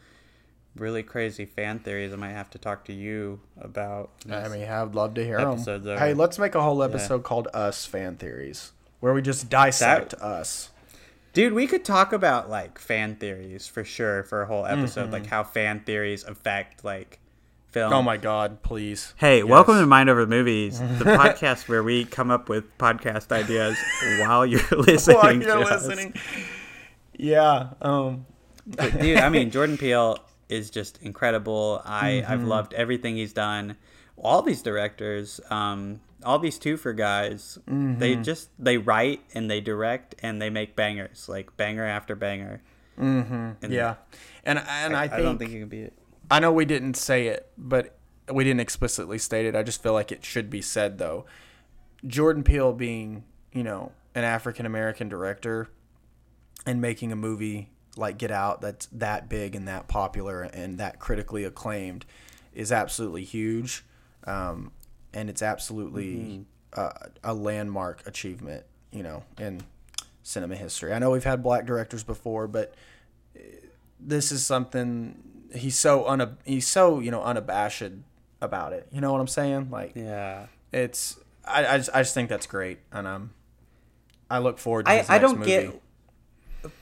really 0.75 1.01
crazy 1.01 1.45
fan 1.45 1.79
theories 1.79 2.13
i 2.13 2.15
might 2.15 2.29
have 2.29 2.49
to 2.49 2.57
talk 2.57 2.85
to 2.85 2.93
you 2.93 3.39
about 3.59 4.11
I 4.29 4.47
mean, 4.49 4.67
I'd 4.67 4.93
love 4.93 5.15
to 5.15 5.25
hear 5.25 5.39
them. 5.39 5.57
Hey, 5.97 6.13
let's 6.13 6.37
make 6.37 6.53
a 6.53 6.61
whole 6.61 6.83
episode 6.83 7.23
called 7.23 7.47
"Us 7.53 7.85
Fan 7.85 8.17
Theories," 8.17 8.73
where 8.99 9.13
we 9.13 9.21
just 9.23 9.49
dissect 9.49 10.13
us. 10.15 10.69
dude 11.33 11.53
we 11.53 11.65
could 11.65 11.83
talk 11.83 12.13
about 12.13 12.49
like 12.49 12.77
fan 12.77 13.15
theories 13.15 13.67
for 13.67 13.83
sure 13.83 14.23
for 14.23 14.43
a 14.43 14.45
whole 14.45 14.65
episode 14.65 15.11
like 15.11 15.23
mm-hmm. 15.23 15.31
how 15.31 15.43
fan 15.43 15.79
theories 15.79 16.23
affect 16.23 16.85
like 16.85 17.19
film 17.77 17.93
Oh 17.93 18.01
my 18.01 18.17
god, 18.17 18.61
please. 18.63 19.13
Hey, 19.17 19.37
Yes. 19.39 19.45
welcome 19.45 19.75
to 19.79 19.85
Mind 19.85 20.09
Over 20.09 20.25
Movies, 20.25 20.79
the 20.79 21.05
podcast 21.05 21.67
where 21.69 21.83
we 21.83 22.05
come 22.05 22.31
up 22.31 22.49
with 22.49 22.65
podcast 22.77 23.31
ideas 23.31 23.77
while 24.19 24.45
you're 24.45 24.61
listening. 24.71 25.17
While 25.21 25.33
you're 25.41 25.65
listening. 25.65 26.13
Yeah. 27.13 27.69
Um. 27.81 28.25
But, 28.65 28.99
dude, 28.99 29.17
I 29.19 29.29
mean, 29.29 29.49
Jordan 29.55 29.77
Peele 29.77 30.17
is 30.49 30.69
just 30.69 31.01
incredible. 31.01 31.81
I 31.85 32.23
I've 32.27 32.39
Mm-hmm. 32.39 32.47
loved 32.47 32.73
everything 32.73 33.15
he's 33.15 33.33
done. 33.33 33.77
All 34.17 34.41
these 34.41 34.61
directors, 34.63 35.39
um, 35.51 36.01
all 36.23 36.39
these 36.39 36.57
two 36.57 36.75
for 36.77 36.91
guys, 36.93 37.59
they 37.67 37.71
Mm-hmm. 37.73 38.23
just 38.23 38.49
they 38.59 38.77
write 38.77 39.21
and 39.35 39.49
they 39.49 39.61
direct 39.61 40.15
and 40.23 40.41
they 40.41 40.49
make 40.49 40.75
bangers, 40.75 41.29
like 41.29 41.55
banger 41.57 41.85
after 41.85 42.15
banger. 42.15 42.61
Mm-hmm. 42.99 43.51
And 43.61 43.71
Yeah. 43.73 43.95
And 44.43 44.57
and 44.59 44.95
I, 44.95 45.03
I, 45.03 45.07
think, 45.07 45.21
don't 45.21 45.37
think 45.37 45.51
you 45.51 45.59
can 45.61 45.69
beat 45.69 45.83
it. 45.83 45.93
I 46.29 46.39
know 46.39 46.51
we 46.51 46.65
didn't 46.65 46.95
say 46.95 47.27
it, 47.27 47.49
but 47.57 47.97
we 48.31 48.43
didn't 48.43 48.59
explicitly 48.59 49.17
state 49.17 49.45
it. 49.45 49.55
I 49.55 49.63
just 49.63 49.81
feel 49.81 49.93
like 49.93 50.11
it 50.11 50.25
should 50.25 50.49
be 50.49 50.61
said 50.61 50.97
though. 50.97 51.25
Jordan 52.05 52.43
Peele 52.43 52.73
being, 52.73 53.23
you 53.53 53.63
know, 53.63 53.91
an 54.13 54.23
African 54.23 54.65
American 54.65 55.09
director 55.09 55.69
and 56.65 56.81
making 56.81 57.11
a 57.11 57.15
movie 57.15 57.69
like 57.95 58.17
Get 58.17 58.31
Out 58.31 58.61
that's 58.61 58.87
that 58.87 59.29
big 59.29 59.55
and 59.55 59.67
that 59.67 59.87
popular 59.87 60.43
and 60.43 60.77
that 60.79 60.99
critically 60.99 61.43
acclaimed 61.43 62.05
is 62.53 62.71
absolutely 62.71 63.23
huge. 63.23 63.85
Um, 64.25 64.71
and 65.13 65.29
it's 65.29 65.41
absolutely 65.41 66.45
uh, 66.73 66.91
a 67.23 67.33
landmark 67.33 68.05
achievement, 68.05 68.65
you 68.91 69.03
know, 69.03 69.23
in 69.39 69.61
cinema 70.23 70.55
history. 70.55 70.93
I 70.93 70.99
know 70.99 71.11
we've 71.11 71.23
had 71.23 71.41
black 71.41 71.65
directors 71.65 72.03
before, 72.03 72.47
but 72.47 72.73
uh, 73.35 73.41
this 73.99 74.31
is 74.31 74.45
something 74.45 75.17
he's 75.57 75.77
so 75.77 76.11
una- 76.11 76.37
he's 76.45 76.67
so 76.67 76.99
you 76.99 77.11
know 77.11 77.21
unabashed 77.23 77.83
about 78.41 78.73
it. 78.73 78.87
You 78.91 79.01
know 79.01 79.11
what 79.11 79.21
I'm 79.21 79.27
saying? 79.27 79.69
Like 79.71 79.93
Yeah. 79.95 80.47
it's 80.71 81.19
I 81.45 81.65
I 81.65 81.77
just, 81.77 81.89
I 81.93 81.99
just 82.01 82.13
think 82.13 82.29
that's 82.29 82.47
great, 82.47 82.79
and 82.91 83.07
um 83.07 83.31
I 84.29 84.39
look 84.39 84.57
forward 84.59 84.85
to 84.85 84.91
I, 84.91 85.05
I 85.15 85.17
don't 85.19 85.39
movie. 85.39 85.51
get 85.51 85.81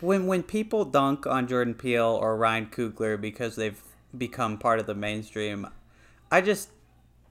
when 0.01 0.25
when 0.27 0.43
people 0.43 0.85
dunk 0.85 1.27
on 1.27 1.47
Jordan 1.47 1.73
Peele 1.75 2.17
or 2.21 2.35
Ryan 2.37 2.67
Coogler 2.67 3.19
because 3.19 3.55
they've 3.55 3.79
become 4.17 4.57
part 4.57 4.79
of 4.79 4.85
the 4.85 4.95
mainstream. 4.95 5.67
I 6.31 6.41
just 6.41 6.69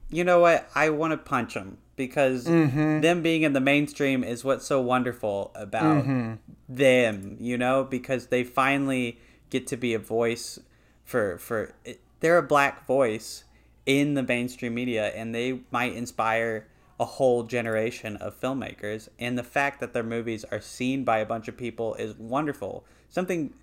you 0.09 0.23
know 0.23 0.39
what 0.39 0.69
I 0.75 0.89
want 0.89 1.11
to 1.11 1.17
punch 1.17 1.53
them 1.55 1.77
because 1.95 2.45
Mm-hmm. 2.47 3.01
them 3.01 3.21
being 3.21 3.41
in 3.43 3.53
the 3.53 3.59
mainstream 3.61 4.23
is 4.23 4.43
what's 4.43 4.65
so 4.65 4.79
wonderful 4.81 5.51
about 5.55 6.05
Mm-hmm. 6.05 6.33
them. 6.69 7.37
You 7.39 7.57
know 7.57 7.83
because 7.83 8.27
they 8.27 8.43
finally 8.43 9.19
get 9.49 9.67
to 9.67 9.77
be 9.77 9.93
a 9.93 9.99
voice 9.99 10.59
for 11.05 11.37
for 11.37 11.73
they're 12.19 12.37
a 12.37 12.43
black 12.43 12.85
voice 12.85 13.43
in 13.85 14.15
the 14.15 14.23
mainstream 14.23 14.73
media 14.73 15.07
and 15.09 15.33
they 15.33 15.59
might 15.71 15.93
inspire 15.93 16.67
a 16.99 17.05
whole 17.05 17.43
generation 17.43 18.15
of 18.17 18.39
filmmakers 18.39 19.07
and 19.19 19.37
the 19.37 19.43
fact 19.43 19.79
that 19.79 19.93
their 19.93 20.03
movies 20.03 20.43
are 20.51 20.61
seen 20.61 21.03
by 21.03 21.19
a 21.19 21.25
bunch 21.25 21.47
of 21.47 21.55
people 21.55 21.93
is 21.95 22.15
wonderful 22.15 22.83
something 23.09 23.53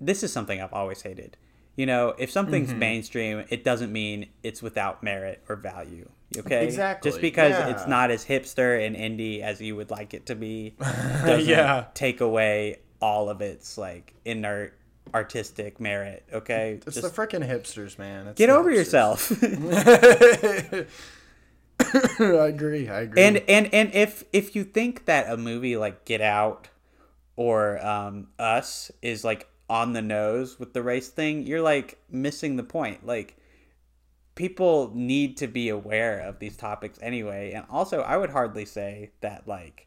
this 0.00 0.22
is 0.22 0.32
something 0.32 0.60
i've 0.62 0.72
always 0.72 1.02
hated 1.02 1.36
you 1.76 1.84
know 1.84 2.14
if 2.18 2.30
something's 2.30 2.70
Mm-hmm. 2.70 2.78
mainstream 2.78 3.44
it 3.50 3.64
doesn't 3.64 3.92
mean 3.92 4.28
it's 4.42 4.62
without 4.62 5.02
merit 5.02 5.42
or 5.48 5.56
value 5.56 6.08
okay 6.38 6.64
Exactly, 6.64 7.10
just 7.10 7.20
because 7.20 7.52
yeah. 7.52 7.68
it's 7.68 7.86
not 7.86 8.10
as 8.10 8.24
hipster 8.24 8.84
and 8.84 8.96
indie 8.96 9.40
as 9.42 9.60
you 9.60 9.76
would 9.76 9.90
like 9.90 10.14
it 10.14 10.24
to 10.26 10.34
be 10.34 10.74
doesn't 10.80 11.46
Yeah. 11.48 11.86
take 11.92 12.20
away 12.20 12.78
all 13.02 13.28
of 13.28 13.40
its 13.42 13.76
like 13.76 14.14
inert 14.24 14.72
artistic 15.14 15.80
merit 15.80 16.24
okay 16.32 16.80
It's 16.86 16.96
Just 16.96 17.02
the 17.14 17.22
freaking 17.26 17.46
hipsters, 17.48 17.98
man. 17.98 18.26
It's 18.28 18.38
get 18.38 18.50
over 18.50 18.70
hipsters. 18.70 18.76
yourself 18.76 19.42
I 22.20 22.46
agree. 22.48 22.88
I 22.88 23.00
agree. 23.00 23.22
and 23.22 23.36
and 23.48 23.72
and 23.72 23.94
if 23.94 24.24
if 24.32 24.56
you 24.56 24.64
think 24.64 25.04
that 25.04 25.30
a 25.30 25.36
movie 25.36 25.76
like 25.76 26.04
Get 26.04 26.20
Out 26.22 26.68
or 27.36 27.84
um 27.86 28.28
Us 28.38 28.90
is 29.02 29.24
like 29.24 29.48
on 29.68 29.92
the 29.92 30.00
nose 30.02 30.58
with 30.58 30.72
the 30.72 30.82
race 30.82 31.08
thing, 31.08 31.46
you're 31.46 31.60
like 31.62 31.98
missing 32.10 32.56
the 32.56 32.62
point. 32.62 33.06
Like 33.06 33.36
people 34.34 34.90
need 34.94 35.36
to 35.38 35.46
be 35.46 35.68
aware 35.68 36.18
of 36.20 36.38
these 36.38 36.56
topics 36.56 36.98
anyway. 37.02 37.52
And 37.52 37.66
also, 37.70 38.00
I 38.00 38.16
would 38.16 38.30
hardly 38.30 38.64
say 38.64 39.10
that 39.20 39.46
like 39.46 39.85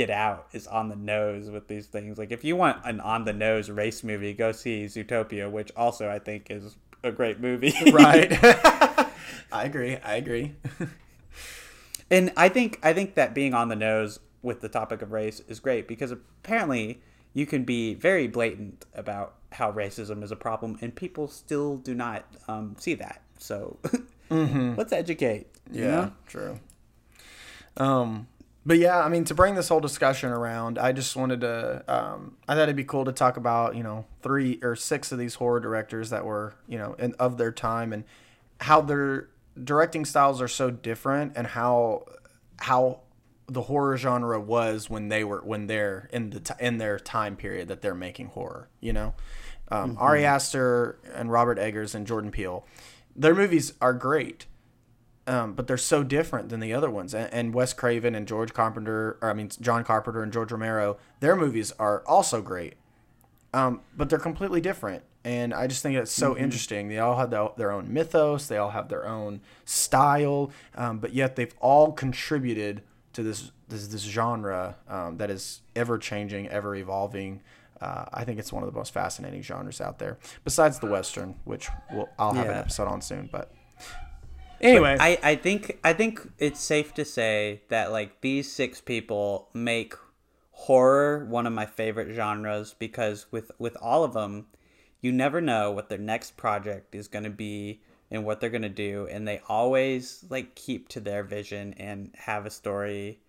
Get 0.00 0.08
Out 0.08 0.46
is 0.52 0.66
on 0.66 0.88
the 0.88 0.96
nose 0.96 1.50
with 1.50 1.68
these 1.68 1.86
things. 1.86 2.16
Like 2.16 2.32
if 2.32 2.42
you 2.42 2.56
want 2.56 2.78
an 2.86 3.00
on 3.00 3.24
the 3.26 3.34
nose 3.34 3.68
race 3.68 4.02
movie, 4.02 4.32
go 4.32 4.50
see 4.50 4.86
Zootopia, 4.86 5.50
which 5.50 5.70
also 5.76 6.08
I 6.08 6.18
think 6.18 6.50
is 6.50 6.76
a 7.04 7.12
great 7.12 7.38
movie. 7.38 7.74
right. 7.92 8.32
I 9.52 9.64
agree. 9.64 9.96
I 9.98 10.14
agree. 10.16 10.54
And 12.10 12.32
I 12.36 12.48
think 12.48 12.80
I 12.82 12.92
think 12.92 13.14
that 13.14 13.34
being 13.34 13.54
on 13.54 13.68
the 13.68 13.76
nose 13.76 14.18
with 14.42 14.62
the 14.62 14.68
topic 14.68 15.02
of 15.02 15.12
race 15.12 15.40
is 15.48 15.60
great 15.60 15.86
because 15.86 16.10
apparently 16.10 17.00
you 17.34 17.46
can 17.46 17.62
be 17.64 17.94
very 17.94 18.26
blatant 18.26 18.84
about 18.94 19.34
how 19.52 19.70
racism 19.70 20.22
is 20.24 20.32
a 20.32 20.36
problem, 20.36 20.76
and 20.80 20.94
people 20.96 21.28
still 21.28 21.76
do 21.76 21.94
not 21.94 22.24
um, 22.48 22.74
see 22.80 22.94
that. 22.94 23.22
So 23.38 23.78
let's 24.30 24.92
educate. 24.92 25.46
you 25.70 25.84
Yeah, 25.84 25.90
know? 25.90 26.12
true. 26.26 26.58
Um, 27.76 28.26
but 28.64 28.78
yeah, 28.78 29.02
I 29.02 29.08
mean, 29.08 29.24
to 29.24 29.34
bring 29.34 29.54
this 29.54 29.68
whole 29.68 29.80
discussion 29.80 30.30
around, 30.30 30.78
I 30.78 30.92
just 30.92 31.16
wanted 31.16 31.40
to. 31.40 31.82
Um, 31.88 32.36
I 32.46 32.54
thought 32.54 32.64
it'd 32.64 32.76
be 32.76 32.84
cool 32.84 33.06
to 33.06 33.12
talk 33.12 33.36
about 33.36 33.74
you 33.74 33.82
know 33.82 34.04
three 34.22 34.58
or 34.62 34.76
six 34.76 35.12
of 35.12 35.18
these 35.18 35.36
horror 35.36 35.60
directors 35.60 36.10
that 36.10 36.24
were 36.24 36.54
you 36.68 36.76
know 36.76 36.94
in, 36.94 37.14
of 37.14 37.38
their 37.38 37.52
time 37.52 37.92
and 37.92 38.04
how 38.60 38.82
their 38.82 39.28
directing 39.62 40.04
styles 40.04 40.42
are 40.42 40.48
so 40.48 40.70
different 40.70 41.32
and 41.36 41.46
how 41.46 42.04
how 42.58 43.00
the 43.46 43.62
horror 43.62 43.96
genre 43.96 44.38
was 44.38 44.90
when 44.90 45.08
they 45.08 45.24
were 45.24 45.40
when 45.40 45.66
they're 45.66 46.08
in 46.12 46.30
the 46.30 46.40
t- 46.40 46.54
in 46.60 46.76
their 46.76 46.98
time 46.98 47.36
period 47.36 47.68
that 47.68 47.80
they're 47.80 47.94
making 47.94 48.26
horror. 48.26 48.68
You 48.80 48.92
know, 48.92 49.14
um, 49.70 49.96
Ari 49.98 50.26
Aster 50.26 50.98
and 51.14 51.32
Robert 51.32 51.58
Eggers 51.58 51.94
and 51.94 52.06
Jordan 52.06 52.30
Peele, 52.30 52.66
their 53.16 53.34
movies 53.34 53.72
are 53.80 53.94
great 53.94 54.44
um, 55.30 55.52
but 55.52 55.68
they're 55.68 55.76
so 55.76 56.02
different 56.02 56.48
than 56.48 56.58
the 56.58 56.74
other 56.74 56.90
ones. 56.90 57.14
And, 57.14 57.32
and 57.32 57.54
Wes 57.54 57.72
Craven 57.72 58.16
and 58.16 58.26
George 58.26 58.52
Carpenter, 58.52 59.16
or 59.22 59.30
I 59.30 59.32
mean 59.32 59.48
John 59.60 59.84
Carpenter 59.84 60.24
and 60.24 60.32
George 60.32 60.50
Romero, 60.50 60.98
their 61.20 61.36
movies 61.36 61.72
are 61.78 62.02
also 62.04 62.42
great, 62.42 62.74
um, 63.54 63.80
but 63.96 64.10
they're 64.10 64.18
completely 64.18 64.60
different. 64.60 65.04
And 65.22 65.54
I 65.54 65.66
just 65.68 65.82
think 65.82 65.96
it's 65.96 66.10
so 66.10 66.36
interesting. 66.36 66.88
They 66.88 66.98
all 66.98 67.16
have 67.16 67.30
their, 67.30 67.50
their 67.56 67.70
own 67.70 67.92
mythos, 67.92 68.48
they 68.48 68.56
all 68.56 68.70
have 68.70 68.88
their 68.88 69.06
own 69.06 69.40
style, 69.64 70.50
um, 70.74 70.98
but 70.98 71.12
yet 71.12 71.36
they've 71.36 71.54
all 71.60 71.92
contributed 71.92 72.82
to 73.12 73.22
this 73.22 73.52
this, 73.68 73.86
this 73.86 74.02
genre 74.02 74.74
um, 74.88 75.18
that 75.18 75.30
is 75.30 75.60
ever 75.76 75.96
changing, 75.96 76.48
ever 76.48 76.74
evolving. 76.74 77.40
Uh, 77.80 78.04
I 78.12 78.24
think 78.24 78.40
it's 78.40 78.52
one 78.52 78.64
of 78.64 78.72
the 78.72 78.76
most 78.76 78.92
fascinating 78.92 79.42
genres 79.42 79.80
out 79.80 80.00
there, 80.00 80.18
besides 80.42 80.80
the 80.80 80.86
western, 80.86 81.36
which 81.44 81.68
we'll, 81.92 82.08
I'll 82.18 82.34
have 82.34 82.48
an 82.48 82.56
episode 82.56 82.88
on 82.88 83.00
soon. 83.00 83.28
But 83.30 83.52
anyway, 84.60 84.96
I, 84.98 85.18
I 85.22 85.34
think 85.36 85.78
I 85.84 85.92
think 85.92 86.30
it's 86.38 86.60
safe 86.60 86.94
to 86.94 87.04
say 87.04 87.62
that 87.68 87.92
like 87.92 88.20
these 88.20 88.50
six 88.50 88.80
people 88.80 89.48
make 89.54 89.94
horror 90.52 91.24
one 91.26 91.46
of 91.46 91.52
my 91.52 91.66
favorite 91.66 92.14
genres 92.14 92.74
because 92.78 93.26
with 93.32 93.50
with 93.58 93.76
all 93.80 94.04
of 94.04 94.12
them 94.12 94.46
you 95.00 95.10
never 95.10 95.40
know 95.40 95.70
what 95.70 95.88
their 95.88 95.98
next 95.98 96.36
project 96.36 96.94
is 96.94 97.08
going 97.08 97.24
to 97.24 97.30
be 97.30 97.80
and 98.10 98.24
what 98.24 98.40
they're 98.40 98.50
going 98.50 98.60
to 98.62 98.68
do 98.68 99.08
and 99.10 99.26
they 99.26 99.40
always 99.48 100.24
like 100.28 100.54
keep 100.54 100.88
to 100.88 101.00
their 101.00 101.22
vision 101.22 101.72
and 101.78 102.10
have 102.14 102.44
a 102.44 102.50
story 102.50 103.20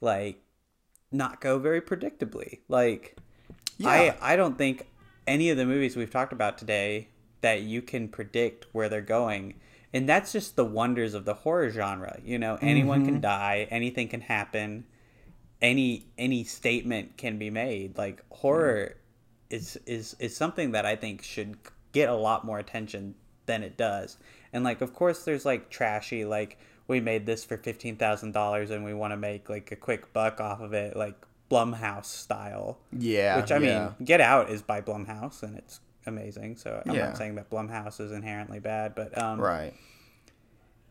like 0.00 0.40
not 1.10 1.40
go 1.40 1.58
very 1.58 1.80
predictably 1.80 2.60
like 2.68 3.16
Yeah. 3.78 3.88
I 3.90 4.16
I 4.20 4.36
don't 4.36 4.56
think 4.56 4.86
any 5.26 5.50
of 5.50 5.56
the 5.56 5.66
movies 5.66 5.96
we've 5.96 6.10
talked 6.10 6.32
about 6.32 6.58
today 6.58 7.08
that 7.40 7.62
you 7.62 7.82
can 7.82 8.08
predict 8.08 8.66
where 8.72 8.88
they're 8.88 9.00
going. 9.02 9.54
And 9.96 10.08
that's 10.08 10.30
just 10.32 10.56
the 10.56 10.64
wonders 10.64 11.14
of 11.14 11.24
the 11.24 11.34
horror 11.34 11.70
genre. 11.70 12.18
You 12.24 12.38
know, 12.38 12.58
anyone 12.60 13.00
Mm-hmm. 13.00 13.08
can 13.12 13.20
die, 13.22 13.66
anything 13.70 14.08
can 14.08 14.20
happen, 14.20 14.84
any 15.62 16.06
any 16.18 16.44
statement 16.44 17.16
can 17.16 17.38
be 17.38 17.50
made. 17.50 17.96
Like 17.96 18.22
horror 18.30 18.96
is 19.48 19.78
is 19.86 20.14
is 20.18 20.36
something 20.36 20.72
that 20.72 20.84
I 20.84 20.96
think 20.96 21.22
should 21.22 21.56
get 21.92 22.08
a 22.08 22.14
lot 22.14 22.44
more 22.44 22.58
attention 22.58 23.14
than 23.46 23.62
it 23.62 23.76
does. 23.76 24.18
And 24.52 24.64
like 24.64 24.80
of 24.82 24.92
course 24.92 25.24
there's 25.24 25.44
like 25.46 25.70
trashy 25.70 26.24
like 26.24 26.58
we 26.88 27.00
made 27.00 27.26
this 27.26 27.44
for 27.44 27.56
$15,000 27.58 28.70
and 28.70 28.84
we 28.84 28.94
want 28.94 29.12
to 29.12 29.16
make 29.16 29.48
like 29.48 29.72
a 29.72 29.76
quick 29.76 30.12
buck 30.12 30.40
off 30.40 30.60
of 30.60 30.72
it 30.72 30.96
like 30.96 31.14
Blumhouse 31.50 32.04
style. 32.06 32.78
yeah, 32.92 33.36
Which 33.40 33.50
I 33.50 33.58
yeah. 33.58 33.94
mean, 33.98 34.06
Get 34.06 34.20
Out 34.20 34.50
is 34.50 34.62
by 34.62 34.80
Blumhouse, 34.80 35.42
and 35.42 35.56
it's 35.56 35.80
amazing. 36.06 36.56
So 36.56 36.82
I'm 36.86 36.94
Yeah. 36.94 37.06
not 37.06 37.16
saying 37.16 37.34
that 37.36 37.50
Blumhouse 37.50 38.00
is 38.00 38.12
inherently 38.12 38.58
bad, 38.60 38.94
but 38.94 39.16
um, 39.16 39.40
right. 39.40 39.74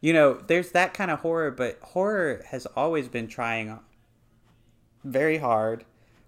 you 0.01 0.13
know, 0.13 0.33
there's 0.47 0.71
that 0.71 0.93
kind 0.93 1.11
of 1.11 1.19
horror. 1.19 1.51
But 1.51 1.79
horror 1.81 2.43
has 2.49 2.65
always 2.75 3.07
been 3.07 3.27
trying 3.27 3.79
very 5.03 5.37
hard, 5.37 5.85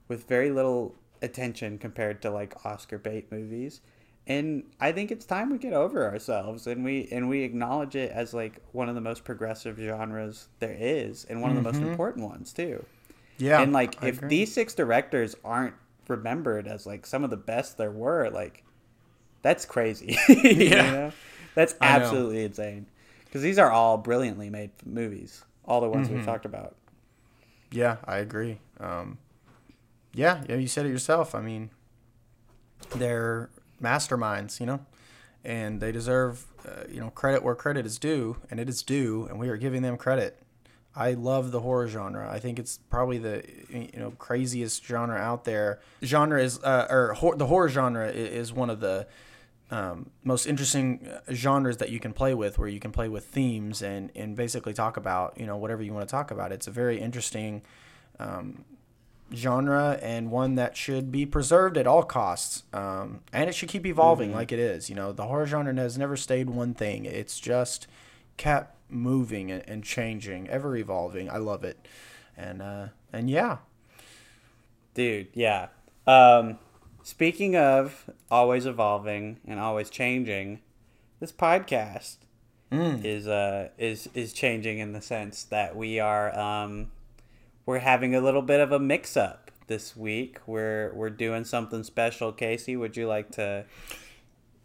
with 0.07 0.27
very 0.27 0.51
little 0.51 0.95
attention 1.21 1.77
compared 1.77 2.21
to 2.21 2.29
like 2.29 2.65
Oscar 2.65 2.97
bait 2.97 3.31
movies. 3.31 3.81
And 4.25 4.63
I 4.79 4.91
think 4.91 5.09
it's 5.09 5.25
time 5.25 5.49
we 5.51 5.57
get 5.57 5.71
over 5.73 6.05
ourselves 6.05 6.67
and 6.67 6.83
we 6.83 7.07
and 7.11 7.29
we 7.29 7.43
acknowledge 7.43 7.95
it 7.95 8.11
as 8.11 8.33
like 8.33 8.61
one 8.73 8.89
of 8.89 8.95
the 8.95 9.01
most 9.01 9.23
progressive 9.23 9.77
genres 9.77 10.49
there 10.59 10.75
is, 10.77 11.25
and 11.25 11.41
one 11.41 11.49
of 11.51 11.55
the 11.55 11.63
most 11.63 11.81
important 11.81 12.25
ones 12.25 12.51
too 12.51 12.85
Yeah, 13.37 13.61
and 13.61 13.71
like 13.71 14.01
I 14.03 14.07
if 14.07 14.17
agree. 14.17 14.29
these 14.29 14.53
six 14.53 14.73
directors 14.73 15.35
aren't 15.45 15.75
remembered 16.09 16.67
as 16.67 16.85
like 16.85 17.05
some 17.05 17.23
of 17.23 17.29
the 17.29 17.37
best 17.37 17.77
there 17.77 17.91
were 17.91 18.29
like 18.29 18.63
that's 19.47 19.65
crazy 19.65 20.17
You 20.27 20.69
Yeah. 20.75 20.91
know? 20.91 21.11
that's 21.55 21.75
absolutely 21.81 22.43
insane 22.43 22.85
because 23.25 23.41
these 23.41 23.57
are 23.57 23.71
all 23.71 23.97
brilliantly 23.97 24.49
made 24.49 24.71
movies 24.85 25.43
all 25.65 25.79
the 25.81 25.89
ones 25.89 26.07
Mm-hmm. 26.07 26.17
we've 26.17 26.25
talked 26.25 26.45
about 26.45 26.75
Yeah, 27.71 27.97
I 28.05 28.17
agree. 28.17 28.59
Um, 28.79 29.17
yeah, 30.13 30.43
yeah, 30.49 30.55
you 30.55 30.67
said 30.67 30.85
it 30.85 30.89
yourself. 30.89 31.35
I 31.35 31.41
mean, 31.41 31.69
they're 32.95 33.49
masterminds, 33.81 34.59
you 34.59 34.65
know, 34.65 34.79
and 35.43 35.79
they 35.81 35.91
deserve, 35.91 36.45
uh, 36.67 36.83
you 36.89 36.99
know, 36.99 37.09
credit 37.09 37.43
where 37.43 37.55
credit 37.55 37.85
is 37.85 37.97
due, 37.99 38.37
and 38.49 38.59
it 38.59 38.69
is 38.69 38.81
due, 38.83 39.25
and 39.29 39.39
we 39.39 39.49
are 39.49 39.57
giving 39.57 39.81
them 39.81 39.97
credit. 39.97 40.41
I 40.95 41.11
love 41.13 41.51
the 41.51 41.59
horror 41.59 41.87
genre. 41.87 42.27
I 42.31 42.39
think 42.39 42.57
it's 42.57 42.79
probably 42.89 43.19
the 43.19 43.43
you 43.69 43.99
know 43.99 44.11
craziest 44.17 44.83
genre 44.83 45.17
out 45.17 45.43
there. 45.43 45.79
Genre 46.03 46.41
is 46.41 46.59
uh, 46.63 46.87
or 46.89 47.13
hor- 47.13 47.35
the 47.35 47.45
horror 47.45 47.69
genre 47.69 48.07
i- 48.07 48.11
is 48.11 48.51
one 48.51 48.69
of 48.71 48.79
the 48.79 49.05
um, 49.69 50.09
most 50.23 50.45
interesting 50.45 51.07
uh, 51.07 51.33
genres 51.33 51.77
that 51.77 51.89
you 51.89 51.99
can 51.99 52.13
play 52.13 52.33
with, 52.33 52.57
where 52.57 52.67
you 52.67 52.79
can 52.79 52.91
play 52.91 53.09
with 53.09 53.25
themes 53.25 53.81
and 53.81 54.11
and 54.15 54.35
basically 54.35 54.73
talk 54.73 54.97
about 54.97 55.37
you 55.39 55.45
know 55.45 55.57
whatever 55.57 55.83
you 55.83 55.93
want 55.93 56.07
to 56.07 56.11
talk 56.11 56.31
about. 56.31 56.51
It's 56.51 56.67
a 56.67 56.71
very 56.71 56.99
interesting 56.99 57.61
um, 58.19 58.63
genre 59.33 59.99
and 60.01 60.31
one 60.31 60.55
that 60.55 60.77
should 60.77 61.11
be 61.11 61.25
preserved 61.25 61.77
at 61.77 61.85
all 61.85 62.03
costs. 62.03 62.63
Um, 62.71 63.21
and 63.33 63.49
it 63.49 63.53
should 63.53 63.69
keep 63.69 63.85
evolving 63.85 64.33
like 64.33 64.51
it 64.51 64.59
is. 64.59 64.89
You 64.89 64.95
know, 64.95 65.11
the 65.11 65.25
horror 65.25 65.45
genre 65.45 65.73
has 65.75 65.97
never 65.97 66.15
stayed 66.15 66.49
one 66.49 66.73
thing. 66.73 67.05
It's 67.05 67.39
just 67.39 67.87
kept 68.37 68.75
moving 68.89 69.51
and, 69.51 69.63
and 69.67 69.83
changing, 69.83 70.47
ever 70.49 70.75
evolving. 70.77 71.29
I 71.29 71.37
love 71.37 71.63
it. 71.63 71.85
And 72.37 72.61
uh, 72.61 72.87
and 73.11 73.29
yeah, 73.29 73.57
dude 74.97 75.27
yeah 75.35 75.67
um 76.07 76.57
speaking 77.07 77.55
of 77.55 78.09
always 78.29 78.65
evolving 78.65 79.39
and 79.47 79.59
always 79.61 79.89
changing 79.89 80.59
this 81.21 81.31
podcast 81.31 82.17
Mm. 82.69 83.05
is 83.05 83.27
uh 83.29 83.69
is 83.77 84.09
is 84.13 84.33
changing 84.33 84.79
in 84.79 84.91
the 84.91 85.01
sense 85.01 85.45
that 85.45 85.77
we 85.77 86.01
are 86.01 86.37
um 86.37 86.91
we're 87.65 87.79
having 87.79 88.13
a 88.13 88.19
little 88.19 88.41
bit 88.41 88.59
of 88.59 88.73
a 88.73 88.79
mix 88.79 89.15
up 89.15 89.51
this 89.67 89.95
week 89.95 90.39
we're 90.45 90.91
we're 90.93 91.09
doing 91.09 91.45
something 91.45 91.81
special 91.85 92.33
casey 92.33 92.75
would 92.75 92.97
you 92.97 93.07
like 93.07 93.31
to 93.31 93.63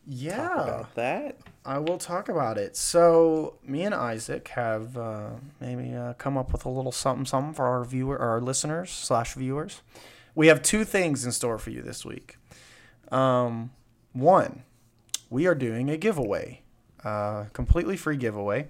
Yeah. 0.04 0.62
about 0.64 0.94
that. 0.96 1.36
I 1.64 1.78
will 1.78 1.96
talk 1.98 2.28
about 2.28 2.58
it. 2.58 2.76
So, 2.76 3.54
me 3.64 3.82
and 3.84 3.94
Isaac 3.94 4.48
have 4.48 4.96
uh, 4.96 5.30
maybe 5.60 5.94
uh, 5.94 6.14
come 6.14 6.36
up 6.36 6.50
with 6.52 6.64
a 6.64 6.68
little 6.68 6.90
something, 6.90 7.24
something 7.24 7.54
for 7.54 7.66
our 7.66 7.84
viewer, 7.84 8.18
our 8.18 8.40
listeners 8.40 8.90
slash 8.90 9.34
viewers. 9.34 9.80
We 10.34 10.46
have 10.46 10.62
two 10.62 10.84
things 10.84 11.24
in 11.24 11.32
store 11.32 11.58
for 11.58 11.70
you 11.70 11.82
this 11.82 12.04
week. 12.04 12.36
Um, 13.10 13.70
one, 14.12 14.62
we 15.28 15.46
are 15.46 15.54
doing 15.54 15.90
a 15.90 15.96
giveaway, 15.96 16.62
uh, 17.04 17.44
completely 17.52 17.96
free 17.96 18.16
giveaway. 18.16 18.68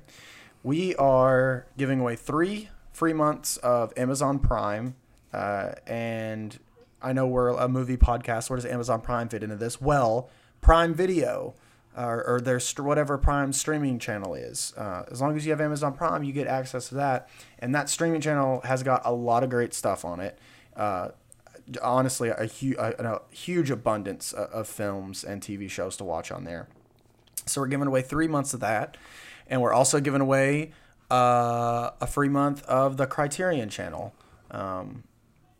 We 0.62 0.94
are 0.96 1.66
giving 1.76 2.00
away 2.00 2.16
three 2.16 2.68
free 2.92 3.12
months 3.12 3.56
of 3.58 3.92
Amazon 3.96 4.38
Prime, 4.38 4.96
uh, 5.32 5.72
and 5.86 6.58
I 7.00 7.12
know 7.12 7.26
we're 7.26 7.48
a 7.48 7.68
movie 7.68 7.96
podcast. 7.96 8.50
Where 8.50 8.56
does 8.56 8.66
Amazon 8.66 9.00
Prime 9.00 9.28
fit 9.28 9.42
into 9.42 9.56
this? 9.56 9.80
Well, 9.80 10.28
Prime 10.60 10.94
Video 10.94 11.54
or, 11.96 12.24
or 12.24 12.40
their 12.40 12.60
st- 12.60 12.86
whatever 12.86 13.18
Prime 13.18 13.52
streaming 13.52 13.98
channel 13.98 14.34
is. 14.34 14.72
Uh, 14.76 15.04
as 15.10 15.20
long 15.20 15.36
as 15.36 15.44
you 15.44 15.52
have 15.52 15.60
Amazon 15.60 15.94
Prime, 15.94 16.22
you 16.22 16.32
get 16.32 16.46
access 16.46 16.88
to 16.88 16.94
that, 16.96 17.28
and 17.58 17.74
that 17.74 17.88
streaming 17.88 18.20
channel 18.20 18.60
has 18.64 18.82
got 18.82 19.02
a 19.04 19.12
lot 19.12 19.42
of 19.42 19.50
great 19.50 19.74
stuff 19.74 20.04
on 20.04 20.20
it. 20.20 20.38
Uh, 20.76 21.08
honestly, 21.82 22.28
a, 22.28 22.46
hu- 22.46 22.76
a, 22.78 22.90
a 22.90 23.20
huge 23.34 23.70
abundance 23.70 24.32
of, 24.32 24.50
of 24.50 24.68
films 24.68 25.24
and 25.24 25.42
TV 25.42 25.68
shows 25.70 25.96
to 25.98 26.04
watch 26.04 26.30
on 26.30 26.44
there. 26.44 26.68
So 27.46 27.60
we're 27.60 27.68
giving 27.68 27.88
away 27.88 28.02
three 28.02 28.28
months 28.28 28.54
of 28.54 28.60
that, 28.60 28.96
and 29.46 29.60
we're 29.60 29.72
also 29.72 30.00
giving 30.00 30.20
away 30.20 30.72
uh, 31.10 31.90
a 32.00 32.06
free 32.06 32.28
month 32.28 32.64
of 32.66 32.96
the 32.96 33.06
Criterion 33.06 33.68
channel. 33.68 34.14
Um, 34.50 35.04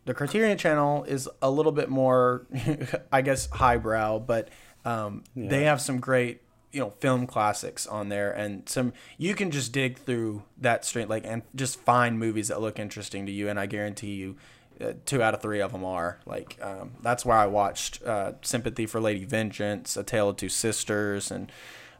the 0.05 0.13
Criterion 0.13 0.57
channel 0.57 1.03
is 1.03 1.29
a 1.41 1.49
little 1.49 1.71
bit 1.71 1.89
more, 1.89 2.45
I 3.11 3.21
guess, 3.21 3.49
highbrow, 3.49 4.19
but 4.19 4.49
um, 4.85 5.23
they 5.35 5.63
have 5.63 5.79
some 5.79 5.99
great, 5.99 6.41
you 6.71 6.79
know, 6.79 6.93
film 6.99 7.27
classics 7.27 7.87
on 7.87 8.09
there, 8.09 8.31
and 8.31 8.67
some 8.67 8.93
you 9.17 9.33
can 9.35 9.51
just 9.51 9.71
dig 9.71 9.97
through 9.97 10.43
that 10.57 10.83
stream, 10.85 11.07
like, 11.07 11.23
and 11.25 11.43
just 11.55 11.79
find 11.79 12.19
movies 12.19 12.47
that 12.49 12.59
look 12.59 12.79
interesting 12.79 13.25
to 13.27 13.31
you, 13.31 13.47
and 13.47 13.59
I 13.59 13.65
guarantee 13.65 14.15
you. 14.15 14.35
Uh, 14.81 14.93
two 15.05 15.21
out 15.21 15.33
of 15.33 15.41
three 15.41 15.61
of 15.61 15.71
them 15.71 15.83
are 15.85 16.19
like 16.25 16.57
um, 16.61 16.91
that's 17.01 17.25
where 17.25 17.37
I 17.37 17.45
watched 17.45 18.01
uh, 18.03 18.33
Sympathy 18.41 18.85
for 18.85 18.99
Lady 18.99 19.25
Vengeance, 19.25 19.95
A 19.97 20.03
Tale 20.03 20.29
of 20.29 20.37
Two 20.37 20.49
Sisters, 20.49 21.31
and 21.31 21.51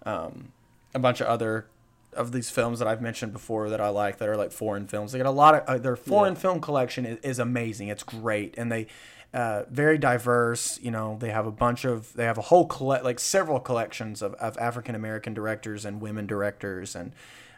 um, 0.06 0.52
a 0.94 1.00
bunch 1.00 1.22
of 1.22 1.28
other 1.28 1.68
of 2.14 2.32
these 2.32 2.50
films 2.50 2.78
that 2.80 2.88
I've 2.88 3.02
mentioned 3.02 3.34
before 3.34 3.70
that 3.70 3.82
I 3.82 3.90
like 3.90 4.18
that 4.20 4.30
are 4.30 4.38
like 4.38 4.52
foreign 4.52 4.86
films. 4.88 5.12
They 5.12 5.18
got 5.18 5.26
a 5.28 5.32
lot 5.32 5.56
of 5.56 5.64
uh, 5.68 5.78
their 5.80 5.96
foreign 5.96 6.34
Yeah. 6.34 6.40
film 6.40 6.62
collection 6.62 7.06
is, 7.06 7.18
is 7.24 7.40
amazing. 7.40 7.88
It's 7.88 8.04
great, 8.04 8.56
and 8.58 8.72
they 8.72 8.88
uh, 9.34 9.64
very 9.70 9.98
diverse. 9.98 10.80
You 10.82 10.92
know, 10.92 11.18
they 11.20 11.30
have 11.32 11.48
a 11.48 11.52
bunch 11.52 11.86
of 11.86 12.14
they 12.14 12.26
have 12.26 12.38
a 12.38 12.42
whole 12.44 12.66
collect 12.66 13.04
like 13.04 13.20
several 13.20 13.60
collections 13.60 14.22
of, 14.22 14.34
of 14.36 14.58
African 14.58 14.94
American 14.96 15.34
directors 15.34 15.86
and 15.86 16.02
women 16.02 16.28
directors, 16.28 16.96
and 16.96 17.14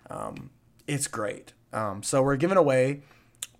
um, 0.10 0.52
it's 0.88 1.08
great. 1.08 1.54
Um, 1.74 2.02
so 2.04 2.22
we're 2.22 2.38
giving 2.38 2.58
away 2.58 3.02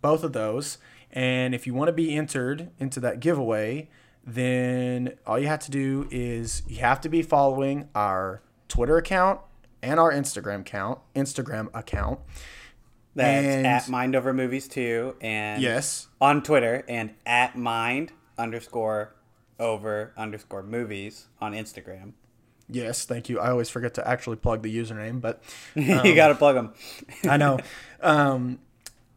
both 0.02 0.23
of 0.23 0.32
those, 0.32 0.77
and 1.15 1.55
if 1.55 1.65
you 1.65 1.73
want 1.73 1.87
to 1.87 1.93
be 1.93 2.13
entered 2.15 2.69
into 2.77 2.99
that 2.99 3.19
giveaway, 3.21 3.89
then 4.25 5.13
all 5.25 5.39
you 5.39 5.47
have 5.47 5.59
to 5.61 5.71
do 5.71 6.07
is 6.11 6.61
you 6.67 6.77
have 6.81 6.99
to 7.01 7.09
be 7.09 7.21
following 7.23 7.87
our 7.95 8.41
Twitter 8.67 8.97
account 8.97 9.39
and 9.81 9.99
our 9.99 10.11
Instagram 10.11 10.61
account. 10.61 10.99
Instagram 11.15 11.69
account. 11.73 12.19
That's 13.15 13.45
And- 13.47 13.65
at 13.67 13.87
Mind 13.87 14.15
Over 14.15 14.33
Movies 14.33 14.67
too, 14.67 15.15
and 15.21 15.61
Yes. 15.61 16.07
on 16.19 16.43
Twitter 16.43 16.83
and 16.89 17.13
at 17.25 17.55
Mind 17.57 18.11
underscore 18.37 19.15
over 19.57 20.11
underscore 20.17 20.63
movies 20.63 21.27
on 21.39 21.53
Instagram. 21.53 22.11
Yes, 22.67 23.05
thank 23.05 23.29
you. 23.29 23.39
I 23.39 23.51
always 23.51 23.69
forget 23.69 23.93
to 23.93 24.05
actually 24.07 24.35
plug 24.37 24.63
the 24.63 24.75
username, 24.75 25.21
but 25.21 25.41
you 25.75 26.15
got 26.15 26.29
to 26.29 26.35
plug 26.35 26.55
them. 26.55 26.73
I 27.29 27.37
know. 27.37 27.59
Um, 28.01 28.59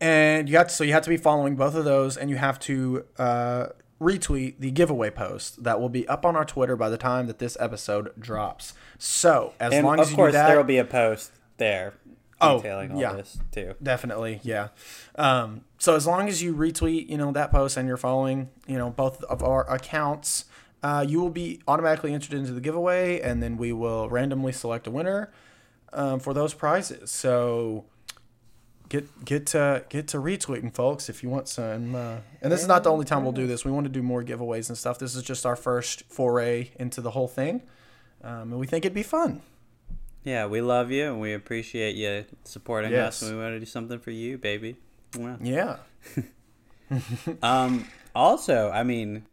and 0.00 0.48
you 0.48 0.56
have 0.56 0.68
to, 0.68 0.74
so 0.74 0.84
you 0.84 0.92
have 0.92 1.02
to 1.04 1.10
be 1.10 1.16
following 1.16 1.56
both 1.56 1.74
of 1.74 1.84
those, 1.84 2.16
and 2.16 2.30
you 2.30 2.36
have 2.36 2.58
to 2.60 3.04
uh, 3.18 3.66
retweet 4.00 4.56
the 4.58 4.70
giveaway 4.70 5.10
post 5.10 5.64
that 5.64 5.80
will 5.80 5.88
be 5.88 6.06
up 6.08 6.24
on 6.24 6.36
our 6.36 6.44
Twitter 6.44 6.76
by 6.76 6.88
the 6.88 6.98
time 6.98 7.26
that 7.26 7.38
this 7.38 7.56
episode 7.60 8.12
drops. 8.18 8.74
So 8.98 9.54
as 9.58 9.72
And 9.72 9.84
long 9.86 9.98
as 10.00 10.06
of 10.06 10.10
you 10.12 10.16
course, 10.16 10.32
do 10.32 10.38
that, 10.38 10.48
there 10.48 10.56
will 10.56 10.64
be 10.64 10.78
a 10.78 10.84
post 10.84 11.32
there 11.56 11.94
Oh, 12.40 12.58
detailing 12.58 12.92
all 12.92 13.00
yeah. 13.00 13.12
this 13.14 13.38
too. 13.50 13.74
Definitely, 13.82 14.38
yeah. 14.44 14.68
Um, 15.16 15.62
so 15.78 15.96
as 15.96 16.06
long 16.06 16.28
as 16.28 16.40
you 16.40 16.54
retweet, 16.54 17.08
you 17.08 17.18
know, 17.18 17.32
that 17.32 17.50
post 17.50 17.76
and 17.76 17.88
you're 17.88 17.96
following, 17.96 18.50
you 18.68 18.78
know, 18.78 18.90
both 18.90 19.24
of 19.24 19.42
our 19.42 19.68
accounts, 19.68 20.44
uh, 20.84 21.04
you 21.06 21.20
will 21.20 21.30
be 21.30 21.60
automatically 21.66 22.14
entered 22.14 22.34
into 22.34 22.52
the 22.52 22.60
giveaway, 22.60 23.20
and 23.20 23.42
then 23.42 23.56
we 23.56 23.72
will 23.72 24.08
randomly 24.08 24.52
select 24.52 24.86
a 24.86 24.90
winner 24.92 25.32
um, 25.92 26.20
for 26.20 26.32
those 26.32 26.54
prizes. 26.54 27.10
So 27.10 27.86
get 28.89 29.24
get 29.24 29.47
to 29.48 29.85
get 29.89 30.09
to 30.09 30.19
retweeting, 30.19 30.74
folks, 30.74 31.09
if 31.09 31.23
you 31.23 31.28
want 31.28 31.48
some. 31.48 31.94
Uh, 31.94 32.16
and 32.43 32.52
this 32.52 32.62
is 32.62 32.69
not 32.69 32.85
the 32.85 32.90
only 32.90 33.05
time 33.05 33.23
we'll 33.23 33.32
do 33.32 33.47
this. 33.47 33.65
We 33.65 33.70
want 33.73 33.85
to 33.85 33.93
do 33.93 34.02
more 34.02 34.23
giveaways 34.23 34.69
and 34.69 34.77
stuff. 34.78 34.98
This 34.98 35.15
is 35.15 35.23
just 35.23 35.44
our 35.47 35.56
first 35.56 36.05
foray 36.09 36.70
into 36.78 37.01
the 37.01 37.10
whole 37.12 37.28
thing, 37.28 37.62
um, 38.23 38.51
and 38.52 38.59
we 38.59 38.66
think 38.66 38.85
it'd 38.85 38.94
be 38.94 39.02
fun. 39.02 39.43
Yeah, 40.24 40.47
we 40.47 40.60
love 40.60 40.90
you 40.90 41.05
and 41.06 41.20
we 41.20 41.32
appreciate 41.32 41.94
you 41.97 42.24
supporting 42.44 42.90
Yes. 42.90 43.23
us. 43.23 43.28
And 43.28 43.36
we 43.39 43.43
want 43.43 43.55
to 43.55 43.60
do 43.60 43.66
something 43.66 43.98
for 43.98 44.10
you, 44.10 44.36
baby. 44.36 44.77
Mwah. 45.12 45.39
Yeah. 45.43 45.77
Um. 47.43 47.86
Also, 48.15 48.70
I 48.70 48.82
mean, 48.82 49.27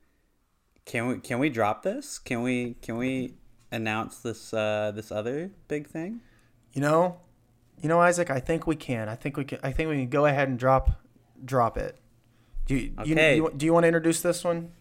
can 0.86 1.08
we 1.08 1.20
can 1.20 1.40
we 1.40 1.50
drop 1.50 1.84
this? 1.84 2.20
Can 2.20 2.44
we 2.44 2.76
can 2.82 2.98
we 2.98 3.36
announce 3.72 4.20
this 4.20 4.54
uh 4.54 4.92
this 4.94 5.12
other 5.12 5.52
big 5.68 5.88
thing? 5.88 6.22
You 6.74 6.82
know, 6.82 7.18
you 7.82 7.90
know, 7.90 8.00
Isaac. 8.00 8.30
I 8.30 8.40
think 8.40 8.66
we 8.68 8.76
can. 8.76 9.10
I 9.10 9.16
think 9.16 9.38
we 9.38 9.44
can. 9.46 9.60
I 9.64 9.72
think 9.72 9.90
we 9.90 9.96
can 9.98 10.10
go 10.10 10.26
ahead 10.26 10.48
and 10.48 10.58
drop, 10.58 11.02
drop 11.44 11.78
it. 11.78 11.98
Do 12.66 12.76
you, 12.76 12.94
Okay. 13.00 13.36
you, 13.38 13.44
you 13.46 13.54
do 13.56 13.66
you 13.66 13.74
want 13.74 13.84
to 13.84 13.88
introduce 13.88 14.22
this 14.22 14.44
one? 14.44 14.72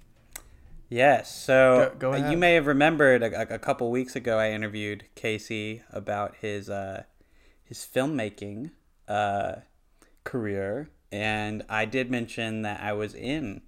Yes. 0.89 1.35
So 1.35 1.93
Go- 1.99 2.13
go 2.13 2.25
uh, 2.25 2.31
you 2.31 2.37
may 2.37 2.55
have 2.55 2.67
remembered 2.67 3.23
a, 3.23 3.55
a 3.55 3.59
couple 3.59 3.91
weeks 3.91 4.15
ago 4.17 4.39
I 4.39 4.51
interviewed 4.51 5.05
Casey 5.15 5.83
about 5.93 6.37
his 6.41 6.71
uh, 6.71 7.05
his 7.63 7.79
filmmaking 7.79 8.71
uh, 9.09 9.57
career, 10.25 10.91
and 11.11 11.63
I 11.69 11.85
did 11.85 12.11
mention 12.11 12.63
that 12.63 12.81
I 12.83 12.93
was 12.93 13.15
in 13.15 13.63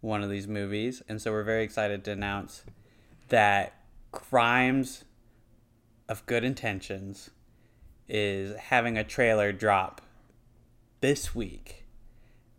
one 0.00 0.22
of 0.22 0.28
these 0.30 0.46
movies, 0.48 1.02
and 1.08 1.20
so 1.22 1.32
we're 1.32 1.44
very 1.44 1.64
excited 1.64 2.04
to 2.04 2.10
announce 2.12 2.64
that 3.28 3.72
Crimes 4.12 5.04
of 6.08 6.26
Good 6.26 6.44
Intentions 6.44 7.30
is 8.08 8.56
having 8.56 8.96
a 8.98 9.04
trailer 9.04 9.52
drop 9.52 10.00
this 11.00 11.34
week. 11.34 11.84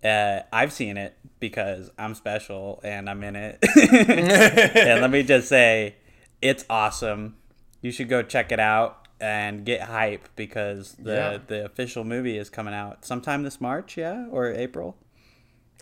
Uh, 0.03 0.41
I've 0.53 0.71
seen 0.71 0.97
it 0.97 1.15
because 1.39 1.89
I'm 1.97 2.13
special 2.15 2.79
and 2.83 3.09
I'm 3.09 3.23
in 3.23 3.35
it. 3.35 3.57
and 3.91 5.01
let 5.01 5.09
me 5.09 5.23
just 5.23 5.47
say, 5.49 5.95
it's 6.41 6.63
awesome. 6.69 7.37
You 7.81 7.91
should 7.91 8.09
go 8.09 8.21
check 8.21 8.51
it 8.51 8.59
out 8.59 9.07
and 9.19 9.65
get 9.65 9.81
hype 9.81 10.27
because 10.35 10.93
the 10.93 11.13
Yeah. 11.13 11.37
the 11.47 11.65
official 11.65 12.03
movie 12.03 12.37
is 12.37 12.49
coming 12.49 12.73
out 12.73 13.05
sometime 13.05 13.43
this 13.43 13.59
March, 13.61 13.97
yeah, 13.97 14.27
or 14.29 14.51
April. 14.51 14.97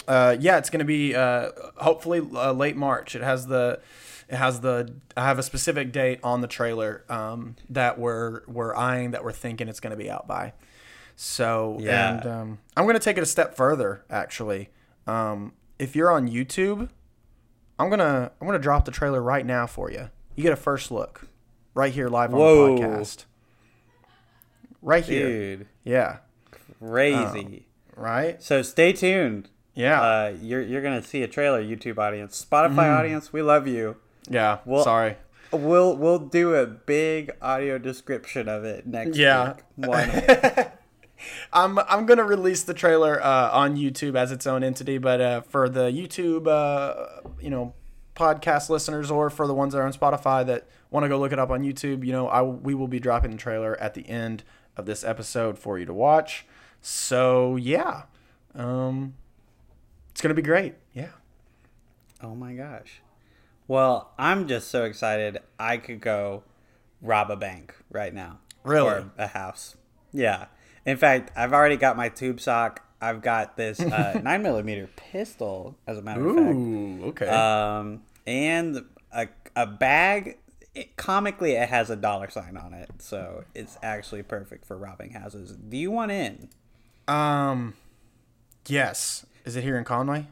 Uh, 0.07 0.35
yeah, 0.39 0.57
it's 0.57 0.69
gonna 0.69 0.85
be 0.85 1.15
uh, 1.15 1.49
hopefully 1.77 2.21
uh, 2.33 2.51
late 2.53 2.75
March. 2.77 3.15
It 3.15 3.21
has 3.23 3.47
the, 3.47 3.79
it 4.33 4.37
has 4.37 4.61
the. 4.61 4.93
I 5.15 5.25
have 5.25 5.37
a 5.39 5.43
specific 5.43 5.91
date 5.91 6.19
on 6.23 6.41
the 6.41 6.47
trailer 6.47 7.03
um, 7.09 7.55
that 7.69 7.99
we're 7.99 8.41
we're 8.47 8.75
eyeing 8.75 9.11
that 9.11 9.23
we're 9.23 9.31
thinking 9.31 9.67
it's 9.67 9.79
gonna 9.79 9.95
be 9.95 10.09
out 10.09 10.27
by. 10.27 10.53
So 11.15 11.77
Yeah. 11.79 12.13
and 12.17 12.25
um, 12.25 12.59
I'm 12.75 12.87
gonna 12.87 12.99
take 12.99 13.17
it 13.17 13.21
a 13.23 13.27
step 13.27 13.55
further. 13.55 14.03
Actually, 14.09 14.69
um, 15.07 15.53
if 15.77 15.95
you're 15.95 16.09
on 16.11 16.27
YouTube, 16.27 16.89
I'm 17.77 17.89
gonna 17.89 18.31
I'm 18.41 18.47
gonna 18.47 18.59
drop 18.59 18.85
the 18.85 18.91
trailer 18.91 19.21
right 19.21 19.45
now 19.45 19.67
for 19.67 19.91
you. 19.91 20.09
You 20.35 20.41
get 20.43 20.51
a 20.53 20.55
first 20.57 20.89
look, 20.91 21.27
right 21.75 21.93
here 21.93 22.09
live 22.09 22.33
on 22.33 22.39
Whoa. 22.39 22.75
the 22.75 22.81
podcast. 22.81 23.25
Right 24.81 25.05
here, 25.05 25.27
Dude, 25.57 25.67
yeah, 25.83 26.17
crazy. 26.79 27.67
right, 27.95 28.41
so 28.43 28.61
stay 28.61 28.91
tuned. 28.91 29.49
yeah, 29.75 30.01
Uh, 30.01 30.33
you're 30.41 30.61
you're 30.61 30.81
gonna 30.81 31.01
see 31.03 31.23
a 31.23 31.27
trailer, 31.27 31.63
YouTube 31.63 31.97
audience, 31.99 32.43
Spotify 32.43 32.89
audience. 32.97 33.31
We 33.31 33.41
love 33.41 33.65
you. 33.67 33.95
Yeah. 34.29 34.59
well- 34.65 34.83
Sorry. 34.83 35.17
We'll 35.51 35.95
we'll 35.95 36.17
do 36.17 36.55
a 36.55 36.65
big 36.65 37.29
audio 37.39 37.77
description 37.77 38.49
of 38.49 38.63
it 38.65 38.87
next 38.87 39.15
Yeah. 39.17 39.53
week. 39.77 40.67
I'm 41.53 41.77
I'm 41.77 42.07
gonna 42.07 42.23
release 42.23 42.63
the 42.63 42.73
trailer 42.73 43.21
uh, 43.23 43.51
on 43.51 43.75
YouTube 43.77 44.15
as 44.15 44.31
its 44.31 44.47
own 44.47 44.63
entity, 44.63 44.97
but 44.97 45.21
uh, 45.21 45.41
for 45.41 45.69
the 45.69 45.91
YouTube, 45.91 46.47
uh, 46.47 47.29
you 47.39 47.51
know, 47.51 47.75
podcast 48.15 48.69
listeners, 48.69 49.11
or 49.11 49.29
for 49.29 49.45
the 49.45 49.53
ones 49.53 49.73
that 49.73 49.79
are 49.79 49.85
on 49.85 49.93
Spotify 49.93 50.43
that 50.47 50.67
want 50.89 51.03
to 51.03 51.07
go 51.07 51.19
look 51.19 51.31
it 51.31 51.37
up 51.37 51.51
on 51.51 51.61
YouTube, 51.61 52.03
you 52.03 52.11
know, 52.11 52.27
I 52.27 52.41
we 52.41 52.73
will 52.73 52.87
be 52.87 52.99
dropping 52.99 53.29
the 53.29 53.37
trailer 53.37 53.79
at 53.79 53.93
the 53.93 54.09
end 54.09 54.43
of 54.75 54.87
this 54.87 55.03
episode 55.03 55.59
for 55.59 55.77
you 55.77 55.85
to 55.85 55.93
watch. 55.93 56.47
So 56.81 57.57
yeah, 57.57 58.03
um, 58.55 59.13
it's 60.09 60.19
gonna 60.21 60.33
be 60.33 60.41
great. 60.41 60.73
Yeah. 60.95 61.09
Oh 62.23 62.33
my 62.33 62.53
gosh. 62.55 63.02
Well, 63.67 64.11
I'm 64.17 64.47
just 64.47 64.69
so 64.69 64.83
excited. 64.83 65.39
I 65.57 65.77
could 65.77 66.01
go 66.01 66.43
rob 67.01 67.31
a 67.31 67.35
bank 67.35 67.75
right 67.89 68.13
now. 68.13 68.39
Really? 68.63 68.87
Or 68.87 69.11
a 69.17 69.27
house. 69.27 69.75
Yeah. 70.11 70.45
In 70.85 70.97
fact, 70.97 71.31
I've 71.35 71.53
already 71.53 71.77
got 71.77 71.95
my 71.97 72.09
tube 72.09 72.39
sock. 72.39 72.81
I've 73.01 73.21
got 73.21 73.57
this 73.57 73.79
uh, 73.79 74.19
nine 74.23 74.43
millimeter 74.43 74.89
pistol, 74.95 75.77
as 75.87 75.97
a 75.97 76.01
matter 76.01 76.25
of 76.27 76.35
fact. 76.35 76.49
Ooh, 76.55 77.03
okay. 77.05 77.27
Um, 77.27 78.03
and 78.25 78.85
a, 79.11 79.27
a 79.55 79.65
bag. 79.67 80.37
It, 80.75 80.95
comically, 80.95 81.51
it 81.51 81.69
has 81.69 81.89
a 81.89 81.95
dollar 81.95 82.29
sign 82.29 82.57
on 82.57 82.73
it, 82.73 82.89
so 82.97 83.43
it's 83.53 83.77
actually 83.83 84.23
perfect 84.23 84.65
for 84.65 84.75
robbing 84.77 85.11
houses. 85.11 85.51
Do 85.51 85.77
you 85.77 85.91
want 85.91 86.11
in? 86.11 86.49
um, 87.07 87.73
yes. 88.67 89.25
Is 89.45 89.55
it 89.55 89.63
here 89.63 89.77
in 89.77 89.83
Conway? 89.83 90.27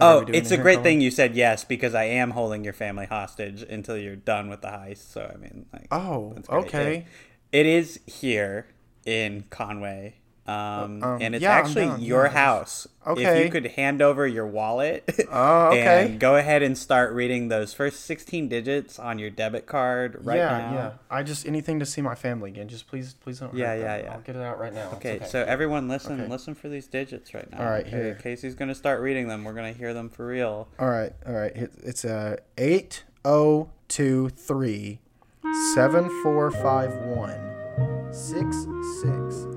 Oh, 0.00 0.20
it's 0.34 0.50
a 0.50 0.56
great 0.62 0.76
thing 0.82 1.00
you 1.00 1.10
said 1.10 1.34
yes 1.34 1.64
because 1.64 1.94
I 1.94 2.04
am 2.04 2.32
holding 2.32 2.64
your 2.64 2.72
family 2.74 3.06
hostage 3.06 3.62
until 3.62 3.96
you're 3.96 4.16
done 4.16 4.48
with 4.50 4.60
the 4.60 4.68
heist. 4.68 5.10
So 5.10 5.30
I 5.32 5.36
mean, 5.38 5.66
like, 5.72 5.86
Oh, 5.90 6.34
okay. 6.66 6.96
It- 7.52 7.60
it 7.60 7.66
is 7.66 8.00
here 8.06 8.66
in 9.06 9.44
Conway. 9.50 10.16
Um, 10.48 11.02
Um, 11.02 11.18
and 11.20 11.34
it's 11.34 11.42
yeah, 11.42 11.52
actually 11.52 11.86
down, 11.86 12.00
your 12.00 12.24
yeah. 12.26 12.30
house. 12.30 12.86
Okay. 13.06 13.22
If 13.40 13.44
you 13.44 13.50
could 13.50 13.66
hand 13.72 14.00
over 14.02 14.26
your 14.26 14.46
wallet 14.46 15.04
Oh, 15.32 15.68
okay. 15.68 16.06
and 16.06 16.20
go 16.20 16.36
ahead 16.36 16.62
and 16.62 16.76
start 16.78 17.12
reading 17.12 17.48
those 17.48 17.72
first 17.74 18.04
16 18.04 18.48
digits 18.48 18.98
on 18.98 19.18
your 19.18 19.30
debit 19.30 19.66
card 19.66 20.24
right 20.24 20.36
yeah, 20.38 20.58
now. 20.58 20.72
yeah. 20.72 20.90
I 21.10 21.22
just 21.22 21.46
anything 21.46 21.78
to 21.80 21.86
see 21.86 22.00
my 22.00 22.14
family 22.14 22.50
again. 22.50 22.68
Just 22.68 22.86
please, 22.88 23.14
please 23.14 23.38
don't. 23.40 23.54
Yeah, 23.54 23.68
hurt 23.74 23.80
yeah, 23.80 23.96
them. 23.96 24.06
yeah. 24.06 24.12
I'll 24.14 24.20
get 24.20 24.36
it 24.36 24.42
out 24.42 24.58
right 24.58 24.72
now. 24.74 24.86
It's 24.86 24.94
Okay, 24.96 25.20
so 25.26 25.42
everyone 25.42 25.88
listen, 25.88 26.20
Okay. 26.20 26.30
listen 26.30 26.54
for 26.54 26.68
these 26.68 26.86
digits 26.86 27.34
right 27.34 27.50
now. 27.50 27.58
All 27.58 27.70
right, 27.70 27.86
okay? 27.86 27.90
here. 27.96 28.14
Casey's 28.22 28.54
going 28.54 28.68
to 28.68 28.74
start 28.74 29.00
reading 29.00 29.28
them. 29.28 29.44
We're 29.44 29.52
going 29.54 29.72
to 29.72 29.78
hear 29.78 29.94
them 29.94 30.08
for 30.08 30.26
real. 30.26 30.68
all 30.78 30.88
right, 30.88 31.12
all 31.26 31.32
right. 31.34 31.54
It- 31.56 31.72
It's 31.82 32.04
a 32.04 32.38
eight 32.58 33.04
oh 33.24 33.68
two 33.88 34.28
three 34.30 34.98
seven 35.74 36.08
four 36.22 36.50
five 36.50 36.92
one 37.06 37.38
six 38.12 38.56
six 39.02 39.34
zero. 39.34 39.55